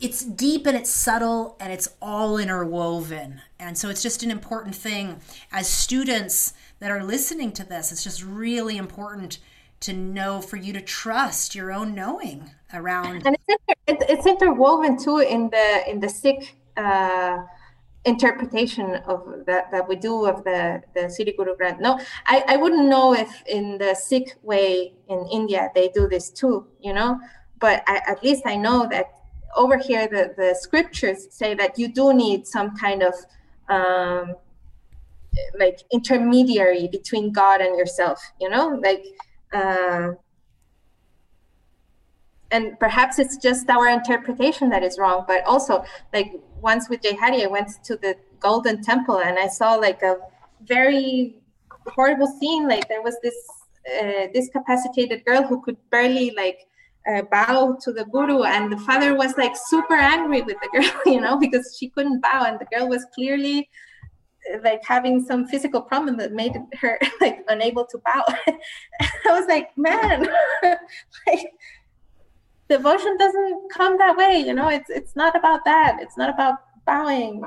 it's 0.00 0.24
deep 0.24 0.66
and 0.66 0.76
it's 0.76 0.90
subtle 0.90 1.56
and 1.60 1.72
it's 1.72 1.88
all 2.02 2.36
interwoven. 2.36 3.40
And 3.58 3.78
so 3.78 3.88
it's 3.88 4.02
just 4.02 4.22
an 4.22 4.30
important 4.30 4.74
thing 4.74 5.20
as 5.50 5.68
students 5.68 6.52
that 6.80 6.90
are 6.90 7.02
listening 7.02 7.52
to 7.52 7.64
this. 7.64 7.92
It's 7.92 8.04
just 8.04 8.22
really 8.22 8.76
important 8.76 9.38
to 9.82 9.92
know 9.92 10.40
for 10.40 10.56
you 10.56 10.72
to 10.72 10.80
trust 10.80 11.54
your 11.54 11.72
own 11.72 11.94
knowing 11.94 12.50
around. 12.72 13.26
And 13.26 13.36
it's, 13.36 13.58
inter- 13.88 14.06
it's 14.08 14.26
interwoven 14.26 14.96
too 14.96 15.18
in 15.18 15.50
the 15.50 15.82
in 15.90 16.00
the 16.00 16.08
Sikh 16.08 16.56
uh, 16.76 17.38
interpretation 18.04 18.96
of 19.06 19.18
that 19.46 19.70
that 19.72 19.88
we 19.88 19.96
do 19.96 20.26
of 20.26 20.44
the 20.44 20.82
the 20.94 21.08
Sri 21.08 21.32
Guru 21.36 21.54
Granth. 21.56 21.80
No, 21.80 22.00
I 22.26 22.44
I 22.46 22.56
wouldn't 22.56 22.88
know 22.88 23.14
if 23.14 23.42
in 23.46 23.78
the 23.78 23.94
Sikh 23.94 24.34
way 24.42 24.94
in 25.08 25.26
India 25.30 25.70
they 25.74 25.88
do 25.88 26.08
this 26.08 26.30
too. 26.30 26.66
You 26.80 26.94
know, 26.94 27.18
but 27.58 27.82
I, 27.86 28.00
at 28.06 28.22
least 28.22 28.42
I 28.46 28.56
know 28.56 28.88
that 28.90 29.06
over 29.56 29.76
here 29.76 30.08
the 30.08 30.34
the 30.36 30.54
scriptures 30.58 31.28
say 31.30 31.54
that 31.54 31.78
you 31.78 31.88
do 31.88 32.12
need 32.14 32.46
some 32.46 32.76
kind 32.76 33.02
of 33.02 33.14
um, 33.68 34.36
like 35.58 35.80
intermediary 35.92 36.88
between 36.88 37.32
God 37.32 37.60
and 37.60 37.76
yourself. 37.76 38.20
You 38.40 38.48
know, 38.48 38.80
like. 38.82 39.04
Uh, 39.52 40.12
and 42.50 42.78
perhaps 42.78 43.18
it's 43.18 43.36
just 43.36 43.68
our 43.70 43.88
interpretation 43.88 44.68
that 44.68 44.82
is 44.82 44.98
wrong 44.98 45.24
but 45.26 45.42
also 45.44 45.84
like 46.12 46.32
once 46.62 46.88
with 46.88 47.02
Jai 47.02 47.16
Hari, 47.20 47.44
I 47.44 47.48
went 47.48 47.68
to 47.84 47.96
the 47.96 48.16
Golden 48.40 48.82
Temple 48.82 49.18
and 49.20 49.38
I 49.38 49.48
saw 49.48 49.74
like 49.74 50.02
a 50.02 50.16
very 50.62 51.36
horrible 51.88 52.28
scene. 52.28 52.68
Like 52.68 52.88
there 52.88 53.02
was 53.02 53.16
this 53.22 53.34
uh, 54.00 54.28
discapacitated 54.32 55.24
girl 55.24 55.42
who 55.42 55.60
could 55.62 55.76
barely 55.90 56.30
like 56.36 56.60
uh, 57.06 57.22
bow 57.22 57.76
to 57.82 57.92
the 57.92 58.04
guru, 58.04 58.44
and 58.44 58.72
the 58.72 58.78
father 58.78 59.14
was 59.16 59.36
like 59.36 59.54
super 59.56 59.94
angry 59.94 60.42
with 60.42 60.56
the 60.62 60.68
girl, 60.68 60.90
you 61.12 61.20
know, 61.20 61.36
because 61.36 61.76
she 61.78 61.88
couldn't 61.88 62.20
bow, 62.20 62.44
and 62.46 62.60
the 62.60 62.66
girl 62.66 62.88
was 62.88 63.04
clearly 63.12 63.68
like 64.62 64.82
having 64.84 65.24
some 65.24 65.46
physical 65.46 65.80
problem 65.80 66.16
that 66.18 66.32
made 66.32 66.52
her 66.80 66.98
like 67.20 67.44
unable 67.48 67.86
to 67.86 67.98
bow. 67.98 68.24
I 69.26 69.38
was 69.38 69.46
like, 69.46 69.76
man, 69.76 70.28
like 71.26 71.46
devotion 72.68 73.16
doesn't 73.18 73.70
come 73.70 73.98
that 73.98 74.16
way 74.16 74.38
you 74.38 74.54
know 74.54 74.68
it's 74.68 74.88
it's 74.88 75.14
not 75.14 75.36
about 75.36 75.62
that 75.66 75.98
it's 76.00 76.16
not 76.16 76.30
about 76.30 76.54
bowing 76.86 77.42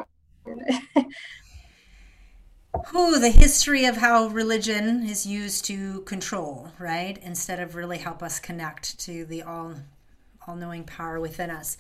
Who 2.88 3.20
the 3.20 3.30
history 3.30 3.86
of 3.86 3.98
how 3.98 4.28
religion 4.28 5.04
is 5.04 5.26
used 5.26 5.66
to 5.66 6.02
control, 6.02 6.72
right? 6.78 7.18
Instead 7.24 7.60
of 7.60 7.76
really 7.76 7.98
help 7.98 8.22
us 8.22 8.40
connect 8.40 9.00
to 9.02 9.26
the 9.26 9.44
all 9.44 9.76
all-knowing 10.48 10.84
power 10.84 11.20
within 11.20 11.50
us. 11.50 11.78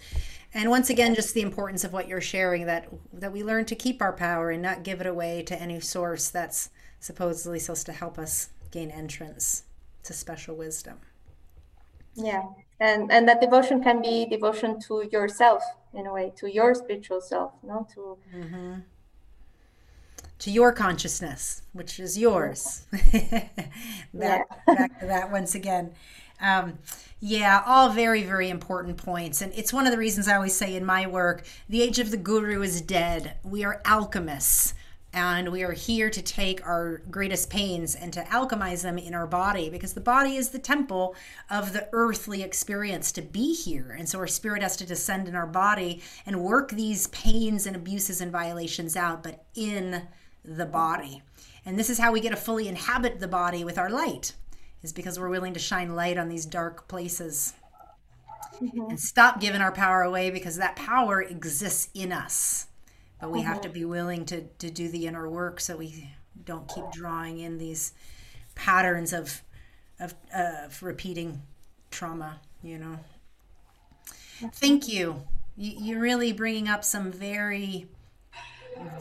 And 0.55 0.69
once 0.69 0.89
again, 0.89 1.13
just 1.15 1.33
the 1.33 1.41
importance 1.41 1.83
of 1.83 1.91
what 1.91 2.07
you're 2.07 2.21
sharing 2.21 2.65
that 2.65 2.87
that 3.11 3.33
we 3.33 3.43
learn 3.43 3.65
to 3.65 3.75
keep 3.75 4.01
our 4.01 4.13
power 4.13 4.51
and 4.51 4.63
not 4.63 4.83
give 4.83 5.01
it 5.01 5.05
away 5.05 5.43
to 5.43 5.61
any 5.61 5.81
source 5.81 6.29
that's 6.29 6.69
supposedly 7.01 7.59
supposed 7.59 7.85
to 7.87 7.91
help 7.91 8.17
us 8.17 8.49
gain 8.71 8.89
entrance 8.89 9.63
to 10.03 10.13
special 10.13 10.55
wisdom. 10.55 10.99
Yeah. 12.15 12.43
And 12.79 13.11
and 13.11 13.27
that 13.27 13.41
devotion 13.41 13.83
can 13.83 14.01
be 14.01 14.25
devotion 14.25 14.79
to 14.87 15.05
yourself 15.11 15.61
in 15.93 16.07
a 16.07 16.13
way 16.13 16.31
to 16.37 16.47
your 16.47 16.73
spiritual 16.73 17.19
self 17.19 17.51
no? 17.61 17.85
To 17.93 18.17
mm-hmm. 18.33 18.73
to 20.39 20.51
your 20.51 20.71
consciousness 20.71 21.63
which 21.73 21.99
is 21.99 22.17
yours. 22.17 22.85
Back, 24.13 24.65
back 24.65 24.99
to 25.01 25.05
that 25.05 25.29
once 25.29 25.53
again 25.55 25.91
um, 26.41 26.77
yeah 27.19 27.63
all 27.65 27.89
very 27.89 28.23
very 28.23 28.49
important 28.49 28.97
points 28.97 29.41
and 29.41 29.53
it's 29.53 29.73
one 29.73 29.85
of 29.85 29.91
the 29.91 29.97
reasons 29.97 30.27
i 30.27 30.35
always 30.35 30.55
say 30.55 30.75
in 30.75 30.85
my 30.85 31.07
work 31.07 31.45
the 31.69 31.81
age 31.81 31.99
of 31.99 32.11
the 32.11 32.17
guru 32.17 32.61
is 32.61 32.81
dead 32.81 33.37
we 33.43 33.63
are 33.63 33.81
alchemists 33.85 34.73
and 35.15 35.49
we 35.49 35.63
are 35.63 35.71
here 35.71 36.09
to 36.09 36.21
take 36.21 36.67
our 36.67 36.97
greatest 37.09 37.49
pains 37.49 37.95
and 37.95 38.11
to 38.11 38.21
alchemize 38.25 38.83
them 38.83 38.97
in 38.97 39.15
our 39.15 39.25
body 39.25 39.69
because 39.69 39.93
the 39.93 40.01
body 40.01 40.35
is 40.35 40.49
the 40.49 40.59
temple 40.59 41.15
of 41.49 41.71
the 41.71 41.87
earthly 41.93 42.43
experience 42.43 43.13
to 43.13 43.21
be 43.21 43.53
here. 43.53 43.95
And 43.97 44.09
so 44.09 44.19
our 44.19 44.27
spirit 44.27 44.61
has 44.61 44.75
to 44.75 44.85
descend 44.85 45.29
in 45.29 45.35
our 45.35 45.47
body 45.47 46.01
and 46.25 46.43
work 46.43 46.71
these 46.71 47.07
pains 47.07 47.65
and 47.65 47.77
abuses 47.77 48.19
and 48.19 48.29
violations 48.29 48.97
out, 48.97 49.23
but 49.23 49.45
in 49.55 50.05
the 50.43 50.65
body. 50.65 51.23
And 51.65 51.79
this 51.79 51.89
is 51.89 51.97
how 51.97 52.11
we 52.11 52.19
get 52.19 52.31
to 52.31 52.35
fully 52.35 52.67
inhabit 52.67 53.21
the 53.21 53.27
body 53.29 53.63
with 53.63 53.77
our 53.77 53.89
light, 53.89 54.33
is 54.85 54.93
because 54.93 55.19
we're 55.19 55.29
willing 55.29 55.53
to 55.53 55.59
shine 55.59 55.95
light 55.95 56.17
on 56.17 56.29
these 56.29 56.45
dark 56.45 56.87
places. 56.87 57.53
Mm-hmm. 58.61 58.91
And 58.91 58.99
stop 58.99 59.41
giving 59.41 59.59
our 59.59 59.73
power 59.73 60.01
away 60.01 60.29
because 60.29 60.55
that 60.57 60.77
power 60.77 61.21
exists 61.21 61.89
in 61.93 62.13
us 62.13 62.67
but 63.19 63.31
we 63.31 63.39
mm-hmm. 63.39 63.47
have 63.47 63.61
to 63.61 63.69
be 63.69 63.85
willing 63.85 64.25
to 64.25 64.41
to 64.59 64.69
do 64.69 64.89
the 64.89 65.07
inner 65.07 65.29
work 65.29 65.59
so 65.59 65.77
we 65.77 66.09
don't 66.43 66.67
keep 66.73 66.85
drawing 66.91 67.39
in 67.39 67.57
these 67.57 67.93
patterns 68.53 69.13
of 69.13 69.41
of, 69.99 70.13
uh, 70.35 70.65
of 70.65 70.83
repeating 70.83 71.41
trauma 71.89 72.39
you 72.61 72.77
know 72.77 72.99
thank 74.53 74.87
you. 74.87 75.21
you 75.55 75.73
you're 75.79 76.01
really 76.01 76.33
bringing 76.33 76.67
up 76.67 76.83
some 76.83 77.11
very 77.11 77.87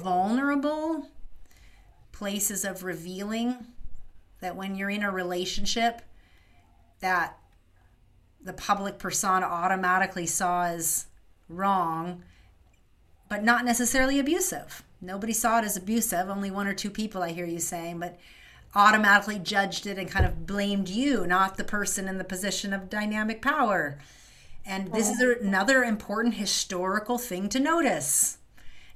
vulnerable 0.01 1.09
places 2.13 2.65
of 2.65 2.85
revealing 2.85 3.57
that 4.45 4.57
when 4.57 4.75
you're 4.75 4.91
in 4.91 5.03
a 5.03 5.11
relationship 5.11 6.03
that 7.01 7.39
the 8.43 8.53
public 8.53 8.99
persona 8.99 9.47
automatically 9.47 10.27
saw 10.27 10.67
as 10.67 11.07
wrong 11.49 12.23
but 13.27 13.43
not 13.43 13.65
necessarily 13.65 14.19
abusive. 14.19 14.83
Nobody 15.01 15.33
saw 15.33 15.61
it 15.61 15.65
as 15.65 15.79
abusive, 15.79 16.29
only 16.29 16.51
one 16.51 16.67
or 16.67 16.75
two 16.75 16.91
people 16.91 17.23
I 17.23 17.33
hear 17.33 17.47
you 17.47 17.59
saying, 17.59 18.01
but 18.01 18.19
automatically 18.75 19.39
judged 19.39 19.87
it 19.87 19.97
and 19.99 20.11
kind 20.11 20.27
of 20.27 20.47
blamed 20.47 20.91
you, 20.91 21.27
not 21.27 21.57
the 21.57 21.65
person 21.65 22.07
in 22.07 22.19
the 22.19 22.23
position 22.23 22.75
of 22.75 22.91
dynamic 22.91 23.41
power. 23.41 23.99
And 24.67 24.93
this 24.93 25.09
is 25.09 25.21
another 25.41 25.85
important 25.85 26.35
historical 26.35 27.17
thing 27.17 27.49
to 27.49 27.59
notice, 27.59 28.37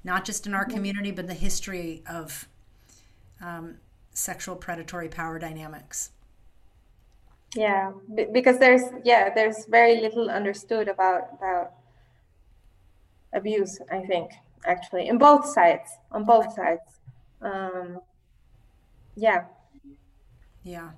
not 0.04 0.26
just 0.26 0.46
in 0.46 0.52
our 0.52 0.66
community, 0.66 1.10
but 1.10 1.26
the 1.26 1.32
history 1.32 2.02
of 2.06 2.46
um, 3.40 3.78
sexual 4.18 4.56
predatory 4.56 5.08
power 5.08 5.38
dynamics. 5.38 6.10
Yeah, 7.54 7.92
because 8.32 8.58
there's 8.58 8.82
yeah, 9.04 9.32
there's 9.34 9.64
very 9.66 10.00
little 10.00 10.28
understood 10.28 10.88
about 10.88 11.22
about 11.38 11.72
abuse 13.34 13.78
i 13.92 14.00
think 14.06 14.30
actually 14.64 15.06
in 15.06 15.18
both 15.18 15.44
sides 15.46 15.90
on 16.10 16.24
both 16.24 16.52
sides. 16.54 17.00
Um 17.40 18.00
yeah. 19.16 19.44
Yeah 20.64 20.90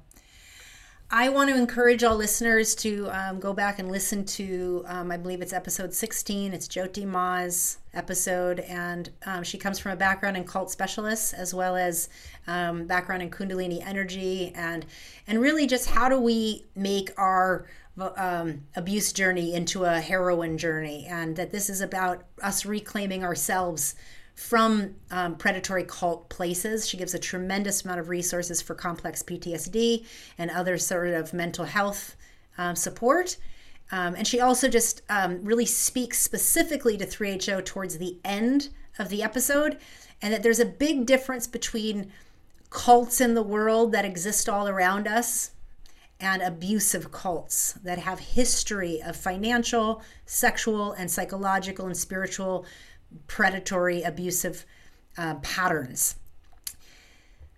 I 1.12 1.28
want 1.28 1.50
to 1.50 1.56
encourage 1.56 2.04
all 2.04 2.14
listeners 2.14 2.72
to 2.76 3.08
um, 3.10 3.40
go 3.40 3.52
back 3.52 3.80
and 3.80 3.90
listen 3.90 4.24
to, 4.26 4.84
um, 4.86 5.10
I 5.10 5.16
believe 5.16 5.42
it's 5.42 5.52
episode 5.52 5.92
16. 5.92 6.52
It's 6.52 6.68
Jyoti 6.68 7.04
Ma's 7.04 7.78
episode, 7.92 8.60
and 8.60 9.10
um, 9.26 9.42
she 9.42 9.58
comes 9.58 9.80
from 9.80 9.90
a 9.90 9.96
background 9.96 10.36
in 10.36 10.44
cult 10.44 10.70
specialists 10.70 11.32
as 11.32 11.52
well 11.52 11.74
as 11.74 12.08
um, 12.46 12.86
background 12.86 13.22
in 13.24 13.30
Kundalini 13.30 13.84
energy, 13.84 14.52
and 14.54 14.86
and 15.26 15.40
really 15.40 15.66
just 15.66 15.90
how 15.90 16.08
do 16.08 16.20
we 16.20 16.66
make 16.76 17.10
our 17.16 17.66
um, 18.16 18.62
abuse 18.76 19.12
journey 19.12 19.52
into 19.52 19.82
a 19.82 19.98
heroine 19.98 20.58
journey, 20.58 21.06
and 21.10 21.34
that 21.34 21.50
this 21.50 21.68
is 21.68 21.80
about 21.80 22.22
us 22.40 22.64
reclaiming 22.64 23.24
ourselves 23.24 23.96
from 24.34 24.94
um, 25.10 25.36
predatory 25.36 25.84
cult 25.84 26.28
places. 26.28 26.88
She 26.88 26.96
gives 26.96 27.14
a 27.14 27.18
tremendous 27.18 27.84
amount 27.84 28.00
of 28.00 28.08
resources 28.08 28.62
for 28.62 28.74
complex 28.74 29.22
PTSD 29.22 30.06
and 30.38 30.50
other 30.50 30.78
sort 30.78 31.08
of 31.08 31.32
mental 31.32 31.66
health 31.66 32.16
um, 32.56 32.76
support. 32.76 33.36
Um, 33.92 34.14
and 34.14 34.26
she 34.26 34.40
also 34.40 34.68
just 34.68 35.02
um, 35.08 35.44
really 35.44 35.66
speaks 35.66 36.20
specifically 36.20 36.96
to 36.96 37.06
3HO 37.06 37.64
towards 37.64 37.98
the 37.98 38.18
end 38.24 38.68
of 38.98 39.08
the 39.08 39.22
episode, 39.22 39.78
and 40.22 40.32
that 40.32 40.42
there's 40.42 40.60
a 40.60 40.66
big 40.66 41.06
difference 41.06 41.46
between 41.46 42.12
cults 42.70 43.20
in 43.20 43.34
the 43.34 43.42
world 43.42 43.92
that 43.92 44.04
exist 44.04 44.48
all 44.48 44.68
around 44.68 45.08
us 45.08 45.50
and 46.20 46.42
abusive 46.42 47.10
cults 47.10 47.72
that 47.82 47.98
have 47.98 48.20
history 48.20 49.00
of 49.02 49.16
financial, 49.16 50.02
sexual, 50.26 50.92
and 50.92 51.10
psychological 51.10 51.86
and 51.86 51.96
spiritual 51.96 52.66
predatory 53.26 54.02
abusive 54.02 54.64
uh, 55.16 55.34
patterns. 55.36 56.16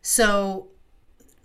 So 0.02 0.68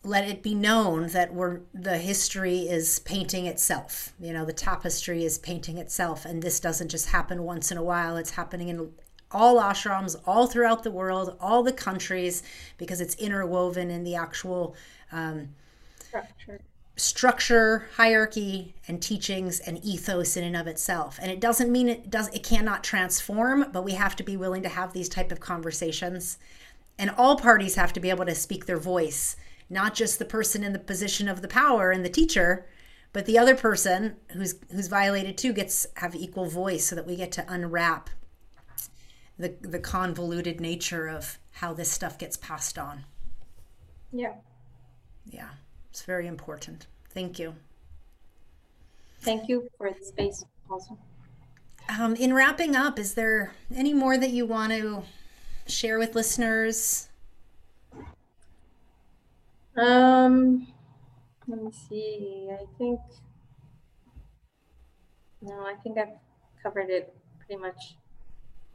let 0.03 0.27
it 0.27 0.41
be 0.41 0.55
known 0.55 1.07
that 1.07 1.33
we're 1.33 1.61
the 1.73 1.97
history 1.97 2.59
is 2.59 2.99
painting 2.99 3.45
itself. 3.45 4.13
You 4.19 4.33
know, 4.33 4.45
the 4.45 4.53
tapestry 4.53 5.25
is 5.25 5.37
painting 5.37 5.77
itself, 5.77 6.25
and 6.25 6.41
this 6.41 6.59
doesn't 6.59 6.89
just 6.89 7.09
happen 7.09 7.43
once 7.43 7.71
in 7.71 7.77
a 7.77 7.83
while. 7.83 8.17
It's 8.17 8.31
happening 8.31 8.69
in 8.69 8.91
all 9.31 9.59
ashrams 9.61 10.15
all 10.25 10.47
throughout 10.47 10.83
the 10.83 10.91
world, 10.91 11.35
all 11.41 11.61
the 11.61 11.73
countries, 11.73 12.43
because 12.77 13.01
it's 13.01 13.15
interwoven 13.15 13.91
in 13.91 14.03
the 14.03 14.15
actual 14.15 14.75
um, 15.11 15.49
structure. 15.99 16.61
Structure, 16.97 17.87
hierarchy, 17.95 18.75
and 18.87 19.01
teachings 19.01 19.59
and 19.59 19.83
ethos 19.85 20.35
in 20.35 20.43
and 20.43 20.55
of 20.55 20.67
itself. 20.67 21.19
And 21.21 21.31
it 21.31 21.39
doesn't 21.39 21.71
mean 21.71 21.87
it 21.87 22.09
does 22.09 22.27
it 22.29 22.43
cannot 22.43 22.83
transform, 22.83 23.67
but 23.71 23.83
we 23.83 23.93
have 23.93 24.15
to 24.17 24.23
be 24.23 24.35
willing 24.35 24.63
to 24.63 24.69
have 24.69 24.91
these 24.91 25.07
type 25.07 25.31
of 25.31 25.39
conversations. 25.39 26.37
And 26.97 27.11
all 27.11 27.37
parties 27.37 27.75
have 27.75 27.93
to 27.93 27.99
be 27.99 28.09
able 28.09 28.25
to 28.25 28.33
speak 28.33 28.65
their 28.65 28.79
voice, 28.79 29.35
not 29.69 29.93
just 29.93 30.17
the 30.17 30.25
person 30.25 30.63
in 30.63 30.73
the 30.73 30.79
position 30.79 31.27
of 31.27 31.43
the 31.43 31.47
power 31.47 31.91
and 31.91 32.03
the 32.03 32.09
teacher, 32.09 32.65
but 33.13 33.25
the 33.25 33.37
other 33.37 33.55
person 33.55 34.15
who's 34.31 34.55
who's 34.71 34.87
violated 34.87 35.37
too 35.37 35.53
gets 35.53 35.85
have 35.97 36.15
equal 36.15 36.49
voice 36.49 36.87
so 36.87 36.95
that 36.95 37.07
we 37.07 37.15
get 37.15 37.31
to 37.33 37.45
unwrap 37.47 38.09
the 39.37 39.55
the 39.61 39.79
convoluted 39.79 40.59
nature 40.59 41.07
of 41.07 41.37
how 41.51 41.73
this 41.73 41.91
stuff 41.91 42.17
gets 42.17 42.37
passed 42.37 42.79
on. 42.79 43.05
Yeah. 44.11 44.33
Yeah. 45.29 45.49
It's 45.97 46.05
very 46.05 46.27
important. 46.27 46.85
Thank 47.09 47.39
you. 47.39 47.55
Thank 49.21 49.49
you 49.49 49.67
for 49.79 49.89
the 49.89 50.05
space 50.05 50.45
also. 50.69 50.95
Um, 51.89 52.15
in 52.15 52.35
wrapping 52.35 52.75
up, 52.75 52.99
is 52.99 53.15
there 53.15 53.53
any 53.75 53.95
more 53.95 54.15
that 54.15 54.29
you 54.29 54.45
want 54.45 54.73
to 54.73 55.01
share 55.65 55.97
with 55.97 56.13
listeners? 56.13 57.09
Um, 59.75 60.67
let 61.47 61.63
me 61.63 61.71
see. 61.71 62.47
I 62.51 62.63
think 62.77 62.99
no, 65.41 65.65
I 65.65 65.73
think 65.81 65.97
I've 65.97 66.13
covered 66.61 66.91
it 66.91 67.11
pretty 67.39 67.59
much 67.59 67.95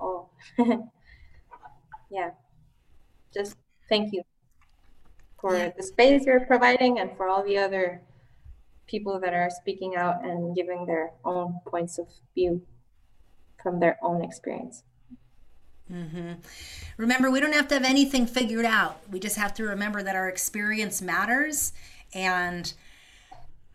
all. 0.00 0.32
yeah 2.10 2.30
just 3.32 3.56
thank 3.88 4.12
you 4.12 4.22
for 5.42 5.54
yeah. 5.54 5.70
the 5.76 5.82
space 5.82 6.24
you're 6.24 6.46
providing 6.46 6.98
and 6.98 7.14
for 7.18 7.28
all 7.28 7.44
the 7.44 7.58
other 7.58 8.00
people 8.86 9.20
that 9.20 9.34
are 9.34 9.50
speaking 9.50 9.94
out 9.96 10.24
and 10.24 10.56
giving 10.56 10.86
their 10.86 11.12
own 11.24 11.60
points 11.66 11.98
of 11.98 12.06
view 12.34 12.62
from 13.62 13.78
their 13.78 13.98
own 14.02 14.24
experience 14.24 14.82
mm-hmm. 15.92 16.32
remember 16.96 17.30
we 17.30 17.40
don't 17.40 17.52
have 17.52 17.68
to 17.68 17.74
have 17.74 17.84
anything 17.84 18.26
figured 18.26 18.64
out 18.64 19.00
we 19.10 19.20
just 19.20 19.36
have 19.36 19.52
to 19.52 19.64
remember 19.64 20.02
that 20.02 20.16
our 20.16 20.28
experience 20.30 21.02
matters 21.02 21.74
and 22.14 22.72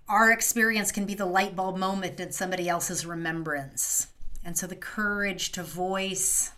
our 0.09 0.31
experience 0.31 0.91
can 0.91 1.05
be 1.05 1.13
the 1.13 1.25
light 1.25 1.55
bulb 1.55 1.77
moment 1.77 2.19
in 2.19 2.31
somebody 2.31 2.67
else's 2.67 3.05
remembrance 3.05 4.07
and 4.47 4.57
so 4.57 4.65
the 4.65 4.77
courage 4.77 5.51
to 5.51 5.61
voice, 5.61 6.53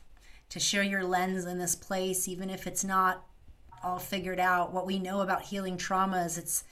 to 0.49 0.59
share 0.59 0.83
your 0.83 1.03
lens 1.03 1.45
in 1.45 1.57
this 1.57 1.73
place, 1.73 2.27
even 2.27 2.51
if 2.51 2.67
it's 2.67 2.83
not 2.83 3.25
all 3.83 3.99
figured 3.99 4.39
out, 4.39 4.73
what 4.73 4.85
we 4.85 4.99
know 4.99 5.21
about 5.21 5.43
healing 5.43 5.77
trauma 5.77 6.23
is 6.23 6.37
it's 6.37 6.63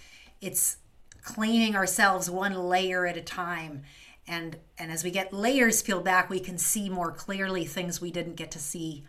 it's 0.42 0.78
cleaning 1.24 1.76
ourselves 1.76 2.30
one 2.30 2.54
layer 2.54 3.06
at 3.06 3.18
a 3.18 3.22
time. 3.22 3.84
And 4.28 4.58
and 4.78 4.92
as 4.92 5.04
we 5.04 5.12
get 5.12 5.34
layers 5.34 5.82
peeled 5.82 6.04
back, 6.04 6.30
we 6.30 6.40
can 6.40 6.58
see 6.58 6.90
more 6.90 7.12
clearly 7.12 7.66
things 7.66 8.02
we 8.02 8.12
didn't 8.12 8.36
get 8.36 8.52
to 8.52 8.60
see, 8.60 9.06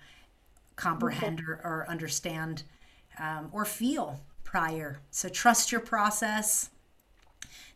comprehend 0.76 1.40
or, 1.40 1.60
or 1.64 1.86
understand 1.88 2.62
um, 3.18 3.48
or 3.52 3.64
feel 3.64 4.20
prior. 4.44 5.00
So 5.10 5.28
trust 5.28 5.72
your 5.72 5.80
process. 5.80 6.70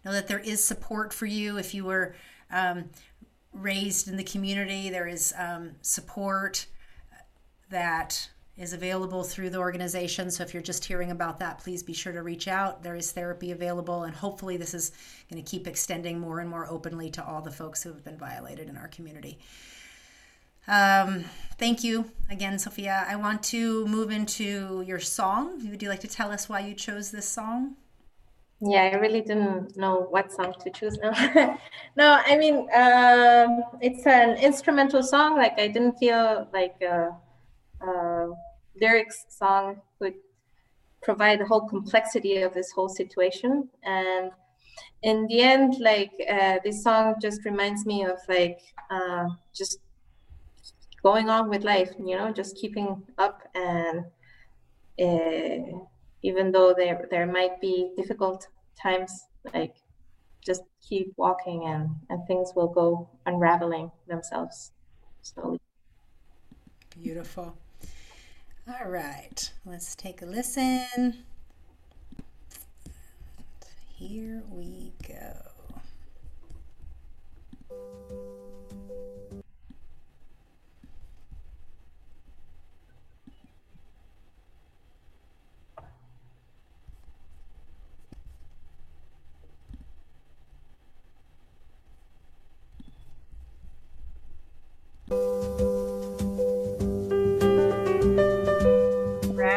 Know 0.05 0.12
that 0.12 0.28
there 0.28 0.39
is 0.39 0.65
support 0.65 1.12
for 1.12 1.27
you 1.27 1.59
if 1.59 1.74
you 1.74 1.85
were 1.85 2.15
um, 2.51 2.90
raised 3.53 4.09
in 4.09 4.16
the 4.16 4.24
community. 4.24 4.90
There 4.90 5.07
is 5.07 5.32
um, 5.39 5.73
support 5.82 6.66
that 7.70 8.31
is 8.57 8.73
available 8.73 9.24
through 9.24 9.51
the 9.51 9.59
organization. 9.59 10.31
So 10.31 10.43
if 10.43 10.53
you're 10.53 10.62
just 10.62 10.85
hearing 10.85 11.11
about 11.11 11.39
that, 11.39 11.59
please 11.59 11.83
be 11.83 11.95
sure 11.95 12.12
to 12.12 12.23
reach 12.23 12.49
out. 12.49 12.83
There 12.83 12.95
is 12.95 13.11
therapy 13.11 13.51
available, 13.51 14.05
and 14.05 14.15
hopefully, 14.15 14.57
this 14.57 14.74
is 14.74 14.93
going 15.31 15.43
to 15.43 15.51
keep 15.51 15.66
extending 15.66 16.20
more 16.20 16.41
and 16.41 16.51
more 16.51 16.66
openly 16.69 17.11
to 17.11 17.24
all 17.24 17.41
the 17.41 17.51
folks 17.51 17.83
who 17.83 17.91
have 17.91 18.05
been 18.05 18.19
violated 18.19 18.69
in 18.69 18.77
our 18.77 18.89
community. 18.89 19.39
Um, 20.69 21.24
thank 21.59 21.83
you 21.83 22.11
again, 22.31 22.59
Sophia. 22.59 23.05
I 23.09 23.16
want 23.16 23.43
to 23.45 23.87
move 23.87 24.11
into 24.11 24.85
your 24.87 25.01
song. 25.01 25.69
Would 25.70 25.83
you 25.83 25.89
like 25.89 26.01
to 26.01 26.09
tell 26.09 26.31
us 26.31 26.49
why 26.49 26.61
you 26.61 26.74
chose 26.74 27.11
this 27.11 27.29
song? 27.29 27.77
yeah 28.65 28.91
i 28.93 28.97
really 28.97 29.20
didn't 29.20 29.77
know 29.77 30.07
what 30.11 30.31
song 30.33 30.55
to 30.61 30.70
choose 30.70 30.97
now 30.99 31.59
no 31.97 32.23
i 32.24 32.37
mean 32.37 32.69
um, 32.74 33.65
it's 33.81 34.07
an 34.07 34.37
instrumental 34.37 35.03
song 35.03 35.37
like 35.37 35.59
i 35.59 35.66
didn't 35.66 35.99
feel 35.99 36.49
like 36.53 36.77
a, 36.81 37.11
a 37.83 38.29
lyrics 38.81 39.27
song 39.29 39.81
would 40.01 40.15
provide 41.03 41.41
the 41.41 41.47
whole 41.47 41.69
complexity 41.69 42.37
of 42.39 42.55
this 42.55 42.71
whole 42.73 42.89
situation 42.89 43.69
and 43.83 44.31
in 45.03 45.27
the 45.27 45.41
end 45.41 45.75
like 45.81 46.13
uh, 46.31 46.59
this 46.65 46.83
song 46.83 47.15
just 47.21 47.45
reminds 47.45 47.85
me 47.85 48.05
of 48.05 48.19
like 48.29 48.61
uh, 48.91 49.27
just 49.55 49.79
going 51.03 51.29
on 51.29 51.49
with 51.51 51.65
life 51.65 51.91
you 51.99 52.17
know 52.17 52.33
just 52.33 52.57
keeping 52.57 53.03
up 53.19 53.43
and 53.55 54.05
uh, 55.01 55.79
even 56.23 56.53
though 56.53 56.75
there 56.75 57.07
there 57.11 57.27
might 57.27 57.61
be 57.61 57.93
difficult 57.97 58.47
times, 58.81 59.27
like 59.53 59.75
just 60.45 60.63
keep 60.89 61.13
walking 61.17 61.65
and 61.67 61.91
and 62.09 62.27
things 62.27 62.53
will 62.55 62.69
go 62.69 63.09
unraveling 63.27 63.91
themselves 64.07 64.73
slowly. 65.23 65.61
Beautiful. 67.01 67.57
All 68.68 68.89
right, 68.89 69.51
let's 69.66 69.97
take 69.97 70.22
a 70.22 70.26
listen. 70.26 71.24
Here 73.89 74.43
we 74.51 74.93
go. 75.09 75.52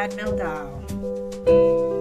Brad 0.06 0.16
Mehldau. 0.16 1.95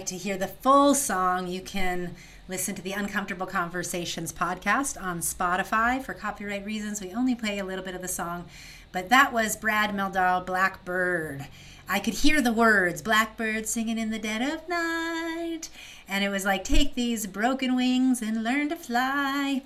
To 0.00 0.16
hear 0.16 0.36
the 0.36 0.48
full 0.48 0.94
song, 0.94 1.46
you 1.46 1.60
can 1.60 2.14
listen 2.48 2.74
to 2.74 2.82
the 2.82 2.92
Uncomfortable 2.92 3.46
Conversations 3.46 4.32
podcast 4.32 5.00
on 5.00 5.20
Spotify. 5.20 6.02
For 6.02 6.12
copyright 6.12 6.64
reasons, 6.64 7.00
we 7.00 7.12
only 7.12 7.34
play 7.34 7.58
a 7.58 7.64
little 7.64 7.84
bit 7.84 7.94
of 7.94 8.02
the 8.02 8.08
song, 8.08 8.44
but 8.92 9.08
that 9.08 9.32
was 9.32 9.56
Brad 9.56 9.94
Mehldau, 9.94 10.44
Blackbird. 10.44 11.46
I 11.88 12.00
could 12.00 12.14
hear 12.14 12.40
the 12.40 12.52
words, 12.52 13.00
Blackbird 13.00 13.66
singing 13.66 13.98
in 13.98 14.10
the 14.10 14.18
dead 14.18 14.42
of 14.42 14.68
night. 14.68 15.68
And 16.08 16.24
it 16.24 16.28
was 16.28 16.44
like, 16.44 16.64
take 16.64 16.94
these 16.94 17.26
broken 17.26 17.74
wings 17.76 18.20
and 18.20 18.44
learn 18.44 18.68
to 18.68 18.76
fly. 18.76 19.62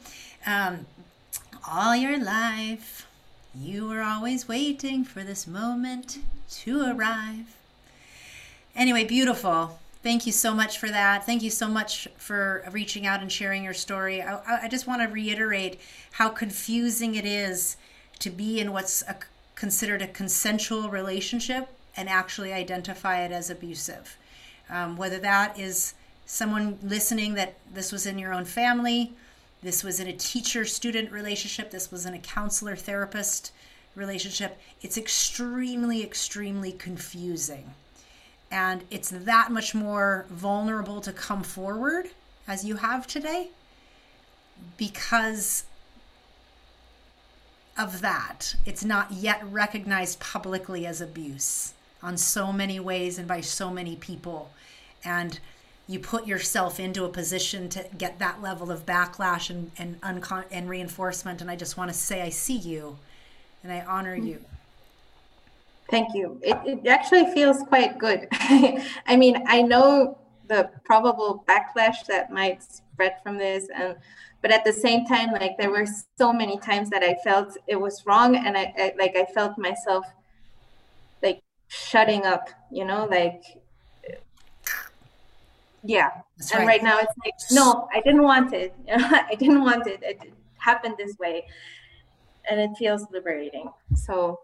Um, 0.47 0.86
all 1.69 1.97
your 1.97 2.19
life, 2.19 3.07
you 3.55 3.89
were 3.89 4.02
always 4.02 4.48
waiting 4.48 5.05
for 5.05 5.23
this 5.23 5.47
moment 5.47 6.19
to 6.51 6.82
arrive. 6.82 7.57
Anyway, 8.74 9.05
beautiful. 9.05 9.78
Thank 10.02 10.24
you 10.24 10.32
so 10.32 10.55
much 10.55 10.78
for 10.78 10.89
that. 10.89 11.27
Thank 11.27 11.43
you 11.43 11.51
so 11.51 11.68
much 11.68 12.09
for 12.16 12.64
reaching 12.70 13.06
out 13.06 13.20
and 13.20 13.31
sharing 13.31 13.62
your 13.62 13.74
story. 13.74 14.22
I, 14.22 14.62
I 14.62 14.68
just 14.68 14.86
want 14.86 15.02
to 15.02 15.09
reiterate 15.09 15.78
how 16.12 16.31
confusing 16.31 17.16
it 17.16 17.27
is 17.27 17.77
to 18.20 18.31
be 18.31 18.60
in 18.60 18.72
what's 18.72 19.02
a, 19.02 19.16
considered 19.55 20.01
a 20.01 20.09
consensual 20.09 20.89
relationship 20.89 21.68
and 21.97 22.09
actually 22.09 22.52
identify 22.52 23.22
it 23.22 23.31
as 23.31 23.51
abusive. 23.51 24.16
Um, 24.70 24.97
whether 24.97 25.18
that 25.18 25.59
is 25.59 25.94
someone 26.24 26.78
listening 26.82 27.35
that 27.35 27.56
this 27.74 27.93
was 27.93 28.06
in 28.06 28.18
your 28.18 28.32
own 28.32 28.47
family, 28.47 29.12
this 29.62 29.85
was 29.85 30.01
in 30.01 30.06
a 30.06 30.12
teacher 30.14 30.64
student 30.64 31.12
relationship, 31.12 31.70
this 31.70 31.90
was 31.90 32.06
in 32.06 32.14
a 32.14 32.18
counselor 32.18 32.77
therapist 32.77 33.52
relationship, 33.94 34.59
it's 34.81 34.97
extremely, 34.97 36.02
extremely 36.02 36.72
confusing. 36.72 37.74
And 38.51 38.85
it's 38.90 39.10
that 39.10 39.51
much 39.51 39.74
more 39.74 40.27
vulnerable 40.28 41.01
to 41.02 41.12
come 41.12 41.43
forward 41.43 42.10
as 42.48 42.64
you 42.64 42.77
have 42.77 43.06
today 43.06 43.51
because 44.77 45.64
of 47.78 48.01
that. 48.01 48.56
It's 48.66 48.85
not 48.85 49.12
yet 49.12 49.43
recognized 49.48 50.20
publicly 50.20 50.85
as 50.85 51.01
abuse 51.01 51.74
on 52.02 52.16
so 52.16 52.52
many 52.52 52.81
ways 52.81 53.18
and 53.18 53.28
by 53.28 53.40
so 53.40 53.70
many 53.70 53.94
people. 53.97 54.51
And 55.05 55.39
you 55.86 55.98
put 55.98 56.27
yourself 56.27 56.78
into 56.78 57.05
a 57.05 57.09
position 57.09 57.68
to 57.70 57.85
get 57.98 58.18
that 58.18 58.40
level 58.43 58.70
of 58.70 58.86
backlash 58.86 59.51
and 59.51 59.70
and, 59.77 60.24
and 60.51 60.68
reinforcement. 60.68 61.40
And 61.40 61.51
I 61.51 61.56
just 61.56 61.77
want 61.77 61.90
to 61.90 61.97
say 61.97 62.22
I 62.22 62.28
see 62.28 62.56
you, 62.56 62.98
and 63.62 63.72
I 63.72 63.81
honor 63.81 64.14
you. 64.14 64.44
Thank 65.90 66.14
you. 66.14 66.38
It, 66.42 66.56
it 66.64 66.86
actually 66.86 67.32
feels 67.32 67.62
quite 67.64 67.98
good. 67.98 68.28
I 68.32 69.16
mean, 69.16 69.42
I 69.46 69.62
know 69.62 70.18
the 70.46 70.70
probable 70.84 71.44
backlash 71.48 72.06
that 72.06 72.32
might 72.32 72.62
spread 72.62 73.16
from 73.22 73.38
this, 73.38 73.68
and 73.74 73.96
but 74.40 74.50
at 74.50 74.64
the 74.64 74.72
same 74.72 75.04
time, 75.04 75.32
like 75.32 75.58
there 75.58 75.70
were 75.70 75.86
so 76.16 76.32
many 76.32 76.58
times 76.58 76.90
that 76.90 77.02
I 77.02 77.16
felt 77.24 77.56
it 77.66 77.76
was 77.76 78.06
wrong, 78.06 78.36
and 78.36 78.56
I, 78.56 78.72
I 78.78 78.92
like 78.98 79.16
I 79.16 79.24
felt 79.24 79.58
myself 79.58 80.06
like 81.22 81.42
shutting 81.68 82.24
up. 82.24 82.48
You 82.70 82.84
know, 82.84 83.06
like 83.10 83.42
yeah. 85.84 86.10
That's 86.36 86.52
and 86.52 86.60
right. 86.60 86.66
right. 86.66 86.82
now 86.82 86.98
it's 86.98 87.12
like, 87.24 87.34
no, 87.50 87.88
I 87.92 88.00
didn't 88.00 88.22
want 88.22 88.52
it. 88.52 88.74
I 88.92 89.34
didn't 89.38 89.62
want 89.62 89.86
it. 89.86 90.00
It 90.02 90.32
happened 90.58 90.96
this 90.98 91.16
way. 91.18 91.46
And 92.48 92.60
it 92.60 92.70
feels 92.78 93.06
liberating. 93.12 93.70
So 93.94 94.40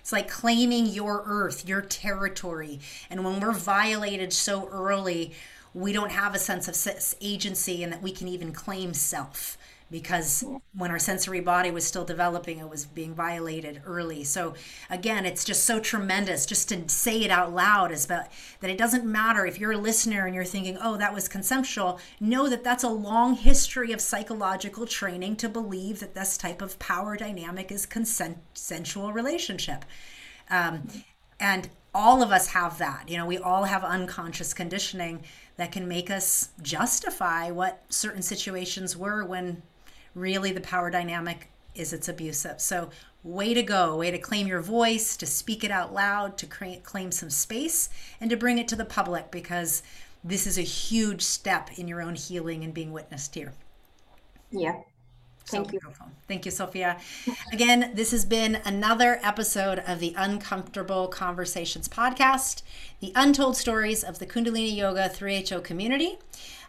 it's 0.00 0.12
like 0.12 0.28
claiming 0.28 0.86
your 0.86 1.22
earth, 1.26 1.68
your 1.68 1.82
territory. 1.82 2.80
And 3.08 3.24
when 3.24 3.40
we're 3.40 3.52
violated 3.52 4.32
so 4.32 4.68
early, 4.68 5.32
we 5.72 5.92
don't 5.92 6.10
have 6.10 6.34
a 6.34 6.38
sense 6.38 6.66
of 6.66 7.14
agency 7.20 7.84
and 7.84 7.92
that 7.92 8.02
we 8.02 8.12
can 8.12 8.26
even 8.28 8.52
claim 8.52 8.92
self 8.92 9.56
because 9.90 10.44
when 10.72 10.90
our 10.90 10.98
sensory 10.98 11.40
body 11.40 11.70
was 11.70 11.84
still 11.84 12.04
developing, 12.04 12.58
it 12.58 12.68
was 12.68 12.86
being 12.86 13.14
violated 13.14 13.82
early. 13.84 14.22
So 14.24 14.54
again, 14.88 15.26
it's 15.26 15.44
just 15.44 15.64
so 15.64 15.80
tremendous 15.80 16.46
just 16.46 16.68
to 16.68 16.88
say 16.88 17.22
it 17.22 17.30
out 17.30 17.52
loud 17.52 17.90
is 17.90 18.04
about 18.04 18.26
that 18.60 18.70
it 18.70 18.78
doesn't 18.78 19.04
matter 19.04 19.44
if 19.44 19.58
you're 19.58 19.72
a 19.72 19.78
listener 19.78 20.26
and 20.26 20.34
you're 20.34 20.44
thinking, 20.44 20.78
oh, 20.80 20.96
that 20.96 21.12
was 21.12 21.28
consensual. 21.28 21.98
Know 22.20 22.48
that 22.48 22.62
that's 22.62 22.84
a 22.84 22.88
long 22.88 23.34
history 23.34 23.92
of 23.92 24.00
psychological 24.00 24.86
training 24.86 25.36
to 25.36 25.48
believe 25.48 26.00
that 26.00 26.14
this 26.14 26.38
type 26.38 26.62
of 26.62 26.78
power 26.78 27.16
dynamic 27.16 27.72
is 27.72 27.86
consensual 27.86 29.12
relationship. 29.12 29.84
Um, 30.50 30.88
and 31.40 31.68
all 31.94 32.22
of 32.22 32.30
us 32.30 32.48
have 32.48 32.78
that. 32.78 33.08
You 33.08 33.16
know, 33.16 33.26
we 33.26 33.38
all 33.38 33.64
have 33.64 33.82
unconscious 33.82 34.54
conditioning 34.54 35.24
that 35.56 35.72
can 35.72 35.88
make 35.88 36.10
us 36.10 36.50
justify 36.62 37.50
what 37.50 37.82
certain 37.88 38.22
situations 38.22 38.96
were 38.96 39.24
when 39.24 39.62
really 40.14 40.52
the 40.52 40.60
power 40.60 40.90
dynamic 40.90 41.50
is 41.74 41.92
it's 41.92 42.08
abusive. 42.08 42.60
So, 42.60 42.90
way 43.22 43.54
to 43.54 43.62
go, 43.62 43.96
way 43.96 44.10
to 44.10 44.18
claim 44.18 44.46
your 44.46 44.60
voice, 44.60 45.16
to 45.18 45.26
speak 45.26 45.62
it 45.62 45.70
out 45.70 45.92
loud, 45.92 46.38
to 46.38 46.46
claim 46.46 47.12
some 47.12 47.30
space, 47.30 47.90
and 48.20 48.30
to 48.30 48.36
bring 48.36 48.58
it 48.58 48.66
to 48.68 48.76
the 48.76 48.84
public 48.84 49.30
because 49.30 49.82
this 50.24 50.46
is 50.46 50.58
a 50.58 50.62
huge 50.62 51.22
step 51.22 51.70
in 51.78 51.88
your 51.88 52.02
own 52.02 52.14
healing 52.14 52.64
and 52.64 52.74
being 52.74 52.92
witnessed 52.92 53.34
here. 53.34 53.52
Yeah. 54.50 54.80
Thank 55.46 55.66
so 55.66 55.72
you. 55.72 55.80
Beautiful. 55.80 56.06
Thank 56.28 56.44
you, 56.44 56.50
Sophia. 56.50 56.98
Again, 57.52 57.92
this 57.94 58.10
has 58.12 58.24
been 58.24 58.60
another 58.64 59.18
episode 59.22 59.80
of 59.80 59.98
the 59.98 60.14
Uncomfortable 60.16 61.08
Conversations 61.08 61.88
podcast, 61.88 62.62
the 63.00 63.12
untold 63.14 63.56
stories 63.56 64.04
of 64.04 64.18
the 64.18 64.26
Kundalini 64.26 64.76
Yoga 64.76 65.08
3HO 65.08 65.62
community. 65.64 66.18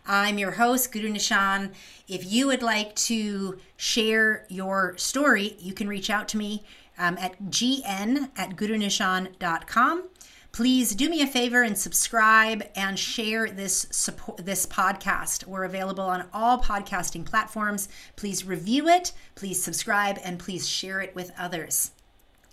I'm 0.06 0.38
your 0.38 0.52
host, 0.52 0.91
Guru 0.91 1.14
Nishan. 1.14 1.72
If 2.07 2.32
you 2.32 2.48
would 2.48 2.64
like 2.64 2.95
to 2.95 3.60
share 3.78 4.45
your 4.49 4.98
story, 4.98 5.56
you 5.60 5.73
can 5.73 5.88
reach 5.88 6.10
out 6.10 6.28
to 6.30 6.38
me 6.38 6.64
um, 6.98 7.18
at 7.18 7.41
gn 7.44 8.30
at 8.36 8.56
gurunishan.com. 8.56 10.03
Please 10.52 10.95
do 10.95 11.10
me 11.10 11.22
a 11.22 11.28
favor 11.28 11.64
and 11.64 11.78
subscribe 11.78 12.64
and 12.76 12.99
share 12.99 13.49
this 13.49 13.88
support, 13.91 14.45
this 14.45 14.65
podcast. 14.65 15.45
We're 15.48 15.64
available 15.64 16.03
on 16.03 16.26
all 16.34 16.60
podcasting 16.60 17.26
platforms. 17.26 17.88
Please 18.18 18.45
review 18.45 18.90
it, 18.90 19.14
please 19.36 19.64
subscribe, 19.64 20.19
and 20.26 20.38
please 20.40 20.68
share 20.68 20.99
it 20.99 21.15
with 21.15 21.32
others. 21.38 21.91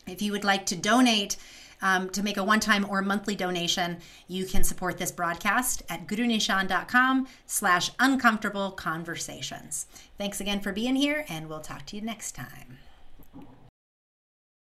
If 0.07 0.23
you 0.23 0.31
would 0.31 0.45
like 0.45 0.65
to 0.67 0.77
donate, 0.77 1.37
um, 1.83 2.11
to 2.11 2.23
make 2.23 2.37
a 2.37 2.45
one-time 2.45 2.87
or 2.89 3.01
monthly 3.03 3.35
donation, 3.35 3.99
you 4.27 4.45
can 4.45 4.63
support 4.63 4.99
this 4.99 5.11
broadcast 5.11 5.83
at 5.89 6.07
gurunishan.com 6.07 7.27
slash 7.47 7.91
uncomfortable 7.99 8.71
conversations. 8.73 9.87
Thanks 10.19 10.41
again 10.41 10.61
for 10.61 10.73
being 10.73 10.97
here, 10.97 11.25
and 11.29 11.49
we'll 11.49 11.61
talk 11.61 11.87
to 11.87 11.97
you 11.97 12.03
next 12.03 12.33
time. 12.33 12.68